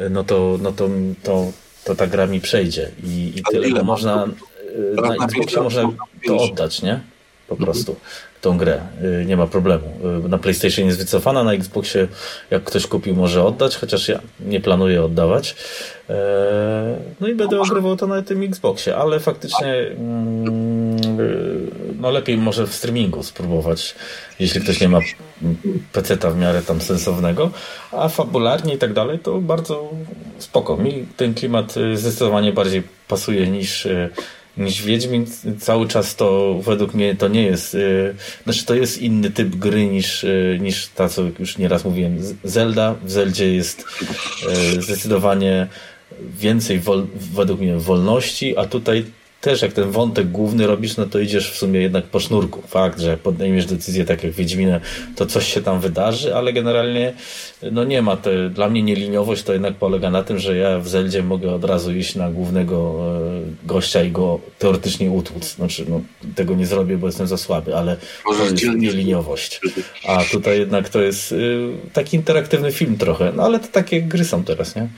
y, 0.00 0.10
no 0.10 0.24
to, 0.24 0.58
no 0.62 0.72
to, 0.72 0.88
to, 1.22 1.52
to 1.84 1.94
ta 1.94 2.06
gra 2.06 2.26
mi 2.26 2.40
przejdzie 2.40 2.90
i, 3.04 3.32
i 3.36 3.42
tyle, 3.50 3.82
można 3.82 4.24
y, 4.24 5.02
na 5.02 5.24
Xboxie 5.24 5.60
można 5.60 5.82
to 6.26 6.36
oddać, 6.36 6.82
nie? 6.82 7.00
Po 7.48 7.54
mhm. 7.54 7.64
prostu 7.64 7.96
tą 8.44 8.58
grę. 8.58 8.80
Y, 9.22 9.24
nie 9.26 9.36
ma 9.36 9.46
problemu. 9.46 9.84
Y, 10.26 10.28
na 10.28 10.38
PlayStation 10.38 10.86
jest 10.86 10.98
wycofana, 10.98 11.44
na 11.44 11.52
Xboxie 11.52 12.08
jak 12.50 12.64
ktoś 12.64 12.86
kupił 12.86 13.16
może 13.16 13.44
oddać, 13.44 13.76
chociaż 13.76 14.08
ja 14.08 14.20
nie 14.40 14.60
planuję 14.60 15.04
oddawać. 15.04 15.56
E, 16.10 16.96
no 17.20 17.28
i 17.28 17.34
będę 17.34 17.60
ogrywał 17.60 17.96
to 17.96 18.06
na 18.06 18.22
tym 18.22 18.42
Xboxie, 18.42 18.96
ale 18.96 19.20
faktycznie 19.20 19.74
mm, 19.74 21.20
y, 21.20 21.68
no 22.00 22.10
lepiej 22.10 22.36
może 22.36 22.66
w 22.66 22.74
streamingu 22.74 23.22
spróbować, 23.22 23.94
jeśli 24.40 24.60
ktoś 24.60 24.80
nie 24.80 24.88
ma 24.88 24.98
peceta 25.92 26.30
w 26.30 26.36
miarę 26.36 26.62
tam 26.62 26.80
sensownego, 26.80 27.50
a 27.92 28.08
fabularnie 28.08 28.74
i 28.74 28.78
tak 28.78 28.92
dalej, 28.92 29.18
to 29.18 29.40
bardzo 29.40 29.90
spoko. 30.38 30.76
Mi 30.76 31.06
ten 31.16 31.34
klimat 31.34 31.74
zdecydowanie 31.94 32.52
bardziej 32.52 32.82
pasuje 33.08 33.46
niż 33.46 33.88
niż 34.56 34.82
Wiedźmin. 34.82 35.26
Cały 35.60 35.88
czas 35.88 36.16
to 36.16 36.58
według 36.62 36.94
mnie 36.94 37.14
to 37.14 37.28
nie 37.28 37.42
jest, 37.42 37.74
yy, 37.74 38.14
znaczy 38.44 38.64
to 38.64 38.74
jest 38.74 38.98
inny 38.98 39.30
typ 39.30 39.56
gry 39.56 39.86
niż, 39.86 40.22
yy, 40.22 40.58
niż 40.60 40.88
ta, 40.88 41.08
co 41.08 41.22
już 41.38 41.58
nieraz 41.58 41.84
mówiłem. 41.84 42.18
Zelda. 42.44 42.94
W 43.04 43.10
Zeldzie 43.10 43.54
jest 43.54 43.84
yy, 44.74 44.82
zdecydowanie 44.82 45.66
więcej 46.38 46.80
wol, 46.80 47.06
według 47.14 47.60
mnie 47.60 47.76
wolności, 47.76 48.56
a 48.56 48.66
tutaj 48.66 49.04
też 49.44 49.62
jak 49.62 49.72
ten 49.72 49.90
wątek 49.90 50.30
główny 50.30 50.66
robisz, 50.66 50.96
no 50.96 51.06
to 51.06 51.18
idziesz 51.18 51.50
w 51.50 51.56
sumie 51.56 51.80
jednak 51.80 52.04
po 52.04 52.20
sznurku. 52.20 52.62
Fakt, 52.68 53.00
że 53.00 53.16
podejmiesz 53.16 53.66
decyzję 53.66 54.04
tak 54.04 54.24
jak 54.24 54.32
Wiedźminę, 54.32 54.80
to 55.16 55.26
coś 55.26 55.54
się 55.54 55.62
tam 55.62 55.80
wydarzy, 55.80 56.34
ale 56.36 56.52
generalnie 56.52 57.12
no 57.72 57.84
nie 57.84 58.02
ma. 58.02 58.16
Te, 58.16 58.50
dla 58.50 58.68
mnie 58.68 58.82
nieliniowość 58.82 59.42
to 59.42 59.52
jednak 59.52 59.74
polega 59.74 60.10
na 60.10 60.22
tym, 60.22 60.38
że 60.38 60.56
ja 60.56 60.78
w 60.78 60.88
Zeldzie 60.88 61.22
mogę 61.22 61.54
od 61.54 61.64
razu 61.64 61.92
iść 61.92 62.14
na 62.14 62.30
głównego 62.30 62.76
e, 63.64 63.66
gościa 63.66 64.02
i 64.02 64.10
go 64.10 64.40
teoretycznie 64.58 65.10
utłuc. 65.10 65.54
Znaczy, 65.54 65.84
no, 65.88 66.00
tego 66.34 66.54
nie 66.54 66.66
zrobię, 66.66 66.96
bo 66.96 67.06
jestem 67.06 67.26
za 67.26 67.36
słaby, 67.36 67.76
ale 67.76 67.96
to 68.24 68.44
jest 68.44 68.64
nieliniowość. 68.78 69.60
A 70.06 70.24
tutaj 70.24 70.58
jednak 70.58 70.88
to 70.88 71.02
jest 71.02 71.32
y, 71.32 71.68
taki 71.92 72.16
interaktywny 72.16 72.72
film 72.72 72.96
trochę, 72.98 73.32
no 73.36 73.42
ale 73.42 73.60
to 73.60 73.68
takie 73.68 74.02
gry 74.02 74.24
są 74.24 74.44
teraz, 74.44 74.76
nie? 74.76 74.88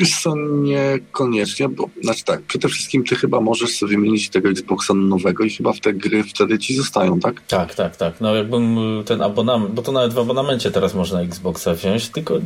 Wiesz 0.00 0.20
co, 0.22 0.34
niekoniecznie, 0.36 1.68
bo 1.68 1.88
znaczy 2.02 2.24
tak, 2.24 2.42
przede 2.42 2.68
wszystkim 2.68 3.04
ty 3.04 3.16
chyba 3.16 3.40
możesz 3.40 3.70
sobie 3.70 3.96
wymienić 3.96 4.28
tego 4.28 4.48
Xboxa 4.48 4.94
nowego 4.94 5.44
i 5.44 5.50
chyba 5.50 5.72
w 5.72 5.80
te 5.80 5.92
gry 5.92 6.24
wtedy 6.24 6.58
ci 6.58 6.74
zostają, 6.74 7.20
tak? 7.20 7.42
Tak, 7.48 7.74
tak, 7.74 7.96
tak. 7.96 8.20
No 8.20 8.34
jakbym 8.34 8.78
ten 9.06 9.22
abonament, 9.22 9.74
bo 9.74 9.82
to 9.82 9.92
nawet 9.92 10.12
w 10.12 10.18
abonamencie 10.18 10.70
teraz 10.70 10.94
można 10.94 11.20
Xboxa 11.20 11.74
wziąć, 11.74 12.08
tylko 12.08 12.40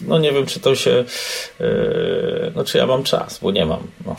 no 0.00 0.18
nie 0.18 0.32
wiem, 0.32 0.46
czy 0.46 0.60
to 0.60 0.74
się, 0.74 1.04
yy, 1.60 2.52
no 2.56 2.64
czy 2.64 2.78
ja 2.78 2.86
mam 2.86 3.02
czas, 3.02 3.38
bo 3.42 3.50
nie 3.50 3.66
mam. 3.66 3.80
No. 4.06 4.16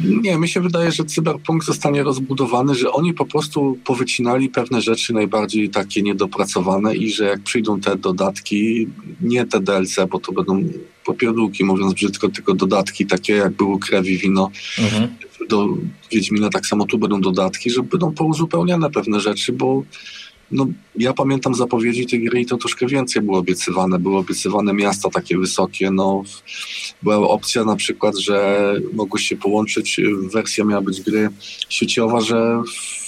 Nie, 0.00 0.38
mi 0.38 0.48
się 0.48 0.60
wydaje, 0.60 0.92
że 0.92 1.04
cyberpunk 1.04 1.64
zostanie 1.64 2.02
rozbudowany, 2.02 2.74
że 2.74 2.92
oni 2.92 3.14
po 3.14 3.26
prostu 3.26 3.78
powycinali 3.84 4.48
pewne 4.48 4.80
rzeczy 4.80 5.12
najbardziej 5.12 5.70
takie 5.70 6.02
niedopracowane 6.02 6.96
i 6.96 7.10
że 7.10 7.24
jak 7.24 7.40
przyjdą 7.40 7.80
te 7.80 7.96
dodatki, 7.96 8.88
nie 9.20 9.46
te 9.46 9.60
DLC, 9.60 9.96
bo 10.10 10.18
to 10.18 10.32
będą 10.32 10.64
popierdółki, 11.04 11.64
mówiąc 11.64 11.94
brzydko, 11.94 12.28
tylko 12.28 12.54
dodatki 12.54 13.06
takie 13.06 13.32
jak 13.32 13.52
było 13.52 13.78
krew 13.78 14.06
i 14.06 14.18
wino. 14.18 14.50
Mhm. 14.78 15.08
Do 15.48 15.68
Wiedźmina 16.12 16.48
tak 16.48 16.66
samo 16.66 16.86
tu 16.86 16.98
będą 16.98 17.20
dodatki, 17.20 17.70
że 17.70 17.82
będą 17.82 18.14
pouzupełniane 18.14 18.90
pewne 18.90 19.20
rzeczy, 19.20 19.52
bo 19.52 19.82
no, 20.52 20.66
ja 20.96 21.12
pamiętam 21.12 21.54
zapowiedzi 21.54 22.06
tej 22.06 22.24
gry 22.24 22.40
i 22.40 22.46
to 22.46 22.56
troszkę 22.56 22.86
więcej 22.86 23.22
było 23.22 23.38
obiecywane. 23.38 23.98
Były 23.98 24.16
obiecywane 24.16 24.72
miasta 24.72 25.10
takie 25.10 25.38
wysokie. 25.38 25.90
No, 25.90 26.22
była 27.02 27.28
opcja 27.28 27.64
na 27.64 27.76
przykład, 27.76 28.18
że 28.18 28.74
mogło 28.92 29.18
się 29.18 29.36
połączyć, 29.36 30.00
wersja 30.32 30.64
miała 30.64 30.82
być 30.82 31.00
gry 31.00 31.28
sieciowa, 31.68 32.20
że 32.20 32.62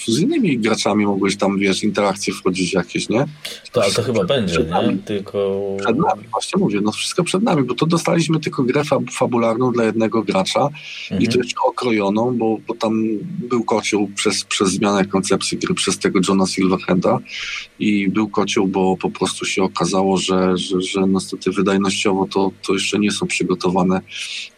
z 0.07 0.19
innymi 0.19 0.59
graczami 0.59 1.05
mogłeś 1.05 1.37
tam, 1.37 1.59
wiesz, 1.59 1.83
interakcje 1.83 2.33
wchodzić 2.33 2.73
jakieś, 2.73 3.09
nie? 3.09 3.25
To, 3.71 3.83
ale 3.83 3.93
to 3.93 4.03
chyba 4.03 4.23
będzie, 4.23 4.59
nie? 4.59 4.97
Tylko... 5.05 5.61
Przed 5.79 5.97
nami, 5.97 6.23
właśnie 6.31 6.59
mówię, 6.59 6.79
no 6.83 6.91
wszystko 6.91 7.23
przed 7.23 7.43
nami, 7.43 7.63
bo 7.63 7.75
to 7.75 7.85
dostaliśmy 7.85 8.39
tylko 8.39 8.63
grę 8.63 8.83
fab 8.83 9.11
fabularną 9.11 9.71
dla 9.71 9.83
jednego 9.83 10.23
gracza 10.23 10.69
mhm. 11.03 11.21
i 11.21 11.27
to 11.27 11.37
jeszcze 11.37 11.57
okrojoną, 11.67 12.37
bo, 12.37 12.57
bo 12.67 12.75
tam 12.75 13.03
był 13.39 13.63
kocioł 13.63 14.07
przez, 14.15 14.43
przez 14.43 14.69
zmianę 14.69 15.05
koncepcji 15.05 15.57
gry 15.57 15.73
przez 15.73 15.99
tego 15.99 16.19
Johna 16.27 16.45
Silverhanda 16.47 17.19
i 17.79 18.09
był 18.09 18.27
kocioł, 18.27 18.67
bo 18.67 18.97
po 18.97 19.09
prostu 19.09 19.45
się 19.45 19.63
okazało, 19.63 20.17
że, 20.17 20.57
że, 20.57 20.81
że 20.81 21.07
niestety 21.07 21.51
wydajnościowo 21.51 22.27
to, 22.33 22.51
to 22.67 22.73
jeszcze 22.73 22.99
nie 22.99 23.11
są 23.11 23.27
przygotowane 23.27 24.01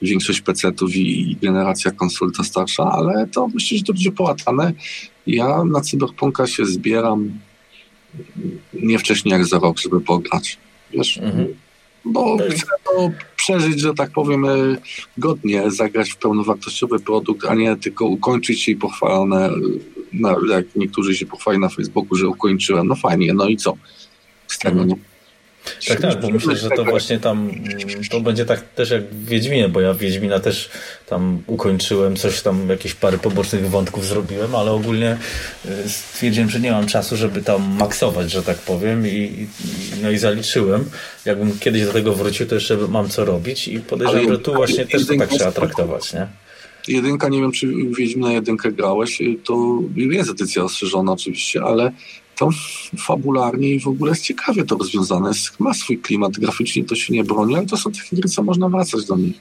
większość 0.01 0.41
PC-ów 0.41 0.95
i, 0.95 1.31
i 1.31 1.35
generacja 1.35 1.91
konsol 1.91 2.31
ta 2.31 2.43
starsza, 2.43 2.83
ale 2.83 3.27
to 3.27 3.47
myślę, 3.47 3.77
że 3.77 3.83
to 3.83 3.93
będzie 3.93 4.11
połatane 4.11 4.73
ja 5.27 5.63
na 5.63 5.81
Cyberpunka 5.81 6.47
się 6.47 6.65
zbieram 6.65 7.39
nie 8.73 8.99
wcześniej 8.99 9.31
jak 9.31 9.45
za 9.45 9.59
rok, 9.59 9.79
żeby 9.79 10.01
pograć. 10.01 10.57
Wiesz? 10.91 11.17
Mhm. 11.17 11.47
Bo 12.05 12.37
chcę 12.37 12.65
to 12.85 13.11
przeżyć, 13.35 13.79
że 13.79 13.93
tak 13.93 14.11
powiem, 14.11 14.45
e, 14.45 14.77
godnie, 15.17 15.71
zagrać 15.71 16.09
w 16.09 16.17
pełnowartościowy 16.17 16.99
produkt, 16.99 17.45
a 17.45 17.55
nie 17.55 17.75
tylko 17.75 18.05
ukończyć 18.05 18.61
się 18.61 18.71
i 18.71 18.75
pochwalone 18.75 19.49
jak 20.49 20.75
niektórzy 20.75 21.15
się 21.15 21.25
pochwali 21.25 21.59
na 21.59 21.69
Facebooku, 21.69 22.17
że 22.17 22.27
ukończyłem, 22.27 22.87
no 22.87 22.95
fajnie, 22.95 23.33
no 23.33 23.47
i 23.47 23.57
co? 23.57 23.77
Z 24.47 24.59
tego, 24.59 24.81
mhm. 24.81 24.99
Tak, 25.87 26.01
tak, 26.01 26.21
bo 26.21 26.29
myślę, 26.29 26.55
że 26.55 26.69
to 26.69 26.83
właśnie 26.83 27.19
tam 27.19 27.51
to 28.11 28.21
będzie 28.21 28.45
tak 28.45 28.61
też 28.61 28.89
jak 28.89 29.03
w 29.03 29.25
Wiedźminie, 29.25 29.69
bo 29.69 29.81
ja 29.81 29.93
w 29.93 29.97
Wiedźmina 29.97 30.39
też 30.39 30.69
tam 31.05 31.43
ukończyłem, 31.47 32.15
coś 32.15 32.41
tam, 32.41 32.69
jakieś 32.69 32.93
parę 32.93 33.17
pobocznych 33.17 33.69
wątków 33.69 34.05
zrobiłem, 34.05 34.55
ale 34.55 34.71
ogólnie 34.71 35.17
y, 35.65 35.89
stwierdziłem, 35.89 36.49
że 36.49 36.59
nie 36.59 36.71
mam 36.71 36.87
czasu, 36.87 37.15
żeby 37.15 37.41
tam 37.41 37.75
maksować, 37.79 38.31
że 38.31 38.43
tak 38.43 38.57
powiem 38.57 39.07
i, 39.07 39.47
no 40.01 40.11
i 40.11 40.17
zaliczyłem. 40.17 40.89
Jakbym 41.25 41.59
kiedyś 41.59 41.85
do 41.85 41.93
tego 41.93 42.13
wrócił, 42.13 42.45
to 42.45 42.55
jeszcze 42.55 42.77
mam 42.77 43.09
co 43.09 43.25
robić 43.25 43.67
i 43.67 43.79
podejrzewam, 43.79 44.29
że 44.29 44.39
tu 44.39 44.53
właśnie 44.53 44.85
też 44.85 45.07
to 45.07 45.15
tak 45.15 45.29
trzeba 45.29 45.51
traktować, 45.51 46.13
nie? 46.13 46.27
Jedynka, 46.87 47.29
nie 47.29 47.41
wiem 47.41 47.51
czy 47.51 47.67
Wiedźmina 47.97 48.33
jedynkę 48.33 48.71
grałeś, 48.71 49.21
to 49.43 49.79
jest 49.95 50.29
edycja 50.29 50.61
rozszerzona 50.61 51.11
oczywiście, 51.11 51.61
ale 51.63 51.91
to 52.37 52.49
fabularnie 53.07 53.69
i 53.69 53.79
w 53.79 53.87
ogóle 53.87 54.11
jest 54.11 54.23
ciekawie 54.23 54.65
to 54.65 54.77
rozwiązane. 54.77 55.31
Ma 55.59 55.73
swój 55.73 55.97
klimat, 55.97 56.31
graficznie 56.31 56.85
to 56.85 56.95
się 56.95 57.13
nie 57.13 57.23
broni, 57.23 57.55
ale 57.55 57.65
to 57.65 57.77
są 57.77 57.91
takie 57.91 58.15
gry, 58.15 58.29
co 58.29 58.43
można 58.43 58.69
wracać 58.69 59.05
do 59.05 59.17
nich. 59.17 59.35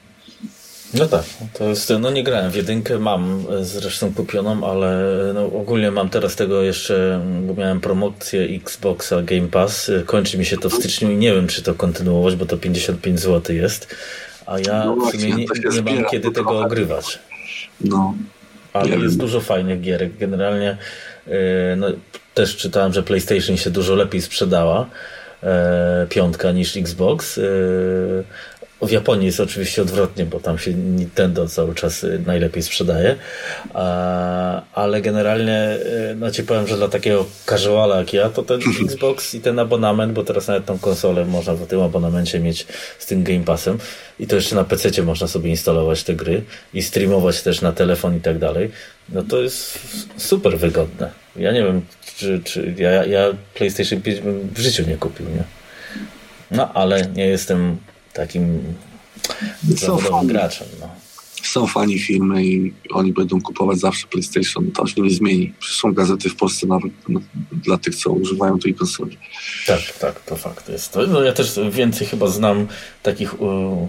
No 0.93 1.05
tak, 1.05 1.23
to 1.53 1.63
jest, 1.63 1.93
no 1.99 2.11
nie 2.11 2.23
grałem 2.23 2.51
w 2.51 2.55
jedynkę, 2.55 2.99
mam 2.99 3.45
zresztą 3.61 4.13
kupioną, 4.13 4.71
ale 4.71 5.03
no 5.33 5.45
ogólnie 5.45 5.91
mam 5.91 6.09
teraz 6.09 6.35
tego 6.35 6.63
jeszcze, 6.63 7.21
bo 7.47 7.53
miałem 7.53 7.81
promocję 7.81 8.41
Xboxa 8.41 9.21
Game 9.21 9.47
Pass, 9.47 9.91
kończy 10.05 10.37
mi 10.37 10.45
się 10.45 10.57
to 10.57 10.69
w 10.69 10.73
styczniu 10.73 11.11
i 11.11 11.17
nie 11.17 11.33
wiem, 11.33 11.47
czy 11.47 11.61
to 11.61 11.73
kontynuować, 11.73 12.35
bo 12.35 12.45
to 12.45 12.57
55 12.57 13.19
zł 13.19 13.55
jest, 13.55 13.95
a 14.45 14.59
ja 14.59 14.85
no 14.85 14.95
właśnie, 14.95 15.19
w 15.19 15.21
sumie 15.73 15.93
nie, 15.93 15.93
nie 15.93 16.01
mam 16.01 16.11
kiedy 16.11 16.31
tego 16.31 16.49
trochę. 16.49 16.65
ogrywać. 16.65 17.19
No. 17.81 18.15
Ale 18.73 18.97
jest 18.97 19.17
dużo 19.17 19.41
fajnych 19.41 19.81
gierek. 19.81 20.17
Generalnie 20.17 20.77
no, 21.77 21.87
też 22.33 22.57
czytałem, 22.57 22.93
że 22.93 23.03
PlayStation 23.03 23.57
się 23.57 23.69
dużo 23.69 23.95
lepiej 23.95 24.21
sprzedała, 24.21 24.89
e, 25.43 26.05
piątka 26.09 26.51
niż 26.51 26.77
Xbox. 26.77 27.39
W 28.81 28.91
Japonii 28.91 29.25
jest 29.25 29.39
oczywiście 29.39 29.81
odwrotnie, 29.81 30.25
bo 30.25 30.39
tam 30.39 30.57
się 30.57 30.73
Nintendo 30.73 31.47
cały 31.47 31.75
czas 31.75 32.03
y, 32.03 32.21
najlepiej 32.25 32.63
sprzedaje, 32.63 33.15
ale 34.73 35.01
generalnie 35.01 35.77
no 36.15 36.31
ci 36.31 36.43
powiem, 36.43 36.67
że 36.67 36.77
dla 36.77 36.87
takiego 36.87 37.25
casuala 37.45 37.97
jak 37.97 38.13
ja, 38.13 38.29
to 38.29 38.43
ten 38.43 38.59
Xbox 38.85 39.35
i 39.35 39.41
ten 39.41 39.59
abonament, 39.59 40.13
bo 40.13 40.23
teraz 40.23 40.47
nawet 40.47 40.65
tą 40.65 40.79
konsolę 40.79 41.25
można 41.25 41.53
w 41.53 41.67
tym 41.67 41.81
abonamencie 41.81 42.39
mieć 42.39 42.67
z 42.99 43.05
tym 43.05 43.23
Game 43.23 43.43
Passem 43.43 43.77
i 44.19 44.27
to 44.27 44.35
jeszcze 44.35 44.55
na 44.55 44.63
PC 44.63 45.03
można 45.03 45.27
sobie 45.27 45.49
instalować 45.49 46.03
te 46.03 46.15
gry 46.15 46.43
i 46.73 46.83
streamować 46.83 47.41
też 47.41 47.61
na 47.61 47.71
telefon 47.71 48.17
i 48.17 48.21
tak 48.21 48.39
dalej, 48.39 48.71
no 49.09 49.23
to 49.23 49.41
jest 49.41 49.79
super 50.17 50.59
wygodne. 50.59 51.11
Ja 51.35 51.51
nie 51.51 51.63
wiem, 51.63 51.81
czy, 52.17 52.41
czy 52.43 52.73
ja, 52.77 53.05
ja 53.05 53.33
PlayStation 53.53 54.01
5 54.01 54.19
bym 54.19 54.49
w 54.53 54.59
życiu 54.59 54.83
nie 54.87 54.97
kupił, 54.97 55.25
nie? 55.25 55.43
No, 56.51 56.73
ale 56.73 57.07
nie 57.15 57.27
jestem 57.27 57.77
takim 58.17 58.59
zawodowym 59.63 60.27
graczem. 60.27 60.67
No. 60.79 60.89
Są 61.43 61.67
fani 61.67 61.99
firmy 61.99 62.45
i 62.45 62.73
oni 62.91 63.13
będą 63.13 63.41
kupować 63.41 63.79
zawsze 63.79 64.07
PlayStation. 64.07 64.71
To 64.71 64.87
się 64.87 65.01
nie 65.01 65.09
zmieni. 65.09 65.53
Są 65.71 65.93
gazety 65.93 66.29
w 66.29 66.35
Polsce 66.35 66.67
nawet 66.67 66.91
no, 67.09 67.19
dla 67.51 67.77
tych, 67.77 67.95
co 67.95 68.11
używają 68.11 68.59
tej 68.59 68.73
konsoli. 68.73 69.17
Tak, 69.67 69.81
tak, 69.99 70.19
to 70.19 70.35
fakt 70.35 70.69
jest. 70.69 70.91
To, 70.91 71.07
no, 71.07 71.21
ja 71.21 71.33
też 71.33 71.59
więcej 71.71 72.07
chyba 72.07 72.27
znam 72.27 72.67
takich 73.03 73.41
uh, 73.41 73.87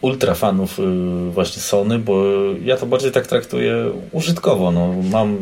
ultra 0.00 0.34
fanów 0.34 0.78
uh, 0.78 0.86
właśnie 1.34 1.62
Sony, 1.62 1.98
bo 1.98 2.24
ja 2.64 2.76
to 2.76 2.86
bardziej 2.86 3.12
tak 3.12 3.26
traktuję 3.26 3.92
użytkowo. 4.12 4.70
No, 4.70 4.94
mam, 5.10 5.38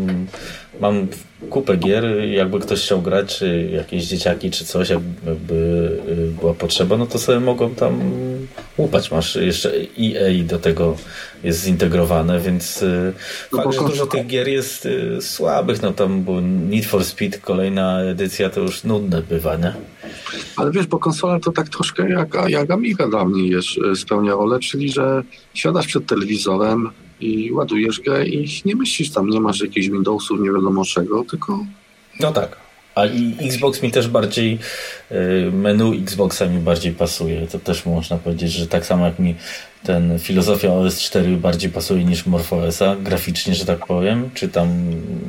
mam 0.81 1.07
kupę 1.51 1.77
gier, 1.77 2.05
jakby 2.31 2.61
ktoś 2.61 2.83
chciał 2.83 3.03
grać, 3.03 3.39
czy 3.39 3.71
jakieś 3.73 4.05
dzieciaki, 4.05 4.51
czy 4.51 4.65
coś, 4.65 4.91
jakby 4.91 5.55
y, 6.09 6.33
była 6.41 6.55
potrzeba, 6.55 6.97
no 6.97 7.07
to 7.07 7.19
sobie 7.19 7.41
mogą 7.41 7.75
tam 7.75 8.01
łupać. 8.79 9.11
Masz 9.11 9.37
jeszcze 9.37 9.73
EA 10.01 10.45
do 10.45 10.59
tego 10.59 10.97
jest 11.45 11.65
zintegrowane, 11.65 12.41
więc 12.41 12.83
y, 12.83 13.13
no 13.53 13.63
fakt, 13.63 13.75
że 13.75 13.81
dużo 13.81 14.07
tych 14.07 14.27
gier 14.27 14.49
jest 14.49 14.87
y, 14.87 15.19
słabych, 15.21 15.83
no 15.83 15.93
tam 15.93 16.25
bo 16.25 16.41
Need 16.41 16.87
for 16.87 17.05
Speed, 17.05 17.39
kolejna 17.39 18.01
edycja 18.01 18.51
to 18.51 18.61
już 18.61 18.85
nudne 18.85 19.23
bywa, 19.23 19.57
nie? 19.57 19.75
Ale 20.57 20.71
wiesz, 20.71 20.87
bo 20.87 20.99
konsola 20.99 21.41
to 21.41 21.53
tak 21.53 21.69
troszkę 21.69 22.09
jak, 22.09 22.37
jak 22.49 22.71
Amiga 22.71 23.09
dla 23.09 23.25
mnie 23.25 23.49
jest, 23.49 23.69
spełnia 23.95 24.33
rolę, 24.33 24.59
czyli 24.61 24.93
że 24.93 25.23
siadasz 25.55 25.87
przed 25.87 26.07
telewizorem, 26.07 26.91
i 27.25 27.53
ładujesz 27.53 28.01
grę 28.01 28.27
i 28.27 28.49
nie 28.65 28.77
myślisz 28.77 29.11
tam, 29.11 29.31
nie 29.31 29.41
masz 29.41 29.61
jakichś 29.61 29.89
Windowsów, 29.89 30.41
nie 30.41 30.53
wiadomo 30.53 30.85
czego, 30.85 31.25
tylko... 31.31 31.67
No 32.21 32.33
tak. 32.33 32.57
A 32.95 33.07
i 33.07 33.37
Xbox 33.41 33.83
mi 33.83 33.91
też 33.91 34.09
bardziej, 34.09 34.59
y, 35.13 35.51
menu 35.53 35.95
Xboxa 36.03 36.47
mi 36.47 36.59
bardziej 36.59 36.93
pasuje. 36.93 37.47
To 37.47 37.59
też 37.59 37.87
można 37.87 38.17
powiedzieć, 38.19 38.53
że 38.53 38.67
tak 38.67 38.87
samo 38.87 39.07
jak 39.07 39.19
mi 39.19 39.35
ten 39.85 40.19
filozofia 40.19 40.69
OS4 40.69 41.37
bardziej 41.37 41.71
pasuje 41.71 42.05
niż 42.05 42.27
MorphOSa, 42.27 42.97
graficznie, 42.97 43.55
że 43.55 43.65
tak 43.65 43.87
powiem, 43.87 44.31
czy 44.35 44.49
tam 44.49 44.69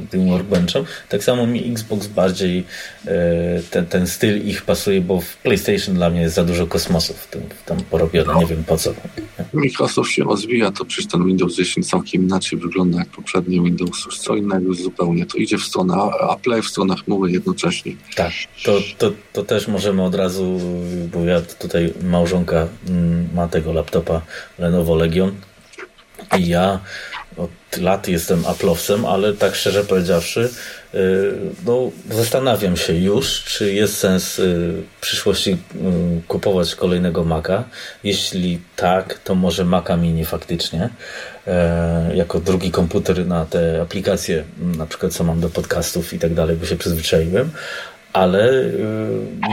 tym 0.10 0.30
workbenchem. 0.30 0.86
Tak 1.10 1.24
samo 1.24 1.48
mi 1.48 1.72
Xbox 1.72 2.08
bardziej 2.08 2.64
e, 3.08 3.62
ten, 3.72 3.86
ten 3.86 4.08
styl 4.08 4.48
ich 4.48 4.62
pasuje, 4.62 5.02
bo 5.02 5.22
w 5.22 5.38
PlayStation 5.38 5.96
dla 5.96 6.10
mnie 6.10 6.22
jest 6.22 6.36
za 6.36 6.44
dużo 6.44 6.68
kosmosów 6.68 7.28
tam, 7.32 7.42
tam 7.66 7.78
porobione, 7.90 8.34
no. 8.34 8.40
nie 8.40 8.46
wiem 8.46 8.64
po 8.64 8.78
co. 8.78 8.94
Microsoft 9.54 10.12
się 10.12 10.24
rozwija, 10.24 10.72
to 10.72 10.86
przecież 10.86 11.12
ten 11.12 11.26
Windows 11.26 11.56
10 11.56 11.90
całkiem 11.90 12.24
inaczej 12.24 12.60
wygląda 12.60 13.00
jak 13.00 13.10
poprzedni 13.10 13.62
Windows, 13.62 14.06
już 14.06 14.20
co 14.20 14.36
innego 14.36 14.74
zupełnie. 14.74 15.26
To 15.26 15.38
idzie 15.38 15.58
w 15.58 15.64
stronę 15.64 15.94
Apple, 16.34 16.62
w 16.62 16.68
stronę 16.68 16.96
chmury 16.96 17.32
jednocześnie. 17.32 17.96
Tak, 18.16 18.32
to, 18.64 18.80
to, 18.98 19.12
to 19.34 19.44
też 19.44 19.68
możemy 19.68 20.04
od 20.04 20.16
razu, 20.16 20.60
bo 21.14 21.20
ja 21.26 21.42
tutaj 21.42 21.94
małżonka 22.04 22.68
mm, 22.90 23.28
ma 23.36 23.48
tego 23.48 23.74
laptopa 23.74 24.22
Lenovo 24.60 24.96
Legion. 24.96 25.32
I 26.38 26.48
ja 26.48 26.80
od 27.38 27.78
lat 27.78 28.08
jestem 28.08 28.46
Aplowcem, 28.46 29.06
ale 29.06 29.34
tak 29.34 29.56
szczerze 29.56 29.84
powiedziawszy, 29.84 30.50
y, 30.96 31.34
no, 31.66 31.92
zastanawiam 32.12 32.78
się 32.78 32.94
już, 32.94 33.44
czy 33.44 33.74
jest 33.74 33.98
sens 33.98 34.40
y, 34.40 34.74
w 34.98 35.02
przyszłości 35.02 35.52
y, 35.52 35.58
kupować 36.28 36.76
kolejnego 36.76 37.24
Maca. 37.24 37.64
Jeśli 38.04 38.60
tak, 38.76 39.20
to 39.24 39.36
może 39.36 39.66
Maca 39.66 39.98
Mini 39.98 40.26
faktycznie, 40.26 40.90
jako 42.14 42.40
drugi 42.40 42.72
komputer 42.72 43.28
na 43.28 43.46
te 43.46 43.82
aplikacje, 43.82 44.44
na 44.78 44.86
przykład 44.86 45.14
co 45.14 45.24
mam 45.24 45.40
do 45.40 45.50
podcastów 45.50 46.14
i 46.14 46.20
tak 46.20 46.34
dalej, 46.34 46.56
bo 46.56 46.66
się 46.66 46.76
przyzwyczaiłem, 46.76 47.52
ale 48.16 48.52
y, 48.52 48.74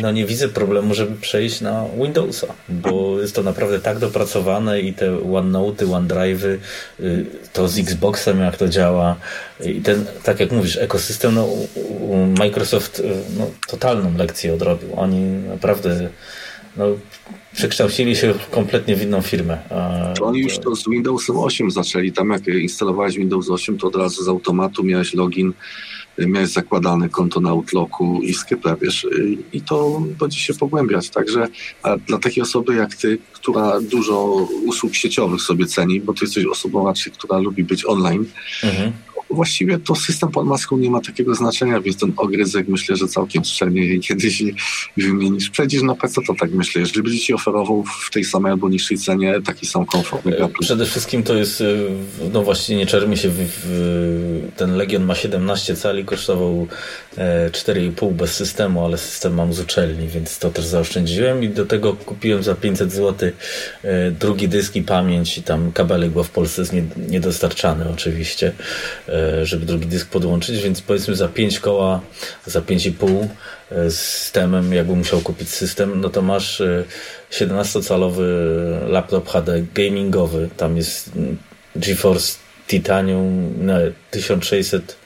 no 0.03 0.13
nie 0.13 0.27
widzę 0.27 0.49
problemu, 0.49 0.95
żeby 0.95 1.17
przejść 1.21 1.61
na 1.61 1.85
Windowsa, 1.97 2.47
bo 2.69 3.21
jest 3.21 3.35
to 3.35 3.43
naprawdę 3.43 3.81
tak 3.81 3.99
dopracowane 3.99 4.81
i 4.81 4.93
te 4.93 5.33
OneNote, 5.33 5.87
OneDrive'y, 5.87 6.59
y, 7.01 7.27
to 7.53 7.69
z 7.69 7.79
Xboxem 7.79 8.41
jak 8.41 8.57
to 8.57 8.69
działa 8.69 9.17
i 9.65 9.81
ten, 9.81 10.05
tak 10.25 10.41
jak 10.41 10.53
mówisz, 10.53 10.77
ekosystem, 10.77 11.35
no, 11.35 11.49
Microsoft 12.39 13.01
y, 13.01 13.03
no, 13.39 13.51
totalną 13.69 14.17
lekcję 14.17 14.55
odrobił. 14.55 14.89
Oni 14.97 15.21
naprawdę 15.49 16.09
no, 16.77 16.87
przekształcili 17.53 18.17
się 18.17 18.35
kompletnie 18.51 18.97
w 18.97 19.03
inną 19.03 19.23
firmę. 19.23 19.59
To 20.19 20.25
oni 20.25 20.41
już 20.41 20.59
to 20.59 20.77
z 20.77 20.89
Windowsem 20.89 21.37
8 21.37 21.71
zaczęli. 21.71 22.13
Tam 22.13 22.31
jak 22.31 22.47
instalowałeś 22.47 23.17
Windows 23.17 23.51
8, 23.51 23.79
to 23.79 23.87
od 23.87 23.97
razu 23.97 24.25
z 24.25 24.29
automatu 24.29 24.85
miałeś 24.85 25.15
login 25.15 25.53
miałeś 26.19 26.49
zakładane 26.49 27.09
konto 27.09 27.41
na 27.41 27.51
Outlooku 27.51 28.21
i 28.23 28.35
Skype, 28.35 28.77
wiesz, 28.83 29.07
i 29.53 29.61
to 29.61 30.03
będzie 30.19 30.39
się 30.39 30.55
pogłębiać. 30.55 31.11
Także 31.11 31.49
dla 32.07 32.19
takiej 32.19 32.43
osoby 32.43 32.75
jak 32.75 32.95
ty, 32.95 33.19
która 33.33 33.81
dużo 33.81 34.25
usług 34.67 34.95
sieciowych 34.95 35.41
sobie 35.43 35.67
ceni, 35.67 36.01
bo 36.01 36.13
ty 36.13 36.25
jesteś 36.25 36.47
osobą 36.47 36.87
raczej, 36.87 37.13
która 37.13 37.39
lubi 37.39 37.65
być 37.65 37.87
online, 37.87 38.25
mhm 38.65 38.93
właściwie 39.35 39.79
to 39.79 39.95
system 39.95 40.31
pod 40.31 40.47
maską 40.47 40.77
nie 40.77 40.91
ma 40.91 41.01
takiego 41.01 41.35
znaczenia, 41.35 41.81
więc 41.81 41.97
ten 41.97 42.13
ogryzek 42.17 42.69
myślę, 42.69 42.97
że 42.97 43.09
całkiem 43.09 43.45
szczelnie 43.45 43.99
kiedyś 43.99 44.43
wymienisz. 44.97 45.51
Przejdziesz 45.51 45.83
na 45.83 45.95
PC, 45.95 46.21
to 46.27 46.35
tak 46.35 46.51
myślę, 46.51 46.81
jeżeli 46.81 47.03
będzie 47.03 47.19
ci 47.19 47.35
oferował 47.35 47.85
w 47.85 48.11
tej 48.11 48.25
samej 48.25 48.53
albo 48.53 48.69
niższej 48.69 48.99
cenie 48.99 49.41
taki 49.45 49.67
sam 49.67 49.87
komfort. 49.87 50.27
E, 50.27 50.49
przede 50.61 50.87
wszystkim 50.87 51.23
to 51.23 51.35
jest, 51.35 51.61
e, 51.61 51.65
no 52.33 52.43
właśnie 52.43 52.77
nie 52.77 52.87
czermi 52.87 53.17
się, 53.17 53.29
w, 53.29 53.35
w, 53.65 54.57
ten 54.57 54.77
Legion 54.77 55.05
ma 55.05 55.15
17 55.15 55.77
cali, 55.77 56.05
kosztował 56.05 56.67
4,5 57.17 58.09
e, 58.09 58.13
bez 58.13 58.35
systemu, 58.35 58.85
ale 58.85 58.99
system 58.99 59.35
mam 59.35 59.53
z 59.53 59.61
uczelni, 59.61 60.09
więc 60.09 60.39
to 60.39 60.51
też 60.51 60.65
zaoszczędziłem 60.65 61.43
i 61.43 61.49
do 61.49 61.67
tego 61.67 61.93
kupiłem 61.93 62.43
za 62.43 62.55
500 62.55 62.93
zł 62.93 63.31
drugi 64.21 64.49
dysk 64.49 64.77
i 64.77 64.83
pamięć 64.83 65.39
i 65.39 65.43
tam 65.43 65.73
kabelek, 65.73 66.11
bo 66.11 66.25
w 66.25 66.31
Polsce 66.31 66.63
jest 66.63 66.73
niedostarczany 66.97 67.91
oczywiście 67.91 68.53
żeby 69.43 69.67
drugi 69.67 69.87
dysk 69.87 70.09
podłączyć, 70.09 70.63
więc 70.63 70.83
powiedzmy 70.83 71.17
za 71.17 71.29
5 71.29 71.61
koła, 71.61 72.01
za 72.47 72.61
5,5 72.61 73.29
e, 73.71 73.91
z 73.91 74.01
systemem, 74.01 74.73
jakby 74.73 74.97
musiał 74.97 75.21
kupić 75.21 75.49
system, 75.49 76.01
no 76.01 76.09
to 76.09 76.23
masz 76.23 76.63
17-calowy 77.31 78.23
e, 78.23 78.89
laptop 78.89 79.29
HD 79.29 79.63
gamingowy, 79.75 80.49
tam 80.57 80.77
jest 80.77 81.17
mm, 81.17 81.39
GeForce 81.77 82.39
Titanium 82.67 83.55
no, 83.59 83.75
1600 84.11 85.02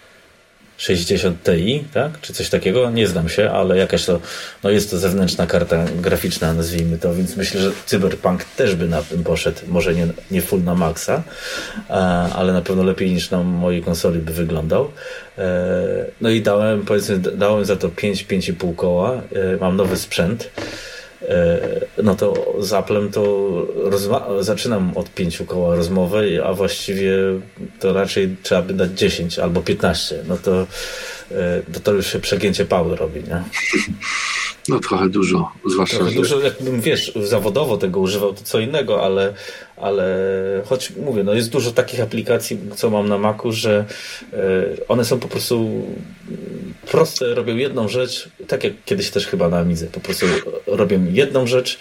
60 0.77 1.45
Ti, 1.45 1.85
tak? 1.95 2.21
Czy 2.21 2.33
coś 2.33 2.49
takiego? 2.49 2.91
Nie 2.91 3.07
znam 3.07 3.29
się, 3.29 3.51
ale 3.51 3.79
jakaś 3.79 4.05
to, 4.05 4.21
no 4.63 4.71
jest 4.71 4.91
to 4.91 4.99
zewnętrzna 4.99 5.47
karta 5.47 5.85
graficzna, 5.85 6.55
nazwijmy 6.55 6.99
to, 6.99 7.15
więc 7.15 7.37
myślę, 7.37 7.61
że 7.61 7.73
Cyberpunk 7.87 8.45
też 8.45 8.75
by 8.75 8.89
na 8.89 9.03
tym 9.03 9.25
poszedł. 9.25 9.59
Może 9.69 9.95
nie, 9.95 10.07
nie 10.31 10.43
full 10.43 10.65
na 10.65 10.75
maksa, 10.75 11.23
ale 12.35 12.53
na 12.53 12.63
pewno 12.63 12.83
lepiej 12.83 13.11
niż 13.11 13.31
na 13.31 13.43
mojej 13.43 13.83
konsoli 13.83 14.19
by 14.19 14.33
wyglądał. 14.33 14.91
E, 15.39 16.07
no 16.21 16.31
i 16.31 16.43
dałem, 16.43 16.85
powiedzmy, 16.85 17.19
dałem 17.19 17.65
za 17.65 17.77
to 17.77 17.89
5-5,5 17.89 18.77
koła. 18.77 19.13
E, 19.13 19.57
mam 19.61 19.77
nowy 19.77 19.97
sprzęt. 19.97 20.51
E, 21.23 21.61
no 22.03 22.15
to 22.15 22.55
z 22.61 22.73
Applem 22.73 23.11
to 23.11 23.47
zaczynam 24.41 24.93
od 24.95 25.11
pięciu 25.11 25.45
koła 25.45 25.77
rozmowy, 25.77 26.41
a 26.45 26.53
właściwie 26.53 27.13
to 27.81 27.93
raczej 27.93 28.37
trzeba 28.43 28.63
by 28.63 28.75
dać 28.75 28.91
10 28.91 29.39
albo 29.39 29.63
15. 29.63 30.25
No 30.29 30.37
to, 30.37 30.67
to, 31.73 31.81
to 31.81 31.93
już 31.93 32.07
się 32.07 32.21
przegięcie 32.21 32.65
pału 32.65 32.97
robi, 32.97 33.21
nie? 33.21 33.43
No 34.69 34.81
trochę 34.81 35.09
dużo, 35.09 35.53
zwłaszcza. 35.71 35.97
Trochę 35.97 36.13
dużo, 36.15 36.41
jakbym 36.41 36.81
wiesz, 36.81 37.13
zawodowo 37.15 37.77
tego 37.77 38.01
używał, 38.01 38.33
to 38.33 38.43
co 38.43 38.61
innego, 38.61 39.05
ale, 39.05 39.35
ale 39.77 40.07
choć 40.65 40.91
mówię, 40.91 41.25
no 41.25 41.35
jest 41.35 41.51
dużo 41.51 41.71
takich 41.71 42.01
aplikacji, 42.01 42.59
co 42.77 42.91
mam 42.91 43.09
na 43.09 43.19
Macu, 43.19 43.53
że 43.53 43.85
e, 44.33 44.37
one 44.89 45.05
są 45.05 45.19
po 45.21 45.29
prostu 45.29 45.87
proste, 46.91 47.35
robią 47.35 47.57
jedną 47.57 47.89
rzecz, 47.89 48.29
tak 48.49 48.65
jak 48.65 48.73
kiedyś 48.85 49.11
też 49.11 49.27
chyba 49.27 49.49
na 49.49 49.59
Amidze, 49.59 49.87
po 49.87 50.01
prostu 50.01 50.27
robią 50.67 51.05
jedną 51.11 51.47
rzecz 51.47 51.79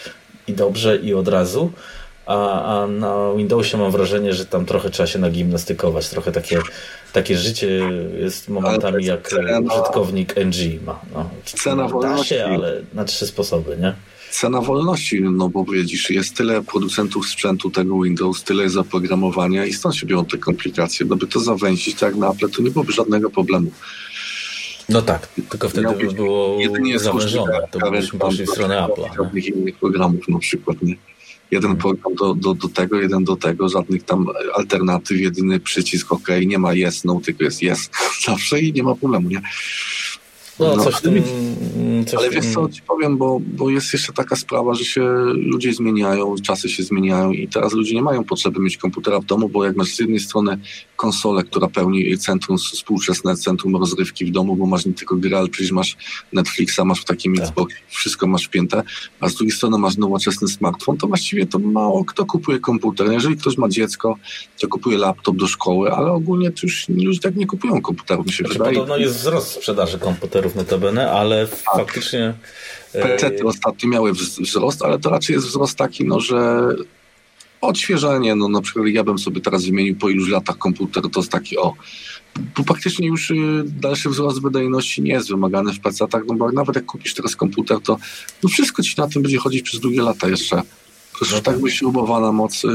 i 0.48 0.54
dobrze 0.54 0.98
i 0.98 1.14
od 1.14 1.28
razu, 1.28 1.72
a, 2.26 2.64
a 2.64 2.88
na 2.88 3.34
Windowsie 3.38 3.78
mam 3.78 3.92
wrażenie, 3.92 4.34
że 4.34 4.46
tam 4.46 4.66
trochę 4.66 4.90
trzeba 4.90 5.08
się 5.08 5.20
nagimnastykować, 5.20 6.10
trochę 6.10 6.32
takie, 6.32 6.60
takie 7.14 7.38
życie 7.38 7.80
jest 8.20 8.50
momentami 8.50 9.06
jak 9.06 9.30
cena, 9.30 9.60
użytkownik 9.60 10.36
NG 10.38 10.82
ma. 10.86 11.00
No, 11.14 11.30
cena 11.44 11.88
wolności. 11.88 12.36
Da 12.36 12.40
się, 12.40 12.46
ale 12.46 12.82
na 12.94 13.06
trzy 13.06 13.28
sposoby, 13.28 13.78
nie? 13.78 13.96
cena 14.36 14.62
wolności, 14.62 15.22
no 15.22 15.50
bo 15.50 15.66
widzisz, 15.66 16.10
jest 16.10 16.38
tyle 16.38 16.62
producentów 16.62 17.30
sprzętu 17.30 17.70
tego 17.70 18.02
Windows, 18.02 18.44
tyle 18.44 18.70
zaprogramowania 18.70 19.66
i 19.66 19.74
stąd 19.74 19.96
się 19.96 20.06
biorą 20.06 20.26
te 20.26 20.38
komplikacje. 20.38 21.06
No 21.06 21.16
by 21.16 21.28
to 21.28 21.40
zawęzić 21.40 22.00
tak 22.00 22.16
na 22.16 22.32
Apple, 22.32 22.50
to 22.50 22.62
nie 22.62 22.72
byłoby 22.72 22.94
żadnego 22.94 23.30
problemu. 23.30 23.72
No 24.90 25.02
tak, 25.02 25.28
tylko 25.28 25.70
wtedy 25.70 25.88
by 25.96 26.14
było 26.14 26.58
zawężone, 26.96 27.68
to 27.72 27.92
byśmy 27.92 28.20
poszli 28.20 28.46
w 28.46 28.50
stronę 28.50 28.76
Apple'a. 28.76 29.16
Żadnych 29.18 29.46
innych 29.46 29.76
programów 29.76 30.28
na 30.28 30.40
przykład, 30.40 30.82
nie? 30.82 30.96
Jeden 31.56 31.76
program 31.76 32.16
do, 32.16 32.36
do, 32.36 32.54
do 32.54 32.68
tego, 32.68 33.00
jeden 33.00 33.24
do 33.24 33.36
tego, 33.36 33.70
żadnych 33.70 34.04
tam 34.04 34.28
alternatyw, 34.56 35.20
jedyny 35.20 35.60
przycisk 35.60 36.12
OK, 36.12 36.28
nie 36.46 36.60
ma 36.60 36.74
yes, 36.74 37.04
no, 37.04 37.22
tylko 37.26 37.44
jest 37.44 37.64
yes 37.64 37.90
zawsze 38.28 38.60
i 38.60 38.74
nie 38.74 38.84
ma 38.84 38.96
problemu, 38.96 39.30
nie? 39.30 39.42
No, 40.60 40.76
no 40.76 40.84
coś 40.84 41.02
tym, 41.02 41.24
coś 42.06 42.20
ale 42.20 42.30
wiesz 42.30 42.54
co 42.54 42.70
ci 42.70 42.82
powiem, 42.82 43.18
bo, 43.18 43.40
bo 43.48 43.70
jest 43.70 43.94
jeszcze 43.94 44.14
taka 44.14 44.36
sprawa, 44.36 44.74
że 44.74 44.86
się 44.86 45.02
ludzie 45.34 45.74
zmieniają, 45.74 46.36
czasy 46.44 46.70
się 46.70 46.84
zmieniają 46.84 47.32
i 47.32 47.48
teraz 47.48 47.74
ludzie 47.74 47.96
nie 47.96 48.02
mają 48.02 48.24
potrzeby 48.24 48.60
mieć 48.60 48.78
komputera 48.78 49.20
w 49.20 49.26
domu, 49.26 49.50
bo 49.50 49.66
jak 49.66 49.76
masz 49.76 49.88
z 49.88 50.00
jednej 50.00 50.20
strony 50.20 50.60
konsolę, 50.96 51.44
która 51.44 51.68
pełni 51.68 52.18
centrum 52.18 52.58
współczesne, 52.58 53.36
centrum 53.36 53.76
rozrywki 53.76 54.26
w 54.26 54.32
domu, 54.32 54.56
bo 54.56 54.66
masz 54.66 54.86
nie 54.86 54.94
tylko 54.94 55.16
gry, 55.16 55.38
ale 55.38 55.48
przecież 55.48 55.72
masz 55.72 55.98
Netflixa, 56.34 56.80
masz 56.86 57.02
w 57.02 57.06
takim 57.06 57.36
tak. 57.36 57.46
Xbox, 57.46 57.76
wszystko 57.88 58.28
masz 58.28 58.46
wpięte, 58.46 58.84
a 59.20 59.30
z 59.30 59.36
drugiej 59.36 59.56
strony 59.56 59.78
masz 59.78 59.98
nowoczesny 59.98 60.48
smartfon, 60.48 60.98
to 60.98 61.08
właściwie 61.08 61.46
to 61.46 61.60
mało 61.60 62.06
kto 62.06 62.26
kupuje 62.26 62.60
komputer. 62.60 63.12
Jeżeli 63.12 63.38
ktoś 63.38 63.58
ma 63.58 63.70
dziecko, 63.70 64.18
to 64.60 64.68
kupuje 64.68 64.98
laptop 64.98 65.36
do 65.36 65.48
szkoły, 65.48 65.92
ale 65.92 66.12
ogólnie 66.12 66.52
to 66.52 66.60
już 66.64 66.90
ludzie 66.90 67.20
tak 67.20 67.36
nie 67.36 67.48
kupują 67.48 67.82
komputerów, 67.82 68.26
mi 68.26 68.32
się 68.32 68.44
znaczy, 68.44 68.60
wydaje. 68.60 68.76
Podobno 68.76 68.98
jest 68.98 69.16
wzrost 69.16 69.52
sprzedaży 69.52 70.00
komputerów 70.00 70.45
komputerów 70.46 70.56
notabene, 70.56 71.12
ale 71.12 71.48
tak. 71.48 71.76
faktycznie... 71.76 72.34
PC 72.92 73.28
e, 73.28 73.44
ostatnio 73.44 73.90
miały 73.90 74.14
wzrost, 74.14 74.84
ale 74.84 75.00
to 75.00 75.10
raczej 75.10 75.34
jest 75.34 75.48
wzrost 75.48 75.78
taki, 75.78 76.06
no, 76.06 76.20
że 76.20 76.68
odświeżenie, 77.62 78.36
no 78.36 78.50
na 78.50 78.62
przykład 78.62 78.88
ja 78.88 79.04
bym 79.04 79.20
sobie 79.20 79.42
teraz 79.42 79.66
wymienił 79.66 79.96
po 79.96 80.10
iluś 80.10 80.30
latach 80.30 80.58
komputer, 80.58 81.04
to 81.12 81.20
jest 81.20 81.32
taki 81.32 81.58
o, 81.58 81.74
bo 82.58 82.64
praktycznie 82.64 83.08
już 83.08 83.32
y, 83.32 83.36
dalszy 83.66 84.10
wzrost 84.10 84.42
wydajności 84.42 85.02
nie 85.02 85.12
jest 85.12 85.30
wymagany 85.30 85.74
w 85.74 85.80
PC-tach, 85.80 86.24
no 86.28 86.34
bo 86.34 86.52
nawet 86.52 86.76
jak 86.76 86.86
kupisz 86.86 87.14
teraz 87.14 87.36
komputer, 87.36 87.80
to 87.80 87.98
no 88.44 88.50
wszystko 88.50 88.84
ci 88.84 88.96
na 88.98 89.08
tym 89.08 89.22
będzie 89.22 89.38
chodzić 89.38 89.62
przez 89.62 89.80
długie 89.80 90.02
lata 90.02 90.28
jeszcze. 90.30 90.62
Przecież 91.14 91.34
no 91.34 91.42
tak 91.42 91.62
wyśrubowana 91.62 92.32
moc, 92.32 92.64
y, 92.64 92.68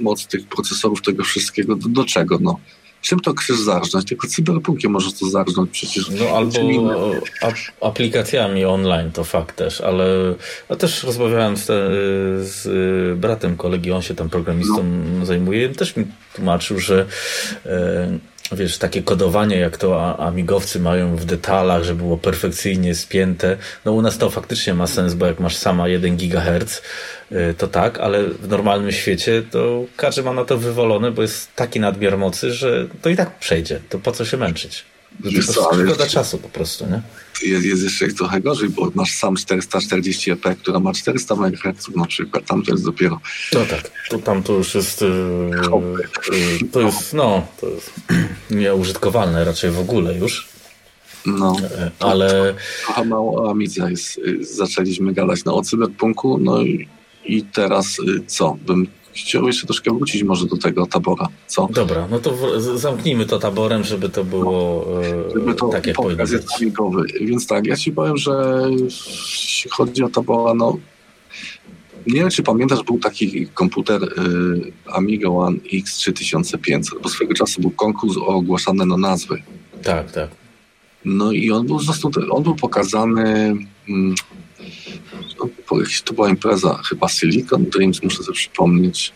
moc 0.00 0.26
tych 0.26 0.46
procesorów, 0.46 1.02
tego 1.02 1.24
wszystkiego, 1.24 1.76
do, 1.76 1.88
do 1.88 2.04
czego, 2.04 2.38
no? 2.40 2.60
Czym 3.02 3.20
to 3.20 3.34
chcesz 3.34 3.58
zarżnąć? 3.58 4.08
Tylko 4.08 4.28
cyberpunkiem 4.28 4.92
możesz 4.92 5.12
to 5.12 5.26
zarżnąć 5.30 5.70
przecież. 5.70 6.10
No 6.10 6.36
albo 6.36 6.52
aplikacjami 7.80 8.64
online, 8.64 9.12
to 9.12 9.24
fakt 9.24 9.56
też, 9.56 9.80
ale 9.80 10.34
ja 10.70 10.76
też 10.76 11.04
rozmawiałem 11.04 11.56
z, 11.56 11.66
te, 11.66 11.74
z 12.44 13.18
bratem 13.18 13.56
kolegi, 13.56 13.92
on 13.92 14.02
się 14.02 14.14
tam 14.14 14.30
programistą 14.30 14.84
no. 15.18 15.26
zajmuje, 15.26 15.68
też 15.68 15.96
mi 15.96 16.06
tłumaczył, 16.34 16.78
że 16.78 17.06
e, 17.66 18.18
wiesz, 18.52 18.78
takie 18.78 19.02
kodowanie, 19.02 19.56
jak 19.56 19.76
to 19.76 20.20
amigowcy 20.20 20.80
mają 20.80 21.16
w 21.16 21.24
detalach, 21.24 21.82
że 21.82 21.94
było 21.94 22.18
perfekcyjnie 22.18 22.94
spięte. 22.94 23.56
No 23.84 23.92
u 23.92 24.02
nas 24.02 24.18
to 24.18 24.30
faktycznie 24.30 24.74
ma 24.74 24.86
sens, 24.86 25.14
bo 25.14 25.26
jak 25.26 25.40
masz 25.40 25.56
sama 25.56 25.88
1 25.88 26.16
GHz, 26.16 26.82
y, 27.32 27.54
to 27.58 27.68
tak, 27.68 27.98
ale 27.98 28.24
w 28.24 28.48
normalnym 28.48 28.92
świecie 28.92 29.42
to 29.50 29.84
każdy 29.96 30.22
ma 30.22 30.32
na 30.32 30.44
to 30.44 30.58
wywolone, 30.58 31.12
bo 31.12 31.22
jest 31.22 31.54
taki 31.56 31.80
nadmiar 31.80 32.18
mocy, 32.18 32.52
że 32.52 32.86
to 33.02 33.08
i 33.08 33.16
tak 33.16 33.38
przejdzie. 33.38 33.80
To 33.88 33.98
po 33.98 34.12
co 34.12 34.24
się 34.24 34.36
męczyć? 34.36 34.84
To 35.22 35.82
szkoda 35.84 36.06
czasu 36.06 36.38
po 36.38 36.48
prostu, 36.48 36.86
nie? 36.86 37.02
Jest, 37.42 37.64
jest 37.64 37.82
jeszcze 37.82 38.08
trochę 38.08 38.40
gorzej, 38.40 38.68
bo 38.68 38.90
masz 38.94 39.14
sam 39.14 39.36
440 39.36 40.30
EP, 40.30 40.56
która 40.58 40.80
ma 40.80 40.92
400 40.92 41.34
MHz 41.34 41.88
na 41.96 42.06
przykład, 42.06 42.46
tam 42.46 42.62
to 42.62 42.72
jest 42.72 42.84
dopiero... 42.84 43.20
No 43.52 43.60
tak, 43.66 43.90
to 44.10 44.18
tam 44.18 44.42
to 44.42 44.52
już 44.52 44.74
jest... 44.74 45.00
Yy, 45.00 46.68
to 46.72 46.80
jest, 46.80 47.12
no, 47.12 47.46
to 47.60 47.68
jest 47.68 47.90
nieużytkowalne 48.50 49.44
raczej 49.44 49.70
w 49.70 49.78
ogóle 49.78 50.14
już. 50.14 50.48
No, 51.26 51.56
e, 51.78 51.90
ale... 51.98 52.54
Trochę 52.84 53.04
mało 53.04 53.42
o 53.42 53.50
Amidze 53.50 53.90
jest. 53.90 54.20
Zaczęliśmy 54.40 55.12
gadać 55.12 55.44
no, 55.44 55.56
o 55.56 55.62
cyberpunku, 55.62 56.38
no 56.38 56.62
i, 56.62 56.88
i 57.24 57.42
teraz 57.42 57.96
co? 58.26 58.56
Bym 58.66 58.86
chciał 59.20 59.46
jeszcze 59.46 59.66
troszkę 59.66 59.90
wrócić 59.90 60.22
może 60.22 60.46
do 60.46 60.56
tego 60.56 60.86
tabora, 60.86 61.28
co? 61.46 61.68
Dobra, 61.72 62.08
no 62.10 62.18
to 62.18 62.60
zamknijmy 62.78 63.26
to 63.26 63.38
taborem, 63.38 63.84
żeby 63.84 64.08
to 64.08 64.24
było 64.24 64.86
no, 64.94 65.34
żeby 65.34 65.54
to 65.54 65.68
tak 65.68 65.86
jak 65.86 65.96
powinno 65.96 66.24
być. 66.24 67.12
Więc 67.20 67.46
tak, 67.46 67.66
ja 67.66 67.76
ci 67.76 67.92
powiem, 67.92 68.16
że 68.16 68.62
jeśli 68.80 69.70
chodzi 69.70 70.02
o 70.02 70.08
tabora, 70.08 70.54
no 70.54 70.76
nie 72.06 72.20
wiem, 72.20 72.30
czy 72.30 72.42
pamiętasz, 72.42 72.82
był 72.82 72.98
taki 72.98 73.46
komputer 73.46 74.02
y, 74.02 74.72
Amiga 74.86 75.28
One 75.28 75.56
X3500, 75.58 76.80
bo 77.02 77.08
swego 77.08 77.34
czasu 77.34 77.60
był 77.60 77.70
konkurs 77.70 78.16
ogłaszany 78.16 78.86
na 78.86 78.96
nazwy. 78.96 79.42
Tak, 79.82 80.12
tak. 80.12 80.30
No 81.04 81.32
i 81.32 81.50
on 81.50 81.66
był, 81.66 81.78
on 82.30 82.42
był 82.42 82.54
pokazany 82.54 83.56
mm, 83.88 84.14
to 86.04 86.14
była 86.14 86.28
impreza, 86.28 86.80
chyba 86.88 87.08
Silicon 87.08 87.64
Dreams, 87.64 88.02
muszę 88.02 88.22
sobie 88.22 88.36
przypomnieć. 88.36 89.12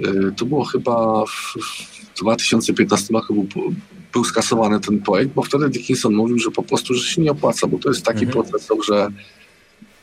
E, 0.00 0.32
to 0.36 0.46
było 0.46 0.64
chyba 0.64 1.24
w 1.26 1.54
2015 2.22 3.14
roku 3.14 3.34
był, 3.34 3.74
był 4.12 4.24
skasowany 4.24 4.80
ten 4.80 5.00
projekt, 5.00 5.32
bo 5.34 5.42
wtedy 5.42 5.68
Dickinson 5.68 6.14
mówił, 6.14 6.38
że 6.38 6.50
po 6.50 6.62
prostu 6.62 6.94
że 6.94 7.08
się 7.08 7.22
nie 7.22 7.30
opłaca, 7.30 7.66
bo 7.66 7.78
to 7.78 7.88
jest 7.88 8.04
taki 8.04 8.24
mhm. 8.24 8.32
procesor, 8.32 8.86
że 8.86 9.08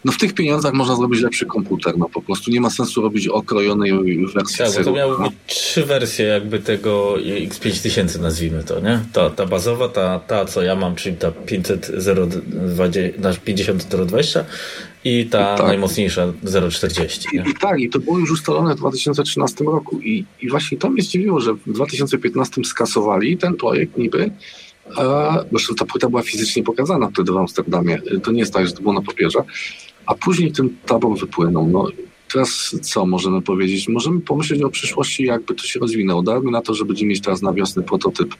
no 0.06 0.12
w 0.12 0.18
tych 0.18 0.34
pieniądzach 0.34 0.74
można 0.74 0.96
zrobić 0.96 1.22
lepszy 1.22 1.46
komputer, 1.46 1.98
no 1.98 2.10
po 2.10 2.22
prostu 2.22 2.52
nie 2.52 2.62
ma 2.62 2.70
sensu 2.70 3.02
robić 3.02 3.28
okrojonej 3.28 3.94
wersji. 4.36 4.58
Tak, 4.58 4.74
bo 4.78 4.84
to 4.84 4.92
miały 4.92 5.18
być 5.18 5.34
trzy 5.48 5.86
wersje 5.86 6.26
jakby 6.26 6.60
tego 6.60 7.16
X5000 7.50 8.22
nazwijmy 8.22 8.64
to, 8.64 8.80
nie? 8.80 9.00
Ta, 9.14 9.30
ta 9.30 9.46
bazowa, 9.46 9.90
ta, 9.90 10.20
ta 10.20 10.46
co 10.46 10.62
ja 10.62 10.76
mam, 10.76 10.96
czyli 10.96 11.16
ta 11.16 11.32
500 11.32 11.92
50 13.44 13.84
020 13.84 14.46
i 15.04 15.26
ta 15.26 15.56
tak. 15.58 15.68
najmocniejsza 15.68 16.34
040. 16.72 17.28
I, 17.34 17.50
I, 17.50 17.54
tak, 17.62 17.80
i 17.80 17.90
to 17.90 18.00
było 18.00 18.20
już 18.20 18.32
ustalone 18.32 18.76
w 18.76 18.78
2013 18.78 19.64
roku 19.64 20.00
i, 20.00 20.26
i 20.42 20.50
właśnie 20.50 20.78
to 20.78 20.90
mnie 20.90 21.02
zdziwiło, 21.02 21.40
że 21.40 21.54
w 21.54 21.74
2015 21.74 22.64
skasowali 22.64 23.38
ten 23.38 23.54
projekt 23.54 23.98
niby, 23.98 24.32
a, 24.98 25.40
zresztą 25.52 25.76
ta 25.76 25.86
płyta 25.86 26.10
była 26.10 26.22
fizycznie 26.22 26.64
pokazana 26.64 27.10
wtedy 27.10 27.32
w 27.32 27.38
Amsterdamie, 27.38 28.02
to 28.24 28.32
nie 28.32 28.40
jest 28.40 28.54
tak, 28.54 28.68
że 28.68 28.74
to 28.74 28.82
było 28.82 28.94
na 28.94 29.02
papierze, 29.02 29.40
a 30.06 30.16
później 30.16 30.52
ten 30.52 30.70
tabor 30.86 31.20
wypłynął. 31.20 31.68
No, 31.68 31.88
teraz 32.34 32.76
co 32.82 33.06
możemy 33.06 33.42
powiedzieć? 33.42 33.88
Możemy 33.88 34.22
pomyśleć 34.22 34.62
o 34.62 34.70
przyszłości, 34.70 35.24
jakby 35.24 35.56
to 35.56 35.64
się 35.64 35.80
rozwinęło. 35.80 36.24
Dajmy 36.24 36.52
na 36.52 36.62
to, 36.62 36.74
że 36.74 36.86
będziemy 36.86 37.10
mieć 37.10 37.22
teraz 37.22 37.42
na 37.42 37.54
wiosnę 37.54 37.84
prototyp 37.84 38.36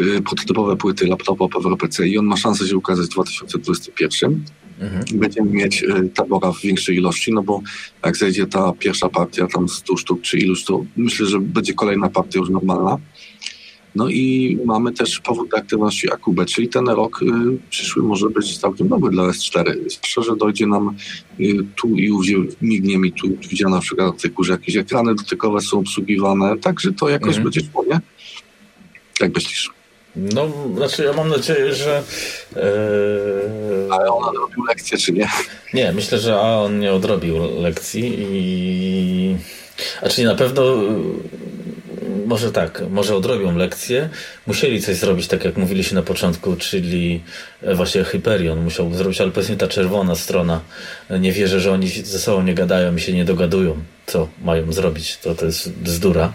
y, 0.00 0.22
prototypowe 0.22 0.76
płyty 0.76 1.06
laptopowe 1.06 1.60
w 1.60 1.66
RPC 1.66 2.08
i 2.08 2.18
on 2.18 2.24
ma 2.26 2.36
szansę 2.36 2.68
się 2.68 2.76
ukazać 2.76 3.06
w 3.06 3.10
2021. 3.10 4.44
Mhm. 4.80 5.04
Będziemy 5.14 5.50
mieć 5.50 5.82
y, 5.82 6.10
tabora 6.14 6.52
w 6.52 6.60
większej 6.60 6.96
ilości, 6.96 7.32
no 7.32 7.42
bo 7.42 7.60
jak 8.04 8.16
zejdzie 8.16 8.46
ta 8.46 8.72
pierwsza 8.72 9.08
partia 9.08 9.46
tam 9.46 9.68
100 9.68 9.96
sztuk 9.96 10.22
czy 10.22 10.38
iluś, 10.38 10.64
to 10.64 10.84
myślę, 10.96 11.26
że 11.26 11.40
będzie 11.40 11.74
kolejna 11.74 12.08
partia 12.08 12.38
już 12.38 12.50
normalna. 12.50 12.98
No 13.94 14.08
i 14.08 14.58
mamy 14.64 14.92
też 14.92 15.20
powód 15.20 15.50
do 15.50 15.56
aktywności 15.56 16.12
Akubę, 16.12 16.46
czyli 16.46 16.68
ten 16.68 16.88
rok 16.88 17.22
y, 17.22 17.26
przyszły 17.70 18.02
może 18.02 18.30
być 18.30 18.58
całkiem 18.58 18.88
dobry 18.88 19.10
dla 19.10 19.22
S4. 19.22 19.74
Szczerze 20.02 20.36
dojdzie 20.36 20.66
nam 20.66 20.96
y, 21.40 21.56
tu 21.76 21.88
i 21.88 22.10
ówdzie, 22.10 22.36
mignie 22.62 22.98
mi 22.98 23.12
tu, 23.12 23.28
widziałem 23.50 23.74
na 23.74 23.80
przykład 23.80 24.08
artykuł, 24.08 24.44
że 24.44 24.52
jakieś 24.52 24.76
ekrany 24.76 25.14
dotykowe 25.14 25.60
są 25.60 25.78
obsługiwane, 25.78 26.58
także 26.58 26.92
to 26.92 27.08
jakoś 27.08 27.36
mhm. 27.36 27.44
będzie 27.44 27.60
szło, 27.60 27.84
nie? 27.90 28.00
Jak 29.20 29.34
myślisz? 29.34 29.70
No, 30.16 30.48
znaczy 30.76 31.04
ja 31.04 31.12
mam 31.12 31.28
nadzieję, 31.28 31.74
że... 31.74 32.02
Yy... 32.56 32.62
Ale 33.90 34.12
on 34.12 34.24
odrobił 34.24 34.64
lekcję, 34.64 34.98
czy 34.98 35.12
nie? 35.12 35.28
Nie, 35.74 35.92
myślę, 35.92 36.18
że 36.18 36.36
a 36.36 36.58
on 36.58 36.80
nie 36.80 36.92
odrobił 36.92 37.60
lekcji 37.60 38.16
i... 38.18 39.36
A 40.02 40.08
czyli 40.08 40.26
na 40.26 40.34
pewno 40.34 40.62
może 42.26 42.52
tak, 42.52 42.82
może 42.90 43.16
odrobią 43.16 43.56
lekcję. 43.56 44.08
Musieli 44.46 44.82
coś 44.82 44.96
zrobić, 44.96 45.26
tak 45.26 45.44
jak 45.44 45.56
mówiliśmy 45.56 45.94
na 45.94 46.02
początku, 46.02 46.56
czyli 46.56 47.22
e, 47.62 47.74
właśnie 47.74 48.04
Hyperion 48.04 48.60
musiał 48.60 48.94
zrobić, 48.94 49.20
ale 49.20 49.30
powiedzmy 49.30 49.56
ta 49.56 49.68
czerwona 49.68 50.14
strona. 50.14 50.60
Nie 51.20 51.32
wierzę, 51.32 51.60
że 51.60 51.72
oni 51.72 51.88
ze 51.88 52.18
sobą 52.18 52.42
nie 52.42 52.54
gadają 52.54 52.96
i 52.96 53.00
się 53.00 53.12
nie 53.12 53.24
dogadują, 53.24 53.76
co 54.06 54.28
mają 54.42 54.72
zrobić. 54.72 55.16
To, 55.16 55.34
to 55.34 55.46
jest 55.46 55.72
bzdura. 55.72 56.32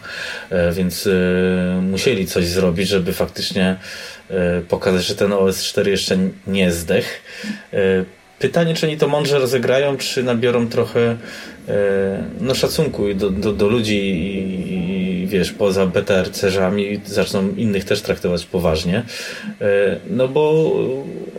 E, 0.49 0.71
więc 0.71 1.07
e, 1.07 1.81
musieli 1.81 2.27
coś 2.27 2.47
zrobić, 2.47 2.87
żeby 2.87 3.13
faktycznie 3.13 3.75
pokazać, 4.69 5.05
że 5.05 5.15
ten 5.15 5.31
OS4 5.31 5.87
jeszcze 5.87 6.17
nie 6.47 6.71
zdech. 6.71 7.21
Pytanie, 8.39 8.73
czy 8.73 8.85
oni 8.85 8.97
to 8.97 9.07
mądrze 9.07 9.39
rozegrają, 9.39 9.97
czy 9.97 10.23
nabiorą 10.23 10.67
trochę 10.67 11.17
no, 12.41 12.55
szacunku 12.55 13.13
do, 13.13 13.29
do, 13.29 13.53
do 13.53 13.69
ludzi 13.69 13.97
i, 13.97 15.14
wiesz, 15.25 15.51
poza 15.51 15.85
BTR-cerzami 15.85 16.99
zaczną 17.05 17.49
innych 17.49 17.85
też 17.85 18.01
traktować 18.01 18.45
poważnie, 18.45 19.03
e, 19.61 19.99
no 20.09 20.27
bo 20.27 20.73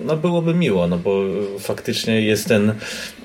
no 0.04 0.16
byłoby 0.16 0.54
miło, 0.54 0.88
no 0.88 0.98
bo 0.98 1.22
faktycznie 1.58 2.20
jest 2.20 2.48
ten 2.48 2.72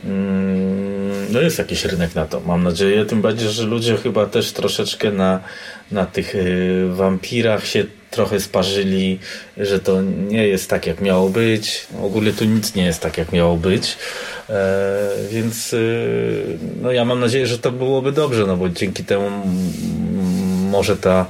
mm, 0.05 1.11
no 1.31 1.41
jest 1.41 1.57
jakiś 1.57 1.85
rynek 1.85 2.15
na 2.15 2.25
to, 2.25 2.39
mam 2.39 2.63
nadzieję, 2.63 3.05
tym 3.05 3.21
bardziej, 3.21 3.49
że 3.49 3.63
ludzie 3.63 3.97
chyba 3.97 4.25
też 4.25 4.51
troszeczkę 4.51 5.11
na, 5.11 5.39
na 5.91 6.05
tych 6.05 6.35
e, 6.35 6.39
wampirach 6.87 7.67
się 7.67 7.85
trochę 8.11 8.39
sparzyli, 8.39 9.19
że 9.57 9.79
to 9.79 10.01
nie 10.01 10.47
jest 10.47 10.69
tak, 10.69 10.87
jak 10.87 11.01
miało 11.01 11.29
być. 11.29 11.87
Ogólnie 12.01 12.33
tu 12.33 12.45
nic 12.45 12.75
nie 12.75 12.85
jest 12.85 13.01
tak, 13.01 13.17
jak 13.17 13.31
miało 13.31 13.57
być. 13.57 13.97
E, 14.49 15.09
więc 15.31 15.73
e, 15.73 15.77
no 16.81 16.91
ja 16.91 17.05
mam 17.05 17.19
nadzieję, 17.19 17.47
że 17.47 17.59
to 17.59 17.71
byłoby 17.71 18.11
dobrze, 18.11 18.45
no 18.47 18.57
bo 18.57 18.69
dzięki 18.69 19.03
temu 19.03 19.29
może 20.71 20.97
ta, 20.97 21.25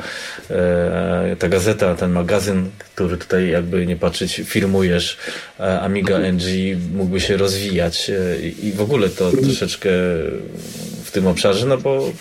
e, 0.50 1.36
ta 1.40 1.50
gazeta, 1.50 1.96
ten 1.96 2.12
magazyn, 2.12 2.70
który 2.96 3.18
tutaj 3.18 3.50
jakby 3.50 3.86
nie 3.86 3.96
patrzeć 3.96 4.42
firmujesz, 4.46 5.18
e, 5.60 5.82
Amiga 5.82 6.20
NG 6.20 6.46
mógłby 6.94 7.20
się 7.22 7.38
rozwijać 7.38 8.10
e, 8.10 8.48
i 8.64 8.72
w 8.72 8.82
ogóle 8.82 9.10
to 9.10 9.32
troszeczkę 9.32 9.90
w 11.04 11.12
tym 11.12 11.28
obszarze, 11.28 11.66
no 11.66 11.78
bo 11.78 12.12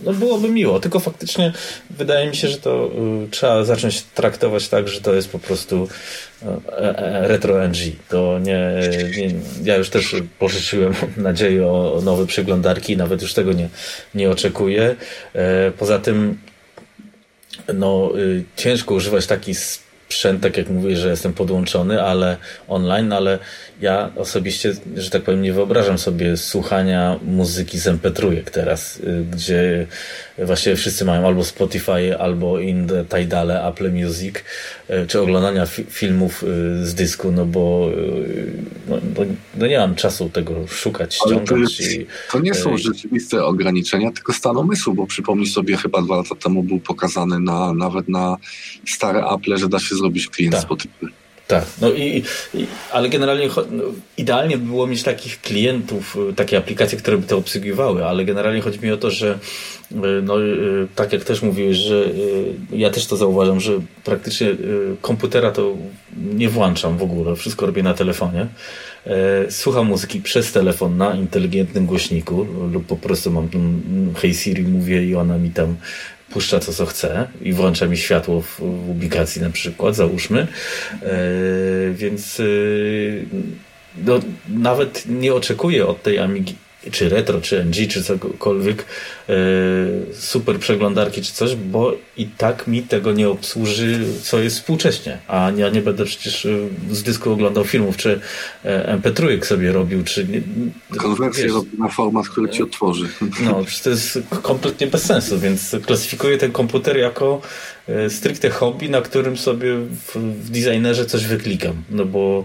no 0.00 0.12
byłoby 0.12 0.48
miło, 0.48 0.80
tylko 0.80 1.00
faktycznie 1.00 1.52
wydaje 1.90 2.28
mi 2.28 2.36
się, 2.36 2.48
że 2.48 2.56
to 2.56 2.90
y, 3.26 3.30
trzeba 3.30 3.64
zacząć 3.64 4.02
traktować 4.02 4.68
tak, 4.68 4.88
że 4.88 5.00
to 5.00 5.14
jest 5.14 5.28
po 5.32 5.38
prostu 5.38 5.88
retro 7.22 7.68
NG. 7.68 7.78
To 8.08 8.38
nie, 8.38 8.60
nie, 9.16 9.34
ja 9.64 9.76
już 9.76 9.90
też 9.90 10.16
pożyczyłem 10.38 10.94
nadzieję 11.16 11.66
o 11.66 12.00
nowe 12.04 12.26
przeglądarki, 12.26 12.96
nawet 12.96 13.22
już 13.22 13.34
tego 13.34 13.52
nie, 13.52 13.68
nie 14.14 14.30
oczekuję. 14.30 14.96
Poza 15.78 15.98
tym 15.98 16.38
no, 17.74 18.10
y, 18.18 18.44
ciężko 18.56 18.94
używać 18.94 19.26
takich 19.26 19.58
sprzęt, 20.08 20.42
tak 20.42 20.56
jak 20.56 20.68
mówię, 20.70 20.96
że 20.96 21.10
jestem 21.10 21.32
podłączony, 21.32 22.02
ale 22.02 22.36
online, 22.68 23.12
ale 23.12 23.38
ja 23.80 24.10
osobiście, 24.16 24.72
że 24.96 25.10
tak 25.10 25.22
powiem, 25.22 25.42
nie 25.42 25.52
wyobrażam 25.52 25.98
sobie 25.98 26.36
słuchania 26.36 27.18
muzyki 27.22 27.78
z 27.78 27.86
MP3 27.86 28.42
teraz, 28.52 28.96
y, 28.96 29.24
gdzie 29.32 29.86
właściwie 30.38 30.76
wszyscy 30.76 31.04
mają 31.04 31.26
albo 31.26 31.44
Spotify, 31.44 32.18
albo 32.18 32.58
in 32.58 32.88
Tidale, 33.08 33.64
Apple 33.64 33.92
Music, 33.92 34.34
y, 34.90 35.06
czy 35.06 35.20
oglądania 35.20 35.66
fi 35.66 35.84
filmów 35.84 36.42
y, 36.42 36.86
z 36.86 36.94
dysku, 36.94 37.32
no 37.32 37.46
bo 37.46 37.90
no, 38.88 38.96
no, 39.16 39.24
no, 39.54 39.66
nie 39.66 39.78
mam 39.78 39.94
czasu 39.94 40.30
tego 40.30 40.66
szukać, 40.66 41.14
ściągać. 41.14 41.76
To, 41.76 41.82
i, 41.82 42.06
to, 42.32 42.40
nie 42.40 42.54
są 42.54 42.78
rzeczywiste 42.78 43.44
ograniczenia, 43.44 44.12
tylko 44.12 44.32
stan 44.32 44.56
umysłu, 44.56 44.94
bo 44.94 45.06
przypomnij 45.06 45.46
sobie, 45.46 45.76
chyba 45.76 46.02
dwa 46.02 46.16
lata 46.16 46.34
temu 46.34 46.62
był 46.62 46.80
pokazany 46.80 47.40
na, 47.40 47.72
nawet 47.72 48.08
na 48.08 48.36
stare 48.86 49.24
Apple, 49.34 49.56
że 49.56 49.68
da 49.68 49.78
się 49.78 49.96
zrobić 49.98 50.28
klient 50.28 50.54
tak. 50.54 50.62
Spotify. 50.62 51.06
Tak, 51.48 51.64
no 51.80 51.92
i, 51.92 52.22
i 52.54 52.66
ale 52.92 53.08
generalnie 53.08 53.48
no, 53.70 53.84
idealnie 54.16 54.58
by 54.58 54.66
było 54.66 54.86
mieć 54.86 55.02
takich 55.02 55.40
klientów, 55.40 56.16
y, 56.30 56.34
takie 56.34 56.58
aplikacje, 56.58 56.98
które 56.98 57.18
by 57.18 57.26
to 57.26 57.36
obsługiwały, 57.36 58.04
ale 58.04 58.24
generalnie 58.24 58.60
chodzi 58.60 58.80
mi 58.80 58.90
o 58.90 58.96
to, 58.96 59.10
że 59.10 59.38
y, 59.92 59.96
no, 60.22 60.42
y, 60.42 60.88
tak 60.94 61.12
jak 61.12 61.24
też 61.24 61.42
mówiłeś, 61.42 61.76
że 61.76 62.04
ja 62.72 62.90
też 62.90 63.06
to 63.06 63.16
zauważam, 63.16 63.60
że 63.60 63.72
praktycznie 64.04 64.56
komputera 65.02 65.50
to 65.50 65.74
nie 66.16 66.48
włączam 66.48 66.98
w 66.98 67.02
ogóle, 67.02 67.36
wszystko 67.36 67.66
robię 67.66 67.82
na 67.82 67.94
telefonie. 67.94 68.46
E, 69.06 69.50
słucham 69.50 69.86
muzyki 69.86 70.20
przez 70.20 70.52
telefon 70.52 70.96
na 70.96 71.14
inteligentnym 71.14 71.86
głośniku 71.86 72.46
lub 72.72 72.86
po 72.86 72.96
prostu 72.96 73.30
mam 73.30 73.48
Hey 74.16 74.34
Siri 74.34 74.62
mówię 74.62 75.04
i 75.04 75.14
ona 75.14 75.38
mi 75.38 75.50
tam 75.50 75.76
puszcza 76.30 76.60
to, 76.60 76.72
co 76.72 76.86
chce 76.86 77.28
i 77.42 77.52
włącza 77.52 77.86
mi 77.86 77.96
światło 77.96 78.42
w, 78.42 78.60
ubikacji 78.90 79.42
na 79.42 79.50
przykład, 79.50 79.96
załóżmy. 79.96 80.46
E, 81.02 81.06
więc 81.92 82.40
e, 82.40 82.44
no, 84.04 84.20
nawet 84.48 85.04
nie 85.06 85.34
oczekuję 85.34 85.86
od 85.86 86.02
tej 86.02 86.18
Amigi 86.18 86.54
czy 86.90 87.08
retro, 87.08 87.40
czy 87.40 87.64
NG, 87.64 87.88
czy 87.88 88.02
cokolwiek, 88.02 88.84
e, 89.28 89.34
super 90.14 90.58
przeglądarki, 90.58 91.22
czy 91.22 91.32
coś, 91.32 91.54
bo 91.54 91.94
i 92.16 92.26
tak 92.26 92.66
mi 92.66 92.82
tego 92.82 93.12
nie 93.12 93.28
obsłuży, 93.28 94.00
co 94.22 94.38
jest 94.38 94.56
współcześnie. 94.56 95.18
A 95.28 95.52
ja 95.56 95.68
nie 95.68 95.82
będę 95.82 96.04
przecież 96.04 96.46
e, 96.46 96.58
z 96.90 97.02
dysku 97.02 97.32
oglądał 97.32 97.64
filmów, 97.64 97.96
czy 97.96 98.20
e, 98.64 98.98
MP3 98.98 99.44
sobie 99.44 99.72
robił, 99.72 100.04
czy... 100.04 100.26
Konwersję 100.96 101.48
robi 101.48 101.78
na 101.78 101.88
format, 101.88 102.28
który 102.28 102.48
ci 102.48 102.62
otworzy. 102.62 103.08
No, 103.40 103.64
to 103.84 103.90
jest 103.90 104.18
kompletnie 104.42 104.86
bez 104.86 105.02
sensu, 105.02 105.40
więc 105.40 105.76
klasyfikuję 105.86 106.38
ten 106.38 106.52
komputer 106.52 106.96
jako 106.96 107.40
stricte 108.08 108.50
hobby, 108.50 108.90
na 108.90 109.00
którym 109.00 109.36
sobie 109.36 109.76
w, 109.76 110.16
w 110.16 110.50
designerze 110.50 111.06
coś 111.06 111.26
wyklikam, 111.26 111.82
no 111.90 112.04
bo 112.04 112.44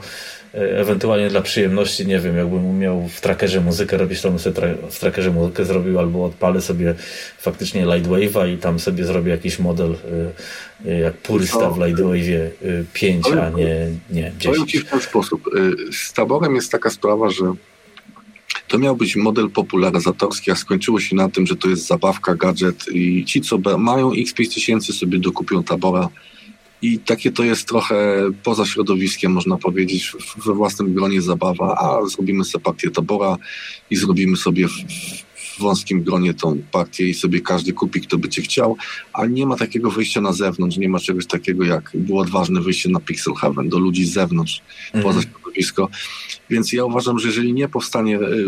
ewentualnie 0.53 1.29
dla 1.29 1.41
przyjemności, 1.41 2.07
nie 2.07 2.19
wiem, 2.19 2.37
jakbym 2.37 2.79
miał 2.79 3.07
w 3.07 3.21
trackerze 3.21 3.61
muzykę 3.61 3.97
robić, 3.97 4.21
to 4.21 4.29
bym 4.29 4.39
sobie 4.39 4.55
tra 4.55 4.67
w 4.89 4.99
trackerze 4.99 5.31
muzykę 5.31 5.65
zrobił, 5.65 5.99
albo 5.99 6.25
odpalę 6.25 6.61
sobie 6.61 6.95
faktycznie 7.37 7.85
Lightwave'a 7.85 8.53
i 8.53 8.57
tam 8.57 8.79
sobie 8.79 9.05
zrobię 9.05 9.31
jakiś 9.31 9.59
model 9.59 9.95
y, 10.85 10.99
jak 10.99 11.13
purysta 11.13 11.69
w 11.69 11.77
Lightwave'ie 11.77 12.49
5, 12.93 13.27
y, 13.27 13.41
a 13.41 13.49
nie, 13.49 13.87
nie 14.09 14.31
10. 14.37 14.43
Powiem 14.43 14.67
Ci 14.67 14.79
w 14.79 14.89
ten 14.89 15.01
sposób. 15.01 15.49
Z 15.91 16.13
taborem 16.13 16.55
jest 16.55 16.71
taka 16.71 16.89
sprawa, 16.89 17.29
że 17.29 17.53
to 18.67 18.77
miał 18.77 18.95
być 18.95 19.15
model 19.15 19.49
popularyzatorski, 19.49 20.51
a 20.51 20.55
skończyło 20.55 20.99
się 20.99 21.15
na 21.15 21.29
tym, 21.29 21.47
że 21.47 21.55
to 21.55 21.69
jest 21.69 21.87
zabawka, 21.87 22.35
gadżet 22.35 22.85
i 22.91 23.25
ci, 23.25 23.41
co 23.41 23.57
mają 23.77 24.11
X5000 24.11 24.93
sobie 24.93 25.19
dokupią 25.19 25.63
tabora 25.63 26.09
i 26.83 26.99
takie 26.99 27.31
to 27.31 27.43
jest 27.43 27.67
trochę 27.67 27.95
poza 28.43 28.65
środowiskiem, 28.65 29.31
można 29.31 29.57
powiedzieć, 29.57 30.11
we 30.45 30.53
własnym 30.53 30.93
gronie 30.93 31.21
zabawa, 31.21 31.77
a 31.79 32.05
zrobimy 32.05 32.43
sobie 32.43 32.63
partię 32.63 32.91
tabora 32.91 33.37
i 33.89 33.95
zrobimy 33.95 34.37
sobie 34.37 34.67
w, 34.67 34.71
w 35.35 35.59
wąskim 35.59 36.03
gronie 36.03 36.33
tą 36.33 36.61
partię 36.71 37.07
i 37.07 37.13
sobie 37.13 37.41
każdy 37.41 37.73
kupi, 37.73 38.01
kto 38.01 38.17
by 38.17 38.29
cię 38.29 38.41
chciał, 38.41 38.77
a 39.13 39.25
nie 39.25 39.45
ma 39.45 39.55
takiego 39.55 39.91
wyjścia 39.91 40.21
na 40.21 40.33
zewnątrz, 40.33 40.77
nie 40.77 40.89
ma 40.89 40.99
czegoś 40.99 41.27
takiego 41.27 41.63
jak 41.63 41.91
było 41.93 42.21
odważne 42.21 42.61
wyjście 42.61 42.89
na 42.89 42.99
Pixel 42.99 43.33
Heaven, 43.33 43.69
do 43.69 43.79
ludzi 43.79 44.05
z 44.05 44.13
zewnątrz, 44.13 44.61
mm. 44.93 45.03
poza 45.03 45.21
środowisko. 45.21 45.89
Więc 46.49 46.73
ja 46.73 46.85
uważam, 46.85 47.19
że 47.19 47.27
jeżeli 47.27 47.53
nie 47.53 47.67
powstanie 47.67 48.19
y, 48.19 48.45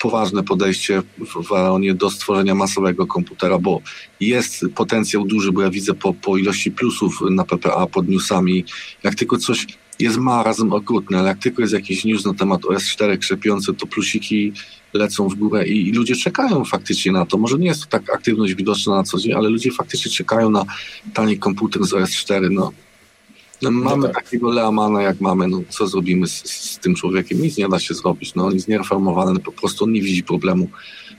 poważne 0.00 0.42
podejście 0.42 1.02
w 1.48 1.52
Aeronie 1.52 1.94
do 1.94 2.10
stworzenia 2.10 2.54
masowego 2.54 3.06
komputera, 3.06 3.58
bo 3.58 3.80
jest 4.20 4.64
potencjał 4.74 5.24
duży, 5.24 5.52
bo 5.52 5.62
ja 5.62 5.70
widzę 5.70 5.94
po, 5.94 6.14
po 6.14 6.36
ilości 6.36 6.70
plusów 6.70 7.20
na 7.30 7.44
PPA 7.44 7.86
pod 7.86 8.08
newsami, 8.08 8.64
jak 9.02 9.14
tylko 9.14 9.38
coś 9.38 9.66
jest 9.98 10.16
marazm 10.16 10.72
okrutny, 10.72 11.18
ale 11.18 11.28
jak 11.28 11.38
tylko 11.38 11.62
jest 11.62 11.74
jakiś 11.74 12.04
news 12.04 12.24
na 12.24 12.34
temat 12.34 12.62
OS4 12.62 13.18
krzepiący, 13.18 13.74
to 13.74 13.86
plusiki 13.86 14.52
lecą 14.92 15.28
w 15.28 15.34
górę 15.34 15.68
i, 15.68 15.88
i, 15.88 15.92
ludzie 15.92 16.16
czekają 16.16 16.64
faktycznie 16.64 17.12
na 17.12 17.26
to. 17.26 17.38
Może 17.38 17.58
nie 17.58 17.66
jest 17.66 17.80
to 17.80 17.86
tak 17.86 18.14
aktywność 18.14 18.54
widoczna 18.54 18.96
na 18.96 19.02
co 19.02 19.18
dzień, 19.18 19.32
ale 19.32 19.48
ludzie 19.48 19.70
faktycznie 19.72 20.10
czekają 20.10 20.50
na 20.50 20.64
tani 21.14 21.38
komputer 21.38 21.84
z 21.84 21.92
OS4. 21.92 22.50
No, 22.50 22.72
No, 23.62 23.70
mamy 23.70 23.96
no 23.96 24.08
tak. 24.08 24.24
takiego 24.24 24.50
Leamana, 24.50 25.02
jak 25.02 25.20
mamy. 25.20 25.48
No, 25.48 25.62
co 25.68 25.86
zrobimy 25.86 26.26
z, 26.26 26.50
z, 26.50 26.78
tym 26.78 26.94
człowiekiem? 26.94 27.42
Nic 27.42 27.56
nie 27.56 27.68
da 27.68 27.78
się 27.78 27.94
zrobić. 27.94 28.34
No, 28.34 28.46
on 28.46 28.54
jest 28.54 28.68
niereformowany, 28.68 29.40
po 29.40 29.52
prostu 29.52 29.84
on 29.84 29.92
nie 29.92 30.02
widzi 30.02 30.22
problemu. 30.22 30.68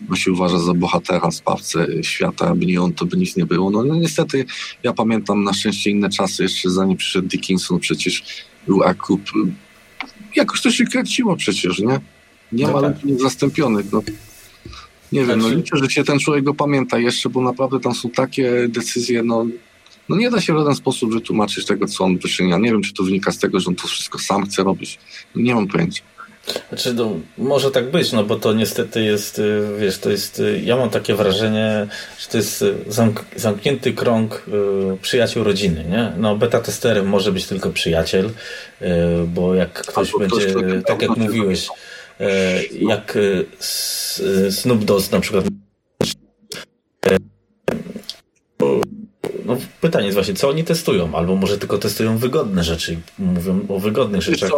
On 0.10 0.16
się 0.16 0.32
uważa 0.32 0.60
za 0.60 0.74
bohatera, 0.74 1.32
spawcę 1.32 1.88
świata, 2.04 2.48
aby 2.48 2.66
nie 2.66 2.82
on, 2.82 2.94
to 2.94 3.06
by 3.06 3.18
nic 3.18 3.36
nie 3.36 3.46
było. 3.46 3.70
No, 3.70 3.84
no 3.84 3.96
niestety, 3.96 4.46
ja 4.84 4.94
pamiętam 4.94 5.44
na 5.44 5.54
szczęście 5.54 5.90
inne 5.90 6.10
czasy, 6.10 6.44
jeszcze 6.44 6.70
zanim 6.70 6.98
przyszedł 6.98 7.28
Dickinson, 7.28 7.80
przecież 7.80 8.24
był 8.68 8.84
akup. 8.84 9.22
Jakoś 10.36 10.62
to 10.62 10.72
się 10.72 10.86
kręciło 10.86 11.36
przecież, 11.36 11.80
nie? 11.80 12.00
Nie 12.52 12.68
no 12.68 12.74
ma 12.74 12.82
tak. 12.82 12.96
zastąpionych. 13.20 13.86
No. 13.92 14.04
Nie 15.12 15.26
wiem, 15.26 15.40
no 15.40 15.46
znaczy- 15.46 15.56
liczę, 15.56 15.78
że 15.78 15.90
się 15.90 16.04
ten 16.04 16.20
człowiek 16.20 16.44
go 16.44 16.54
pamięta 16.54 17.00
jeszcze, 17.00 17.30
bo 17.30 17.42
naprawdę 17.42 17.80
tam 17.80 17.96
są 17.96 18.10
takie 18.10 18.68
decyzje, 18.70 19.24
no 19.24 19.46
no 20.10 20.16
nie 20.16 20.30
da 20.32 20.42
się 20.42 20.54
w 20.54 20.58
żaden 20.58 20.76
sposób 20.76 21.14
wytłumaczyć 21.14 21.66
tego, 21.66 21.88
co 21.88 22.04
on 22.04 22.18
wyczynia. 22.18 22.58
Nie 22.58 22.72
wiem, 22.72 22.82
czy 22.82 22.94
to 22.94 23.04
wynika 23.04 23.32
z 23.32 23.40
tego, 23.40 23.60
że 23.60 23.68
on 23.68 23.76
to 23.76 23.88
wszystko 23.88 24.20
sam 24.20 24.46
chce 24.46 24.64
robić. 24.64 25.00
Nie 25.36 25.56
mam 25.56 25.68
pojęcia. 25.68 26.04
Znaczy, 26.70 26.94
no, 26.94 27.20
może 27.38 27.72
tak 27.72 27.92
być, 27.92 28.12
no 28.12 28.24
bo 28.24 28.36
to 28.36 28.54
niestety 28.54 29.04
jest, 29.04 29.40
y, 29.40 29.62
wiesz, 29.80 29.98
to 29.98 30.10
jest, 30.10 30.40
y, 30.40 30.62
ja 30.66 30.76
mam 30.76 30.90
takie 30.90 31.16
wrażenie, 31.16 31.88
że 32.20 32.28
to 32.28 32.38
jest 32.38 32.62
y, 32.62 32.76
zamk 32.88 33.26
zamknięty 33.36 33.94
krąg 33.94 34.44
y, 34.94 34.98
przyjaciół 35.02 35.44
rodziny, 35.44 35.86
nie? 35.90 36.12
No 36.18 36.36
beta 36.36 36.60
testerem 36.60 37.08
może 37.08 37.32
być 37.32 37.46
tylko 37.46 37.70
przyjaciel, 37.70 38.26
y, 38.26 38.86
bo 39.28 39.56
jak 39.56 39.74
ktoś 39.74 40.08
Albo 40.08 40.20
będzie, 40.20 40.46
ktoś, 40.48 40.64
tak 40.86 41.02
jak 41.02 41.18
mówiłeś, 41.18 41.68
y, 41.68 42.24
jak 42.80 43.18
Snoop 44.50 44.84
Dogg 44.84 45.12
na 45.12 45.20
przykład 45.20 45.46
no, 49.52 49.58
pytanie 49.82 50.06
jest 50.06 50.16
właśnie, 50.16 50.34
co 50.34 50.50
oni 50.50 50.64
testują? 50.64 51.16
Albo 51.16 51.36
może 51.36 51.58
tylko 51.58 51.78
testują 51.78 52.18
wygodne 52.18 52.64
rzeczy, 52.64 53.00
mówią 53.20 53.66
o 53.70 53.80
wygodnych 53.80 54.22
rzeczach. 54.22 54.52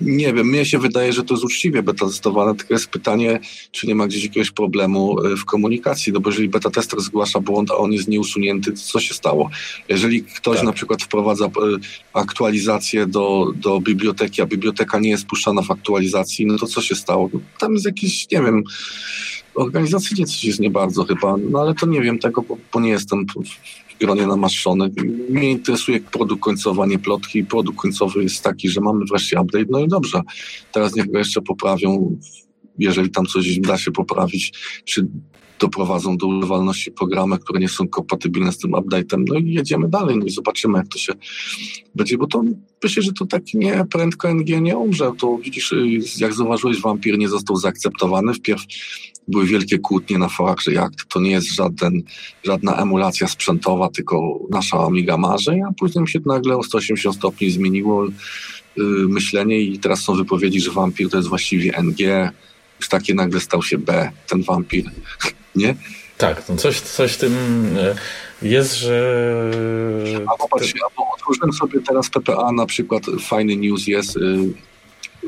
Nie 0.00 0.32
wiem, 0.32 0.46
mnie 0.46 0.64
się 0.64 0.78
wydaje, 0.78 1.12
że 1.12 1.22
to 1.22 1.34
jest 1.34 1.44
uczciwie 1.44 1.82
beta 1.82 2.06
testowane, 2.06 2.54
tylko 2.54 2.74
jest 2.74 2.88
pytanie, 2.88 3.40
czy 3.72 3.86
nie 3.86 3.94
ma 3.94 4.06
gdzieś 4.06 4.24
jakiegoś 4.24 4.50
problemu 4.50 5.24
e, 5.24 5.36
w 5.36 5.44
komunikacji, 5.44 6.12
no 6.12 6.20
bo 6.20 6.30
jeżeli 6.30 6.48
beta 6.48 6.70
tester 6.70 7.00
zgłasza 7.00 7.40
błąd, 7.40 7.70
a 7.70 7.76
on 7.76 7.92
jest 7.92 8.08
nieusunięty, 8.08 8.72
to 8.72 8.78
co 8.78 9.00
się 9.00 9.14
stało? 9.14 9.50
Jeżeli 9.88 10.22
ktoś 10.22 10.56
tak. 10.56 10.66
na 10.66 10.72
przykład 10.72 11.02
wprowadza 11.02 11.44
e, 11.44 11.50
aktualizację 12.12 13.06
do, 13.06 13.52
do 13.54 13.80
biblioteki, 13.80 14.42
a 14.42 14.46
biblioteka 14.46 14.98
nie 14.98 15.10
jest 15.10 15.26
puszczana 15.26 15.62
w 15.62 15.70
aktualizacji, 15.70 16.46
no 16.46 16.58
to 16.58 16.66
co 16.66 16.82
się 16.82 16.94
stało? 16.94 17.30
No, 17.32 17.40
tam 17.58 17.72
jest 17.72 17.86
jakiś, 17.86 18.30
nie 18.30 18.42
wiem, 18.42 18.64
organizacyjnie 19.56 20.26
coś 20.26 20.44
jest 20.44 20.60
nie 20.60 20.70
bardzo 20.70 21.04
chyba, 21.04 21.36
no 21.50 21.60
ale 21.60 21.74
to 21.74 21.86
nie 21.86 22.00
wiem 22.00 22.18
tego, 22.18 22.42
bo, 22.42 22.56
bo 22.72 22.80
nie 22.80 22.90
jestem 22.90 23.26
w 23.88 23.98
gronie 24.00 24.26
namaszczony. 24.26 24.90
Mnie 25.30 25.50
interesuje 25.50 26.00
produkt 26.00 26.42
końcowy, 26.42 26.82
a 26.82 26.86
nie 26.86 26.98
plotki. 26.98 27.44
Produkt 27.44 27.78
końcowy 27.78 28.22
jest 28.22 28.42
taki, 28.42 28.68
że 28.68 28.80
mamy 28.80 29.04
wreszcie 29.04 29.40
update, 29.40 29.64
no 29.70 29.80
i 29.80 29.88
dobrze. 29.88 30.20
Teraz 30.72 30.94
niech 30.94 31.10
go 31.10 31.18
jeszcze 31.18 31.42
poprawią, 31.42 32.18
jeżeli 32.78 33.10
tam 33.10 33.26
coś 33.26 33.58
da 33.58 33.78
się 33.78 33.90
poprawić, 33.90 34.52
czy 34.84 35.08
doprowadzą 35.58 36.16
do 36.16 36.26
używalności 36.26 36.92
programy, 36.92 37.38
które 37.38 37.60
nie 37.60 37.68
są 37.68 37.88
kompatybilne 37.88 38.52
z 38.52 38.58
tym 38.58 38.70
update'em, 38.70 39.24
no 39.28 39.38
i 39.38 39.52
jedziemy 39.52 39.88
dalej, 39.88 40.16
no 40.18 40.24
i 40.24 40.30
zobaczymy, 40.30 40.78
jak 40.78 40.88
to 40.88 40.98
się 40.98 41.12
będzie, 41.94 42.18
bo 42.18 42.26
to 42.26 42.42
myślę, 42.84 43.02
że 43.02 43.12
to 43.12 43.26
tak 43.26 43.42
nie 43.54 43.84
prędko 43.90 44.34
NG 44.34 44.60
nie 44.60 44.76
umrze, 44.76 45.12
to 45.18 45.38
widzisz, 45.38 45.74
jak 46.18 46.34
zauważyłeś, 46.34 46.80
Vampir 46.80 47.18
nie 47.18 47.28
został 47.28 47.56
zaakceptowany, 47.56 48.34
wpierw 48.34 48.62
były 49.28 49.46
wielkie 49.46 49.78
kłótnie 49.78 50.18
na 50.18 50.28
forach, 50.28 50.60
że 50.60 50.72
jak 50.72 50.92
to 51.08 51.20
nie 51.20 51.30
jest 51.30 51.54
żaden, 51.54 52.02
żadna 52.44 52.76
emulacja 52.76 53.28
sprzętowa, 53.28 53.88
tylko 53.88 54.40
nasza 54.50 54.78
Amiga 54.78 55.16
marzeń, 55.16 55.62
a 55.62 55.72
później 55.78 56.06
się 56.06 56.20
nagle 56.26 56.56
o 56.56 56.62
180 56.62 57.16
stopni 57.16 57.50
zmieniło 57.50 58.04
yy, 58.04 58.84
myślenie 59.08 59.60
i 59.60 59.78
teraz 59.78 60.00
są 60.00 60.14
wypowiedzi, 60.14 60.60
że 60.60 60.70
Vampir 60.70 61.10
to 61.10 61.16
jest 61.16 61.28
właściwie 61.28 61.82
NG, 61.82 62.32
już 62.80 62.88
takie 62.88 63.14
nagle 63.14 63.40
stał 63.40 63.62
się 63.62 63.78
B, 63.78 64.10
ten 64.28 64.42
Vampir, 64.42 64.84
nie? 65.54 65.74
Tak, 66.18 66.42
no 66.48 66.56
coś, 66.56 66.80
coś 66.80 67.12
w 67.12 67.16
tym 67.16 67.34
e, 67.78 67.94
jest, 68.42 68.76
że... 68.76 70.22
A 70.34 70.38
popatrz, 70.38 70.74
ja 70.74 71.04
otworzyłem 71.14 71.52
sobie 71.52 71.80
teraz 71.80 72.10
PPA, 72.10 72.52
na 72.52 72.66
przykład 72.66 73.02
fajny 73.20 73.56
news 73.56 73.86
jest, 73.86 74.18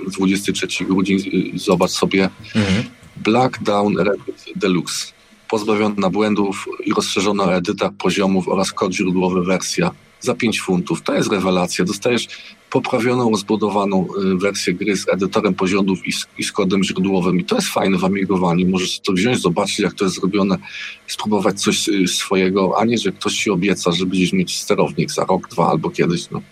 23 0.07 0.67
y, 0.67 0.87
grudzień, 0.87 1.19
y, 1.55 1.59
zobacz 1.59 1.91
sobie, 1.91 2.29
mhm. 2.55 2.85
Black 3.25 3.63
Down 3.63 3.97
Reddit 3.97 4.45
Deluxe. 4.57 5.13
Pozbawiona 5.51 6.11
błędów 6.11 6.67
i 6.85 6.93
rozszerzona 6.93 7.45
edyta 7.45 7.91
poziomów 7.99 8.49
oraz 8.49 8.73
kod 8.73 8.93
źródłowy 8.93 9.45
wersja 9.45 9.91
za 10.21 10.35
5 10.35 10.61
funtów. 10.61 11.03
To 11.03 11.15
jest 11.15 11.33
rewelacja. 11.33 11.85
Dostajesz 11.85 12.29
poprawioną, 12.71 13.31
rozbudowaną 13.31 14.07
y, 14.35 14.37
wersję 14.37 14.75
gry 14.75 14.97
z 14.97 15.09
edytorem 15.09 15.55
poziomów 15.55 16.07
i 16.07 16.13
z, 16.13 16.27
i 16.39 16.45
z 16.45 16.53
kodem 16.53 16.85
źródłowym. 16.85 17.41
I 17.41 17.45
to 17.45 17.57
jest 17.57 17.69
fajne 17.69 17.99
w 17.99 18.05
amigowaniu. 18.05 18.69
Możesz 18.69 19.01
to 19.01 19.13
wziąć, 19.13 19.41
zobaczyć, 19.41 19.79
jak 19.79 19.95
to 19.95 20.05
jest 20.05 20.17
zrobione, 20.17 20.57
spróbować 21.07 21.61
coś 21.61 21.89
y, 21.89 22.09
swojego, 22.09 22.75
a 22.79 22.85
nie, 22.85 22.99
że 22.99 23.13
ktoś 23.13 23.37
ci 23.37 23.51
obieca, 23.51 23.93
że 23.93 24.07
będziesz 24.07 24.33
mieć 24.33 24.59
sterownik 24.59 25.11
za 25.11 25.25
rok, 25.25 25.49
dwa 25.49 25.71
albo 25.71 25.91
kiedyś. 25.91 26.31
No, 26.31 26.43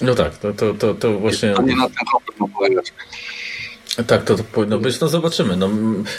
no 0.00 0.14
tak, 0.14 0.38
to, 0.38 0.52
to, 0.52 0.74
to, 0.74 0.94
to 0.94 1.18
właśnie... 1.18 1.54
To 1.54 1.62
nie 1.62 1.76
na 1.76 1.88
ten 1.88 2.06
problem 2.10 2.52
polegać. 2.52 2.92
Tak, 4.06 4.24
to, 4.24 4.36
to 4.36 4.44
powinno 4.44 4.78
być. 4.78 5.00
No 5.00 5.08
zobaczymy. 5.08 5.56
No, 5.56 5.70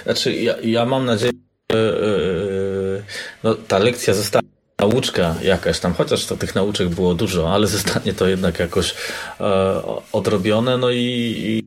znaczy, 0.04 0.36
ja, 0.36 0.56
ja 0.64 0.86
mam 0.86 1.06
nadzieję, 1.06 1.32
że 1.72 1.78
yy, 1.78 3.04
no, 3.44 3.56
ta 3.56 3.78
lekcja 3.78 4.14
zostanie 4.14 4.48
nauczka 4.80 5.36
jakaś 5.44 5.80
tam, 5.80 5.94
chociaż 5.94 6.26
to 6.26 6.38
tych 6.38 6.56
nauczek 6.56 6.90
było 6.90 7.14
dużo, 7.14 7.54
ale 7.54 7.68
zostanie 7.78 8.14
to 8.14 8.28
jednak 8.28 8.60
jakoś 8.60 8.96
e, 9.40 9.82
odrobione, 10.12 10.78
no 10.78 10.92
i, 10.92 11.36
i, 11.38 11.64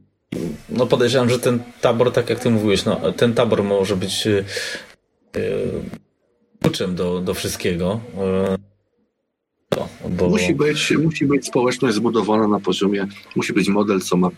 no 0.68 0.86
podejrzewam, 0.86 1.30
że 1.30 1.38
ten 1.38 1.62
tabor, 1.80 2.12
tak 2.12 2.30
jak 2.30 2.38
ty 2.38 2.50
mówiłeś, 2.50 2.84
no, 2.84 3.12
ten 3.12 3.34
tabor 3.34 3.64
może 3.64 3.96
być 3.96 4.26
e, 4.26 4.44
kluczem 6.62 6.94
do, 6.94 7.20
do 7.20 7.34
wszystkiego. 7.34 8.00
E, 8.18 8.56
bo... 10.08 10.28
musi, 10.28 10.54
być, 10.54 10.90
musi 10.90 11.26
być 11.26 11.46
społeczność 11.46 11.94
zbudowana 11.94 12.48
na 12.48 12.60
poziomie, 12.60 13.06
musi 13.36 13.52
być 13.52 13.68
model, 13.68 14.00
co 14.00 14.16
ma 14.16 14.30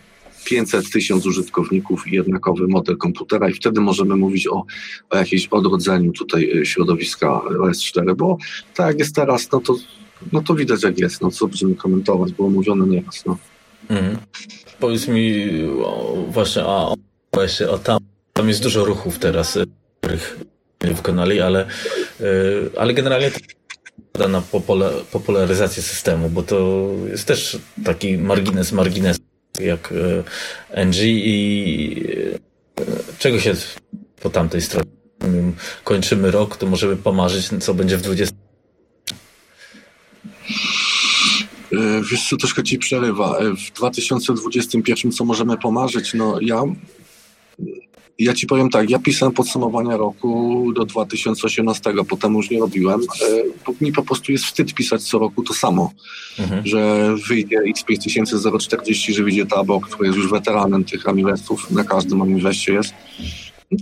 500 0.44 0.90
tysięcy 0.92 1.28
użytkowników 1.28 2.06
i 2.06 2.10
jednakowy 2.10 2.68
model 2.68 2.96
komputera 2.96 3.48
i 3.48 3.52
wtedy 3.52 3.80
możemy 3.80 4.16
mówić 4.16 4.46
o, 4.46 4.64
o 5.10 5.16
jakimś 5.16 5.46
odrodzeniu 5.46 6.12
tutaj 6.12 6.58
y, 6.58 6.66
środowiska 6.66 7.40
OS4, 7.50 8.16
bo 8.16 8.38
tak 8.74 8.86
jak 8.86 8.98
jest 8.98 9.14
teraz, 9.14 9.52
no 9.52 9.60
to, 9.60 9.76
no 10.32 10.42
to 10.42 10.54
widać 10.54 10.82
jak 10.82 10.98
jest, 10.98 11.20
no 11.20 11.30
co 11.30 11.46
będziemy 11.46 11.74
komentować, 11.74 12.32
było 12.32 12.50
mówione 12.50 12.86
nieraz, 12.86 13.24
no. 13.26 13.36
Mhm. 13.90 14.16
Powiedz 14.80 15.08
mi 15.08 15.48
o, 15.84 16.24
właśnie 16.28 16.62
o, 16.62 16.96
o 17.70 17.78
tam, 17.78 17.98
tam 18.32 18.48
jest 18.48 18.62
dużo 18.62 18.84
ruchów 18.84 19.18
teraz, 19.18 19.56
y, 19.56 19.64
których 20.00 20.38
wykonali, 20.80 21.40
ale, 21.40 21.66
y, 22.20 22.70
ale 22.78 22.94
generalnie 22.94 23.30
na 24.28 24.42
popularyzację 25.12 25.82
systemu, 25.82 26.28
bo 26.28 26.42
to 26.42 26.88
jest 27.10 27.26
też 27.26 27.58
taki 27.84 28.18
margines, 28.18 28.72
margines 28.72 29.18
jak 29.60 29.92
e, 30.72 30.84
NG 30.86 30.96
i 31.02 32.04
e, 32.80 32.84
czego 33.18 33.40
się 33.40 33.54
po 34.20 34.30
tamtej 34.30 34.62
stronie 34.62 34.92
kończymy 35.84 36.30
rok, 36.30 36.56
to 36.56 36.66
możemy 36.66 36.96
pomarzyć, 36.96 37.50
co 37.60 37.74
będzie 37.74 37.96
w 37.96 38.02
20. 38.02 38.36
E, 41.72 42.02
wiesz 42.10 42.28
co, 42.28 42.36
troszkę 42.36 42.62
ci 42.62 42.78
przerywa. 42.78 43.38
W 43.68 43.72
2021 43.72 45.12
co 45.12 45.24
możemy 45.24 45.58
pomarzyć? 45.58 46.14
No 46.14 46.38
ja 46.40 46.62
ja 48.24 48.34
ci 48.34 48.46
powiem 48.46 48.70
tak, 48.70 48.90
ja 48.90 48.98
pisałem 48.98 49.34
podsumowania 49.34 49.96
roku 49.96 50.72
do 50.74 50.84
2018, 50.84 51.92
potem 52.08 52.34
już 52.34 52.50
nie 52.50 52.60
robiłem. 52.60 53.00
Bo 53.66 53.74
mi 53.80 53.92
po 53.92 54.02
prostu 54.02 54.32
jest 54.32 54.44
wstyd 54.44 54.74
pisać 54.74 55.02
co 55.02 55.18
roku 55.18 55.42
to 55.42 55.54
samo, 55.54 55.92
mhm. 56.38 56.66
że 56.66 57.14
wyjdzie 57.28 57.56
X5040, 57.58 58.58
040, 58.58 59.14
że 59.14 59.22
wyjdzie 59.22 59.46
Tabok, 59.46 59.88
który 59.88 60.08
jest 60.08 60.18
już 60.18 60.30
weteranem 60.30 60.84
tych 60.84 61.08
Amilestów, 61.08 61.70
na 61.70 61.84
każdym 61.84 62.22
Amileście 62.22 62.72
jest. 62.72 62.94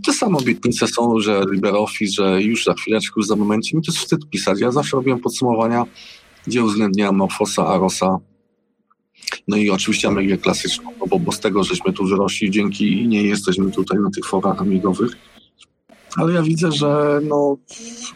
Te 0.07 0.13
same 0.13 0.39
obietnice 0.39 0.89
są, 0.89 1.21
że 1.21 1.43
LibreOffice, 1.51 2.13
że 2.13 2.43
już 2.43 2.65
za 2.65 2.75
chwileczkę, 2.75 3.15
już 3.17 3.27
za 3.27 3.37
momencie. 3.37 3.77
Mi 3.77 3.83
to 3.83 3.93
jest 3.93 4.03
wstyd 4.03 4.31
pisać. 4.31 4.61
Ja 4.61 4.73
zawsze 4.73 4.97
robiłem 4.97 5.21
podsumowania, 5.21 5.85
gdzie 6.47 6.65
uwzględniałem 6.65 7.17
Morfosa, 7.17 7.67
Arosa, 7.67 8.19
no 9.49 9.57
i 9.57 9.71
oczywiście 9.71 10.09
Amerykę 10.09 10.39
klasyczną, 10.39 10.91
no 11.01 11.07
bo, 11.07 11.19
bo 11.19 11.33
z 11.33 11.41
tego 11.41 11.65
żeśmy 11.65 11.93
tu 11.93 12.07
wyrośli 12.07 12.51
dzięki 12.51 12.93
i 12.93 13.09
nie 13.09 13.23
jesteśmy 13.23 13.71
tutaj 13.71 13.99
na 13.99 14.11
tych 14.11 14.27
forach 14.27 14.61
amigowych. 14.61 15.17
Ale 16.17 16.33
ja 16.33 16.43
widzę, 16.43 16.73
że 16.73 17.21
no, 17.23 17.57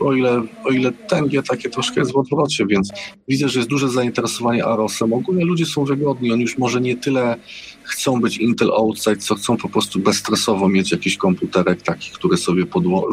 o 0.00 0.12
ile, 0.12 0.42
o 0.64 0.70
ile 0.70 0.92
tęgie 0.92 1.42
takie 1.42 1.70
troszkę 1.70 2.00
jest 2.00 2.12
w 2.12 2.16
odwrocie, 2.16 2.66
więc 2.66 2.90
widzę, 3.28 3.48
że 3.48 3.58
jest 3.58 3.70
duże 3.70 3.88
zainteresowanie 3.88 4.64
Arosem. 4.64 5.12
Ogólnie 5.12 5.44
ludzie 5.44 5.66
są 5.66 5.84
wygodni, 5.84 6.32
oni 6.32 6.42
już 6.42 6.58
może 6.58 6.80
nie 6.80 6.96
tyle 6.96 7.36
chcą 7.82 8.20
być 8.20 8.38
Intel 8.38 8.70
Outside, 8.70 9.16
co 9.16 9.34
chcą 9.34 9.56
po 9.56 9.68
prostu 9.68 9.98
bezstresowo 9.98 10.68
mieć 10.68 10.92
jakiś 10.92 11.16
komputerek 11.16 11.82
taki, 11.82 12.10
który 12.10 12.36
sobie 12.36 12.64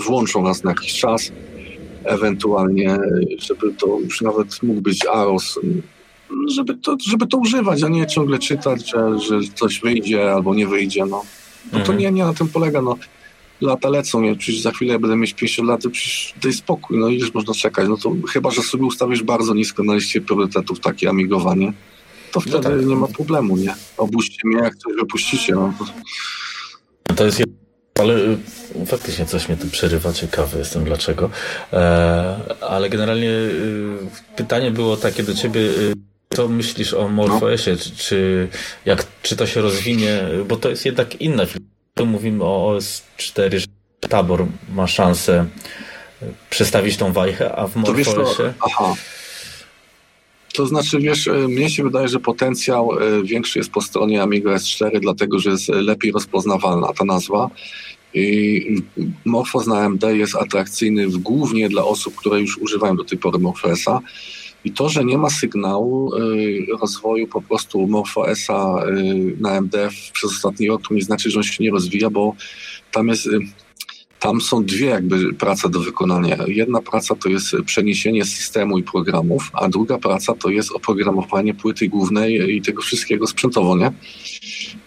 włączą 0.07 0.44
raz 0.44 0.64
na 0.64 0.72
jakiś 0.72 0.94
czas, 0.94 1.32
ewentualnie, 2.03 2.98
żeby 3.38 3.73
to 3.73 3.99
już 3.99 4.22
nawet 4.22 4.64
mógł 4.64 4.82
być 4.82 5.06
Aros 5.06 5.60
żeby 6.55 6.77
to, 6.77 6.97
żeby 7.09 7.27
to 7.27 7.37
używać, 7.37 7.83
a 7.83 7.87
nie 7.87 8.07
ciągle 8.07 8.39
czytać, 8.39 8.91
że, 8.91 9.19
że 9.19 9.39
coś 9.55 9.79
wyjdzie 9.79 10.33
albo 10.33 10.55
nie 10.55 10.67
wyjdzie. 10.67 11.05
No, 11.05 11.23
no 11.65 11.71
to 11.71 11.79
mhm. 11.79 11.97
nie, 11.97 12.11
nie 12.11 12.25
na 12.25 12.33
tym 12.33 12.47
polega. 12.47 12.81
No 12.81 12.97
lata 13.61 13.89
lecą, 13.89 14.21
nie? 14.21 14.35
przecież 14.35 14.61
za 14.61 14.71
chwilę 14.71 14.99
będę 14.99 15.17
mieć 15.17 15.33
50 15.33 15.67
lat, 15.69 15.81
to 15.81 15.89
przecież 15.89 16.33
daj 16.43 16.53
spokój, 16.53 16.99
no 16.99 17.07
ileż 17.07 17.33
można 17.33 17.53
czekać, 17.53 17.89
no 17.89 17.97
to 17.97 18.13
chyba, 18.29 18.51
że 18.51 18.61
sobie 18.61 18.83
ustawisz 18.83 19.23
bardzo 19.23 19.53
nisko 19.53 19.83
na 19.83 19.95
liście 19.95 20.21
priorytetów 20.21 20.79
takie 20.79 21.09
amigowanie, 21.09 21.73
to 22.31 22.39
no 22.39 22.41
wtedy 22.41 22.69
no 22.69 22.77
tak. 22.77 22.85
nie 22.85 22.95
ma 22.95 23.07
problemu, 23.07 23.57
nie? 23.57 23.75
Obuście 23.97 24.39
mnie, 24.43 24.57
jak 24.57 24.75
coś 24.75 24.93
wypuścicie, 24.95 25.53
no 25.55 25.73
to... 25.79 25.85
To 27.15 27.25
jest 27.25 27.43
ale 27.99 28.13
y, 28.15 28.85
faktycznie 28.85 29.25
coś 29.25 29.47
mnie 29.47 29.57
tu 29.57 29.67
przerywa, 29.67 30.13
ciekawy 30.13 30.59
jestem 30.59 30.83
dlaczego. 30.83 31.29
E, 31.73 32.35
ale 32.61 32.89
generalnie 32.89 33.29
y, 33.29 33.97
pytanie 34.35 34.71
było 34.71 34.97
takie 34.97 35.23
do 35.23 35.33
ciebie, 35.33 35.61
y, 35.61 35.93
co 36.35 36.47
myślisz 36.47 36.93
o 36.93 37.07
MorphOSie, 37.07 37.77
czy, 37.77 37.95
czy, 37.95 38.47
jak, 38.85 39.05
czy 39.21 39.35
to 39.35 39.47
się 39.47 39.61
rozwinie, 39.61 40.21
bo 40.47 40.55
to 40.55 40.69
jest 40.69 40.85
jednak 40.85 41.21
inna 41.21 41.45
tu 41.93 42.05
mówimy 42.05 42.43
o 42.43 42.67
OS 42.67 43.03
4, 43.17 43.59
że 43.59 43.65
tabor 43.99 44.45
ma 44.73 44.87
szansę 44.87 45.45
przestawić 46.49 46.97
tą 46.97 47.13
wajchę, 47.13 47.55
a 47.55 47.67
w 47.67 47.75
MorphOSie... 47.75 48.53
Aha. 48.65 48.93
To 50.53 50.67
znaczy, 50.67 50.99
wiesz, 50.99 51.27
e, 51.27 51.33
mnie 51.33 51.69
się 51.69 51.83
wydaje, 51.83 52.07
że 52.07 52.19
potencjał 52.19 52.91
e, 52.91 53.23
większy 53.23 53.59
jest 53.59 53.71
po 53.71 53.81
stronie 53.81 54.21
Amiga 54.21 54.51
S4, 54.51 54.99
dlatego 54.99 55.39
że 55.39 55.49
jest 55.49 55.69
lepiej 55.69 56.11
rozpoznawalna 56.11 56.93
ta 56.93 57.05
nazwa. 57.05 57.49
I 58.13 58.83
Morphos 59.25 59.67
na 59.67 59.79
AMD 59.79 60.03
jest 60.03 60.35
atrakcyjny 60.35 61.07
głównie 61.07 61.69
dla 61.69 61.83
osób, 61.83 62.15
które 62.15 62.41
już 62.41 62.57
używają 62.57 62.95
do 62.95 63.03
tej 63.03 63.17
pory 63.17 63.39
MorphOSa. 63.39 63.99
I 64.65 64.71
to, 64.71 64.89
że 64.89 65.05
nie 65.05 65.17
ma 65.17 65.29
sygnału 65.29 66.15
y, 66.15 66.65
rozwoju 66.81 67.27
po 67.27 67.41
prostu 67.41 67.88
MorphOSa 67.88 68.83
y, 68.88 69.35
na 69.39 69.51
AMD 69.51 69.75
przez 70.13 70.31
ostatni 70.31 70.67
rok, 70.67 70.88
to 70.88 70.93
nie 70.93 71.01
znaczy, 71.01 71.31
że 71.31 71.38
on 71.39 71.43
się 71.43 71.63
nie 71.63 71.71
rozwija, 71.71 72.09
bo 72.09 72.35
tam 72.91 73.07
jest 73.07 73.27
y, 73.27 73.39
tam 74.19 74.41
są 74.41 74.63
dwie 74.65 74.85
jakby 74.85 75.33
prace 75.33 75.69
do 75.69 75.79
wykonania. 75.79 76.38
Jedna 76.47 76.81
praca 76.81 77.15
to 77.15 77.29
jest 77.29 77.55
przeniesienie 77.65 78.25
systemu 78.25 78.77
i 78.77 78.83
programów, 78.83 79.49
a 79.53 79.69
druga 79.69 79.97
praca 79.97 80.33
to 80.35 80.49
jest 80.49 80.71
oprogramowanie 80.71 81.53
płyty 81.53 81.88
głównej 81.88 82.55
i 82.55 82.61
tego 82.61 82.81
wszystkiego 82.81 83.27
sprzętowo, 83.27 83.77
nie? 83.77 83.91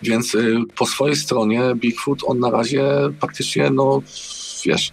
Więc 0.03 0.37
po 0.77 0.87
swojej 0.87 1.17
stronie 1.17 1.61
Bigfoot 1.77 2.19
on 2.27 2.39
na 2.39 2.51
razie 2.51 2.85
praktycznie, 3.21 3.71
no 3.71 4.03
wiesz, 4.67 4.93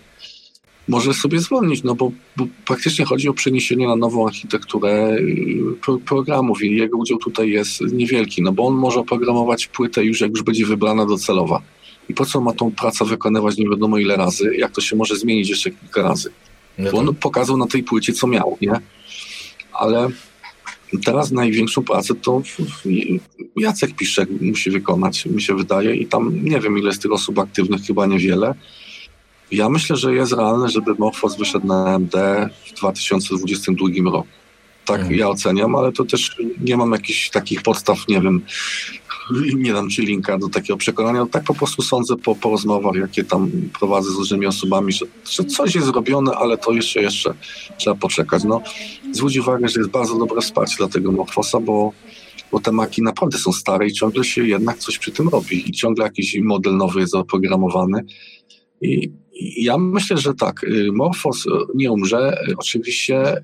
może 0.92 1.14
sobie 1.14 1.40
zwolnić, 1.40 1.84
no 1.84 1.96
bo, 1.96 2.12
bo, 2.38 2.48
praktycznie 2.66 3.06
chodzi 3.06 3.30
o 3.30 3.34
przeniesienie 3.34 3.88
na 3.88 3.96
nową 3.96 4.28
architekturę 4.28 5.16
y, 5.20 5.58
pro, 5.82 5.98
programów 5.98 6.64
i 6.64 6.78
jego 6.78 6.98
udział 6.98 7.18
tutaj 7.18 7.50
jest 7.50 7.82
niewielki, 7.82 8.42
no 8.42 8.52
bo 8.52 8.68
on 8.68 8.74
może 8.74 9.00
oprogramować 9.00 9.68
płytę 9.68 10.04
już 10.04 10.22
jak 10.22 10.32
już 10.32 10.44
będzie 10.44 10.66
wybrana 10.66 11.06
docelowa. 11.06 11.62
I 12.10 12.14
po 12.14 12.26
co 12.26 12.42
ma 12.42 12.54
tą 12.54 12.72
pracę 12.72 13.06
wykonywać 13.06 13.58
nie 13.58 13.70
wiadomo 13.70 13.98
ile 13.98 14.16
razy, 14.16 14.56
jak 14.56 14.72
to 14.72 14.82
się 14.82 14.96
może 14.96 15.16
zmienić 15.16 15.50
jeszcze 15.50 15.72
kilka 15.72 16.02
razy. 16.02 16.32
No 16.78 16.92
bo 16.92 16.98
on 16.98 17.16
pokazał 17.16 17.58
na 17.58 17.68
tej 17.68 17.84
płycie, 17.84 18.14
co 18.14 18.28
miał, 18.28 18.58
nie? 18.62 18.74
Ale 19.74 20.10
teraz 21.06 21.32
największą 21.32 21.84
pracę 21.84 22.16
to 22.16 22.42
Jacek 23.56 23.96
Piszczek 23.96 24.30
musi 24.42 24.72
wykonać, 24.72 25.26
mi 25.26 25.42
się 25.42 25.56
wydaje, 25.56 25.96
i 25.96 26.06
tam 26.08 26.44
nie 26.44 26.60
wiem, 26.60 26.78
ile 26.78 26.88
jest 26.88 27.02
tych 27.02 27.12
osób 27.12 27.40
aktywnych, 27.40 27.82
chyba 27.82 28.06
niewiele. 28.06 28.56
Ja 29.52 29.70
myślę, 29.70 29.96
że 29.96 30.14
jest 30.14 30.34
realne, 30.34 30.70
żeby 30.70 30.96
Morphos 31.00 31.38
wyszedł 31.38 31.68
na 31.68 31.86
AMD 31.86 32.16
w 32.66 32.80
2022 32.80 34.12
roku. 34.12 34.28
Tak 34.86 35.00
mhm. 35.00 35.20
ja 35.20 35.30
oceniam, 35.30 35.76
ale 35.76 35.92
to 35.92 36.06
też 36.06 36.36
nie 36.62 36.78
mam 36.78 36.92
jakichś 36.92 37.30
takich 37.30 37.62
podstaw, 37.62 38.08
nie 38.08 38.22
wiem, 38.22 38.42
nie 39.56 39.74
dam 39.74 39.90
ci 39.90 40.02
linka 40.02 40.38
do 40.38 40.50
takiego 40.50 40.78
przekonania. 40.78 41.26
Tak 41.26 41.44
po 41.44 41.54
prostu 41.54 41.82
sądzę 41.82 42.16
po, 42.18 42.36
po 42.36 42.50
rozmowach, 42.50 42.96
jakie 42.96 43.24
tam 43.24 43.52
prowadzę 43.80 44.12
z 44.12 44.16
różnymi 44.16 44.46
osobami, 44.46 44.94
że, 44.94 45.06
że 45.32 45.44
coś 45.44 45.76
jest 45.76 45.88
zrobione, 45.88 46.32
ale 46.32 46.58
to 46.58 46.72
jeszcze, 46.72 47.02
jeszcze 47.02 47.34
trzeba 47.78 47.96
poczekać. 47.96 48.44
No, 48.44 48.62
zwróć 49.12 49.38
uwagę, 49.38 49.70
że 49.70 49.80
jest 49.80 49.92
bardzo 49.92 50.18
dobre 50.18 50.42
wsparcie 50.42 50.76
dla 50.78 50.88
tego 50.88 51.12
Morfosa, 51.12 51.60
bo 51.60 51.92
bo 52.52 52.60
te 52.60 52.72
maki 52.72 53.02
naprawdę 53.02 53.38
są 53.38 53.54
stare 53.54 53.88
i 53.88 53.94
ciągle 53.94 54.24
się 54.24 54.48
jednak 54.48 54.78
coś 54.78 54.98
przy 54.98 55.12
tym 55.12 55.30
robi 55.30 55.70
i 55.70 55.72
ciągle 55.72 56.06
jakiś 56.06 56.38
model 56.44 56.78
nowy 56.78 57.00
jest 57.00 57.12
zaprogramowany 57.12 58.06
i 58.82 59.12
ja 59.58 59.78
myślę, 59.78 60.18
że 60.18 60.34
tak. 60.34 60.64
Y, 60.64 60.92
Morphos 60.92 61.46
y, 61.46 61.50
nie 61.76 61.92
umrze. 61.92 62.38
Y, 62.50 62.54
oczywiście 62.58 63.42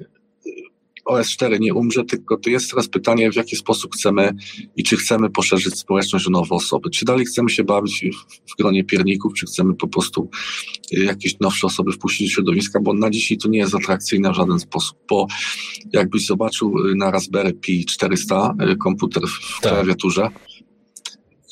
OS4 1.10 1.60
nie 1.60 1.74
umrze, 1.74 2.06
tylko 2.06 2.38
to 2.38 2.49
jest 2.49 2.69
teraz 2.69 2.88
pytanie, 2.88 3.32
w 3.32 3.36
jaki 3.36 3.56
sposób 3.56 3.95
chcemy 3.95 4.34
i 4.76 4.84
czy 4.84 4.98
chcemy 4.98 5.30
poszerzyć 5.30 5.80
społeczność 5.80 6.28
o 6.28 6.30
nowe 6.30 6.56
osoby. 6.56 6.90
Czy 6.90 7.06
dalej 7.06 7.26
chcemy 7.26 7.49
się 7.49 7.64
bawić 7.64 8.06
w, 8.14 8.52
w 8.52 8.57
gronie 8.57 8.84
pierników, 8.84 9.34
czy 9.34 9.45
chcemy 9.45 9.76
po 9.76 9.88
prostu 9.88 10.30
jakieś 10.91 11.40
nowsze 11.40 11.68
osoby 11.68 11.91
wpuścić 11.91 12.28
do 12.28 12.34
środowiska, 12.34 12.80
bo 12.82 12.94
na 12.94 13.10
dzisiaj 13.10 13.38
to 13.38 13.49
nie 13.49 13.60
jest 13.60 13.76
atrakcyjne 13.76 14.32
w 14.32 14.36
żaden 14.36 14.60
sposób. 14.60 14.98
Bo 15.10 15.28
jakbyś 15.94 16.26
zobaczył 16.26 16.76
na 16.95 17.11
Raspberry 17.11 17.53
Pi 17.53 17.86
400 17.86 18.56
komputer 18.80 19.24
w 19.28 19.61
tak. 19.61 19.74
klawiaturze, 19.74 20.30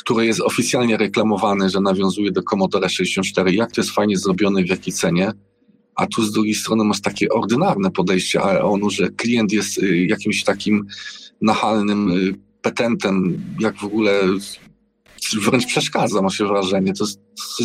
który 0.05 0.25
jest 0.25 0.41
oficjalnie 0.41 0.97
reklamowany, 0.97 1.69
że 1.69 1.81
nawiązuje 1.81 2.31
do 2.31 2.43
Commodore 2.43 2.89
64, 2.89 3.53
jak 3.53 3.71
to 3.71 3.81
jest 3.81 3.91
fajnie 3.91 4.17
zrobione, 4.17 4.63
w 4.63 4.69
jakiej 4.69 4.93
cenie, 4.93 5.31
a 5.95 6.07
tu 6.07 6.23
z 6.23 6.31
drugiej 6.31 6.53
strony 6.53 6.83
masz 6.83 7.01
takie 7.01 7.29
ordynarne 7.29 7.91
podejście 7.91 8.41
AEON-u, 8.41 8.89
że 8.89 9.09
klient 9.09 9.51
jest 9.51 9.77
y, 9.77 10.05
jakimś 10.05 10.43
takim 10.43 10.85
nachalnym 11.41 12.11
y, 12.11 12.35
petentem, 12.61 13.43
jak 13.59 13.77
w 13.77 13.83
ogóle 13.83 14.21
wręcz 15.33 15.65
przeszkadza, 15.65 16.21
ma 16.21 16.29
się 16.29 16.45
wrażenie. 16.45 16.93
To, 16.93 17.05
to, 17.05 17.63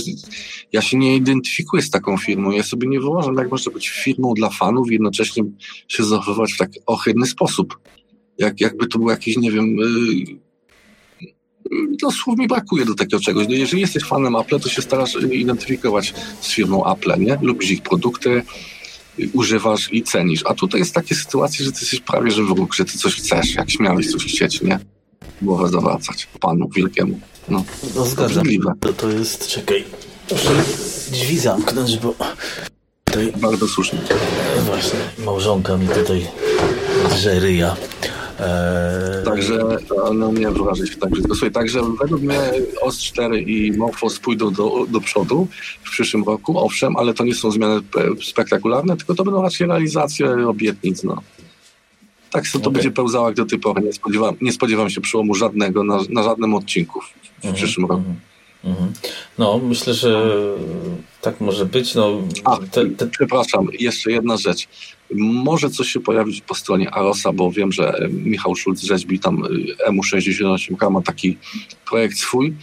ja 0.72 0.82
się 0.82 0.96
nie 0.96 1.16
identyfikuję 1.16 1.82
z 1.82 1.90
taką 1.90 2.16
firmą. 2.16 2.50
Ja 2.50 2.62
sobie 2.62 2.88
nie 2.88 3.00
wyobrażam, 3.00 3.34
jak 3.34 3.50
może 3.50 3.70
być 3.70 3.88
firmą 3.88 4.34
dla 4.34 4.50
fanów 4.50 4.90
i 4.90 4.92
jednocześnie 4.92 5.44
się 5.88 6.04
zachowywać 6.04 6.52
w 6.52 6.58
tak 6.58 6.70
ohydny 6.86 7.26
sposób. 7.26 7.78
Jak, 8.38 8.60
jakby 8.60 8.86
to 8.86 8.98
był 8.98 9.10
jakiś, 9.10 9.36
nie 9.36 9.52
wiem, 9.52 9.64
y, 9.64 10.49
no, 12.02 12.10
słów 12.10 12.38
mi 12.38 12.48
brakuje 12.48 12.84
do 12.84 12.94
takiego 12.94 13.20
czegoś. 13.20 13.46
No, 13.48 13.54
jeżeli 13.54 13.82
jesteś 13.82 14.04
fanem 14.04 14.36
Apple, 14.36 14.60
to 14.60 14.68
się 14.68 14.82
starasz 14.82 15.14
identyfikować 15.32 16.14
z 16.40 16.48
firmą 16.48 16.92
Apple, 16.92 17.12
nie? 17.18 17.38
Lubisz 17.42 17.70
ich 17.70 17.82
produkty, 17.82 18.42
używasz 19.32 19.92
i 19.92 20.02
cenisz. 20.02 20.42
A 20.46 20.54
tutaj 20.54 20.80
jest 20.80 20.94
takie 20.94 21.14
sytuacje, 21.14 21.64
że 21.64 21.72
ty 21.72 21.78
jesteś 21.80 22.00
prawie 22.00 22.30
że 22.30 22.44
wróg, 22.44 22.74
że 22.74 22.84
ty 22.84 22.98
coś 22.98 23.16
chcesz, 23.16 23.54
jak 23.54 23.70
śmiałeś 23.70 24.10
coś 24.10 24.24
chcieć, 24.24 24.62
nie? 24.62 24.78
Głowę 25.42 25.68
zawracać 25.68 26.28
panu 26.40 26.68
wielkiemu. 26.76 27.20
No, 27.48 27.64
no 27.94 28.06
zgadzam. 28.06 28.44
To, 28.80 28.92
to 28.92 29.10
jest, 29.10 29.48
czekaj, 29.48 29.84
muszę 30.32 30.64
drzwi 31.12 31.38
zamknąć, 31.38 31.98
bo 31.98 32.14
tutaj... 33.04 33.32
Bardzo 33.36 33.68
słusznie. 33.68 33.98
Właśnie, 34.66 34.98
małżonka 35.18 35.76
mi 35.76 35.88
tutaj 35.88 36.26
drze 37.10 37.40
ryja. 37.40 37.76
Eee... 38.40 39.24
Także 39.24 39.58
no 40.14 40.32
nie 40.32 40.50
wyobrażę 40.50 40.86
się 40.86 40.96
tak 40.96 41.10
brzydko. 41.10 41.34
Słuchaj, 41.34 41.52
także 41.52 41.80
według 42.00 42.22
mnie 42.22 42.40
OS 42.80 42.98
4 42.98 43.40
i 43.40 43.72
Morphos 43.72 44.18
pójdą 44.18 44.52
do, 44.52 44.86
do 44.88 45.00
przodu 45.00 45.48
w 45.84 45.90
przyszłym 45.90 46.24
roku, 46.24 46.58
owszem, 46.58 46.96
ale 46.96 47.14
to 47.14 47.24
nie 47.24 47.34
są 47.34 47.50
zmiany 47.50 47.80
spektakularne, 48.22 48.96
tylko 48.96 49.14
to 49.14 49.24
będą 49.24 49.42
raczej 49.42 49.66
realizacje 49.66 50.48
obietnic. 50.48 51.02
No. 51.02 51.22
Tak 52.30 52.44
to 52.52 52.58
okay. 52.58 52.72
będzie 52.72 52.90
pełzało 52.90 53.26
jak 53.26 53.36
do 53.36 53.46
tej 53.46 53.58
pory. 53.58 53.82
Nie 53.82 53.92
spodziewam, 53.92 54.36
nie 54.40 54.52
spodziewam 54.52 54.90
się 54.90 55.00
przełomu 55.00 55.34
żadnego 55.34 55.84
na, 55.84 55.98
na 56.08 56.22
żadnym 56.22 56.54
odcinku 56.54 57.00
w, 57.00 57.04
w 57.04 57.44
mm 57.44 57.54
-hmm, 57.54 57.58
przyszłym 57.58 57.86
roku. 57.86 58.02
Mm 58.64 58.76
-hmm. 58.76 58.86
No, 59.38 59.60
myślę, 59.62 59.94
że 59.94 60.36
tak 61.20 61.40
może 61.40 61.66
być. 61.66 61.94
No, 61.94 62.22
A, 62.44 62.56
te, 62.56 62.86
te... 62.86 63.06
Przepraszam, 63.06 63.68
jeszcze 63.78 64.12
jedna 64.12 64.36
rzecz. 64.36 64.68
Może 65.18 65.70
coś 65.70 65.88
się 65.88 66.00
pojawić 66.00 66.40
po 66.40 66.54
stronie 66.54 66.90
Arosa, 66.90 67.32
bo 67.32 67.50
wiem, 67.50 67.72
że 67.72 68.08
Michał 68.10 68.56
Szulc 68.56 68.82
rzeźbi 68.82 69.20
tam 69.20 69.44
y, 69.44 69.88
EMU68K 69.90 70.90
ma 70.90 71.02
taki 71.02 71.38
projekt 71.88 72.18
swój, 72.18 72.54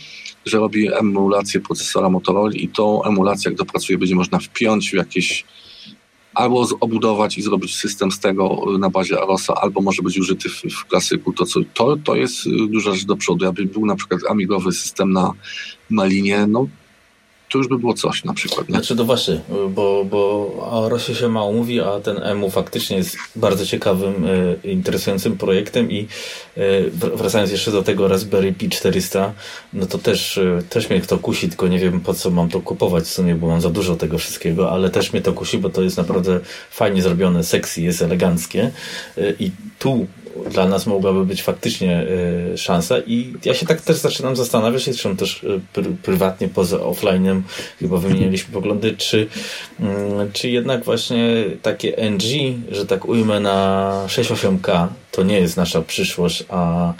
że 0.46 0.58
robi 0.58 0.94
emulację 0.94 1.60
procesora 1.60 2.10
Motorola 2.10 2.52
i 2.54 2.68
tą 2.68 3.04
emulację, 3.04 3.52
jak 3.52 3.58
dopracuje, 3.58 3.98
będzie 3.98 4.16
można 4.16 4.40
wpiąć 4.40 4.90
w 4.92 4.94
jakieś 4.94 5.46
albo 6.34 6.68
obudować 6.80 7.38
i 7.38 7.42
zrobić 7.42 7.76
system 7.76 8.12
z 8.12 8.20
tego 8.20 8.66
na 8.80 8.90
bazie 8.90 9.22
Arosa, 9.22 9.54
albo 9.56 9.82
może 9.82 10.02
być 10.02 10.20
użyty 10.20 10.50
w, 10.50 10.62
w 10.62 10.86
klasyku. 10.86 11.34
To, 11.34 11.46
co, 11.46 11.60
to, 11.74 11.98
to 12.04 12.16
jest 12.16 12.36
duża 12.70 12.94
rzecz 12.94 13.06
do 13.06 13.16
przodu. 13.16 13.46
Jakby 13.46 13.66
był 13.66 13.86
na 13.86 13.96
przykład 13.96 14.22
amigowy 14.30 14.72
system 14.72 15.12
na 15.12 15.32
Malinie, 15.90 16.48
no 16.48 16.68
to 17.50 17.58
już 17.58 17.68
by 17.68 17.80
było 17.80 17.94
coś 17.94 18.24
na 18.24 18.34
przykład. 18.34 18.70
Nie? 18.70 18.76
Znaczy 18.76 18.96
to 18.96 19.06
właśnie, 19.06 19.40
bo, 19.70 20.06
bo 20.06 20.20
o 20.72 20.90
Rosie 20.90 21.16
się 21.16 21.30
mało 21.30 21.54
mówi, 21.54 21.82
a 21.82 22.00
ten 22.00 22.24
EMU 22.24 22.50
faktycznie 22.50 22.98
jest 22.98 23.18
bardzo 23.36 23.66
ciekawym, 23.66 24.26
e, 24.64 24.70
interesującym 24.70 25.38
projektem 25.38 25.92
i 25.92 26.08
e, 26.58 26.62
wracając 26.92 27.52
jeszcze 27.52 27.72
do 27.72 27.84
tego 27.84 28.08
Raspberry 28.08 28.54
Pi 28.54 28.70
400, 28.70 29.34
no 29.74 29.86
to 29.86 29.98
też, 29.98 30.38
e, 30.38 30.62
też 30.70 30.90
mnie 30.90 31.02
to 31.02 31.18
kusi, 31.18 31.50
tylko 31.50 31.68
nie 31.68 31.80
wiem 31.80 32.02
po 32.02 32.14
co 32.14 32.30
mam 32.30 32.50
to 32.50 32.60
kupować 32.60 33.04
w 33.04 33.14
sumie, 33.14 33.36
bo 33.36 33.48
mam 33.48 33.62
za 33.62 33.70
dużo 33.70 33.96
tego 33.96 34.18
wszystkiego, 34.18 34.72
ale 34.72 34.90
też 34.90 35.14
mnie 35.14 35.22
to 35.22 35.34
kusi, 35.34 35.58
bo 35.58 35.70
to 35.70 35.82
jest 35.82 35.98
naprawdę 35.98 36.40
fajnie 36.72 37.02
zrobione, 37.02 37.44
sexy, 37.44 37.82
jest 37.82 38.02
eleganckie 38.02 38.72
i 39.40 39.52
tu 39.80 40.08
dla 40.52 40.68
nas 40.68 40.86
mogłaby 40.86 41.26
być 41.26 41.44
faktycznie 41.44 42.08
y, 42.54 42.58
szansa 42.58 42.96
i 43.00 43.34
ja 43.46 43.54
się 43.54 43.66
tak 43.66 43.82
też 43.82 43.98
zaczynam 43.98 44.36
zastanawiać, 44.36 44.84
zresztą 44.84 45.18
też 45.18 45.44
y, 45.44 45.60
pr 45.74 45.86
prywatnie 46.04 46.48
poza 46.48 46.78
offline'em 46.78 47.42
chyba 47.80 47.98
wymieniliśmy 47.98 48.54
poglądy, 48.54 48.94
czy, 48.98 49.28
y, 49.80 49.84
czy 50.34 50.50
jednak 50.50 50.86
właśnie 50.86 51.44
takie 51.62 51.98
NG, 52.12 52.24
że 52.72 52.86
tak 52.86 53.06
ujmę 53.06 53.40
na 53.40 53.92
6.8K, 54.08 54.88
to 55.12 55.24
nie 55.24 55.40
jest 55.40 55.58
nasza 55.58 55.82
przyszłość, 55.82 56.44
a 56.50 56.94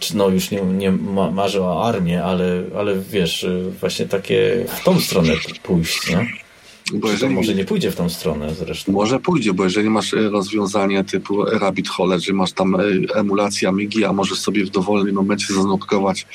czy 0.00 0.16
no 0.16 0.28
już 0.28 0.50
nie, 0.50 0.60
nie 0.60 0.92
marzę 1.32 1.62
o 1.62 1.88
armię, 1.88 2.24
ale, 2.24 2.62
ale 2.78 2.94
wiesz, 3.10 3.46
właśnie 3.80 4.06
takie 4.06 4.64
w 4.80 4.84
tą 4.84 5.00
stronę 5.00 5.32
pójść, 5.62 6.10
nie? 6.10 6.45
Bo 6.92 7.10
jeżeli, 7.10 7.34
może 7.34 7.54
nie 7.54 7.64
pójdzie 7.64 7.90
w 7.90 7.96
tą 7.96 8.08
stronę 8.08 8.54
zresztą. 8.54 8.92
Może 8.92 9.20
pójdzie, 9.20 9.54
bo 9.54 9.64
jeżeli 9.64 9.90
masz 9.90 10.14
e, 10.14 10.30
rozwiązanie 10.30 11.04
typu 11.04 11.44
Rabbit 11.44 11.88
Hole, 11.88 12.20
że 12.20 12.32
masz 12.32 12.52
tam 12.52 12.74
e, 12.74 12.80
emulację 13.14 13.68
Amigi, 13.68 14.04
a 14.04 14.12
możesz 14.12 14.38
sobie 14.38 14.64
w 14.64 14.70
dowolnym 14.70 15.14
momencie 15.14 15.54
zanotkować 15.54 16.26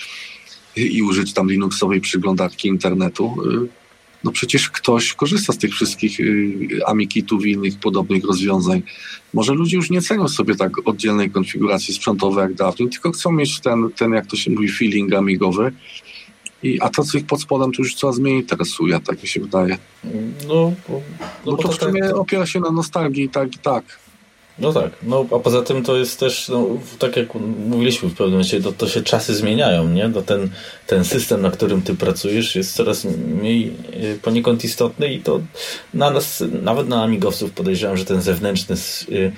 i 0.75 1.03
użyć 1.03 1.33
tam 1.33 1.51
Linuxowej 1.51 2.01
przeglądarki 2.01 2.67
internetu, 2.67 3.35
e, 3.45 3.81
no 4.23 4.31
przecież 4.31 4.69
ktoś 4.69 5.13
korzysta 5.13 5.53
z 5.53 5.57
tych 5.57 5.73
wszystkich 5.73 6.17
Amikitów 6.85 7.45
i 7.45 7.51
innych 7.51 7.79
podobnych 7.79 8.23
rozwiązań. 8.23 8.81
Może 9.33 9.53
ludzie 9.53 9.77
już 9.77 9.89
nie 9.89 10.01
cenią 10.01 10.27
sobie 10.27 10.55
tak 10.55 10.87
oddzielnej 10.87 11.31
konfiguracji 11.31 11.93
sprzętowej 11.93 12.41
jak 12.41 12.53
dawniej, 12.53 12.89
tylko 12.89 13.11
chcą 13.11 13.31
mieć 13.31 13.59
ten, 13.59 13.89
ten 13.95 14.11
jak 14.11 14.25
to 14.25 14.35
się 14.35 14.51
mówi, 14.51 14.69
feeling 14.69 15.13
amigowy 15.13 15.71
i, 16.63 16.81
a 16.81 16.89
to, 16.89 17.03
co 17.03 17.17
ich 17.17 17.25
pod 17.25 17.41
spodem, 17.41 17.71
to 17.71 17.81
już 17.81 17.95
coraz 17.95 18.19
mniej 18.19 18.35
interesuje, 18.35 18.99
tak 18.99 19.21
mi 19.21 19.27
się 19.27 19.41
wydaje. 19.41 19.77
No, 20.47 20.73
bo, 20.89 21.01
no 21.45 21.51
bo 21.51 21.57
to, 21.57 21.69
w 21.69 21.79
sumie 21.79 22.01
tak, 22.01 22.15
opiera 22.15 22.45
się 22.45 22.59
na 22.59 22.71
nostalgii, 22.71 23.29
tak 23.29 23.55
i 23.55 23.59
tak. 23.59 23.83
No 24.59 24.73
tak, 24.73 24.91
no 25.03 25.25
a 25.35 25.39
poza 25.39 25.61
tym 25.61 25.83
to 25.83 25.97
jest 25.97 26.19
też, 26.19 26.49
no, 26.49 26.67
tak 26.99 27.17
jak 27.17 27.27
mówiliśmy 27.67 28.09
w 28.09 28.13
pewnym 28.13 28.31
momencie, 28.31 28.61
to, 28.61 28.71
to 28.71 28.87
się 28.87 29.01
czasy 29.01 29.35
zmieniają, 29.35 29.89
nie? 29.89 30.09
To 30.09 30.21
ten, 30.21 30.49
ten 30.87 31.05
system, 31.05 31.41
na 31.41 31.51
którym 31.51 31.81
ty 31.81 31.95
pracujesz 31.95 32.55
jest 32.55 32.75
coraz 32.75 33.05
mniej 33.05 33.73
y, 33.93 34.19
poniekąd 34.21 34.63
istotny 34.63 35.13
i 35.13 35.19
to 35.19 35.41
na 35.93 36.11
nas, 36.11 36.43
nawet 36.61 36.87
na 36.87 37.03
amigowców 37.03 37.51
podejrzewam, 37.51 37.97
że 37.97 38.05
ten 38.05 38.21
zewnętrzny 38.21 38.75
y, 39.09 39.31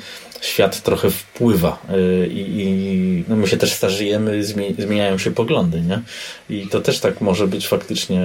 świat 0.44 0.84
trochę 0.84 1.12
wpływa 1.12 1.86
y, 2.24 2.28
i, 2.28 2.62
i 2.62 3.24
no 3.28 3.36
my 3.36 3.48
się 3.48 3.58
też 3.58 3.74
starzejemy, 3.74 4.44
zmieniają 4.80 5.18
się 5.18 5.32
poglądy, 5.32 5.82
nie? 5.82 6.02
I 6.50 6.68
to 6.68 6.82
też 6.82 7.00
tak 7.00 7.22
może 7.22 7.48
być 7.48 7.68
faktycznie 7.68 8.22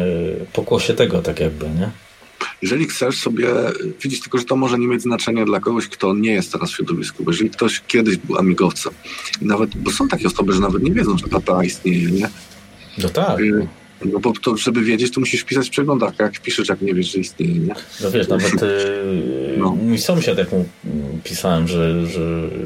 pokłosie 0.52 0.94
tego, 0.94 1.22
tak 1.22 1.40
jakby, 1.40 1.68
nie? 1.68 1.90
Jeżeli 2.62 2.86
chcesz 2.86 3.18
sobie, 3.18 3.48
widzieć 4.02 4.20
tylko, 4.20 4.38
że 4.38 4.44
to 4.44 4.56
może 4.56 4.78
nie 4.78 4.86
mieć 4.86 5.02
znaczenia 5.02 5.44
dla 5.44 5.60
kogoś, 5.60 5.88
kto 5.88 6.14
nie 6.14 6.32
jest 6.32 6.52
teraz 6.52 6.70
w 6.70 6.76
środowisku, 6.76 7.24
bo 7.24 7.30
jeżeli 7.30 7.50
ktoś 7.50 7.82
kiedyś 7.86 8.16
był 8.16 8.38
amigowcem, 8.38 8.92
nawet, 9.42 9.76
bo 9.76 9.90
są 9.90 10.08
takie 10.08 10.26
osoby, 10.26 10.52
że 10.52 10.60
nawet 10.60 10.82
nie 10.82 10.92
wiedzą, 10.92 11.18
że 11.18 11.26
PPA 11.26 11.64
istnieje, 11.64 12.10
nie? 12.10 12.28
No 12.98 13.08
tak. 13.08 13.40
Y 13.40 13.68
no 14.04 14.20
bo 14.20 14.32
to, 14.42 14.56
żeby 14.56 14.82
wiedzieć, 14.82 15.14
to 15.14 15.20
musisz 15.20 15.44
pisać 15.44 15.68
w 15.68 15.70
przeglądarkę. 15.70 16.24
Jak 16.24 16.40
piszesz, 16.40 16.68
jak 16.68 16.80
nie 16.80 16.94
wiesz, 16.94 17.12
że 17.12 17.18
istnieje, 17.18 17.54
nie? 17.54 17.74
No 18.00 18.10
wiesz, 18.10 18.28
nawet 18.28 18.62
y, 18.62 19.54
no. 19.56 19.70
mój 19.70 19.98
sąsiad, 19.98 20.38
jak 20.38 20.52
mu 20.52 20.68
pisałem, 21.24 21.68
że, 21.68 22.06
że 22.06 22.20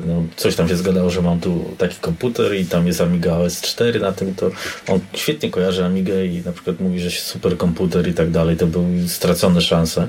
no, 0.07 0.23
coś 0.37 0.57
tam 0.57 0.69
się 0.69 0.77
zgadało, 0.77 1.11
że 1.11 1.23
mam 1.23 1.41
tu 1.41 1.65
taki 1.79 1.97
komputer 2.01 2.55
i 2.57 2.65
tam 2.65 2.87
jest 2.87 3.01
Amiga 3.01 3.37
OS 3.37 3.61
4 3.61 4.01
na 4.01 4.13
tym, 4.13 4.35
to 4.35 4.51
on 4.89 5.01
świetnie 5.15 5.51
kojarzy 5.51 5.85
Amigę 5.85 6.27
i 6.27 6.43
na 6.45 6.53
przykład 6.53 6.81
mówi, 6.81 7.01
że 7.01 7.11
super 7.11 7.57
komputer 7.57 8.09
i 8.09 8.15
tak 8.15 8.31
dalej, 8.31 8.57
to 8.57 8.67
były 8.67 9.09
stracone 9.09 9.61
szanse, 9.61 10.09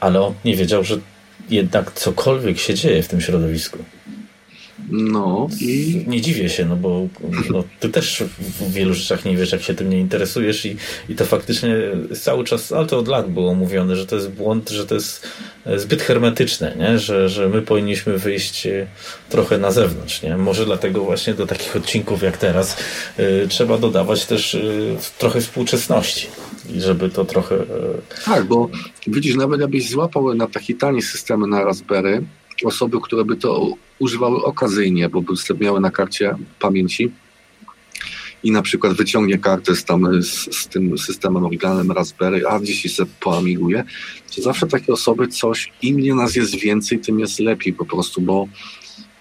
ale 0.00 0.20
on 0.20 0.34
nie 0.44 0.56
wiedział, 0.56 0.84
że 0.84 0.98
jednak 1.50 1.92
cokolwiek 1.92 2.58
się 2.58 2.74
dzieje 2.74 3.02
w 3.02 3.08
tym 3.08 3.20
środowisku. 3.20 3.78
No 4.90 5.48
i... 5.60 6.04
Nie 6.06 6.20
dziwię 6.20 6.48
się, 6.48 6.64
no 6.64 6.76
bo 6.76 7.08
no, 7.50 7.64
ty 7.80 7.88
też 7.88 8.24
w 8.38 8.72
wielu 8.72 8.94
rzeczach 8.94 9.24
nie 9.24 9.36
wiesz, 9.36 9.52
jak 9.52 9.62
się 9.62 9.74
tym 9.74 9.90
nie 9.90 10.00
interesujesz 10.00 10.66
i, 10.66 10.76
i 11.08 11.14
to 11.14 11.24
faktycznie 11.24 11.76
cały 12.20 12.44
czas, 12.44 12.72
ale 12.72 12.86
to 12.86 12.98
od 12.98 13.08
lat 13.08 13.30
było 13.30 13.54
mówione, 13.54 13.96
że 13.96 14.06
to 14.06 14.16
jest 14.16 14.30
błąd, 14.30 14.70
że 14.70 14.86
to 14.86 14.94
jest 14.94 15.28
zbyt 15.76 16.02
hermetyczne, 16.02 16.76
nie? 16.78 16.98
Że, 16.98 17.28
że 17.28 17.48
my 17.48 17.62
powinniśmy 17.62 18.18
wyjść 18.18 18.66
e, 18.66 18.86
trochę 19.28 19.58
na 19.58 19.70
zewnątrz. 19.70 20.22
Nie? 20.22 20.36
Może 20.36 20.64
dlatego 20.64 21.04
właśnie 21.04 21.34
do 21.34 21.46
takich 21.46 21.76
odcinków 21.76 22.22
jak 22.22 22.36
teraz 22.36 22.76
y, 23.18 23.46
trzeba 23.48 23.78
dodawać 23.78 24.26
też 24.26 24.54
y, 24.54 24.96
trochę 25.18 25.40
współczesności 25.40 26.26
i 26.74 26.80
żeby 26.80 27.10
to 27.10 27.24
trochę... 27.24 27.54
Y... 27.54 27.66
Tak, 28.24 28.44
bo 28.44 28.68
widzisz, 29.06 29.36
nawet 29.36 29.60
jakbyś 29.60 29.90
złapał 29.90 30.34
na 30.34 30.46
taki 30.46 30.74
tani 30.74 31.02
systemy 31.02 31.46
na 31.46 31.64
Raspberry, 31.64 32.22
osoby, 32.66 32.98
które 33.02 33.24
by 33.24 33.36
to 33.36 33.72
używały 33.98 34.44
okazyjnie, 34.44 35.08
bo 35.08 35.22
by 35.22 35.32
miały 35.60 35.80
na 35.80 35.90
karcie 35.90 36.36
pamięci 36.60 37.10
i 38.42 38.50
na 38.50 38.62
przykład 38.62 38.92
wyciągnie 38.92 39.38
kartę 39.38 39.76
z, 39.76 39.84
tam, 39.84 40.22
z, 40.22 40.56
z 40.56 40.68
tym 40.68 40.98
systemem 40.98 41.44
oryginalnym 41.44 41.92
Raspberry, 41.92 42.46
a 42.46 42.60
gdzieś 42.60 42.82
się 42.82 43.06
poamiguje, 43.20 43.84
to 44.36 44.42
zawsze 44.42 44.66
takie 44.66 44.92
osoby 44.92 45.28
coś, 45.28 45.72
im 45.82 46.00
nie 46.00 46.14
nas 46.14 46.36
jest 46.36 46.54
więcej, 46.54 46.98
tym 46.98 47.20
jest 47.20 47.40
lepiej 47.40 47.72
po 47.72 47.84
prostu, 47.84 48.20
bo 48.20 48.48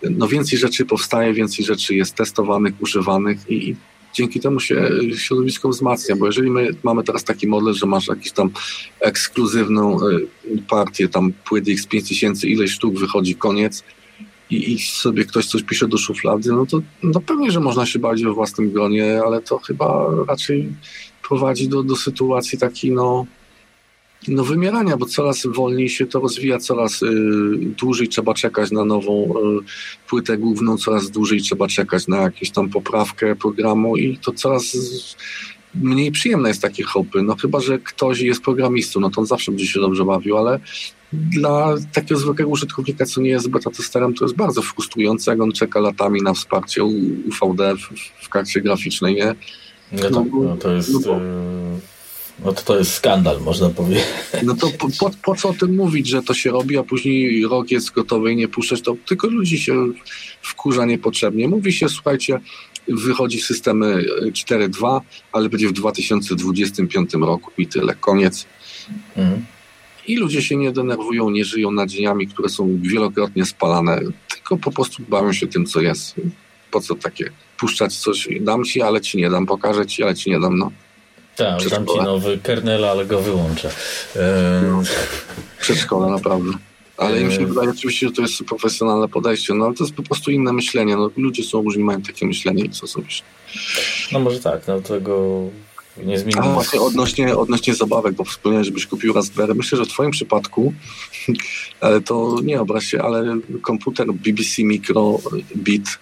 no 0.10 0.28
więcej 0.28 0.60
rzeczy 0.60 0.86
powstaje, 0.86 1.34
więcej 1.34 1.66
rzeczy 1.66 1.96
jest 1.96 2.16
testowanych, 2.16 2.74
używanych 2.80 3.38
i 3.50 3.76
dzięki 4.16 4.40
temu 4.40 4.60
się 4.60 4.90
środowisko 5.16 5.70
wzmacnia, 5.70 6.16
bo 6.16 6.26
jeżeli 6.26 6.52
my 6.52 6.70
mamy 6.84 7.04
teraz 7.04 7.24
taki 7.24 7.48
model, 7.48 7.74
że 7.74 7.86
masz 7.86 8.08
jakąś 8.08 8.32
tam 8.32 8.50
ekskluzywną 9.00 10.08
y, 10.08 10.28
partię, 10.68 11.08
tam 11.08 11.34
płyt 11.46 11.66
X5000, 11.66 12.48
ileś 12.48 12.72
sztuk 12.72 13.00
wychodzi, 13.00 13.36
koniec, 13.36 13.84
i, 14.50 14.74
i 14.74 14.80
sobie 14.80 15.26
ktoś 15.26 15.46
coś 15.46 15.64
pisze 15.64 15.88
do 15.88 15.98
szuflady, 15.98 16.52
no 16.52 16.66
to 16.66 16.82
no 17.04 17.22
pewnie, 17.22 17.52
że 17.52 17.60
można 17.60 17.86
się 17.86 18.00
bardziej 18.00 18.28
we 18.28 18.34
własnym 18.34 18.72
gronie, 18.72 19.22
ale 19.26 19.42
to 19.42 19.60
chyba 19.60 20.08
raczej 20.28 20.74
prowadzi 21.28 21.70
do, 21.70 21.84
do 21.84 21.96
sytuacji 21.96 22.60
takiej 22.60 22.92
no, 22.92 23.26
no 24.28 24.44
wymierania, 24.44 24.98
bo 24.98 25.06
coraz 25.06 25.46
wolniej 25.46 25.90
się 25.90 26.06
to 26.06 26.20
rozwija, 26.20 26.60
coraz 26.60 27.02
y, 27.02 27.08
dłużej 27.60 28.08
trzeba 28.08 28.34
czekać 28.34 28.72
na 28.72 28.86
nową 28.86 29.24
y, 29.24 29.30
płytę 30.10 30.38
główną, 30.38 30.78
coraz 30.78 31.10
dłużej 31.12 31.42
trzeba 31.42 31.68
czekać 31.68 32.08
na 32.08 32.18
jakąś 32.18 32.52
tam 32.52 32.70
poprawkę 32.70 33.36
programu 33.36 33.98
i 33.98 34.18
to 34.18 34.32
coraz 34.32 34.78
mniej 35.76 36.12
przyjemne 36.12 36.50
jest 36.50 36.62
takie 36.62 36.84
hopy. 36.84 37.24
No 37.24 37.36
chyba, 37.36 37.60
że 37.60 37.80
ktoś 37.80 38.20
jest 38.20 38.42
programistą, 38.42 39.00
no 39.00 39.10
to 39.10 39.22
on 39.22 39.28
zawsze 39.28 39.52
będzie 39.52 39.68
się 39.68 39.80
dobrze 39.80 40.06
bawił, 40.06 40.38
ale 40.38 40.60
dla 41.14 41.76
takiego 41.94 42.20
zwykłego 42.20 42.52
użytkownika, 42.52 43.06
co 43.06 43.22
nie 43.22 43.30
jest 43.30 43.50
beta 43.50 43.70
testerem, 43.70 44.14
to 44.14 44.26
jest 44.26 44.36
bardzo 44.36 44.62
frustrujące, 44.62 45.32
jak 45.32 45.42
on 45.42 45.52
czeka 45.52 45.80
latami 45.80 46.22
na 46.22 46.34
wsparcie 46.34 46.84
UVD 46.84 47.62
w, 47.78 48.26
w 48.26 48.30
karcie 48.30 48.62
graficznej, 48.62 49.16
nie? 49.16 49.36
No 49.92 50.10
to, 50.10 50.26
no 50.44 50.58
to 50.58 50.72
jest... 50.72 50.94
No, 50.94 51.00
bo, 51.00 51.20
no 52.44 52.54
to 52.54 52.62
to 52.62 52.80
jest 52.80 52.94
skandal, 52.94 53.42
można 53.42 53.70
powiedzieć. 53.70 54.06
No 54.44 54.56
to 54.56 54.70
po, 54.70 54.88
po, 55.00 55.12
po, 55.24 55.36
co 55.36 55.50
o 55.50 55.54
tym 55.54 55.76
mówić, 55.76 56.08
że 56.08 56.24
to 56.24 56.34
się 56.34 56.52
robi, 56.52 56.78
a 56.78 56.84
później 56.84 57.48
rok 57.48 57.72
jest 57.72 57.92
gotowy 57.92 58.32
i 58.32 58.36
nie 58.36 58.48
puszczać, 58.48 58.82
to 58.82 58.96
tylko 59.06 59.28
ludzi 59.28 59.60
się 59.60 59.74
wkurza 60.42 60.86
niepotrzebnie. 60.86 61.48
Mówi 61.48 61.74
się, 61.74 61.90
słuchajcie, 61.90 62.40
wychodzi 62.88 63.42
systemy 63.42 64.06
4.2, 64.22 65.02
ale 65.32 65.50
będzie 65.50 65.68
w 65.68 65.74
2025 65.74 67.14
roku 67.14 67.52
i 67.58 67.68
tyle, 67.68 67.96
koniec. 67.96 68.46
Mhm. 69.18 69.46
I 70.08 70.18
ludzie 70.18 70.42
się 70.42 70.56
nie 70.56 70.72
denerwują, 70.72 71.30
nie 71.30 71.46
żyją 71.46 71.72
nadziejami, 71.72 72.28
które 72.28 72.50
są 72.50 72.80
wielokrotnie 72.82 73.46
spalane, 73.46 74.02
tylko 74.28 74.58
po 74.58 74.72
prostu 74.72 75.04
bawią 75.10 75.34
się 75.34 75.48
tym, 75.48 75.66
co 75.66 75.82
jest. 75.82 76.16
Po 76.72 76.82
co 76.82 76.96
takie 76.96 77.32
puszczać 77.58 77.98
coś, 77.98 78.28
dam 78.42 78.64
ci, 78.64 78.82
ale 78.82 79.02
ci 79.02 79.18
nie 79.18 79.30
dam, 79.30 79.46
pokażę 79.46 79.86
ci, 79.86 80.04
ale 80.04 80.16
ci 80.16 80.30
nie 80.30 80.40
dam, 80.40 80.58
no. 80.58 80.72
Tak, 81.36 81.70
dam 81.70 81.88
ci 81.88 81.98
nowy 81.98 82.38
kernel, 82.38 82.86
ale 82.86 83.06
go 83.06 83.22
wyłączę. 83.22 83.72
No, 84.70 84.84
przedszkole, 85.62 86.12
naprawdę. 86.12 86.52
Ale 86.98 87.24
mi 87.24 87.34
się 87.34 87.46
wydaje 87.46 87.70
oczywiście, 87.70 88.08
że 88.08 88.14
to 88.14 88.22
jest 88.22 88.44
profesjonalne 88.44 89.08
podejście, 89.08 89.54
no 89.54 89.66
ale 89.66 89.74
to 89.74 89.84
jest 89.84 89.96
po 89.96 90.04
prostu 90.04 90.32
inne 90.32 90.54
myślenie. 90.54 90.98
No, 90.98 91.12
ludzie 91.18 91.44
są 91.44 91.62
różni, 91.62 91.84
mają 91.84 92.02
takie 92.02 92.26
myślenie 92.26 92.64
i 92.64 92.70
co 92.70 92.88
sobie 92.88 93.08
No 94.12 94.20
może 94.20 94.40
tak, 94.40 94.68
no 94.68 94.82
tego 94.82 95.44
nie 96.04 96.20
zmienimy. 96.20 96.46
A 96.46 96.54
właśnie 96.54 96.82
odnośnie, 96.82 97.38
odnośnie 97.38 97.76
zabawek, 97.76 98.16
bo 98.16 98.24
wspomniałeś, 98.24 98.68
żebyś 98.68 98.88
kupił 98.88 99.14
Raspberry. 99.14 99.56
Myślę, 99.56 99.78
że 99.78 99.86
w 99.86 99.90
twoim 99.90 100.12
przypadku 100.12 100.74
to 102.08 102.38
nie 102.44 102.62
obraź 102.62 102.86
się, 102.86 103.02
ale 103.02 103.38
komputer 103.62 104.14
BBC 104.14 104.64
Micro 104.64 105.20
Bit 105.56 106.00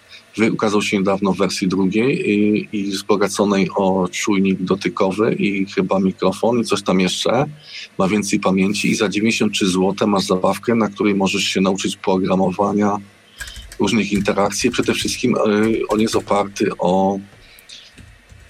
ukazał 0.52 0.82
się 0.82 0.98
niedawno 0.98 1.34
w 1.34 1.38
wersji 1.38 1.68
drugiej 1.68 2.30
i, 2.30 2.68
i 2.72 2.92
wzbogaconej 2.92 3.70
o 3.76 4.08
czujnik 4.12 4.62
dotykowy 4.62 5.34
i 5.34 5.66
chyba 5.66 6.00
mikrofon 6.00 6.60
i 6.60 6.66
coś 6.66 6.84
tam 6.84 7.00
jeszcze. 7.00 7.46
Ma 7.98 8.08
więcej 8.08 8.40
pamięci 8.40 8.92
i 8.92 8.96
za 8.96 9.10
93 9.10 9.68
zł 9.68 10.08
masz 10.08 10.24
zabawkę, 10.24 10.76
na 10.76 10.90
której 10.90 11.16
możesz 11.16 11.44
się 11.44 11.62
nauczyć 11.62 11.98
programowania 11.98 12.98
różnych 13.80 14.12
interakcji. 14.12 14.72
Przede 14.72 14.94
wszystkim 14.94 15.36
y, 15.36 15.88
on 15.88 16.00
jest 16.00 16.16
oparty 16.16 16.70
o 16.80 17.20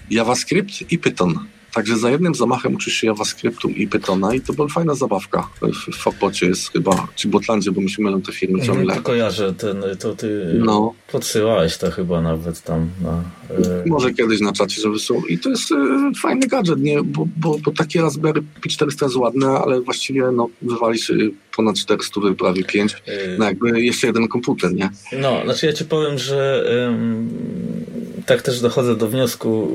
JavaScript 0.09 0.91
i 0.91 0.99
Python. 0.99 1.52
Także 1.73 1.97
za 1.97 2.09
jednym 2.09 2.35
zamachem 2.35 2.75
uczysz 2.75 2.93
się 2.93 3.07
JavaScriptu 3.07 3.69
i 3.69 3.87
Pythona 3.87 4.33
i 4.35 4.41
to 4.41 4.53
była 4.53 4.67
fajna 4.67 4.95
zabawka. 4.95 5.49
W 5.93 5.95
Fopocie 5.95 6.45
jest 6.45 6.71
chyba, 6.71 7.07
czy 7.15 7.27
Botlandzie, 7.27 7.71
bo 7.71 7.81
mi 7.81 7.89
się 7.89 8.03
mylą 8.03 8.21
te 8.21 8.31
firmy 8.31 8.61
ciągle. 8.61 8.83
Mhm, 8.83 9.03
kojarzę, 9.03 9.53
ten, 9.53 9.83
to 9.99 10.15
ty 10.15 10.53
no. 10.59 10.93
podsyłałeś 11.11 11.77
to 11.77 11.91
chyba 11.91 12.21
nawet 12.21 12.61
tam 12.61 12.89
na... 13.01 13.23
E... 13.49 13.83
Może 13.85 14.13
kiedyś 14.13 14.41
na 14.41 14.53
czacie, 14.53 14.81
żeby 14.81 14.99
są. 14.99 15.21
I 15.29 15.39
to 15.39 15.49
jest 15.49 15.71
e, 15.71 16.11
fajny 16.21 16.47
gadżet, 16.47 16.79
nie? 16.79 17.03
Bo, 17.03 17.27
bo, 17.37 17.57
bo 17.65 17.71
takie 17.71 18.01
Raspberry 18.01 18.43
Pi 18.61 18.69
400 18.69 19.05
jest 19.05 19.15
ładne, 19.15 19.47
ale 19.47 19.81
właściwie 19.81 20.31
no, 20.31 20.49
wywalisz 20.61 21.11
ponad 21.55 21.75
400, 21.75 22.21
prawie 22.37 22.63
5, 22.63 22.93
e, 22.93 23.37
no 23.37 23.45
jakby 23.45 23.81
jeszcze 23.81 24.07
jeden 24.07 24.27
komputer, 24.27 24.73
nie? 24.73 24.89
No, 25.21 25.41
znaczy 25.43 25.65
ja 25.65 25.73
ci 25.73 25.85
powiem, 25.85 26.17
że 26.17 26.65
tak 28.25 28.41
też 28.41 28.61
dochodzę 28.61 28.95
do 28.95 29.07
wniosku, 29.07 29.67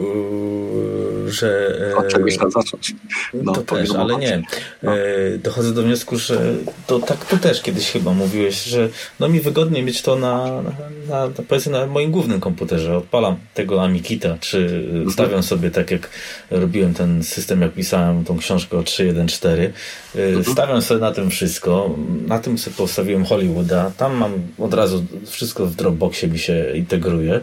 że... 1.33 1.79
E, 1.93 1.97
Od 1.97 2.09
czegoś 2.09 2.37
trzeba 2.37 2.51
zacząć. 2.51 2.95
No, 3.35 3.53
to 3.53 3.63
też, 3.63 3.91
ale 3.91 4.17
nie. 4.17 4.43
No. 4.83 4.97
E, 4.97 5.39
dochodzę 5.39 5.75
do 5.75 5.83
wniosku, 5.83 6.19
że 6.19 6.55
to 6.87 6.99
tak 6.99 7.27
to 7.27 7.37
też 7.37 7.63
kiedyś 7.63 7.91
chyba 7.91 8.13
mówiłeś, 8.13 8.65
że 8.65 8.89
no 9.21 9.29
mi 9.29 9.41
wygodnie 9.41 9.83
mieć 9.83 10.03
to 10.03 10.17
na, 10.17 10.63
na, 11.09 11.27
na 11.27 11.31
powiedzmy 11.49 11.73
na 11.73 11.87
moim 11.87 12.11
głównym 12.11 12.41
komputerze. 12.41 12.97
Odpalam 12.97 13.37
tego 13.55 13.83
Amikita, 13.83 14.37
czy 14.41 14.85
mhm. 14.87 15.11
stawiam 15.11 15.43
sobie 15.43 15.71
tak 15.71 15.91
jak 15.91 16.11
robiłem 16.51 16.95
ten 16.95 17.23
system, 17.23 17.63
jak 17.63 17.73
pisałem 17.73 18.25
tą 18.25 18.39
książkę 18.39 18.79
o 18.79 18.83
3.1.4. 18.83 19.49
E, 19.49 20.25
mhm. 20.25 20.45
Stawiam 20.45 20.83
sobie 20.83 21.01
na 21.01 21.13
tym 21.13 21.31
wszystko. 21.31 21.97
Na 22.27 22.39
tym 22.39 22.59
sobie 22.59 22.77
postawiłem 22.77 23.25
Hollywooda. 23.25 23.93
Tam 23.97 24.17
mam 24.17 24.33
od 24.59 24.75
razu 24.75 25.05
wszystko 25.27 25.67
w 25.67 25.75
Dropboxie 25.75 26.29
mi 26.29 26.39
się 26.39 26.73
integruje. 26.75 27.41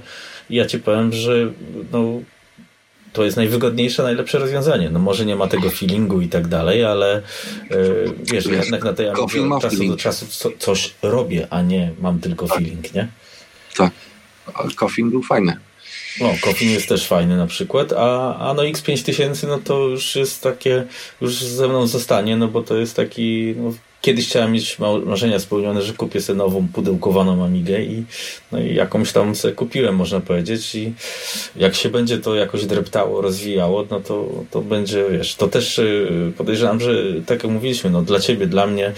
I 0.49 0.55
ja 0.55 0.65
ci 0.65 0.79
powiem, 0.79 1.13
że 1.13 1.51
no, 1.91 2.19
to 3.15 3.25
jest 3.25 3.37
najwygodniejsze, 3.37 4.03
najlepsze 4.03 4.39
rozwiązanie. 4.39 4.89
No 4.89 4.99
może 4.99 5.25
nie 5.25 5.35
ma 5.35 5.47
tego 5.47 5.69
feelingu 5.69 6.21
i 6.21 6.27
tak 6.27 6.47
dalej, 6.47 6.85
ale 6.85 7.21
yy, 7.69 8.13
wiesz, 8.23 8.45
jednak 8.45 8.83
na 8.83 8.93
tej 8.93 9.09
od 9.09 9.15
czasu 9.61 9.69
feeling. 9.69 9.91
do 9.91 9.97
czasu 9.97 10.25
co, 10.29 10.49
coś 10.59 10.93
robię, 11.01 11.47
a 11.49 11.61
nie 11.61 11.91
mam 11.99 12.19
tylko 12.19 12.47
tak. 12.47 12.57
feeling, 12.57 12.93
nie? 12.93 13.07
Tak. 13.77 13.91
Coffin 14.75 15.09
był 15.09 15.23
fajny. 15.23 15.57
No, 16.21 16.33
Coffin 16.41 16.71
jest 16.71 16.89
też 16.89 17.07
fajny 17.07 17.37
na 17.37 17.47
przykład, 17.47 17.93
a, 17.93 18.37
a 18.37 18.53
no 18.53 18.63
X5000 18.63 19.47
no 19.47 19.59
to 19.59 19.79
już 19.79 20.15
jest 20.15 20.43
takie, 20.43 20.85
już 21.21 21.33
ze 21.43 21.67
mną 21.67 21.87
zostanie, 21.87 22.37
no 22.37 22.47
bo 22.47 22.61
to 22.63 22.77
jest 22.77 22.95
taki 22.95 23.53
no, 23.57 23.73
kiedyś 24.05 24.27
chciałem 24.27 24.51
mieć 24.51 24.77
marzenia 25.05 25.39
spełnione, 25.39 25.81
że 25.81 25.93
kupię 25.93 26.21
sobie 26.21 26.37
nową 26.37 26.67
pudełkowaną 26.73 27.45
Amigę 27.45 27.81
i, 27.81 28.03
no 28.51 28.59
i 28.59 28.75
jakąś 28.75 29.11
tam 29.11 29.35
sobie 29.35 29.53
kupiłem, 29.53 29.95
można 29.95 30.19
powiedzieć. 30.19 30.75
I 30.75 30.93
jak 31.55 31.75
się 31.75 31.89
będzie 31.89 32.17
to 32.17 32.35
jakoś 32.35 32.65
dreptało, 32.65 33.21
rozwijało, 33.21 33.85
no 33.91 33.99
to, 33.99 34.29
to 34.51 34.61
będzie, 34.61 35.05
wiesz, 35.11 35.35
to 35.35 35.47
też 35.47 35.79
y, 35.79 36.33
podejrzewam, 36.37 36.79
że 36.79 36.93
tak 37.25 37.43
jak 37.43 37.51
mówiliśmy, 37.51 37.89
no 37.89 38.01
dla 38.01 38.19
ciebie, 38.19 38.47
dla 38.47 38.67
mnie 38.67 38.91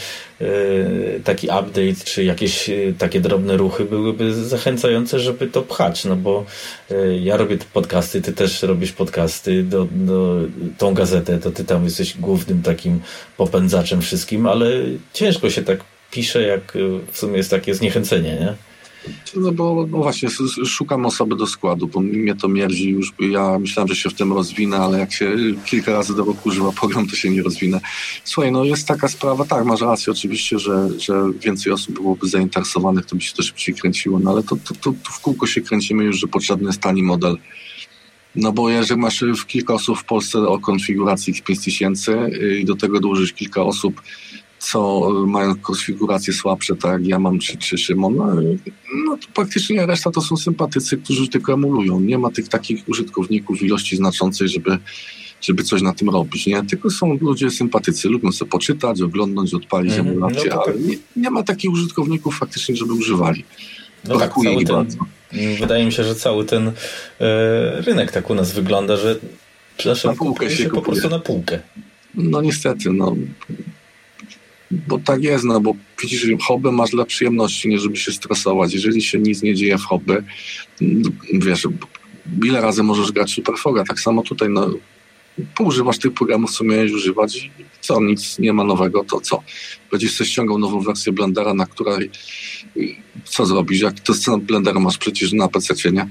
taki 1.23 1.47
update, 1.47 2.05
czy 2.05 2.23
jakieś 2.23 2.69
y, 2.69 2.93
takie 2.97 3.21
drobne 3.21 3.57
ruchy 3.57 3.85
byłyby 3.85 4.33
zachęcające, 4.33 5.19
żeby 5.19 5.47
to 5.47 5.61
pchać, 5.61 6.05
no 6.05 6.15
bo 6.15 6.45
ja 7.21 7.37
robię 7.37 7.57
podcasty, 7.73 8.21
ty 8.21 8.33
też 8.33 8.63
robisz 8.63 8.91
podcasty, 8.91 9.63
do, 9.63 9.87
do, 9.91 10.39
tą 10.77 10.93
gazetę, 10.93 11.37
to 11.37 11.51
ty 11.51 11.63
tam 11.63 11.83
jesteś 11.83 12.17
głównym 12.17 12.61
takim 12.61 12.99
popędzaczem 13.37 14.01
wszystkim, 14.01 14.47
ale 14.47 14.71
ciężko 15.13 15.49
się 15.49 15.63
tak 15.63 15.79
pisze, 16.11 16.41
jak 16.41 16.77
w 17.11 17.17
sumie 17.17 17.37
jest 17.37 17.49
takie 17.49 17.75
zniechęcenie, 17.75 18.29
nie? 18.29 18.66
No 19.35 19.51
bo 19.51 19.87
no 19.91 19.97
właśnie, 19.97 20.29
szukam 20.65 21.05
osoby 21.05 21.35
do 21.35 21.47
składu, 21.47 21.87
bo 21.87 21.99
mnie 21.99 22.35
to 22.35 22.47
mierzi 22.47 22.89
już. 22.89 23.13
Ja 23.19 23.59
myślałem, 23.59 23.87
że 23.87 23.95
się 23.95 24.09
w 24.09 24.13
tym 24.13 24.33
rozwinę, 24.33 24.77
ale 24.77 24.99
jak 24.99 25.13
się 25.13 25.35
kilka 25.65 25.91
razy 25.91 26.15
do 26.15 26.25
roku 26.25 26.49
używa 26.49 26.71
program, 26.71 27.07
to 27.07 27.15
się 27.15 27.29
nie 27.29 27.43
rozwinę. 27.43 27.79
Słuchaj, 28.23 28.51
no 28.51 28.63
jest 28.63 28.87
taka 28.87 29.07
sprawa, 29.07 29.45
tak, 29.45 29.65
masz 29.65 29.81
rację 29.81 30.11
oczywiście, 30.11 30.59
że, 30.59 30.89
że 30.99 31.23
więcej 31.41 31.73
osób 31.73 31.95
byłoby 31.95 32.27
zainteresowanych, 32.27 33.05
to 33.05 33.15
by 33.15 33.21
się 33.21 33.33
to 33.33 33.43
szybciej 33.43 33.75
kręciło, 33.75 34.19
no 34.19 34.31
ale 34.31 34.43
to, 34.43 34.55
to, 34.55 34.73
to, 34.73 34.93
to 35.03 35.11
w 35.11 35.19
kółko 35.19 35.47
się 35.47 35.61
kręcimy 35.61 36.03
już, 36.03 36.19
że 36.19 36.27
potrzebny 36.27 36.67
jest 36.67 36.81
tani 36.81 37.03
model. 37.03 37.37
No 38.37 38.51
bo 38.51 38.69
jeżeli 38.69 39.01
masz 39.01 39.23
kilka 39.47 39.73
osób 39.73 39.99
w 39.99 40.03
Polsce 40.03 40.39
o 40.39 40.59
konfiguracji 40.59 41.33
X5000 41.33 42.33
y, 42.33 42.59
i 42.59 42.65
do 42.65 42.75
tego 42.75 42.99
dołożysz 42.99 43.33
kilka 43.33 43.61
osób 43.61 44.01
co 44.59 45.09
mają 45.27 45.55
konfiguracje 45.55 46.33
słabsze, 46.33 46.75
tak 46.75 46.91
jak 46.91 47.07
ja 47.07 47.19
mam, 47.19 47.39
czy, 47.39 47.57
czy 47.57 47.77
Szymon, 47.77 48.15
no, 48.15 48.25
no 49.05 49.17
to 49.17 49.27
praktycznie 49.33 49.85
reszta 49.85 50.11
to 50.11 50.21
są 50.21 50.37
sympatycy, 50.37 50.97
którzy 50.97 51.27
tylko 51.27 51.53
emulują. 51.53 51.99
Nie 51.99 52.17
ma 52.17 52.31
tych 52.31 52.47
takich 52.47 52.89
użytkowników 52.89 53.61
ilości 53.61 53.97
znaczącej, 53.97 54.47
żeby, 54.47 54.77
żeby 55.41 55.63
coś 55.63 55.81
na 55.81 55.93
tym 55.93 56.09
robić, 56.09 56.47
nie? 56.47 56.63
Tylko 56.63 56.89
są 56.89 57.17
ludzie 57.21 57.51
sympatycy, 57.51 58.09
lubią 58.09 58.31
sobie 58.31 58.51
poczytać, 58.51 59.01
oglądnąć, 59.01 59.53
odpalić 59.53 59.93
mm 59.93 60.07
emulację, 60.07 60.49
no 60.49 60.61
ale 60.61 60.73
tak. 60.73 60.81
nie, 60.85 60.97
nie, 61.15 61.29
ma 61.29 61.43
takich 61.43 61.71
użytkowników 61.71 62.37
faktycznie, 62.37 62.75
żeby 62.75 62.93
używali. 62.93 63.43
No 64.07 64.19
tak, 64.19 64.33
cały 64.33 64.65
ten, 64.65 64.75
bardzo. 64.75 64.97
Wydaje 65.59 65.85
mi 65.85 65.91
się, 65.91 66.03
że 66.03 66.15
cały 66.15 66.45
ten 66.45 66.67
e, 66.67 67.81
rynek 67.81 68.11
tak 68.11 68.29
u 68.29 68.35
nas 68.35 68.51
wygląda, 68.51 68.97
że 68.97 69.19
na 70.05 70.13
półkę 70.13 70.49
się, 70.49 70.63
się 70.63 70.69
po 70.69 70.81
prostu 70.81 71.09
na 71.09 71.19
półkę. 71.19 71.59
No 72.15 72.41
niestety, 72.41 72.89
no 72.93 73.15
bo 74.71 74.99
tak 74.99 75.23
jest, 75.23 75.43
no 75.43 75.61
bo 75.61 75.75
widzisz, 76.01 76.27
hobby 76.41 76.71
masz 76.71 76.89
dla 76.89 77.05
przyjemności, 77.05 77.69
nie 77.69 77.79
żeby 77.79 77.97
się 77.97 78.11
stresować. 78.11 78.73
Jeżeli 78.73 79.01
się 79.01 79.19
nic 79.19 79.43
nie 79.43 79.55
dzieje 79.55 79.77
w 79.77 79.83
hobby, 79.83 80.17
wiesz, 81.33 81.67
ile 82.45 82.61
razy 82.61 82.83
możesz 82.83 83.11
grać 83.11 83.31
Superfoga? 83.31 83.83
Tak 83.83 83.99
samo 83.99 84.23
tutaj, 84.23 84.49
no, 84.49 84.69
używasz 85.59 85.97
tych 85.97 86.13
programów, 86.13 86.51
co 86.51 86.63
miałeś 86.63 86.91
używać 86.91 87.49
co, 87.81 88.01
nic 88.01 88.39
nie 88.39 88.53
ma 88.53 88.63
nowego, 88.63 89.03
to 89.03 89.21
co? 89.21 89.43
Będziesz 89.91 90.11
sobie 90.11 90.29
ściągał 90.29 90.57
nową 90.57 90.81
wersję 90.81 91.11
Blendera, 91.11 91.53
na 91.53 91.65
której 91.65 92.09
co 93.25 93.45
zrobisz? 93.45 93.81
Jak 93.81 93.99
to 93.99 94.13
scenę 94.13 94.37
Blendera 94.37 94.79
masz 94.79 94.97
przecież 94.97 95.33
na 95.33 95.47
PC, 95.47 95.91
nie? 95.91 96.07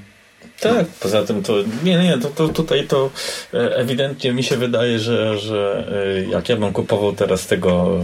Tak, 0.60 0.86
poza 0.86 1.24
tym 1.24 1.42
to 1.42 1.54
nie, 1.84 1.98
nie, 1.98 2.18
to, 2.18 2.28
to 2.28 2.48
tutaj 2.48 2.86
to 2.86 3.10
e, 3.54 3.76
ewidentnie 3.76 4.32
mi 4.32 4.42
się 4.42 4.56
wydaje, 4.56 4.98
że, 4.98 5.38
że 5.38 5.86
e, 6.16 6.24
jak 6.24 6.48
ja 6.48 6.56
bym 6.56 6.72
kupował 6.72 7.12
teraz 7.12 7.46
tego 7.46 7.98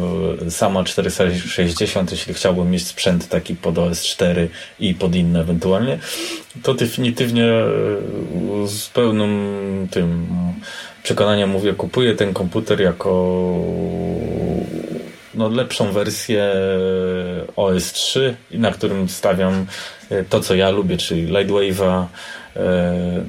e, 0.46 0.50
sama 0.50 0.84
460, 0.84 2.12
jeśli 2.12 2.34
chciałbym 2.34 2.70
mieć 2.70 2.86
sprzęt 2.86 3.28
taki 3.28 3.54
pod 3.54 3.74
OS4 3.74 4.48
i 4.80 4.94
pod 4.94 5.14
inne 5.14 5.40
ewentualnie, 5.40 5.98
to 6.62 6.74
definitywnie 6.74 7.46
z 8.66 8.88
pełnym 8.88 9.88
tym 9.90 10.26
przekonaniem 11.02 11.50
mówię, 11.50 11.72
kupuję 11.72 12.14
ten 12.14 12.34
komputer 12.34 12.80
jako 12.80 13.10
no, 15.34 15.48
lepszą 15.48 15.92
wersję 15.92 16.52
OS3, 17.56 18.34
na 18.50 18.70
którym 18.70 19.08
stawiam 19.08 19.66
to, 20.28 20.40
co 20.40 20.54
ja 20.54 20.70
lubię, 20.70 20.96
czyli 20.96 21.26
Lightwave'a, 21.26 22.06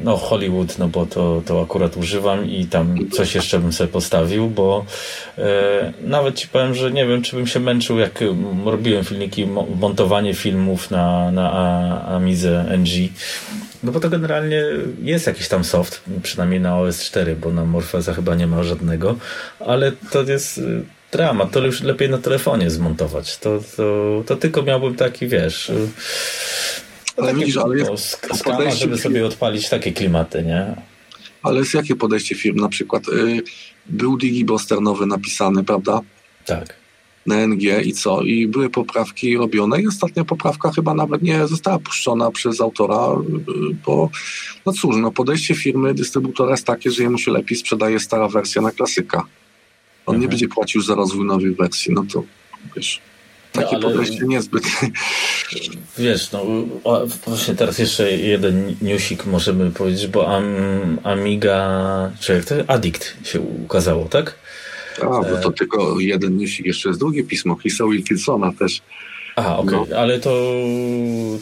no 0.04 0.18
Hollywood, 0.18 0.78
no 0.78 0.88
bo 0.88 1.06
to, 1.06 1.42
to 1.46 1.62
akurat 1.62 1.98
używam 1.98 2.50
i 2.50 2.66
tam 2.66 3.10
coś 3.12 3.36
jeszcze 3.36 3.60
bym 3.60 3.74
sobie 3.74 3.88
postawił, 3.88 4.50
bo 4.50 4.86
e, 5.38 5.94
nawet 6.02 6.36
ci 6.36 6.48
powiem, 6.48 6.76
że 6.76 6.92
nie 6.92 7.06
wiem, 7.06 7.22
czy 7.22 7.36
bym 7.36 7.48
się 7.48 7.60
męczył, 7.60 8.00
jak 8.00 8.24
robiłem 8.66 9.04
filmiki, 9.04 9.48
montowanie 9.80 10.34
filmów 10.34 10.92
na, 10.92 11.32
na 11.32 12.06
Amize 12.06 12.66
NG. 12.78 13.10
No 13.84 13.92
bo 13.92 14.00
to 14.00 14.10
generalnie 14.10 14.64
jest 15.02 15.28
jakiś 15.28 15.48
tam 15.48 15.64
soft, 15.64 16.02
przynajmniej 16.24 16.60
na 16.60 16.72
OS4, 16.72 17.36
bo 17.36 17.52
na 17.52 17.66
Morpheza 17.66 18.14
chyba 18.14 18.36
nie 18.36 18.48
ma 18.48 18.64
żadnego, 18.64 19.16
ale 19.60 19.92
to 20.12 20.24
jest 20.24 20.58
y, 20.58 20.84
dramat, 21.12 21.52
to 21.52 21.60
już 21.60 21.82
lepiej 21.82 22.10
na 22.10 22.18
telefonie 22.18 22.70
zmontować. 22.70 23.38
To, 23.38 23.60
to, 23.78 24.24
to 24.26 24.36
tylko 24.36 24.62
miałbym 24.62 24.96
taki, 24.96 25.28
wiesz, 25.28 25.72
y, 27.20 27.22
ale 27.22 27.34
widzisz, 27.34 27.58
ale 27.58 27.78
jest 27.78 28.28
skala, 28.36 28.72
żeby 28.72 28.98
sobie 28.98 29.26
odpalić 29.26 29.70
takie 29.70 29.92
klimaty, 29.92 30.44
nie? 30.44 30.76
Ale 31.44 31.60
jest 31.60 31.74
jakie 31.74 31.96
podejście 31.96 32.36
firm? 32.36 32.58
Na 32.58 32.70
przykład 32.70 33.08
y, 33.08 33.42
był 33.86 34.18
Digibuster 34.18 34.82
nowy 34.82 35.06
napisany, 35.06 35.64
prawda? 35.64 36.02
Tak. 36.46 36.76
Na 37.26 37.36
NG 37.48 37.86
i 37.86 37.94
co? 37.94 38.22
I 38.22 38.48
były 38.48 38.70
poprawki 38.70 39.38
robione 39.38 39.82
i 39.82 39.88
ostatnia 39.88 40.26
poprawka 40.26 40.72
chyba 40.72 40.94
nawet 40.94 41.22
nie 41.22 41.48
została 41.48 41.80
puszczona 41.80 42.32
przez 42.32 42.62
autora, 42.62 43.08
y, 43.12 43.76
bo 43.86 44.10
no 44.66 44.74
cóż, 44.74 44.96
no 44.96 45.12
podejście 45.12 45.56
firmy 45.56 45.94
dystrybutora 45.94 46.52
jest 46.52 46.66
takie, 46.66 46.92
że 46.92 47.04
jemu 47.04 47.18
się 47.18 47.32
lepiej 47.32 47.58
sprzedaje 47.58 48.00
stara 48.00 48.28
wersja 48.28 48.62
na 48.62 48.72
klasyka. 48.72 49.18
On 50.06 50.16
mhm. 50.16 50.22
nie 50.22 50.28
będzie 50.28 50.48
płacił 50.48 50.82
za 50.82 50.96
rozwój 50.96 51.26
nowej 51.26 51.56
wersji, 51.56 51.94
no 51.94 52.06
to 52.14 52.24
wiesz... 52.76 53.02
Takie 53.54 53.78
no, 53.78 53.82
podejście 53.82 54.26
niezbyt. 54.28 54.64
Wiesz, 55.98 56.32
no 56.32 56.46
właśnie 57.28 57.56
teraz 57.56 57.80
jeszcze 57.80 58.12
jeden 58.12 58.76
newsik 58.82 59.26
możemy 59.26 59.72
powiedzieć, 59.72 60.08
bo 60.08 60.36
Am, 60.36 60.46
Amiga, 61.04 62.12
czy 62.20 62.34
jak 62.34 62.46
to 62.46 62.56
Addict 62.68 63.16
się 63.24 63.42
ukazało, 63.42 64.06
tak? 64.06 64.36
A, 65.02 65.06
bo 65.06 65.38
to 65.44 65.52
tylko 65.52 66.00
jeden 66.00 66.38
newsik, 66.38 66.66
jeszcze 66.66 66.90
jest 66.90 67.00
drugie 67.00 67.24
pismo 67.24 67.56
Chrisa 67.56 67.86
Wilkinsona 67.86 68.54
też. 68.60 68.82
A, 69.36 69.58
okej, 69.58 69.76
okay. 69.76 69.90
no. 69.90 69.98
ale 69.98 70.20
to 70.20 70.54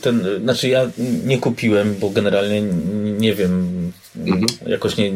ten, 0.02 0.26
znaczy 0.44 0.68
ja 0.68 0.92
nie 1.26 1.38
kupiłem, 1.38 1.96
bo 2.00 2.10
generalnie 2.10 2.62
nie 3.18 3.34
wiem 3.34 3.92
mhm. 4.18 4.46
jakoś 4.68 4.98
nie, 4.98 5.12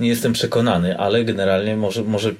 nie 0.00 0.08
jestem 0.08 0.32
przekonany, 0.32 0.98
ale 0.98 1.24
generalnie 1.24 1.76
może, 1.76 2.04
może 2.04 2.32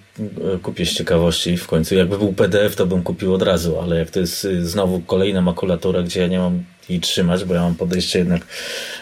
kupię 0.62 0.86
z 0.86 0.92
ciekawości 0.92 1.56
w 1.56 1.66
końcu. 1.66 1.94
Jakby 1.94 2.18
był 2.18 2.32
PDF, 2.32 2.76
to 2.76 2.86
bym 2.86 3.02
kupił 3.02 3.34
od 3.34 3.42
razu, 3.42 3.80
ale 3.80 3.98
jak 3.98 4.10
to 4.10 4.20
jest 4.20 4.46
znowu 4.60 5.00
kolejna 5.00 5.42
makulatura, 5.42 6.02
gdzie 6.02 6.20
ja 6.20 6.26
nie 6.26 6.38
mam 6.38 6.64
jej 6.88 7.00
trzymać, 7.00 7.44
bo 7.44 7.54
ja 7.54 7.60
mam 7.60 7.74
podejście 7.74 8.18
jednak 8.18 8.46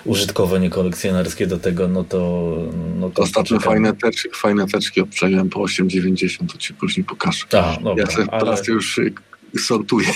użytkowe, 0.05 0.61
nie 0.61 0.71
kolekcjonerskie 0.71 1.47
do 1.47 1.59
tego, 1.59 1.89
no 1.89 2.05
to... 2.05 2.53
No 2.99 3.11
to 3.11 3.23
Ostatnio 3.23 3.61
fajne 3.61 3.97
teczki, 3.97 4.29
fajne 4.35 4.67
teczki 4.67 5.01
obczaiłem 5.01 5.51
po 5.51 5.61
8,90, 5.61 6.53
to 6.53 6.59
ci 6.59 6.75
później 6.75 7.05
pokażę. 7.05 7.45
A, 7.53 7.77
dobra, 7.83 8.05
ja 8.05 8.11
sobie 8.11 8.27
ale... 8.31 8.41
teraz 8.41 8.69
już 8.69 9.01
sortuję. 9.67 10.09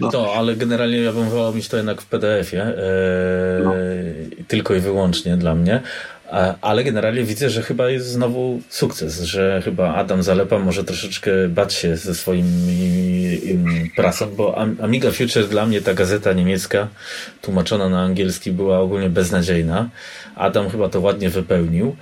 No. 0.00 0.10
To, 0.10 0.34
ale 0.34 0.56
generalnie 0.56 0.98
ja 0.98 1.12
bym 1.12 1.30
wolał 1.30 1.54
mieć 1.54 1.68
to 1.68 1.76
jednak 1.76 2.02
w 2.02 2.06
PDF-ie, 2.06 2.62
e, 2.62 2.74
no. 3.64 3.74
tylko 4.48 4.74
i 4.74 4.80
wyłącznie 4.80 5.36
dla 5.36 5.54
mnie. 5.54 5.82
Ale 6.60 6.84
generalnie 6.84 7.24
widzę, 7.24 7.50
że 7.50 7.62
chyba 7.62 7.90
jest 7.90 8.06
znowu 8.06 8.60
sukces, 8.68 9.22
że 9.22 9.62
chyba 9.64 9.94
Adam 9.94 10.22
Zalepa 10.22 10.58
może 10.58 10.84
troszeczkę 10.84 11.30
bać 11.48 11.74
się 11.74 11.96
ze 11.96 12.14
swoim 12.14 12.46
prasą, 13.96 14.34
bo 14.36 14.58
Amiga 14.82 15.10
Future 15.10 15.48
dla 15.48 15.66
mnie 15.66 15.80
ta 15.80 15.94
gazeta 15.94 16.32
niemiecka 16.32 16.88
tłumaczona 17.42 17.88
na 17.88 18.02
angielski 18.02 18.52
była 18.52 18.78
ogólnie 18.78 19.10
beznadziejna. 19.10 19.88
Adam 20.34 20.70
chyba 20.70 20.88
to 20.88 21.00
ładnie 21.00 21.30
wypełnił. 21.30 21.96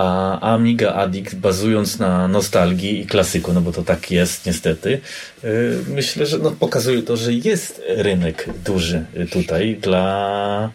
A 0.00 0.40
Amiga 0.54 0.92
Addict 0.94 1.34
bazując 1.34 1.98
na 1.98 2.28
nostalgii 2.28 3.00
i 3.00 3.06
klasyku, 3.06 3.52
no 3.52 3.60
bo 3.60 3.72
to 3.72 3.82
tak 3.82 4.10
jest 4.10 4.46
niestety, 4.46 5.00
y, 5.44 5.78
myślę, 5.88 6.26
że 6.26 6.38
no, 6.38 6.50
pokazuje 6.50 7.02
to, 7.02 7.16
że 7.16 7.32
jest 7.32 7.82
rynek 7.88 8.48
duży 8.64 9.04
tutaj 9.32 9.76
dla 9.76 10.70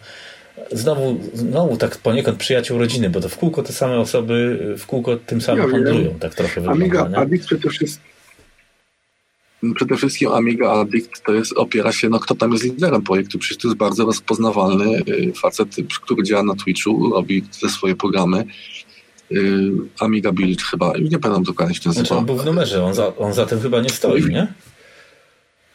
znowu, 0.72 1.20
znowu 1.34 1.76
tak 1.76 1.96
poniekąd 1.98 2.38
przyjaciół 2.38 2.78
rodziny, 2.78 3.10
bo 3.10 3.20
to 3.20 3.28
w 3.28 3.36
kółko 3.36 3.62
te 3.62 3.72
same 3.72 3.98
osoby 3.98 4.58
w 4.78 4.86
kółko 4.86 5.16
tym 5.16 5.40
samym 5.40 5.64
ja 5.64 5.70
handlują, 5.70 6.14
tak 6.20 6.34
trochę 6.34 6.60
wygląda. 6.60 6.84
Amiga 6.84 7.20
Addict 7.20 7.46
przede 7.46 7.70
wszystkim 7.70 8.16
przede 9.74 9.96
wszystkim 9.96 10.32
Amiga 10.32 10.70
Addict 10.70 11.22
to 11.26 11.34
jest, 11.34 11.52
opiera 11.52 11.92
się, 11.92 12.08
no 12.08 12.20
kto 12.20 12.34
tam 12.34 12.52
jest 12.52 12.64
liderem 12.64 13.02
projektu, 13.02 13.38
przecież 13.38 13.62
to 13.62 13.68
jest 13.68 13.78
bardzo 13.78 14.04
rozpoznawalny 14.04 15.02
y, 15.08 15.32
facet, 15.32 15.68
który 16.02 16.22
działa 16.22 16.42
na 16.42 16.54
Twitchu, 16.54 17.10
robi 17.10 17.42
te 17.60 17.68
swoje 17.68 17.96
programy. 17.96 18.44
Y, 19.32 19.70
Amiga 20.00 20.32
Build 20.32 20.62
chyba, 20.62 20.92
nie 21.10 21.18
pamiętam 21.18 21.44
dokładnie 21.44 21.74
się 21.74 21.82
nazywa. 21.84 22.06
Znaczy 22.06 22.18
on 22.18 22.26
był 22.26 22.36
w 22.36 22.44
numerze, 22.44 22.84
on 22.84 22.94
za, 22.94 23.16
on 23.16 23.34
za 23.34 23.46
tym 23.46 23.60
chyba 23.60 23.80
nie 23.80 23.88
stoi, 23.88 24.24
nie? 24.24 24.52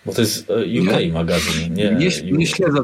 Bo 0.05 0.13
to 0.13 0.21
jest 0.21 0.49
e, 0.49 0.81
UK 0.81 0.99
nie? 0.99 1.11
magazyn, 1.11 1.73
nie? 1.73 1.91
Nie, 1.91 2.31
nie 2.31 2.47
śledzę, 2.47 2.83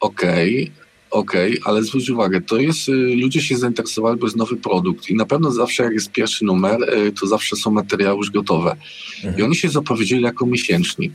Okej, 0.00 0.62
okay, 0.62 0.84
okej, 1.10 1.58
okay, 1.58 1.72
ale 1.72 1.82
zwróć 1.82 2.10
uwagę, 2.10 2.40
to 2.40 2.56
jest, 2.56 2.88
y, 2.88 2.92
ludzie 2.92 3.42
się 3.42 3.56
zainteresowali, 3.56 4.18
bo 4.18 4.26
jest 4.26 4.36
nowy 4.36 4.56
produkt 4.56 5.10
i 5.10 5.14
na 5.14 5.26
pewno 5.26 5.50
zawsze 5.50 5.82
jak 5.82 5.92
jest 5.92 6.12
pierwszy 6.12 6.44
numer, 6.44 6.82
y, 6.82 7.12
to 7.12 7.26
zawsze 7.26 7.56
są 7.56 7.70
materiały 7.70 8.16
już 8.16 8.30
gotowe. 8.30 8.76
Mhm. 9.16 9.38
I 9.38 9.42
oni 9.42 9.56
się 9.56 9.68
zapowiedzieli 9.68 10.22
jako 10.22 10.46
miesięcznik. 10.46 11.12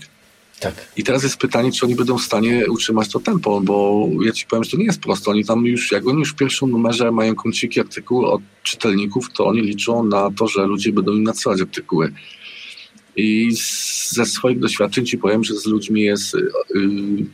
Tak. 0.59 0.91
I 0.97 1.03
teraz 1.03 1.23
jest 1.23 1.37
pytanie, 1.37 1.71
czy 1.71 1.85
oni 1.85 1.95
będą 1.95 2.17
w 2.17 2.21
stanie 2.21 2.65
utrzymać 2.69 3.09
to 3.09 3.19
tempo, 3.19 3.61
bo 3.61 4.07
ja 4.25 4.31
ci 4.31 4.45
powiem, 4.45 4.63
że 4.63 4.71
to 4.71 4.77
nie 4.77 4.85
jest 4.85 5.01
proste. 5.01 5.31
Oni 5.31 5.45
tam 5.45 5.65
już, 5.65 5.91
jak 5.91 6.07
oni 6.07 6.19
już 6.19 6.31
w 6.31 6.35
pierwszym 6.35 6.71
numerze 6.71 7.11
mają 7.11 7.35
kąciki 7.35 7.79
artykułu 7.79 8.25
od 8.25 8.41
czytelników, 8.63 9.33
to 9.33 9.47
oni 9.47 9.61
liczą 9.61 10.03
na 10.03 10.29
to, 10.37 10.47
że 10.47 10.65
ludzie 10.65 10.93
będą 10.93 11.13
im 11.13 11.23
nadsyłać 11.23 11.61
artykuły. 11.61 12.13
I 13.15 13.49
ze 14.09 14.25
swoich 14.25 14.59
doświadczeń 14.59 15.05
ci 15.05 15.17
powiem, 15.17 15.43
że 15.43 15.55
z 15.55 15.65
ludźmi 15.65 16.01
jest 16.01 16.33
yy, 16.33 16.41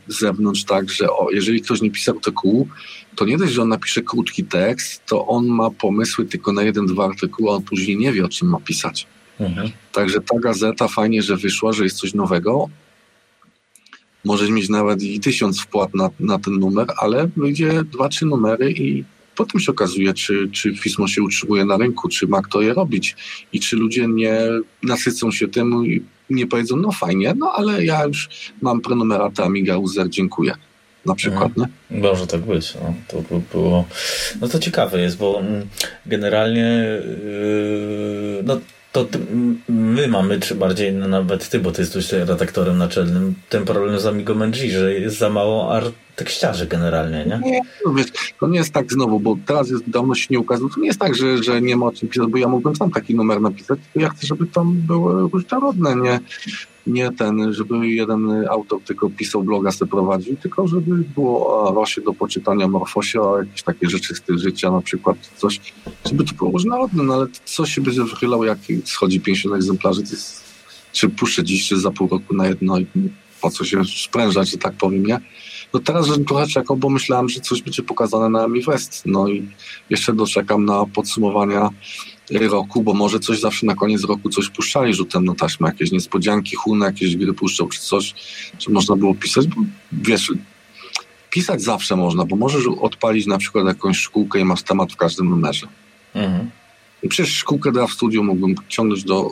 z 0.07 0.19
zewnątrz 0.19 0.63
tak, 0.63 0.89
że 0.89 1.09
o, 1.09 1.27
jeżeli 1.31 1.61
ktoś 1.61 1.81
nie 1.81 1.91
pisał 1.91 2.15
artykułu, 2.15 2.67
to 3.15 3.25
nie 3.25 3.37
dość, 3.37 3.53
że 3.53 3.61
on 3.61 3.69
napisze 3.69 4.01
krótki 4.01 4.43
tekst, 4.43 5.05
to 5.05 5.27
on 5.27 5.45
ma 5.47 5.71
pomysły 5.71 6.25
tylko 6.25 6.51
na 6.51 6.63
jeden, 6.63 6.85
dwa 6.85 7.05
artykuły, 7.05 7.49
a 7.49 7.53
on 7.53 7.63
później 7.63 7.97
nie 7.97 8.11
wie, 8.11 8.25
o 8.25 8.29
czym 8.29 8.49
ma 8.49 8.59
pisać. 8.59 9.07
Mhm. 9.39 9.71
Także 9.91 10.21
ta 10.21 10.39
gazeta 10.39 10.87
fajnie, 10.87 11.21
że 11.21 11.37
wyszła, 11.37 11.73
że 11.73 11.83
jest 11.83 11.97
coś 11.97 12.13
nowego. 12.13 12.69
Możesz 14.25 14.49
mieć 14.49 14.69
nawet 14.69 15.03
i 15.03 15.19
tysiąc 15.19 15.61
wpłat 15.61 15.95
na, 15.95 16.09
na 16.19 16.39
ten 16.39 16.53
numer, 16.53 16.87
ale 16.97 17.29
wyjdzie 17.37 17.83
dwa, 17.83 18.09
trzy 18.09 18.25
numery 18.25 18.71
i 18.71 19.03
potem 19.35 19.61
się 19.61 19.71
okazuje, 19.71 20.13
czy, 20.13 20.49
czy 20.51 20.75
Fismo 20.75 21.07
się 21.07 21.23
utrzymuje 21.23 21.65
na 21.65 21.77
rynku, 21.77 22.09
czy 22.09 22.27
ma 22.27 22.41
kto 22.41 22.61
je 22.61 22.73
robić 22.73 23.15
i 23.53 23.59
czy 23.59 23.75
ludzie 23.75 24.07
nie 24.07 24.37
nasycą 24.83 25.31
się 25.31 25.47
tym 25.47 25.85
i 25.85 26.01
nie 26.29 26.47
powiedzą, 26.47 26.77
no 26.77 26.91
fajnie, 26.91 27.33
no 27.37 27.51
ale 27.55 27.85
ja 27.85 28.05
już 28.05 28.29
mam 28.61 28.81
prenumeratę 28.81 29.43
Amiga 29.43 29.77
User, 29.77 30.09
dziękuję. 30.09 30.53
Na 31.05 31.15
przykład, 31.15 31.47
mhm. 31.47 31.67
nie? 31.91 32.01
Może 32.01 32.27
tak 32.27 32.41
być. 32.41 32.73
No, 32.75 32.93
to 33.07 33.21
by 33.21 33.41
było. 33.51 33.85
No 34.41 34.47
to 34.47 34.59
ciekawe 34.59 35.01
jest, 35.01 35.17
bo 35.17 35.39
mm, 35.39 35.67
generalnie 36.05 36.61
yy, 37.25 38.43
no, 38.43 38.59
to 39.03 39.19
my 39.69 40.07
mamy, 40.07 40.39
czy 40.39 40.55
bardziej 40.55 40.93
nawet 40.93 41.49
ty, 41.49 41.59
bo 41.59 41.71
ty 41.71 41.81
jesteś 41.81 42.11
redaktorem 42.11 42.77
naczelnym, 42.77 43.35
ten 43.49 43.65
problem 43.65 43.99
z 43.99 44.05
Amigo 44.05 44.33
MG, 44.33 44.55
że 44.71 44.93
jest 44.93 45.17
za 45.17 45.29
mało 45.29 45.73
tekściarzy 46.15 46.67
generalnie, 46.67 47.25
nie? 47.25 47.51
Nie, 47.51 47.61
no 47.85 47.93
wiesz, 47.93 48.07
to 48.39 48.47
nie 48.47 48.57
jest 48.57 48.73
tak 48.73 48.91
znowu, 48.91 49.19
bo 49.19 49.37
teraz 49.45 49.69
jest 49.69 49.89
dawno 49.89 50.15
się 50.15 50.27
nie 50.29 50.39
ukazał, 50.39 50.69
to 50.69 50.79
nie 50.79 50.87
jest 50.87 50.99
tak, 50.99 51.15
że, 51.15 51.43
że 51.43 51.61
nie 51.61 51.75
ma 51.75 51.85
o 51.85 51.91
czym 51.91 52.09
pisać, 52.09 52.27
bo 52.27 52.37
ja 52.37 52.47
mógłbym 52.47 52.75
sam 52.75 52.91
taki 52.91 53.15
numer 53.15 53.41
napisać, 53.41 53.79
ja 53.95 54.09
chcę, 54.09 54.27
żeby 54.27 54.47
tam 54.47 54.73
było 54.73 55.13
różnorodne, 55.13 55.95
nie, 55.95 56.19
nie 56.87 57.11
ten, 57.11 57.53
żeby 57.53 57.87
jeden 57.87 58.47
autor 58.49 58.81
tylko 58.81 59.09
pisał 59.09 59.43
bloga, 59.43 59.71
sobie 59.71 59.91
prowadził, 59.91 60.35
tylko 60.35 60.67
żeby 60.67 60.95
było 60.95 61.69
o 61.69 61.73
Rosie 61.73 62.01
do 62.01 62.13
poczytania, 62.13 62.67
Morfosie, 62.67 63.21
o 63.21 63.39
jakieś 63.39 63.63
takie 63.63 63.89
rzeczy 63.89 64.15
z 64.15 64.21
tych 64.21 64.39
życia, 64.39 64.71
na 64.71 64.81
przykład 64.81 65.17
coś, 65.37 65.73
żeby 66.05 66.23
to 66.23 66.33
było 66.33 66.51
różnorodne, 66.51 67.03
no 67.03 67.13
ale 67.13 67.27
co 67.45 67.65
się 67.65 67.81
będzie 67.81 68.03
wychylał, 68.03 68.43
jak 68.43 68.57
schodzi 68.85 69.19
50 69.19 69.55
egzemplarzy, 69.55 70.03
to 70.03 70.09
jest, 70.09 70.43
czy 70.91 71.09
puszczę 71.09 71.43
dziś, 71.43 71.67
czy 71.67 71.79
za 71.79 71.91
pół 71.91 72.07
roku 72.07 72.35
na 72.35 72.47
jedno 72.47 72.79
i 72.79 72.85
po 73.41 73.49
co 73.49 73.65
się 73.65 73.81
sprężać, 74.05 74.49
że 74.49 74.57
tak 74.57 74.73
powiem, 74.73 75.05
nie? 75.05 75.19
No 75.73 75.79
teraz, 75.79 76.07
że 76.07 76.17
trochę 76.17 76.47
czekał, 76.47 76.77
bo 76.77 76.89
myślałem, 76.89 77.29
że 77.29 77.39
coś 77.39 77.61
będzie 77.61 77.83
pokazane 77.83 78.29
na 78.29 78.47
Mi 78.47 78.61
West. 78.61 79.01
No 79.05 79.27
i 79.27 79.47
jeszcze 79.89 80.13
doczekam 80.13 80.65
na 80.65 80.85
podsumowania 80.85 81.69
roku, 82.31 82.83
bo 82.83 82.93
może 82.93 83.19
coś 83.19 83.39
zawsze 83.39 83.65
na 83.65 83.75
koniec 83.75 84.03
roku 84.03 84.29
coś 84.29 84.49
puszczali 84.49 84.93
rzutem 84.93 85.25
na 85.25 85.35
taśmę, 85.35 85.67
jakieś 85.67 85.91
niespodzianki, 85.91 86.55
huny, 86.55 86.85
jakieś 86.85 87.15
gry 87.15 87.33
puszczał, 87.33 87.67
czy 87.67 87.79
coś, 87.79 88.13
czy 88.57 88.71
można 88.71 88.95
było 88.95 89.15
pisać, 89.15 89.47
bo 89.47 89.61
wiesz, 89.91 90.31
pisać 91.29 91.61
zawsze 91.61 91.95
można, 91.95 92.25
bo 92.25 92.35
możesz 92.35 92.63
odpalić 92.81 93.25
na 93.25 93.37
przykład 93.37 93.65
jakąś 93.67 93.97
szkółkę 93.97 94.39
i 94.39 94.45
masz 94.45 94.63
temat 94.63 94.93
w 94.93 94.95
każdym 94.95 95.29
numerze. 95.29 95.67
Mhm. 96.13 96.49
I 97.03 97.07
przecież 97.07 97.33
szkółkę 97.33 97.71
dla 97.71 97.87
w 97.87 97.91
studiu 97.91 98.23
mógłbym 98.23 98.55
ciągnąć 98.67 99.03
do 99.03 99.31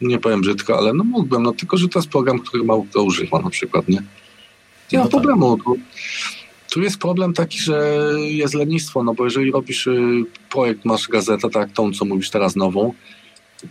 nie 0.00 0.18
powiem 0.18 0.40
brzydko, 0.40 0.78
ale 0.78 0.92
no 0.92 1.04
mógłbym, 1.04 1.42
no 1.42 1.52
tylko, 1.52 1.76
że 1.76 1.88
to 1.88 1.98
jest 1.98 2.08
program, 2.08 2.38
który 2.38 2.64
mało 2.64 2.86
kto 2.90 3.02
używa 3.02 3.38
na 3.38 3.50
przykład, 3.50 3.88
nie? 3.88 4.02
Nie 4.92 4.98
ma 4.98 5.04
no 5.04 5.10
tak. 5.10 5.20
problemu. 5.20 5.58
Tu, 5.58 5.78
tu 6.70 6.82
jest 6.82 6.98
problem 6.98 7.32
taki, 7.32 7.58
że 7.58 7.94
jest 8.18 8.54
lenistwo, 8.54 9.04
no 9.04 9.14
bo 9.14 9.24
jeżeli 9.24 9.50
robisz 9.50 9.86
y, 9.86 10.24
projekt, 10.50 10.84
masz 10.84 11.08
gazetę, 11.08 11.50
tak 11.50 11.72
tą, 11.72 11.92
co 11.92 12.04
mówisz 12.04 12.30
teraz 12.30 12.56
nową, 12.56 12.94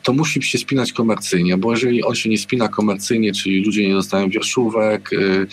to 0.03 0.14
musi 0.14 0.43
się 0.43 0.57
spinać 0.57 0.93
komercyjnie, 0.93 1.57
bo 1.57 1.72
jeżeli 1.72 2.03
on 2.03 2.15
się 2.15 2.30
nie 2.30 2.38
spina 2.38 2.68
komercyjnie, 2.68 3.34
czyli 3.34 3.65
ludzie 3.65 3.88
nie 3.88 3.93
dostają 3.93 4.30
wierszówek, 4.30 5.14
y, 5.14 5.48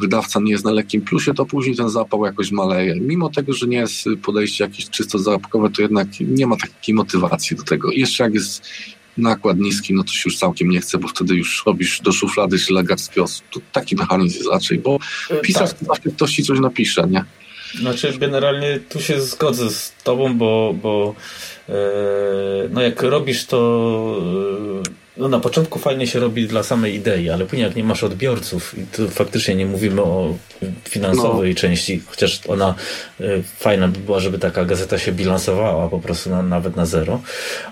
wydawca 0.00 0.40
nie 0.40 0.52
jest 0.52 0.64
na 0.64 0.70
lekkim 0.70 1.02
plusie, 1.02 1.34
to 1.34 1.46
później 1.46 1.76
ten 1.76 1.88
zapał 1.88 2.24
jakoś 2.24 2.52
maleje. 2.52 2.94
Mimo 3.00 3.28
tego, 3.28 3.52
że 3.52 3.66
nie 3.66 3.76
jest 3.76 4.04
podejście 4.22 4.64
jakieś 4.64 4.90
czysto 4.90 5.18
zarobkowe, 5.18 5.70
to 5.70 5.82
jednak 5.82 6.08
nie 6.20 6.46
ma 6.46 6.56
takiej 6.56 6.94
motywacji 6.94 7.56
do 7.56 7.62
tego. 7.62 7.90
I 7.90 8.00
jeszcze 8.00 8.24
jak 8.24 8.34
jest 8.34 8.66
nakład 9.20 9.58
niski, 9.58 9.94
no 9.94 10.04
to 10.04 10.12
się 10.12 10.22
już 10.24 10.38
całkiem 10.38 10.70
nie 10.70 10.80
chce, 10.80 10.98
bo 10.98 11.08
wtedy 11.08 11.34
już 11.34 11.62
robisz 11.66 12.00
do 12.00 12.12
szuflady 12.12 12.58
szlegarskiego. 12.58 13.26
To 13.50 13.60
taki 13.72 13.96
mechanizm 13.96 14.36
jest 14.36 14.50
raczej, 14.50 14.78
bo 14.78 14.98
e, 15.30 15.40
pisarz 15.40 15.70
tak. 15.70 15.78
zawsze 15.82 16.10
ktoś 16.10 16.34
ci 16.34 16.42
coś 16.42 16.60
napisze, 16.60 17.06
nie? 17.10 17.24
Znaczy, 17.74 18.18
generalnie 18.18 18.80
tu 18.88 19.00
się 19.00 19.20
zgodzę 19.20 19.70
z 19.70 19.92
tobą, 20.04 20.38
bo, 20.38 20.74
bo 20.82 21.14
e, 21.68 21.74
no 22.70 22.80
jak 22.80 23.02
robisz 23.02 23.44
to 23.44 24.20
e, 24.86 25.00
no 25.20 25.28
na 25.28 25.40
początku 25.40 25.78
fajnie 25.78 26.06
się 26.06 26.20
robi 26.20 26.46
dla 26.46 26.62
samej 26.62 26.94
idei, 26.94 27.30
ale 27.30 27.46
później 27.46 27.66
jak 27.66 27.76
nie 27.76 27.84
masz 27.84 28.04
odbiorców 28.04 28.78
i 28.78 28.86
tu 28.96 29.08
faktycznie 29.08 29.54
nie 29.54 29.66
mówimy 29.66 30.02
o 30.02 30.36
finansowej 30.88 31.50
no. 31.50 31.60
części, 31.60 32.02
chociaż 32.06 32.40
ona 32.48 32.74
y, 33.20 33.42
fajna 33.58 33.88
by 33.88 33.98
była, 33.98 34.20
żeby 34.20 34.38
taka 34.38 34.64
gazeta 34.64 34.98
się 34.98 35.12
bilansowała 35.12 35.88
po 35.88 35.98
prostu 35.98 36.30
na, 36.30 36.42
nawet 36.42 36.76
na 36.76 36.86
zero, 36.86 37.20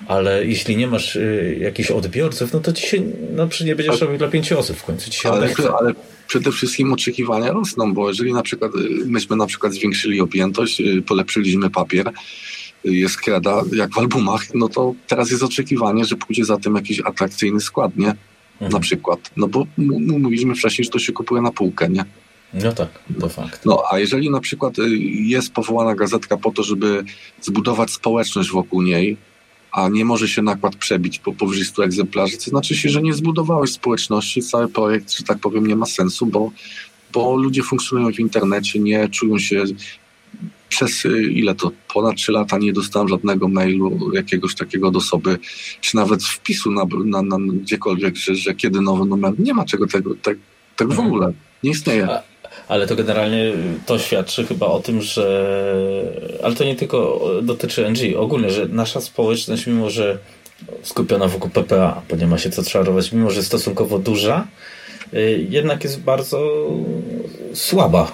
ale 0.07 0.47
jeśli 0.47 0.77
nie 0.77 0.87
masz 0.87 1.17
y, 1.17 1.59
jakichś 1.61 1.91
odbiorców, 1.91 2.53
no 2.53 2.61
to 2.61 2.73
ci 2.73 2.87
się, 2.87 3.03
no 3.37 3.49
nie 3.65 3.77
będziesz 3.77 4.01
robił 4.01 4.19
dla 4.19 4.29
pięciu 4.29 4.59
osób 4.59 4.77
w 4.77 4.85
końcu 4.85 5.11
ci 5.11 5.21
się 5.21 5.31
ale, 5.31 5.49
ale 5.81 5.93
przede 6.27 6.53
wszystkim 6.53 6.93
oczekiwania 6.93 7.53
rosną, 7.53 7.95
bo 7.95 8.09
jeżeli 8.09 8.33
na 8.33 8.43
przykład 8.43 8.73
y, 8.75 8.79
myśmy 9.07 9.37
na 9.37 9.47
przykład 9.47 9.73
zwiększyli 9.73 10.21
objętość, 10.21 10.83
polepszyliśmy 11.07 11.71
papier, 11.71 12.13
jest 12.85 13.17
kreda 13.17 13.63
jak 13.73 13.95
w 13.95 13.99
albumach, 13.99 14.55
no 14.55 14.69
to 14.69 14.95
teraz 15.07 15.31
jest 15.31 15.43
oczekiwanie, 15.43 16.05
że 16.05 16.17
pójdzie 16.17 16.45
za 16.45 16.59
tym 16.59 16.75
jakiś 16.75 17.01
atrakcyjny 17.01 17.61
skład, 17.61 17.97
nie? 17.97 18.15
Mhm. 18.53 18.73
Na 18.73 18.81
przykład. 18.81 19.31
No 19.37 19.49
bo 19.49 19.67
mówiliśmy 20.19 20.55
wcześniej, 20.55 20.85
że 20.85 20.91
to 20.91 20.99
się 20.99 21.13
kupuje 21.13 21.43
na 21.43 21.53
półkę, 21.53 21.89
nie? 21.89 22.05
No 22.55 22.73
tak, 22.73 22.89
to 23.21 23.29
fakt. 23.29 23.67
No, 23.67 23.83
a 23.93 23.99
jeżeli 23.99 24.31
na 24.31 24.41
przykład 24.41 24.79
y, 24.79 24.89
jest 25.07 25.53
powołana 25.53 25.95
gazetka 25.95 26.37
po 26.37 26.51
to, 26.51 26.63
żeby 26.63 27.05
zbudować 27.43 27.91
społeczność 27.91 28.51
wokół 28.51 28.83
niej, 28.83 29.17
a 29.73 29.89
nie 29.89 30.05
może 30.05 30.29
się 30.29 30.43
nakład 30.43 30.77
przebić 30.77 31.19
po 31.19 31.33
powyżej 31.33 31.65
100 31.65 31.85
egzemplarzy, 31.85 32.37
to 32.39 32.45
znaczy 32.45 32.77
się, 32.77 32.89
że 32.89 33.03
nie 33.03 33.15
zbudowałeś 33.15 33.73
społeczności, 33.73 34.43
cały 34.43 34.69
projekt, 34.69 35.13
że 35.13 35.25
tak 35.25 35.39
powiem, 35.39 35.67
nie 35.67 35.77
ma 35.77 35.87
sensu, 35.87 36.27
bo, 36.27 36.51
bo 37.13 37.37
ludzie 37.37 37.63
funkcjonują 37.63 38.13
w 38.13 38.21
internecie, 38.21 38.79
nie 38.79 39.09
czują 39.09 39.39
się 39.39 39.65
przez 40.69 41.05
y, 41.05 41.23
ile 41.23 41.55
to, 41.55 41.71
ponad 41.95 42.17
3 42.17 42.33
lata 42.33 42.59
nie 42.59 42.73
dostałem 42.73 43.09
żadnego 43.09 43.49
mailu 43.49 44.15
jakiegoś 44.15 44.55
takiego 44.55 44.89
od 44.89 44.97
osoby, 44.97 45.39
czy 45.81 45.97
nawet 45.97 46.25
wpisu 46.25 46.71
na, 46.71 46.85
na, 47.05 47.23
na 47.23 47.37
gdziekolwiek, 47.53 48.17
że, 48.17 48.35
że 48.35 48.55
kiedy 48.55 48.81
nowy 48.81 49.05
numer. 49.05 49.33
Nie 49.39 49.55
ma 49.55 49.65
czego 49.65 49.87
tego, 49.87 50.15
tego, 50.23 50.41
tego 50.77 50.95
w 50.95 51.01
ogóle. 51.01 51.33
Nie 51.63 51.71
istnieje. 51.71 52.11
A, 52.11 52.23
ale 52.69 52.87
to 52.87 52.97
generalnie 52.97 53.53
to 53.87 53.99
świadczy 53.99 54.47
chyba 54.47 54.67
o 54.67 54.81
tym, 54.81 55.03
że. 55.03 55.55
Ale 56.43 56.55
to 56.55 56.65
nie 56.65 56.77
tylko 56.77 57.21
dotyczy 57.43 57.91
NG, 57.91 58.17
ogólnie, 58.17 58.51
że 58.51 58.69
nasza 58.69 59.01
społeczność, 59.01 59.67
mimo 59.67 59.91
że 59.91 60.19
skupiona 60.83 61.29
wokół 61.29 61.51
PPA, 61.51 62.03
bo 62.11 62.17
nie 62.17 62.27
ma 62.27 62.39
się 62.39 62.51
co 62.51 62.63
czarować, 62.63 63.13
mimo 63.13 63.31
że 63.31 63.43
stosunkowo 63.43 63.99
duża, 63.99 64.47
y, 65.15 65.47
jednak 65.51 65.85
jest 65.85 66.01
bardzo 66.01 66.69
słaba 67.55 68.13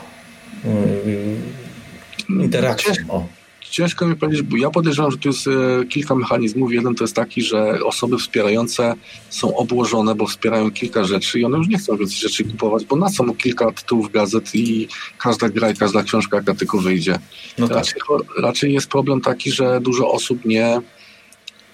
y, 2.30 2.32
interakcja. 2.32 2.92
O. 3.08 3.26
Ciężko 3.74 4.06
mi 4.06 4.16
powiedzieć, 4.16 4.42
bo 4.42 4.56
ja 4.56 4.70
podejrzewam, 4.70 5.10
że 5.10 5.18
tu 5.18 5.28
jest 5.28 5.46
e, 5.46 5.84
kilka 5.84 6.14
mechanizmów. 6.14 6.72
Jeden 6.72 6.94
to 6.94 7.04
jest 7.04 7.16
taki, 7.16 7.42
że 7.42 7.84
osoby 7.84 8.18
wspierające 8.18 8.94
są 9.30 9.56
obłożone, 9.56 10.14
bo 10.14 10.26
wspierają 10.26 10.70
kilka 10.70 11.04
rzeczy 11.04 11.40
i 11.40 11.44
one 11.44 11.58
już 11.58 11.68
nie 11.68 11.78
chcą 11.78 11.96
więcej 11.96 12.16
rzeczy 12.16 12.44
kupować, 12.44 12.84
bo 12.84 12.96
na 12.96 13.10
co 13.10 13.24
mu 13.24 13.34
kilka 13.34 13.72
tytułów 13.72 14.12
gazet 14.12 14.54
i 14.54 14.88
każda 15.18 15.48
gra 15.48 15.70
i 15.70 15.74
każda 15.74 16.02
książka, 16.02 16.36
jaka 16.36 16.54
tylko 16.54 16.78
wyjdzie. 16.78 17.18
No 17.58 17.68
tak. 17.68 17.76
raczej, 17.76 18.00
raczej 18.38 18.72
jest 18.72 18.86
problem 18.86 19.20
taki, 19.20 19.50
że 19.50 19.80
dużo 19.80 20.12
osób 20.12 20.44
nie, 20.44 20.80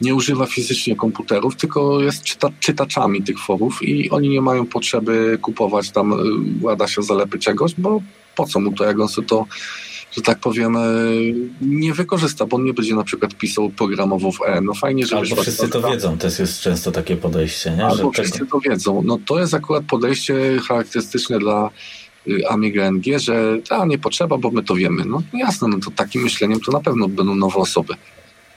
nie 0.00 0.14
używa 0.14 0.46
fizycznie 0.46 0.96
komputerów, 0.96 1.56
tylko 1.56 2.00
jest 2.00 2.22
czyta, 2.22 2.48
czytaczami 2.60 3.22
tych 3.22 3.38
forów 3.38 3.82
i 3.82 4.10
oni 4.10 4.28
nie 4.28 4.40
mają 4.40 4.66
potrzeby 4.66 5.38
kupować 5.42 5.90
tam 5.90 6.12
e, 6.12 6.16
łada 6.62 6.88
się 6.88 7.02
zalepy 7.02 7.38
czegoś, 7.38 7.74
bo 7.78 8.02
po 8.36 8.46
co 8.46 8.60
mu 8.60 8.72
to, 8.72 8.84
jak 8.84 9.00
on 9.00 9.08
sobie 9.08 9.28
to 9.28 9.46
że 10.12 10.22
tak 10.22 10.38
powiem, 10.38 10.76
e, 10.76 10.80
nie 11.60 11.94
wykorzysta, 11.94 12.46
bo 12.46 12.56
on 12.56 12.64
nie 12.64 12.74
będzie 12.74 12.94
na 12.94 13.04
przykład 13.04 13.34
pisał 13.34 13.70
programowo 13.70 14.32
w 14.32 14.42
E. 14.46 14.60
No 14.60 14.74
fajnie, 14.74 15.06
że... 15.06 15.16
Albo 15.16 15.36
wszyscy 15.36 15.68
to 15.68 15.90
wiedzą, 15.90 16.18
to 16.18 16.26
jest 16.26 16.60
często 16.60 16.92
takie 16.92 17.16
podejście, 17.16 17.70
nie? 17.70 17.86
Albo 17.86 18.12
że 18.12 18.22
wszyscy 18.22 18.38
tego... 18.38 18.50
to 18.50 18.70
wiedzą. 18.70 19.02
No 19.02 19.18
to 19.26 19.40
jest 19.40 19.54
akurat 19.54 19.84
podejście 19.84 20.34
charakterystyczne 20.68 21.38
dla 21.38 21.70
y, 22.28 22.48
Amiga 22.48 22.90
NG, 22.90 23.18
że 23.18 23.58
a 23.70 23.84
nie 23.86 23.98
potrzeba, 23.98 24.38
bo 24.38 24.50
my 24.50 24.62
to 24.62 24.74
wiemy. 24.74 25.04
No 25.04 25.22
jasne, 25.32 25.68
no 25.68 25.78
to 25.84 25.90
takim 25.90 26.22
myśleniem 26.22 26.60
to 26.60 26.72
na 26.72 26.80
pewno 26.80 27.08
będą 27.08 27.34
nowe 27.34 27.56
osoby. 27.56 27.94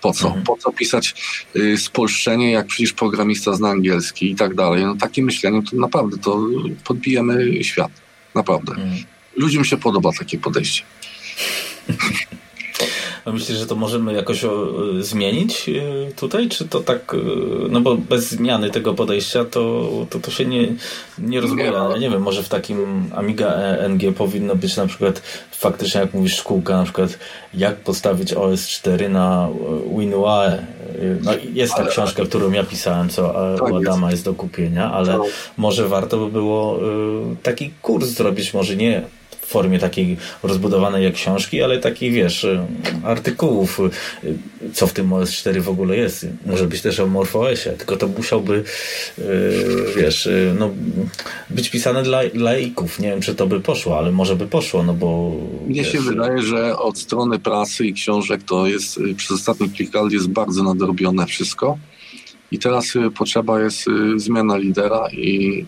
Po 0.01 0.13
co? 0.13 0.27
Mhm. 0.27 0.45
Po 0.45 0.57
co 0.57 0.71
pisać 0.71 1.15
y, 1.55 1.77
spolszczenie, 1.77 2.51
jak 2.51 2.67
przecież 2.67 2.93
programista 2.93 3.53
zna 3.53 3.69
angielski 3.69 4.31
i 4.31 4.35
tak 4.35 4.55
dalej. 4.55 4.85
No 4.85 4.95
takim 4.95 5.25
myśleniem 5.25 5.63
to 5.63 5.75
naprawdę 5.75 6.17
to 6.17 6.39
podbijemy 6.83 7.63
świat. 7.63 7.91
Naprawdę. 8.35 8.71
Mhm. 8.71 9.03
Ludziom 9.35 9.65
się 9.65 9.77
podoba 9.77 10.11
takie 10.19 10.37
podejście. 10.37 10.83
A 13.25 13.31
myślisz, 13.31 13.57
że 13.57 13.65
to 13.65 13.75
możemy 13.75 14.13
jakoś 14.13 14.43
o, 14.43 14.67
zmienić 14.99 15.69
e, 15.69 16.11
tutaj? 16.11 16.49
Czy 16.49 16.67
to 16.67 16.79
tak, 16.79 17.13
e, 17.13 17.17
no 17.69 17.81
bo 17.81 17.97
bez 17.97 18.29
zmiany 18.29 18.69
tego 18.69 18.93
podejścia 18.93 19.45
to, 19.45 19.89
to, 20.09 20.19
to 20.19 20.31
się 20.31 20.45
nie, 20.45 20.67
nie 21.17 21.41
rozwija. 21.41 21.89
Ja 21.91 21.97
nie 21.97 22.09
wiem, 22.09 22.21
może 22.21 22.43
w 22.43 22.49
takim 22.49 23.09
Amiga 23.15 23.47
e 23.47 23.89
NG 23.89 24.15
powinno 24.17 24.55
być 24.55 24.77
na 24.77 24.87
przykład 24.87 25.21
faktycznie, 25.51 26.01
jak 26.01 26.13
mówisz, 26.13 26.35
szkółka, 26.35 26.77
na 26.77 26.83
przykład 26.83 27.19
jak 27.53 27.75
postawić 27.75 28.33
OS4 28.33 29.09
na 29.09 29.49
WinUAE. 29.97 30.65
No, 31.21 31.31
jest 31.53 31.75
ta 31.75 31.85
książka, 31.85 32.23
którą 32.25 32.51
ja 32.51 32.63
pisałem, 32.63 33.09
co 33.09 33.33
tak 33.59 33.71
u 33.71 33.75
Adama 33.75 34.11
jest 34.11 34.25
do 34.25 34.33
kupienia, 34.33 34.91
ale 34.91 35.13
tak. 35.13 35.21
może 35.57 35.87
warto 35.87 36.17
by 36.17 36.31
było 36.31 36.79
taki 37.43 37.71
kurs 37.81 38.07
zrobić, 38.07 38.53
może 38.53 38.75
nie 38.75 39.01
w 39.43 39.47
formie 39.47 39.79
takiej 39.79 40.17
rozbudowanej 40.43 41.03
jak 41.03 41.13
książki, 41.13 41.63
ale 41.63 41.79
takich, 41.79 42.13
wiesz, 42.13 42.47
artykułów, 43.03 43.79
co 44.73 44.87
w 44.87 44.93
tym 44.93 45.09
OS4 45.09 45.61
w 45.61 45.69
ogóle 45.69 45.97
jest. 45.97 46.27
Może 46.45 46.67
być 46.67 46.81
też 46.81 46.99
o 46.99 47.07
MorphOSie, 47.07 47.69
tylko 47.69 47.97
to 47.97 48.07
musiałby, 48.07 48.63
yy, 49.17 49.23
wiesz, 49.97 50.29
no, 50.59 50.69
być 51.49 51.69
pisane 51.69 52.03
dla 52.03 52.21
laików. 52.33 52.99
Nie 52.99 53.09
wiem, 53.09 53.21
czy 53.21 53.35
to 53.35 53.47
by 53.47 53.59
poszło, 53.59 53.97
ale 53.97 54.11
może 54.11 54.35
by 54.35 54.47
poszło, 54.47 54.83
no 54.83 54.93
bo... 54.93 55.35
Mnie 55.67 55.83
wiesz, 55.83 55.91
się 55.91 55.99
wydaje, 55.99 56.41
że 56.41 56.77
od 56.77 56.97
strony 56.97 57.39
prasy 57.39 57.85
i 57.87 57.93
książek 57.93 58.43
to 58.43 58.67
jest, 58.67 58.99
przez 59.17 59.31
ostatnie 59.31 59.69
kilka 59.69 60.01
lat 60.01 60.11
jest 60.11 60.29
bardzo 60.29 60.63
nadrobione 60.63 61.25
wszystko. 61.25 61.77
I 62.51 62.59
teraz 62.59 62.93
potrzeba 63.17 63.61
jest 63.61 63.85
zmiana 64.17 64.57
lidera 64.57 65.07
i 65.11 65.65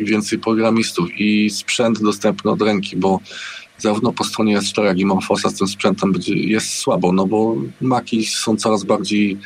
więcej 0.00 0.38
programistów 0.38 1.08
i 1.20 1.50
sprzęt 1.50 2.02
dostępny 2.02 2.50
od 2.50 2.62
ręki, 2.62 2.96
bo 2.96 3.20
zarówno 3.78 4.12
po 4.12 4.24
stronie 4.24 4.58
S4, 4.58 4.84
jak 4.84 4.98
i 4.98 5.06
Morfosa 5.06 5.50
z 5.50 5.54
tym 5.54 5.68
sprzętem 5.68 6.14
jest 6.26 6.74
słabo, 6.74 7.12
no 7.12 7.26
bo 7.26 7.56
Maki 7.80 8.26
są 8.26 8.56
coraz 8.56 8.84
bardziej 8.84 9.38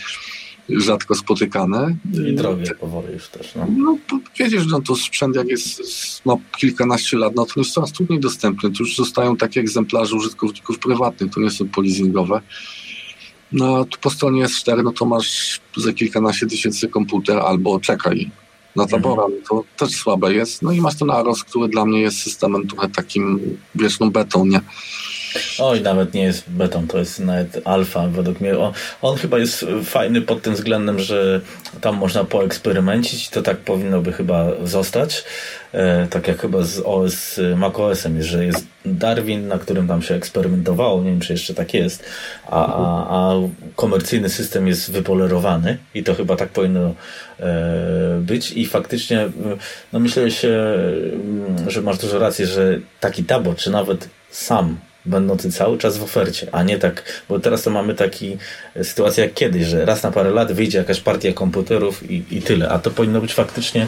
rzadko 0.68 1.14
spotykane. 1.14 1.96
I 2.28 2.34
drogie 2.34 2.74
powoli 2.74 3.12
już 3.12 3.28
też. 3.28 3.54
No, 3.54 3.66
no 4.12 4.20
wiedziesz, 4.38 4.66
no 4.66 4.80
to 4.80 4.96
sprzęt 4.96 5.36
jak 5.36 5.48
jest, 5.48 5.82
ma 6.24 6.36
kilkanaście 6.58 7.16
lat, 7.16 7.34
no 7.34 7.46
to 7.46 7.60
jest 7.60 7.72
coraz 7.72 7.92
trudniej 7.92 8.20
dostępny. 8.20 8.70
To 8.70 8.76
już 8.80 8.96
zostają 8.96 9.36
takie 9.36 9.60
egzemplarze 9.60 10.16
użytkowników 10.16 10.78
prywatnych, 10.78 11.32
to 11.32 11.40
nie 11.40 11.50
są 11.50 11.68
polizingowe. 11.68 12.40
No 13.52 13.84
tu 13.84 13.98
po 14.00 14.10
stronie 14.10 14.44
S4, 14.44 14.84
no 14.84 14.92
to 14.92 15.04
masz 15.04 15.60
za 15.76 15.92
kilkanaście 15.92 16.46
tysięcy 16.46 16.88
komputer 16.88 17.38
albo 17.38 17.80
czekaj, 17.80 18.30
na 18.76 18.86
tabora, 18.86 19.24
mhm. 19.24 19.42
to 19.48 19.64
też 19.76 19.90
słabe 19.90 20.34
jest. 20.34 20.62
No 20.62 20.72
i 20.72 20.80
masz 20.80 20.98
ten 20.98 21.10
Aros, 21.10 21.44
który 21.44 21.68
dla 21.68 21.84
mnie 21.84 22.00
jest 22.00 22.18
systemem 22.18 22.68
trochę 22.68 22.88
takim 22.88 23.40
wieczną 23.74 24.10
betą, 24.10 24.46
nie? 24.46 24.60
Oj, 25.58 25.80
nawet 25.80 26.14
nie 26.14 26.22
jest 26.22 26.50
beton, 26.50 26.86
to 26.86 26.98
jest 26.98 27.20
nawet 27.20 27.60
alfa 27.64 28.06
według 28.06 28.40
mnie. 28.40 28.58
On, 28.58 28.72
on, 29.02 29.16
chyba 29.16 29.38
jest 29.38 29.66
fajny 29.84 30.20
pod 30.20 30.42
tym 30.42 30.54
względem, 30.54 30.98
że 30.98 31.40
tam 31.80 31.96
można 31.96 32.24
poeksperymencić 32.24 33.28
to 33.28 33.42
tak 33.42 33.56
powinno 33.56 34.00
by 34.00 34.12
chyba 34.12 34.46
zostać. 34.64 35.24
E, 35.72 36.06
tak 36.06 36.28
jak 36.28 36.40
chyba 36.40 36.62
z 36.62 36.82
OS, 36.84 37.40
macOSem 37.56 38.22
że 38.22 38.44
jest 38.44 38.66
Darwin, 38.84 39.48
na 39.48 39.58
którym 39.58 39.88
tam 39.88 40.02
się 40.02 40.14
eksperymentowało, 40.14 41.02
nie 41.02 41.10
wiem 41.10 41.20
czy 41.20 41.32
jeszcze 41.32 41.54
tak 41.54 41.74
jest, 41.74 42.04
a, 42.46 42.66
a, 42.66 43.06
a 43.08 43.34
komercyjny 43.76 44.28
system 44.28 44.68
jest 44.68 44.92
wypolerowany 44.92 45.78
i 45.94 46.02
to 46.02 46.14
chyba 46.14 46.36
tak 46.36 46.48
powinno 46.48 46.94
e, 47.40 48.20
być 48.20 48.52
i 48.52 48.66
faktycznie 48.66 49.28
no 49.92 49.98
myślę 49.98 50.30
się, 50.30 50.64
że 51.66 51.82
masz 51.82 51.98
dużo 51.98 52.18
racji, 52.18 52.46
że 52.46 52.78
taki 53.00 53.24
tabor, 53.24 53.56
czy 53.56 53.70
nawet 53.70 54.08
sam 54.30 54.76
będący 55.06 55.52
cały 55.52 55.78
czas 55.78 55.98
w 55.98 56.02
ofercie, 56.02 56.46
a 56.52 56.62
nie 56.62 56.78
tak, 56.78 57.22
bo 57.28 57.38
teraz 57.38 57.62
to 57.62 57.70
mamy 57.70 57.94
taki 57.94 58.36
e, 58.76 58.84
sytuację 58.84 59.24
jak 59.24 59.34
kiedyś, 59.34 59.66
że 59.66 59.84
raz 59.84 60.02
na 60.02 60.10
parę 60.10 60.30
lat 60.30 60.52
wyjdzie 60.52 60.78
jakaś 60.78 61.00
partia 61.00 61.32
komputerów 61.32 62.10
i, 62.10 62.22
i 62.30 62.42
tyle, 62.42 62.68
a 62.68 62.78
to 62.78 62.90
powinno 62.90 63.20
być 63.20 63.34
faktycznie 63.34 63.86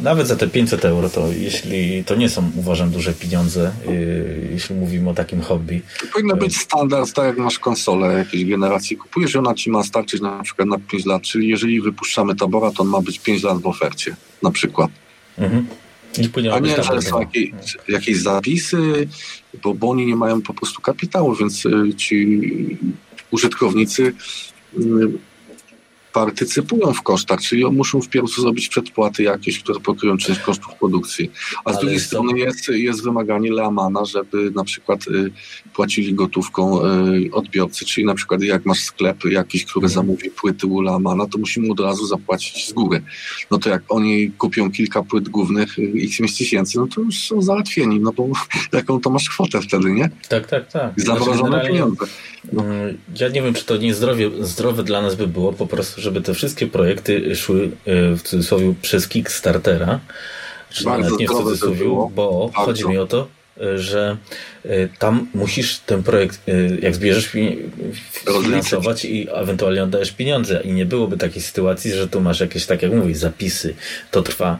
nawet 0.00 0.26
za 0.26 0.36
te 0.36 0.48
500 0.48 0.84
euro, 0.84 1.10
to 1.10 1.28
jeśli 1.32 2.04
to 2.04 2.14
nie 2.14 2.28
są 2.28 2.50
uważam 2.56 2.90
duże 2.90 3.12
pieniądze, 3.12 3.72
yy, 3.86 4.48
jeśli 4.52 4.74
mówimy 4.74 5.10
o 5.10 5.14
takim 5.14 5.40
hobby. 5.40 5.82
To 6.00 6.06
powinno 6.12 6.36
być 6.36 6.56
standard, 6.56 7.12
tak 7.12 7.24
jak 7.24 7.38
masz 7.38 7.58
konsolę 7.58 8.18
jakiejś 8.18 8.44
generacji, 8.44 8.96
kupujesz 8.96 9.36
ona 9.36 9.54
ci 9.54 9.70
ma 9.70 9.84
starczyć 9.84 10.20
na 10.20 10.42
przykład 10.42 10.68
na 10.68 10.78
5 10.78 11.06
lat, 11.06 11.22
czyli 11.22 11.48
jeżeli 11.48 11.80
wypuszczamy 11.80 12.36
tabora, 12.36 12.70
to 12.70 12.82
on 12.82 12.88
ma 12.88 13.00
być 13.00 13.18
5 13.18 13.42
lat 13.42 13.58
w 13.58 13.66
ofercie, 13.66 14.16
na 14.42 14.50
przykład. 14.50 14.90
Mhm. 15.38 15.66
A 16.52 16.58
nie, 16.58 16.82
że 16.82 17.02
są 17.02 17.20
jakieś, 17.20 17.50
jakieś 17.88 18.16
zapisy, 18.16 19.08
bo, 19.62 19.74
bo 19.74 19.90
oni 19.90 20.06
nie 20.06 20.16
mają 20.16 20.42
po 20.42 20.54
prostu 20.54 20.80
kapitału, 20.80 21.34
więc 21.34 21.66
y, 21.66 21.94
ci 21.96 22.40
użytkownicy 23.30 24.12
y, 24.78 24.82
partycypują 26.12 26.92
w 26.92 27.02
kosztach, 27.02 27.40
czyli 27.40 27.64
muszą 27.64 28.00
wpierw 28.00 28.30
zrobić 28.30 28.68
przedpłaty 28.68 29.22
jakieś, 29.22 29.62
które 29.62 29.80
pokryją 29.80 30.16
część 30.16 30.40
kosztów 30.40 30.74
produkcji. 30.74 31.30
A 31.64 31.72
z 31.72 31.74
Ale 31.74 31.80
drugiej 31.80 32.00
strony 32.00 32.38
jest, 32.38 32.68
jest 32.68 33.04
wymaganie 33.04 33.52
Leamana, 33.52 34.04
żeby 34.04 34.50
na 34.50 34.64
przykład 34.64 35.08
y, 35.08 35.32
płacili 35.74 36.14
gotówką 36.14 36.86
y, 36.86 37.30
odbiorcy, 37.32 37.84
czyli 37.84 38.06
na 38.06 38.14
przykład 38.14 38.42
jak 38.42 38.66
masz 38.66 38.80
sklep 38.80 39.24
jakiś, 39.24 39.64
który 39.64 39.86
mhm. 39.86 39.94
zamówi 39.94 40.30
płyty 40.30 40.66
u 40.66 40.80
Leamana, 40.80 41.26
to 41.26 41.38
musimy 41.38 41.72
od 41.72 41.80
razu 41.80 42.06
zapłacić 42.06 42.68
z 42.68 42.72
góry. 42.72 43.02
No 43.50 43.58
to 43.58 43.70
jak 43.70 43.82
oni 43.88 44.30
kupią 44.30 44.70
kilka 44.70 45.02
płyt 45.02 45.28
głównych, 45.28 45.78
y, 45.78 45.92
x 46.04 46.38
tysięcy, 46.38 46.78
no 46.78 46.86
to 46.86 47.00
już 47.00 47.18
są 47.18 47.42
załatwieni, 47.42 48.00
no 48.00 48.12
bo 48.12 48.28
jaką 48.72 49.00
to 49.00 49.10
masz 49.10 49.28
kwotę 49.28 49.60
wtedy, 49.60 49.92
nie? 49.92 50.10
Tak, 50.28 50.46
tak, 50.46 50.72
tak. 50.72 50.92
Zamrożone 50.96 51.48
znaczy, 51.48 51.68
pieniądze. 51.68 52.06
No. 52.52 52.64
Ja 53.20 53.28
nie 53.28 53.42
wiem, 53.42 53.54
czy 53.54 53.64
to 53.64 53.76
nie 53.76 53.94
zdrowie, 53.94 54.30
zdrowe 54.40 54.82
dla 54.82 55.02
nas 55.02 55.14
by 55.14 55.26
było 55.26 55.52
po 55.52 55.66
prostu, 55.66 56.00
żeby 56.00 56.20
te 56.20 56.34
wszystkie 56.34 56.66
projekty 56.66 57.36
szły 57.36 57.70
e, 57.86 58.14
w 58.14 58.22
cudzysłowie 58.22 58.74
przez 58.82 59.08
Kickstartera, 59.08 60.00
czy 60.70 60.84
Bardzo 60.84 61.02
nawet 61.04 61.20
nie 61.20 61.26
w 61.26 61.30
cudzysłowie, 61.30 61.84
bo 62.14 62.50
Bardzo. 62.54 62.60
chodzi 62.60 62.88
mi 62.88 62.98
o 62.98 63.06
to, 63.06 63.28
że 63.76 64.16
tam 64.98 65.28
musisz 65.34 65.78
ten 65.78 66.02
projekt, 66.02 66.40
jak 66.82 66.94
zbierzesz, 66.94 67.30
finansować 68.42 69.04
i 69.04 69.28
ewentualnie 69.32 69.82
oddajesz 69.82 70.12
pieniądze. 70.12 70.62
I 70.64 70.72
nie 70.72 70.86
byłoby 70.86 71.16
takiej 71.16 71.42
sytuacji, 71.42 71.92
że 71.92 72.08
tu 72.08 72.20
masz 72.20 72.40
jakieś, 72.40 72.66
tak 72.66 72.82
jak 72.82 72.92
mówisz, 72.92 73.16
zapisy. 73.16 73.74
To 74.10 74.22
trwa 74.22 74.58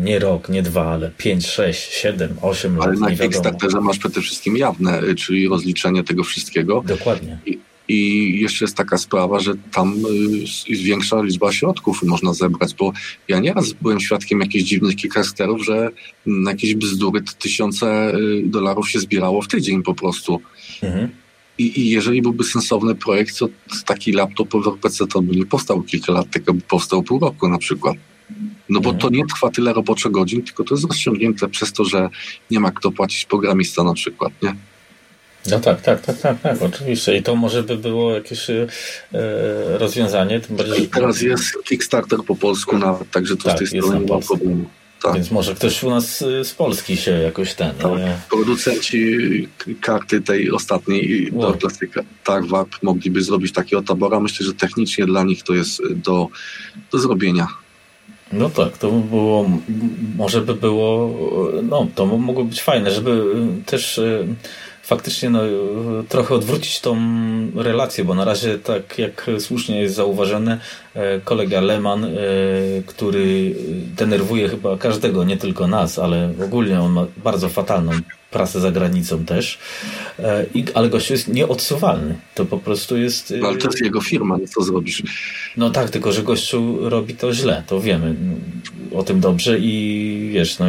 nie 0.00 0.18
rok, 0.18 0.48
nie 0.48 0.62
dwa, 0.62 0.92
ale 0.92 1.10
pięć, 1.18 1.46
sześć, 1.46 1.92
siedem, 1.92 2.36
osiem 2.42 2.76
lat. 2.76 2.88
Ale 2.88 2.96
na 2.96 3.10
Kickstarterze 3.16 3.80
masz 3.80 3.98
przede 3.98 4.20
wszystkim 4.20 4.56
jawne, 4.56 5.02
czyli 5.14 5.48
rozliczenie 5.48 6.04
tego 6.04 6.24
wszystkiego. 6.24 6.82
Dokładnie. 6.86 7.38
I 7.46 7.58
i 7.88 8.32
jeszcze 8.40 8.64
jest 8.64 8.76
taka 8.76 8.98
sprawa, 8.98 9.40
że 9.40 9.54
tam 9.72 9.94
y, 9.94 10.38
jest 10.68 10.82
większa 10.82 11.22
liczba 11.22 11.52
środków 11.52 12.02
można 12.02 12.34
zebrać, 12.34 12.74
bo 12.74 12.92
ja 13.28 13.38
nieraz 13.38 13.72
byłem 13.72 14.00
świadkiem 14.00 14.40
jakichś 14.40 14.64
dziwnych 14.64 14.96
kicksterów, 14.96 15.64
że 15.64 15.90
na 16.26 16.50
jakieś 16.50 16.74
bzdury 16.74 17.22
tysiące 17.38 18.14
y, 18.14 18.42
dolarów 18.44 18.90
się 18.90 18.98
zbierało 19.00 19.42
w 19.42 19.48
tydzień 19.48 19.82
po 19.82 19.94
prostu. 19.94 20.40
Mhm. 20.82 21.08
I, 21.58 21.80
I, 21.80 21.90
jeżeli 21.90 22.22
byłby 22.22 22.44
sensowny 22.44 22.94
projekt, 22.94 23.38
to 23.38 23.48
taki 23.86 24.12
laptop 24.12 24.52
w 24.52 24.66
RPC 24.68 25.06
to 25.06 25.22
by 25.22 25.36
nie 25.36 25.46
powstał 25.46 25.82
kilka 25.82 26.12
lat, 26.12 26.30
tylko 26.30 26.54
by 26.54 26.60
powstał 26.60 27.02
pół 27.02 27.18
roku 27.18 27.48
na 27.48 27.58
przykład. 27.58 27.96
No 28.68 28.80
bo 28.80 28.90
mhm. 28.90 28.98
to 28.98 29.10
nie 29.10 29.26
trwa 29.26 29.50
tyle 29.50 29.72
roboczo 29.72 30.10
godzin, 30.10 30.42
tylko 30.42 30.64
to 30.64 30.74
jest 30.74 30.86
rozciągnięte 30.86 31.48
przez 31.48 31.72
to, 31.72 31.84
że 31.84 32.08
nie 32.50 32.60
ma 32.60 32.70
kto 32.70 32.90
płacić 32.90 33.24
programista 33.24 33.84
na 33.84 33.94
przykład, 33.94 34.32
nie? 34.42 34.56
No 35.50 35.60
tak, 35.60 35.80
tak, 35.80 36.00
tak, 36.00 36.18
tak, 36.18 36.40
tak, 36.40 36.62
oczywiście. 36.62 37.16
I 37.16 37.22
to 37.22 37.36
może 37.36 37.62
by 37.62 37.76
było 37.76 38.14
jakieś 38.14 38.50
e, 38.50 38.66
rozwiązanie. 39.78 40.40
Tym 40.40 40.56
bardziej, 40.56 40.82
I 40.82 40.88
teraz 40.88 41.22
jest 41.22 41.64
Kickstarter 41.64 42.18
po 42.26 42.36
polsku 42.36 42.78
nawet, 42.78 43.10
także 43.10 43.36
to 43.36 43.42
tak, 43.42 43.56
z 43.56 43.58
tej 43.58 43.66
strony 43.66 44.00
nie 44.00 44.14
ma 44.14 44.20
problemu. 44.20 44.64
Tak. 45.02 45.14
Więc 45.14 45.30
może 45.30 45.54
ktoś 45.54 45.82
u 45.82 45.90
nas 45.90 46.18
z 46.18 46.54
Polski 46.54 46.96
się 46.96 47.10
jakoś 47.10 47.54
ten. 47.54 47.74
Tak. 47.74 47.90
Producenci 48.30 49.18
karty 49.80 50.20
tej 50.20 50.50
ostatniej 50.50 51.30
wow. 51.32 51.52
do 51.52 51.58
klasyka, 51.58 52.00
tak, 52.24 52.46
WAP 52.46 52.68
mogliby 52.82 53.22
zrobić 53.22 53.52
takiego 53.52 53.82
tabora. 53.82 54.20
Myślę, 54.20 54.46
że 54.46 54.54
technicznie 54.54 55.06
dla 55.06 55.24
nich 55.24 55.42
to 55.42 55.54
jest 55.54 55.82
do, 55.94 56.28
do 56.92 56.98
zrobienia. 56.98 57.48
No 58.32 58.50
tak, 58.50 58.78
to 58.78 58.90
by 58.90 59.08
było, 59.08 59.50
może 60.16 60.40
by 60.40 60.54
było, 60.54 61.14
no 61.62 61.86
to 61.94 62.06
mogło 62.06 62.44
być 62.44 62.62
fajne, 62.62 62.90
żeby 62.90 63.22
też 63.66 63.98
e, 63.98 64.26
faktycznie 64.86 65.30
no, 65.30 65.40
trochę 66.08 66.34
odwrócić 66.34 66.80
tą 66.80 66.96
relację, 67.54 68.04
bo 68.04 68.14
na 68.14 68.24
razie, 68.24 68.58
tak 68.58 68.98
jak 68.98 69.26
słusznie 69.38 69.80
jest 69.80 69.94
zauważone, 69.94 70.60
e, 70.94 71.20
kolega 71.20 71.60
Leman, 71.60 72.04
e, 72.04 72.08
który 72.86 73.54
denerwuje 73.96 74.48
chyba 74.48 74.76
każdego, 74.76 75.24
nie 75.24 75.36
tylko 75.36 75.66
nas, 75.66 75.98
ale 75.98 76.32
ogólnie 76.44 76.80
on 76.80 76.92
ma 76.92 77.06
bardzo 77.16 77.48
fatalną 77.48 77.92
prasę 78.30 78.60
za 78.60 78.70
granicą 78.70 79.24
też, 79.24 79.58
e, 80.18 80.46
ale 80.74 80.88
gościu 80.88 81.12
jest 81.12 81.28
nieodsuwalny. 81.28 82.18
To 82.34 82.44
po 82.44 82.58
prostu 82.58 82.96
jest... 82.96 83.34
No, 83.40 83.48
ale 83.48 83.58
to 83.58 83.68
jest 83.68 83.80
jego 83.80 84.00
firma, 84.00 84.38
no 84.38 84.46
co 84.46 84.62
zrobisz? 84.62 85.02
No 85.56 85.70
tak, 85.70 85.90
tylko 85.90 86.12
że 86.12 86.22
gościu 86.22 86.90
robi 86.90 87.14
to 87.14 87.32
źle, 87.32 87.62
to 87.66 87.80
wiemy 87.80 88.14
o 88.94 89.02
tym 89.02 89.20
dobrze 89.20 89.58
i 89.58 90.30
wiesz, 90.32 90.58
no 90.58 90.66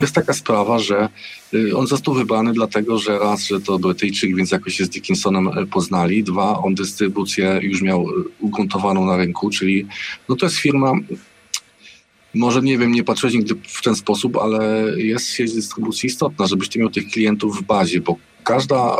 jest 0.00 0.14
taka 0.14 0.32
sprawa, 0.32 0.78
że 0.78 1.08
y, 1.54 1.76
on 1.76 1.86
został 1.86 2.14
wybrany 2.14 2.52
dlatego, 2.52 2.98
że 2.98 3.18
raz, 3.18 3.46
że 3.46 3.60
to 3.60 3.78
Brytyjczyk, 3.78 4.36
więc 4.36 4.50
jakoś 4.50 4.74
się 4.74 4.84
z 4.84 4.88
Dickinsonem 4.88 5.48
e, 5.48 5.66
poznali. 5.66 6.24
Dwa, 6.24 6.58
on 6.58 6.74
dystrybucję 6.74 7.58
już 7.62 7.82
miał 7.82 8.00
e, 8.00 8.12
ugruntowaną 8.40 9.06
na 9.06 9.16
rynku, 9.16 9.50
czyli 9.50 9.86
no 10.28 10.36
to 10.36 10.46
jest 10.46 10.56
firma, 10.56 10.92
może 12.34 12.62
nie 12.62 12.78
wiem, 12.78 12.92
nie 12.92 13.04
patrzyłeś 13.04 13.34
nigdy 13.34 13.54
w 13.68 13.82
ten 13.82 13.94
sposób, 13.94 14.36
ale 14.36 14.92
jest 14.96 15.30
sieć 15.30 15.54
dystrybucji 15.54 16.06
istotna, 16.06 16.46
żebyś 16.46 16.68
ty 16.68 16.78
miał 16.78 16.90
tych 16.90 17.06
klientów 17.06 17.58
w 17.58 17.62
bazie, 17.62 18.00
bo 18.00 18.16
każda 18.44 18.76
e, 18.76 18.96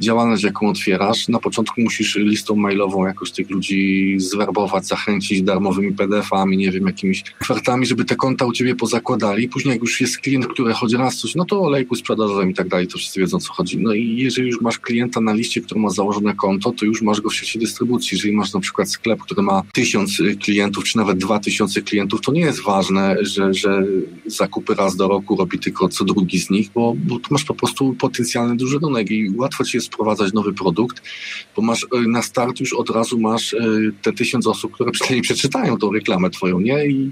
działalność, 0.00 0.42
jaką 0.42 0.68
otwierasz, 0.68 1.28
na 1.28 1.38
początku 1.38 1.80
musisz 1.80 2.16
listą 2.16 2.56
mailową 2.56 3.06
jakoś 3.06 3.30
tych 3.30 3.50
ludzi 3.50 4.14
zwerbować, 4.18 4.86
zachęcić 4.86 5.42
darmowymi 5.42 5.92
PDF-ami, 5.92 6.56
nie 6.56 6.70
wiem, 6.70 6.86
jakimiś 6.86 7.24
ofertami, 7.40 7.86
żeby 7.86 8.04
te 8.04 8.16
konta 8.16 8.46
u 8.46 8.52
ciebie 8.52 8.74
pozakładali. 8.74 9.48
Później 9.48 9.72
jak 9.72 9.80
już 9.80 10.00
jest 10.00 10.18
klient, 10.18 10.46
który 10.46 10.72
chodzi 10.72 10.96
raz 10.96 11.16
coś, 11.16 11.34
no 11.34 11.44
to 11.44 11.60
olejku 11.60 11.96
sprzedażowym 11.96 12.50
i 12.50 12.54
tak 12.54 12.68
dalej, 12.68 12.86
to 12.86 12.98
wszyscy 12.98 13.20
wiedzą, 13.20 13.38
co 13.38 13.52
chodzi. 13.52 13.78
No 13.78 13.94
i 13.94 14.16
jeżeli 14.16 14.48
już 14.48 14.60
masz 14.60 14.78
klienta 14.78 15.20
na 15.20 15.32
liście, 15.32 15.60
który 15.60 15.80
ma 15.80 15.90
założone 15.90 16.34
konto, 16.34 16.72
to 16.72 16.84
już 16.84 17.02
masz 17.02 17.20
go 17.20 17.30
w 17.30 17.34
sieci 17.34 17.58
dystrybucji. 17.58 18.16
Jeżeli 18.16 18.32
masz 18.36 18.52
na 18.52 18.60
przykład 18.60 18.90
sklep, 18.90 19.20
który 19.20 19.42
ma 19.42 19.62
tysiąc 19.72 20.22
klientów, 20.42 20.84
czy 20.84 20.98
nawet 20.98 21.18
dwa 21.18 21.38
tysiące 21.38 21.82
klientów, 21.82 22.20
to 22.20 22.32
nie 22.32 22.40
jest 22.40 22.62
ważne, 22.62 23.16
że, 23.20 23.54
że 23.54 23.84
zakupy 24.26 24.74
raz 24.74 24.96
do 24.96 25.08
roku 25.08 25.36
robi 25.36 25.58
tylko 25.58 25.88
co 25.88 26.04
drugi 26.04 26.38
z 26.38 26.50
nich, 26.50 26.70
bo, 26.74 26.94
bo 26.96 27.18
tu 27.18 27.28
masz 27.30 27.44
po 27.44 27.54
prostu 27.54 27.94
potencjalny 27.94 28.56
duży 28.60 28.78
rynek 28.78 29.10
i 29.10 29.30
łatwo 29.36 29.64
ci 29.64 29.76
jest 29.76 29.86
sprowadzać 29.86 30.32
nowy 30.32 30.52
produkt, 30.52 31.02
bo 31.56 31.62
masz 31.62 31.84
e, 31.84 32.00
na 32.08 32.22
start 32.22 32.60
już 32.60 32.72
od 32.72 32.90
razu 32.90 33.20
masz 33.20 33.54
e, 33.54 33.58
te 34.02 34.12
tysiąc 34.12 34.46
osób, 34.46 34.72
które 34.72 34.90
przynajmniej 34.96 35.22
przeczytają 35.22 35.78
tą 35.78 35.92
reklamę 35.92 36.30
twoją, 36.30 36.60
nie? 36.60 36.86
I 36.86 37.10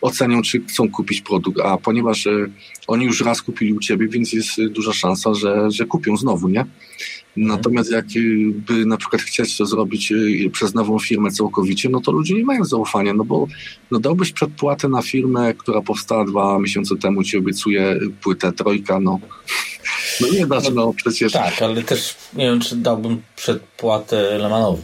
ocenią, 0.00 0.42
czy 0.42 0.60
chcą 0.60 0.90
kupić 0.90 1.20
produkt, 1.20 1.60
a 1.60 1.76
ponieważ 1.76 2.26
e, 2.26 2.46
oni 2.86 3.04
już 3.04 3.20
raz 3.20 3.42
kupili 3.42 3.72
u 3.72 3.80
ciebie, 3.80 4.08
więc 4.08 4.32
jest 4.32 4.66
duża 4.70 4.92
szansa, 4.92 5.34
że, 5.34 5.70
że 5.70 5.86
kupią 5.86 6.16
znowu, 6.16 6.48
nie? 6.48 6.64
Natomiast 7.36 7.90
jakby 7.90 8.86
na 8.86 8.96
przykład 8.96 9.22
chcieć 9.22 9.56
to 9.56 9.66
zrobić 9.66 10.12
przez 10.52 10.74
nową 10.74 10.98
firmę 10.98 11.30
całkowicie, 11.30 11.88
no 11.88 12.00
to 12.00 12.12
ludzie 12.12 12.34
nie 12.34 12.44
mają 12.44 12.64
zaufania, 12.64 13.14
no 13.14 13.24
bo 13.24 13.46
no 13.90 13.98
dałbyś 13.98 14.32
przedpłatę 14.32 14.88
na 14.88 15.02
firmę, 15.02 15.54
która 15.54 15.82
powstała 15.82 16.24
dwa 16.24 16.58
miesiące 16.58 16.96
temu, 16.96 17.24
ci 17.24 17.38
obiecuje 17.38 18.00
płytę 18.22 18.52
trojka, 18.52 19.00
no 19.00 19.20
no 20.20 20.28
nie 20.28 20.46
da 20.46 20.60
się, 20.60 20.70
no 20.70 20.94
przecież. 20.96 21.32
Tak, 21.32 21.62
ale 21.62 21.82
też 21.82 22.16
nie 22.34 22.44
wiem, 22.44 22.60
czy 22.60 22.76
dałbym 22.76 23.22
przedpłatę 23.36 24.38
Lemanowi. 24.38 24.82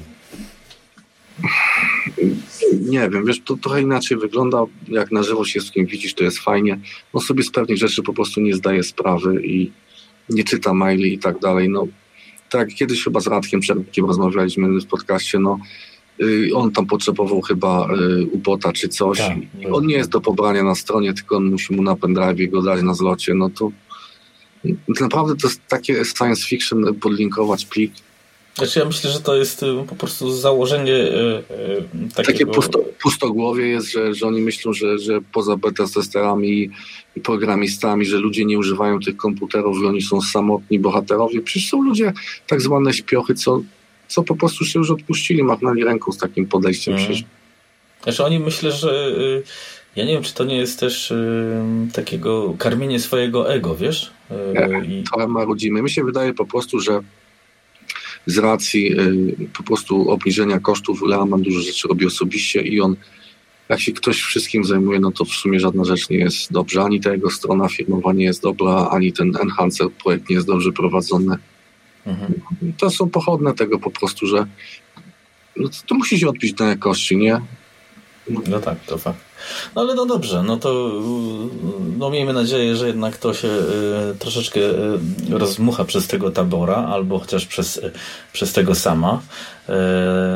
Nie 2.81 3.11
wiem, 3.11 3.27
wiesz, 3.27 3.41
to 3.45 3.57
trochę 3.57 3.83
inaczej 3.83 4.17
wygląda, 4.17 4.65
jak 4.89 5.13
na 5.13 5.23
żywo 5.23 5.45
się 5.45 5.61
z 5.61 5.71
kim 5.71 5.87
widzisz, 5.87 6.15
to 6.15 6.25
jest 6.25 6.39
fajnie. 6.39 6.79
On 7.13 7.23
sobie 7.23 7.43
z 7.43 7.51
pewnych 7.51 7.79
rzeczy 7.79 8.03
po 8.03 8.13
prostu 8.13 8.41
nie 8.41 8.55
zdaje 8.55 8.83
sprawy 8.83 9.47
i 9.47 9.71
nie 10.31 10.45
czyta 10.45 10.75
maili 10.75 11.15
i 11.15 11.19
tak 11.19 11.39
dalej. 11.39 11.69
No, 11.69 11.87
tak, 12.51 12.75
kiedyś 12.75 13.05
chyba 13.05 13.21
z 13.21 13.27
Radkiem 13.27 13.63
Czernikiem 13.63 14.07
rozmawialiśmy 14.07 14.81
w 14.81 14.87
podcaście, 14.87 15.39
no, 15.39 15.59
y, 16.23 16.51
on 16.55 16.73
tam 16.73 16.87
potrzebował 16.87 17.41
chyba 17.41 17.89
y, 17.95 18.27
ubota 18.27 18.73
czy 18.73 18.89
coś. 18.89 19.19
Tak, 19.19 19.37
on 19.73 19.87
nie 19.87 19.95
jest 19.95 20.11
do 20.11 20.21
pobrania 20.21 20.63
na 20.63 20.75
stronie, 20.75 21.15
tylko 21.15 21.37
on 21.37 21.45
musi 21.45 21.75
mu 21.75 21.83
na 21.83 21.97
pendrive 21.97 22.51
go 22.51 22.63
dać 22.63 22.83
na 22.83 22.95
zlocie, 22.95 23.35
no 23.35 23.51
to 23.51 23.71
Naprawdę 25.01 25.37
to 25.37 25.49
jest 25.49 25.67
takie 25.69 26.05
science 26.05 26.47
fiction 26.47 26.95
podlinkować 26.95 27.67
plik. 27.67 27.93
Znaczy 28.57 28.79
ja 28.79 28.85
myślę, 28.85 29.11
że 29.11 29.21
to 29.21 29.37
jest 29.37 29.63
y, 29.63 29.67
po 29.89 29.95
prostu 29.95 30.31
założenie 30.31 30.93
yy, 30.93 31.43
takiego... 32.15 32.33
Takie 32.33 32.47
pusto, 32.47 32.85
pustogłowie 33.03 33.69
jest, 33.69 33.93
że, 33.93 34.15
że 34.15 34.27
oni 34.27 34.41
myślą, 34.41 34.73
że, 34.73 34.99
że 34.99 35.21
poza 35.33 35.57
beta 35.57 35.85
testerami 35.95 36.71
i 37.17 37.21
programistami, 37.21 38.07
że 38.07 38.17
ludzie 38.17 38.45
nie 38.45 38.59
używają 38.59 39.01
tych 39.01 39.17
komputerów 39.17 39.79
i 39.83 39.87
oni 39.87 40.03
są 40.03 40.21
samotni 40.21 40.79
bohaterowie. 40.79 41.41
Przecież 41.41 41.69
są 41.69 41.83
ludzie 41.83 42.13
tak 42.47 42.61
zwane 42.61 42.93
śpiochy, 42.93 43.35
co, 43.35 43.63
co 44.09 44.23
po 44.23 44.37
prostu 44.37 44.65
się 44.65 44.79
już 44.79 44.91
odpuścili, 44.91 45.43
machnęli 45.43 45.85
ręką 45.85 46.13
z 46.13 46.19
takim 46.19 46.47
podejściem. 46.47 46.95
Mm. 46.95 47.07
Przecież. 47.07 47.25
Znaczy 48.03 48.25
oni 48.25 48.39
myślę, 48.39 48.73
że... 48.73 49.13
Ja 49.97 50.05
nie 50.05 50.13
wiem, 50.13 50.23
czy 50.23 50.35
to 50.35 50.45
nie 50.45 50.57
jest 50.57 50.81
też 50.81 51.11
y, 51.11 51.63
takiego 51.93 52.55
karmienie 52.59 53.01
swojego 53.01 53.53
ego, 53.53 53.77
wiesz? 53.77 54.11
Y, 54.31 54.87
I... 54.87 55.05
To 55.13 55.29
marudzimy. 55.29 55.83
Mi 55.83 55.91
się 55.91 56.05
wydaje 56.05 56.35
po 56.35 56.47
prostu, 56.47 56.81
że 56.81 57.01
z 58.27 58.39
racji 58.39 59.01
y, 59.01 59.49
po 59.57 59.63
prostu 59.63 60.11
obniżenia 60.11 60.61
kosztów 60.61 61.03
Leaman 61.03 61.43
dużo 61.43 61.61
rzeczy 61.61 61.89
robi 61.89 62.07
osobiście 62.07 62.61
i 62.61 62.81
on 62.81 62.97
jak 63.69 63.81
się 63.81 63.93
ktoś 63.93 64.21
wszystkim 64.21 64.65
zajmuje, 64.65 65.01
no 65.01 65.13
to 65.13 65.25
w 65.25 65.29
sumie 65.29 65.61
żadna 65.61 65.85
rzecz 65.85 66.11
nie 66.11 66.17
jest 66.17 66.53
dobrze. 66.53 66.83
Ani 66.83 67.01
ta 67.01 67.13
jego 67.13 67.31
strona 67.31 67.69
firmowa 67.69 68.13
nie 68.13 68.25
jest 68.25 68.43
dobra, 68.43 68.89
ani 68.91 69.13
ten 69.13 69.33
Enhancer 69.43 69.91
projekt 69.91 70.31
nie 70.31 70.37
jest 70.37 70.47
dobrze 70.47 70.73
prowadzony. 70.73 71.37
Mhm. 72.07 72.33
To 72.79 72.91
są 72.91 73.11
pochodne 73.11 73.55
tego 73.55 73.79
po 73.79 73.91
prostu, 73.91 74.27
że 74.27 74.47
no 75.57 75.69
to, 75.69 75.77
to 75.87 75.95
musi 75.95 76.19
się 76.19 76.29
odbić 76.29 76.59
na 76.59 76.67
jakości, 76.67 77.17
nie? 77.17 77.41
No 78.49 78.61
tak, 78.61 78.85
to 78.85 78.99
fakt. 78.99 79.26
No 79.75 79.83
ale 79.83 79.95
no 79.95 80.07
dobrze, 80.07 80.43
no 80.43 80.57
to 80.57 80.93
no 81.99 82.11
miejmy 82.11 82.33
nadzieję, 82.33 82.77
że 82.77 82.87
jednak 82.87 83.17
to 83.17 83.35
się 83.35 83.49
y, 83.49 84.19
troszeczkę 84.19 84.61
y, 84.61 85.39
rozmucha 85.39 85.85
przez 85.85 86.07
tego 86.07 86.31
tabora, 86.31 86.77
albo 86.77 87.19
chociaż 87.19 87.47
przez, 87.47 87.77
y, 87.77 87.93
przez 88.33 88.53
tego 88.53 88.75
sama. 88.75 89.21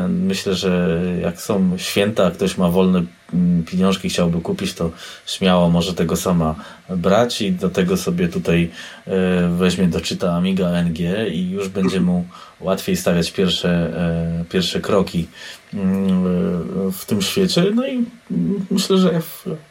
Myślę, 0.09 0.55
że 0.55 1.03
jak 1.23 1.41
są 1.41 1.79
święta, 1.79 2.27
a 2.27 2.31
ktoś 2.31 2.59
ma 2.59 2.69
wolne 2.69 3.05
mm, 3.35 3.65
pieniążki, 3.65 4.09
chciałby 4.09 4.41
kupić, 4.41 4.75
to 4.75 4.91
śmiało 5.27 5.71
może 5.71 5.95
tego 5.95 6.17
sama 6.17 6.55
brać 6.89 7.43
i 7.43 7.53
do 7.53 7.71
tego 7.71 7.97
sobie 7.97 8.29
tutaj 8.29 8.71
weźmie, 9.59 9.87
doczyta 9.87 10.33
Amiga 10.33 10.69
NG 10.83 10.99
i 11.33 11.51
już 11.51 11.69
będzie 11.69 12.01
mu 12.01 12.25
łatwiej 12.61 12.97
stawiać 12.97 13.33
pierwsze, 13.33 13.93
pierwsze 14.51 14.81
kroki 14.81 15.19
mm, 15.19 15.60
w 16.93 17.05
tym 17.07 17.23
świecie. 17.23 17.65
No 17.75 17.89
i 17.89 18.05
myślę, 18.71 18.99
że 18.99 19.21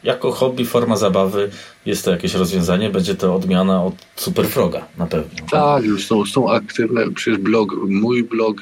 jako 0.04 0.32
hobby, 0.32 0.66
forma 0.66 0.98
zabawy 0.98 1.50
jest 1.86 2.06
to 2.06 2.12
jakieś 2.12 2.34
rozwiązanie. 2.34 2.90
Będzie 2.90 3.16
to 3.16 3.36
odmiana 3.36 3.84
od 3.84 3.94
Superfroga 4.16 4.86
na 4.98 5.08
pewno. 5.08 5.48
Tak, 5.52 5.84
już 5.84 6.08
są, 6.08 6.26
są 6.26 6.52
aktywne. 6.52 7.12
Przecież 7.12 7.40
blog, 7.40 7.76
mój 7.88 8.24
blog, 8.24 8.58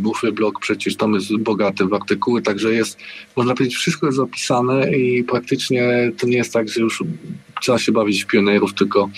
Bufy 0.00 0.32
blog, 0.32 0.60
przecież 0.60 0.96
tam 0.96 1.14
jest 1.14 1.36
bogaty 1.36 1.86
w 1.86 1.94
artykuły, 1.94 2.42
także 2.42 2.74
jest, 2.74 2.98
można 3.36 3.54
powiedzieć, 3.54 3.76
wszystko 3.76 4.06
jest 4.06 4.18
zapisane 4.18 4.96
i 4.96 5.24
praktycznie 5.24 6.12
to 6.18 6.26
nie 6.26 6.36
jest 6.36 6.52
tak, 6.52 6.68
że 6.68 6.80
już 6.80 7.04
trzeba 7.60 7.78
się 7.78 7.92
bawić 7.92 8.24
w 8.24 8.26
pionierów, 8.26 8.74
tylko 8.74 9.10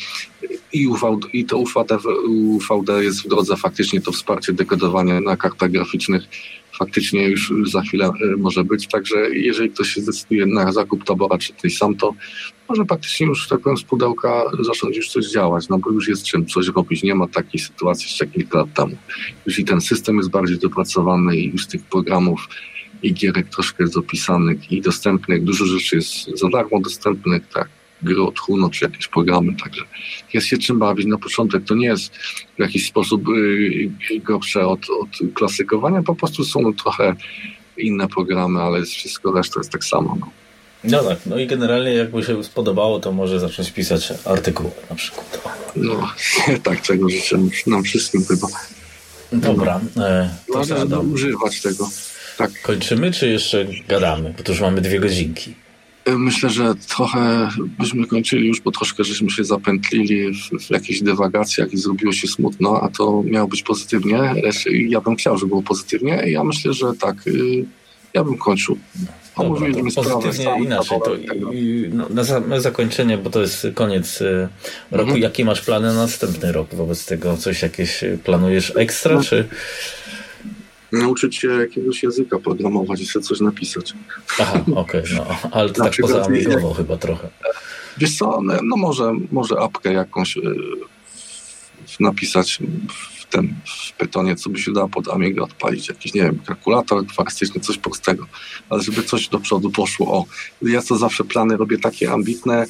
i, 0.73 0.89
UV, 0.89 1.19
i 1.33 1.45
to 1.45 1.59
UVD, 1.59 1.93
UVD 2.29 3.03
jest 3.03 3.23
w 3.23 3.29
drodze 3.29 3.57
faktycznie 3.57 4.01
to 4.01 4.13
wsparcie 4.13 4.53
dekodowania 4.53 5.21
na 5.21 5.37
kartach 5.37 5.71
graficznych 5.71 6.23
faktycznie 6.81 7.29
już 7.29 7.53
za 7.65 7.83
chwilę 7.83 8.07
e, 8.07 8.37
może 8.37 8.65
być, 8.65 8.87
także 8.87 9.17
jeżeli 9.31 9.71
ktoś 9.71 9.89
się 9.89 10.01
zdecyduje 10.01 10.47
na 10.47 10.73
zakup 10.73 11.05
tabora 11.05 11.39
czy 11.39 11.53
tej 11.53 11.71
sam, 11.71 11.95
to 11.95 12.15
może 12.69 12.85
praktycznie 12.85 13.27
już, 13.27 13.49
tak 13.49 13.61
powiem, 13.61 13.77
z 13.77 13.83
pudełka 13.83 14.43
zacząć 14.61 14.97
już 14.97 15.09
coś 15.09 15.31
działać, 15.31 15.69
no 15.69 15.79
bo 15.79 15.91
już 15.91 16.09
jest 16.09 16.25
czym 16.25 16.47
coś 16.47 16.69
robić. 16.69 17.03
Nie 17.03 17.15
ma 17.15 17.29
takiej 17.29 17.61
sytuacji 17.61 18.05
jeszcze 18.05 18.27
kilka 18.27 18.59
lat 18.59 18.75
temu. 18.75 18.97
Już 19.47 19.59
i 19.59 19.65
ten 19.65 19.81
system 19.81 20.17
jest 20.17 20.31
bardziej 20.31 20.59
dopracowany 20.59 21.37
i 21.37 21.51
już 21.51 21.67
tych 21.67 21.83
programów 21.83 22.49
i 23.03 23.15
gierek 23.15 23.49
troszkę 23.49 23.85
jest 23.85 23.97
opisanych 23.97 24.73
i 24.73 24.81
dostępnych, 24.81 25.45
dużo 25.45 25.65
rzeczy 25.65 25.97
jest 25.97 26.39
za 26.39 26.49
darmo 26.49 26.81
dostępnych, 26.81 27.49
tak 27.49 27.69
gry 28.03 28.23
od 28.23 28.39
Huno, 28.39 28.71
czy 28.71 28.85
jakieś 28.85 29.09
programy, 29.09 29.57
także 29.63 29.83
jest 30.35 30.47
się 30.47 30.59
czym 30.59 30.79
bawić. 30.79 31.07
Na 31.07 31.19
początek 31.19 31.65
to 31.65 31.75
nie 31.75 31.87
jest 31.87 32.17
w 32.57 32.59
jakiś 32.59 32.89
sposób 32.89 33.29
yy, 33.29 34.21
gorsze 34.21 34.67
od, 34.67 34.81
od 34.91 35.35
klasykowania, 35.35 36.03
po 36.03 36.15
prostu 36.15 36.45
są 36.45 36.75
trochę 36.75 37.15
inne 37.77 38.09
programy, 38.09 38.61
ale 38.61 38.79
jest 38.79 38.93
wszystko 38.93 39.33
reszta 39.33 39.61
jest 39.61 39.73
tak 39.73 39.85
samo. 39.85 40.17
No. 40.21 40.31
No 40.85 41.03
tak, 41.03 41.19
no 41.27 41.39
i 41.39 41.47
generalnie 41.47 41.95
jakby 41.95 42.23
się 42.23 42.45
spodobało, 42.45 43.01
to 43.01 43.13
może 43.13 43.41
zacząć 43.41 43.71
pisać 43.71 44.13
artykuły 44.25 44.71
na 44.91 44.97
przykład. 44.97 45.43
No, 45.77 46.11
tak, 46.63 46.83
czego 46.83 47.09
życzę 47.09 47.39
nam 47.67 47.83
wszystkim 47.83 48.25
chyba. 48.25 48.49
Dobra. 49.33 49.81
E, 49.97 50.31
to 50.91 51.01
używać 51.01 51.61
tego. 51.61 51.91
Tak. 52.39 52.51
Kończymy, 52.63 53.13
czy 53.13 53.29
jeszcze 53.29 53.67
gadamy? 53.89 54.35
Bo 54.37 54.43
to 54.43 54.53
już 54.53 54.61
mamy 54.61 54.81
dwie 54.81 55.01
godzinki. 55.01 55.55
Myślę, 56.19 56.51
że 56.51 56.75
trochę 56.75 57.49
byśmy 57.79 58.07
kończyli 58.07 58.49
już, 58.49 58.61
bo 58.61 58.71
troszkę 58.71 59.05
żeśmy 59.05 59.31
się 59.31 59.45
zapętlili 59.45 60.33
w, 60.33 60.67
w 60.67 60.71
jakichś 60.71 61.01
dywagacjach 61.01 61.73
i 61.73 61.77
zrobiło 61.77 62.13
się 62.13 62.29
smutno, 62.29 62.81
a 62.83 62.89
to 62.89 63.23
miało 63.27 63.49
być 63.49 63.63
pozytywnie. 63.63 64.35
Ja 64.89 65.01
bym 65.01 65.17
chciał, 65.17 65.39
żeby 65.39 65.49
było 65.49 65.63
pozytywnie. 65.63 66.23
Ja 66.27 66.45
myślę, 66.45 66.73
że 66.73 66.87
tak, 67.01 67.27
y, 67.27 67.65
ja 68.15 68.25
bym 68.25 68.39
kończył. 68.39 68.79
Dobra, 69.37 69.67
to 69.95 70.03
pozytywnie 70.03 70.65
inaczej. 70.65 70.99
To, 71.05 71.15
i, 71.53 71.91
no, 71.93 72.07
na, 72.49 72.61
zakończenie, 72.61 73.19
bo 73.19 73.31
to 73.31 73.41
jest 73.41 73.67
koniec 73.75 74.21
y, 74.21 74.49
roku. 74.91 75.03
Mhm. 75.03 75.23
Jakie 75.23 75.45
masz 75.45 75.61
plany 75.61 75.89
na 75.89 75.95
następny 75.95 76.53
rok 76.53 76.75
wobec 76.75 77.07
tego? 77.07 77.37
Coś 77.37 77.63
jakieś 77.63 78.05
planujesz 78.25 78.73
ekstra, 78.77 79.15
no. 79.15 79.23
czy 79.23 79.49
nauczyć 80.93 81.37
się 81.37 81.49
jakiegoś 81.49 82.03
języka 82.03 82.39
programować 82.39 83.01
i 83.01 83.07
sobie 83.07 83.25
coś 83.25 83.41
napisać. 83.41 83.95
Aha, 84.41 84.65
okej, 84.75 85.03
okay, 85.03 85.17
no, 85.17 85.51
ale 85.53 85.71
to 85.71 85.85
tak 85.85 85.93
poza 86.01 86.25
Amigową 86.25 86.75
chyba 86.75 86.97
trochę. 86.97 87.29
Wiesz 87.99 88.17
co, 88.17 88.41
no, 88.43 88.55
no 88.63 88.77
może, 88.77 89.13
może 89.33 89.61
apkę 89.61 89.93
jakąś 89.93 90.37
y, 90.37 90.41
napisać 92.01 92.59
w 92.89 93.25
tym 93.25 93.55
w 93.65 93.93
Pytonie, 93.93 94.37
co 94.37 94.51
by 94.51 94.59
się 94.59 94.73
dało 94.73 94.89
pod 94.89 95.09
Amigę 95.09 95.43
odpalić, 95.43 95.89
jakiś, 95.89 96.15
nie 96.15 96.23
wiem, 96.23 96.39
kalkulator 96.47 97.05
faktycznie 97.13 97.61
coś 97.61 97.79
prostego, 97.79 98.27
ale 98.69 98.83
żeby 98.83 99.03
coś 99.03 99.29
do 99.29 99.41
przodu 99.41 99.71
poszło. 99.71 100.13
O, 100.13 100.25
ja 100.63 100.83
to 100.83 100.97
zawsze 100.97 101.25
plany 101.25 101.57
robię 101.57 101.79
takie 101.79 102.13
ambitne, 102.13 102.67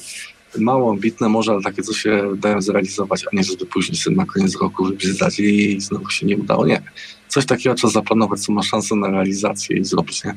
mało 0.59 0.91
ambitne 0.91 1.29
może, 1.29 1.51
ale 1.51 1.61
takie, 1.61 1.83
co 1.83 1.93
się 1.93 2.33
dają 2.37 2.61
zrealizować, 2.61 3.23
a 3.31 3.35
nie 3.35 3.43
żeby 3.43 3.65
później 3.65 3.97
sobie 3.97 4.15
na 4.15 4.25
koniec 4.25 4.61
roku 4.61 4.85
wybrzydzać 4.85 5.39
i 5.39 5.81
znowu 5.81 6.09
się 6.09 6.25
nie 6.25 6.37
udało. 6.37 6.65
Nie 6.65 6.81
coś 7.27 7.45
takiego 7.45 7.75
trzeba 7.75 7.93
zaplanować, 7.93 8.39
co 8.39 8.51
ma 8.51 8.63
szansę 8.63 8.95
na 8.95 9.07
realizację 9.07 9.77
i 9.77 9.85
zrobić, 9.85 10.23
nie? 10.23 10.35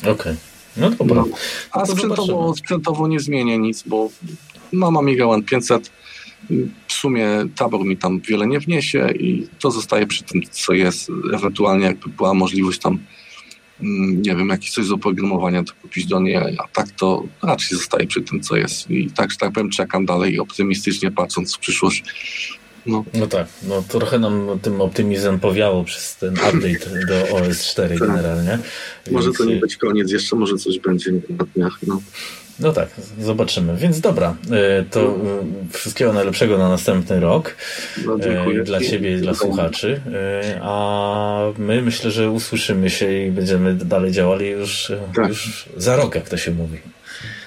Okej. 0.00 0.12
Okay. 0.12 0.36
No 0.76 0.90
dobra. 0.90 1.14
No, 1.14 1.26
a 1.70 1.78
no 1.78 1.86
sprzętowo, 1.86 2.54
sprzętowo 2.56 3.08
nie 3.08 3.20
zmienię 3.20 3.58
nic, 3.58 3.82
bo 3.86 4.10
mam 4.72 4.96
Amiga 4.96 5.26
One 5.26 5.42
500. 5.42 5.90
W 6.88 6.92
sumie 6.92 7.28
tabor 7.56 7.84
mi 7.84 7.96
tam 7.96 8.20
wiele 8.20 8.46
nie 8.46 8.60
wniesie 8.60 9.10
i 9.10 9.48
to 9.58 9.70
zostaje 9.70 10.06
przy 10.06 10.24
tym, 10.24 10.40
co 10.50 10.72
jest. 10.72 11.10
Ewentualnie 11.34 11.86
jakby 11.86 12.10
była 12.10 12.34
możliwość 12.34 12.80
tam 12.80 12.98
nie 13.84 14.36
wiem, 14.36 14.48
jakieś 14.48 14.70
coś 14.70 14.84
z 14.84 14.92
oprogramowania 14.92 15.64
to 15.64 15.72
kupić 15.82 16.06
do 16.06 16.20
niej, 16.20 16.36
a 16.36 16.68
tak 16.72 16.90
to 16.90 17.24
raczej 17.42 17.78
zostaje 17.78 18.06
przy 18.06 18.22
tym, 18.22 18.40
co 18.40 18.56
jest. 18.56 18.90
I 18.90 19.10
tak, 19.10 19.30
że 19.30 19.36
tak 19.36 19.52
powiem, 19.52 19.70
czekam 19.70 20.06
dalej 20.06 20.38
optymistycznie 20.38 21.10
patrząc 21.10 21.56
w 21.56 21.58
przyszłość. 21.58 22.04
No. 22.86 23.04
no 23.14 23.26
tak, 23.26 23.46
no 23.68 23.84
trochę 23.88 24.18
nam 24.18 24.58
tym 24.62 24.80
optymizmem 24.80 25.40
powiało 25.40 25.84
przez 25.84 26.16
ten 26.16 26.34
update 26.34 27.06
do 27.08 27.36
OS 27.36 27.64
4 27.64 27.98
tak. 27.98 28.08
generalnie. 28.08 28.58
Może 29.10 29.26
Więc... 29.26 29.38
to 29.38 29.44
nie 29.44 29.56
być 29.56 29.76
koniec, 29.76 30.10
jeszcze 30.10 30.36
może 30.36 30.56
coś 30.56 30.78
będzie 30.78 31.12
na 31.12 31.44
dniach. 31.54 31.78
No. 31.86 32.00
No 32.60 32.72
tak, 32.72 32.88
zobaczymy. 33.20 33.76
Więc 33.76 34.00
dobra, 34.00 34.36
e, 34.50 34.84
to 34.90 35.18
no. 35.24 35.30
wszystkiego 35.72 36.12
najlepszego 36.12 36.58
na 36.58 36.68
następny 36.68 37.20
rok 37.20 37.56
no, 38.06 38.16
dla 38.64 38.80
Ciebie 38.80 39.16
i 39.16 39.20
dla 39.20 39.34
słuchaczy. 39.34 40.00
A 40.60 41.38
my 41.58 41.82
myślę, 41.82 42.10
że 42.10 42.30
usłyszymy 42.30 42.90
się 42.90 43.26
i 43.26 43.30
będziemy 43.30 43.74
dalej 43.74 44.12
działali 44.12 44.48
już, 44.48 44.92
tak. 45.16 45.28
już 45.28 45.68
za 45.76 45.96
rok, 45.96 46.14
jak 46.14 46.28
to 46.28 46.36
się 46.36 46.50
mówi. 46.50 46.78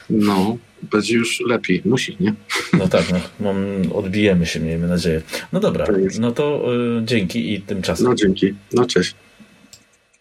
No, 0.10 0.58
będzie 0.82 1.16
już 1.16 1.40
lepiej. 1.40 1.82
Musi, 1.86 2.18
nie? 2.20 2.34
No 2.74 2.88
tak, 2.88 3.06
no, 3.12 3.20
mam, 3.40 3.58
odbijemy 3.94 4.46
się, 4.46 4.60
miejmy 4.60 4.88
nadzieję. 4.88 5.22
No 5.54 5.60
dobra, 5.60 5.86
no 6.20 6.32
to 6.32 6.74
y, 7.00 7.06
dzięki 7.06 7.54
i 7.54 7.62
tymczasem. 7.62 8.06
No 8.06 8.16
dzięki. 8.16 8.54
No 8.74 8.86
cześć. 8.86 9.16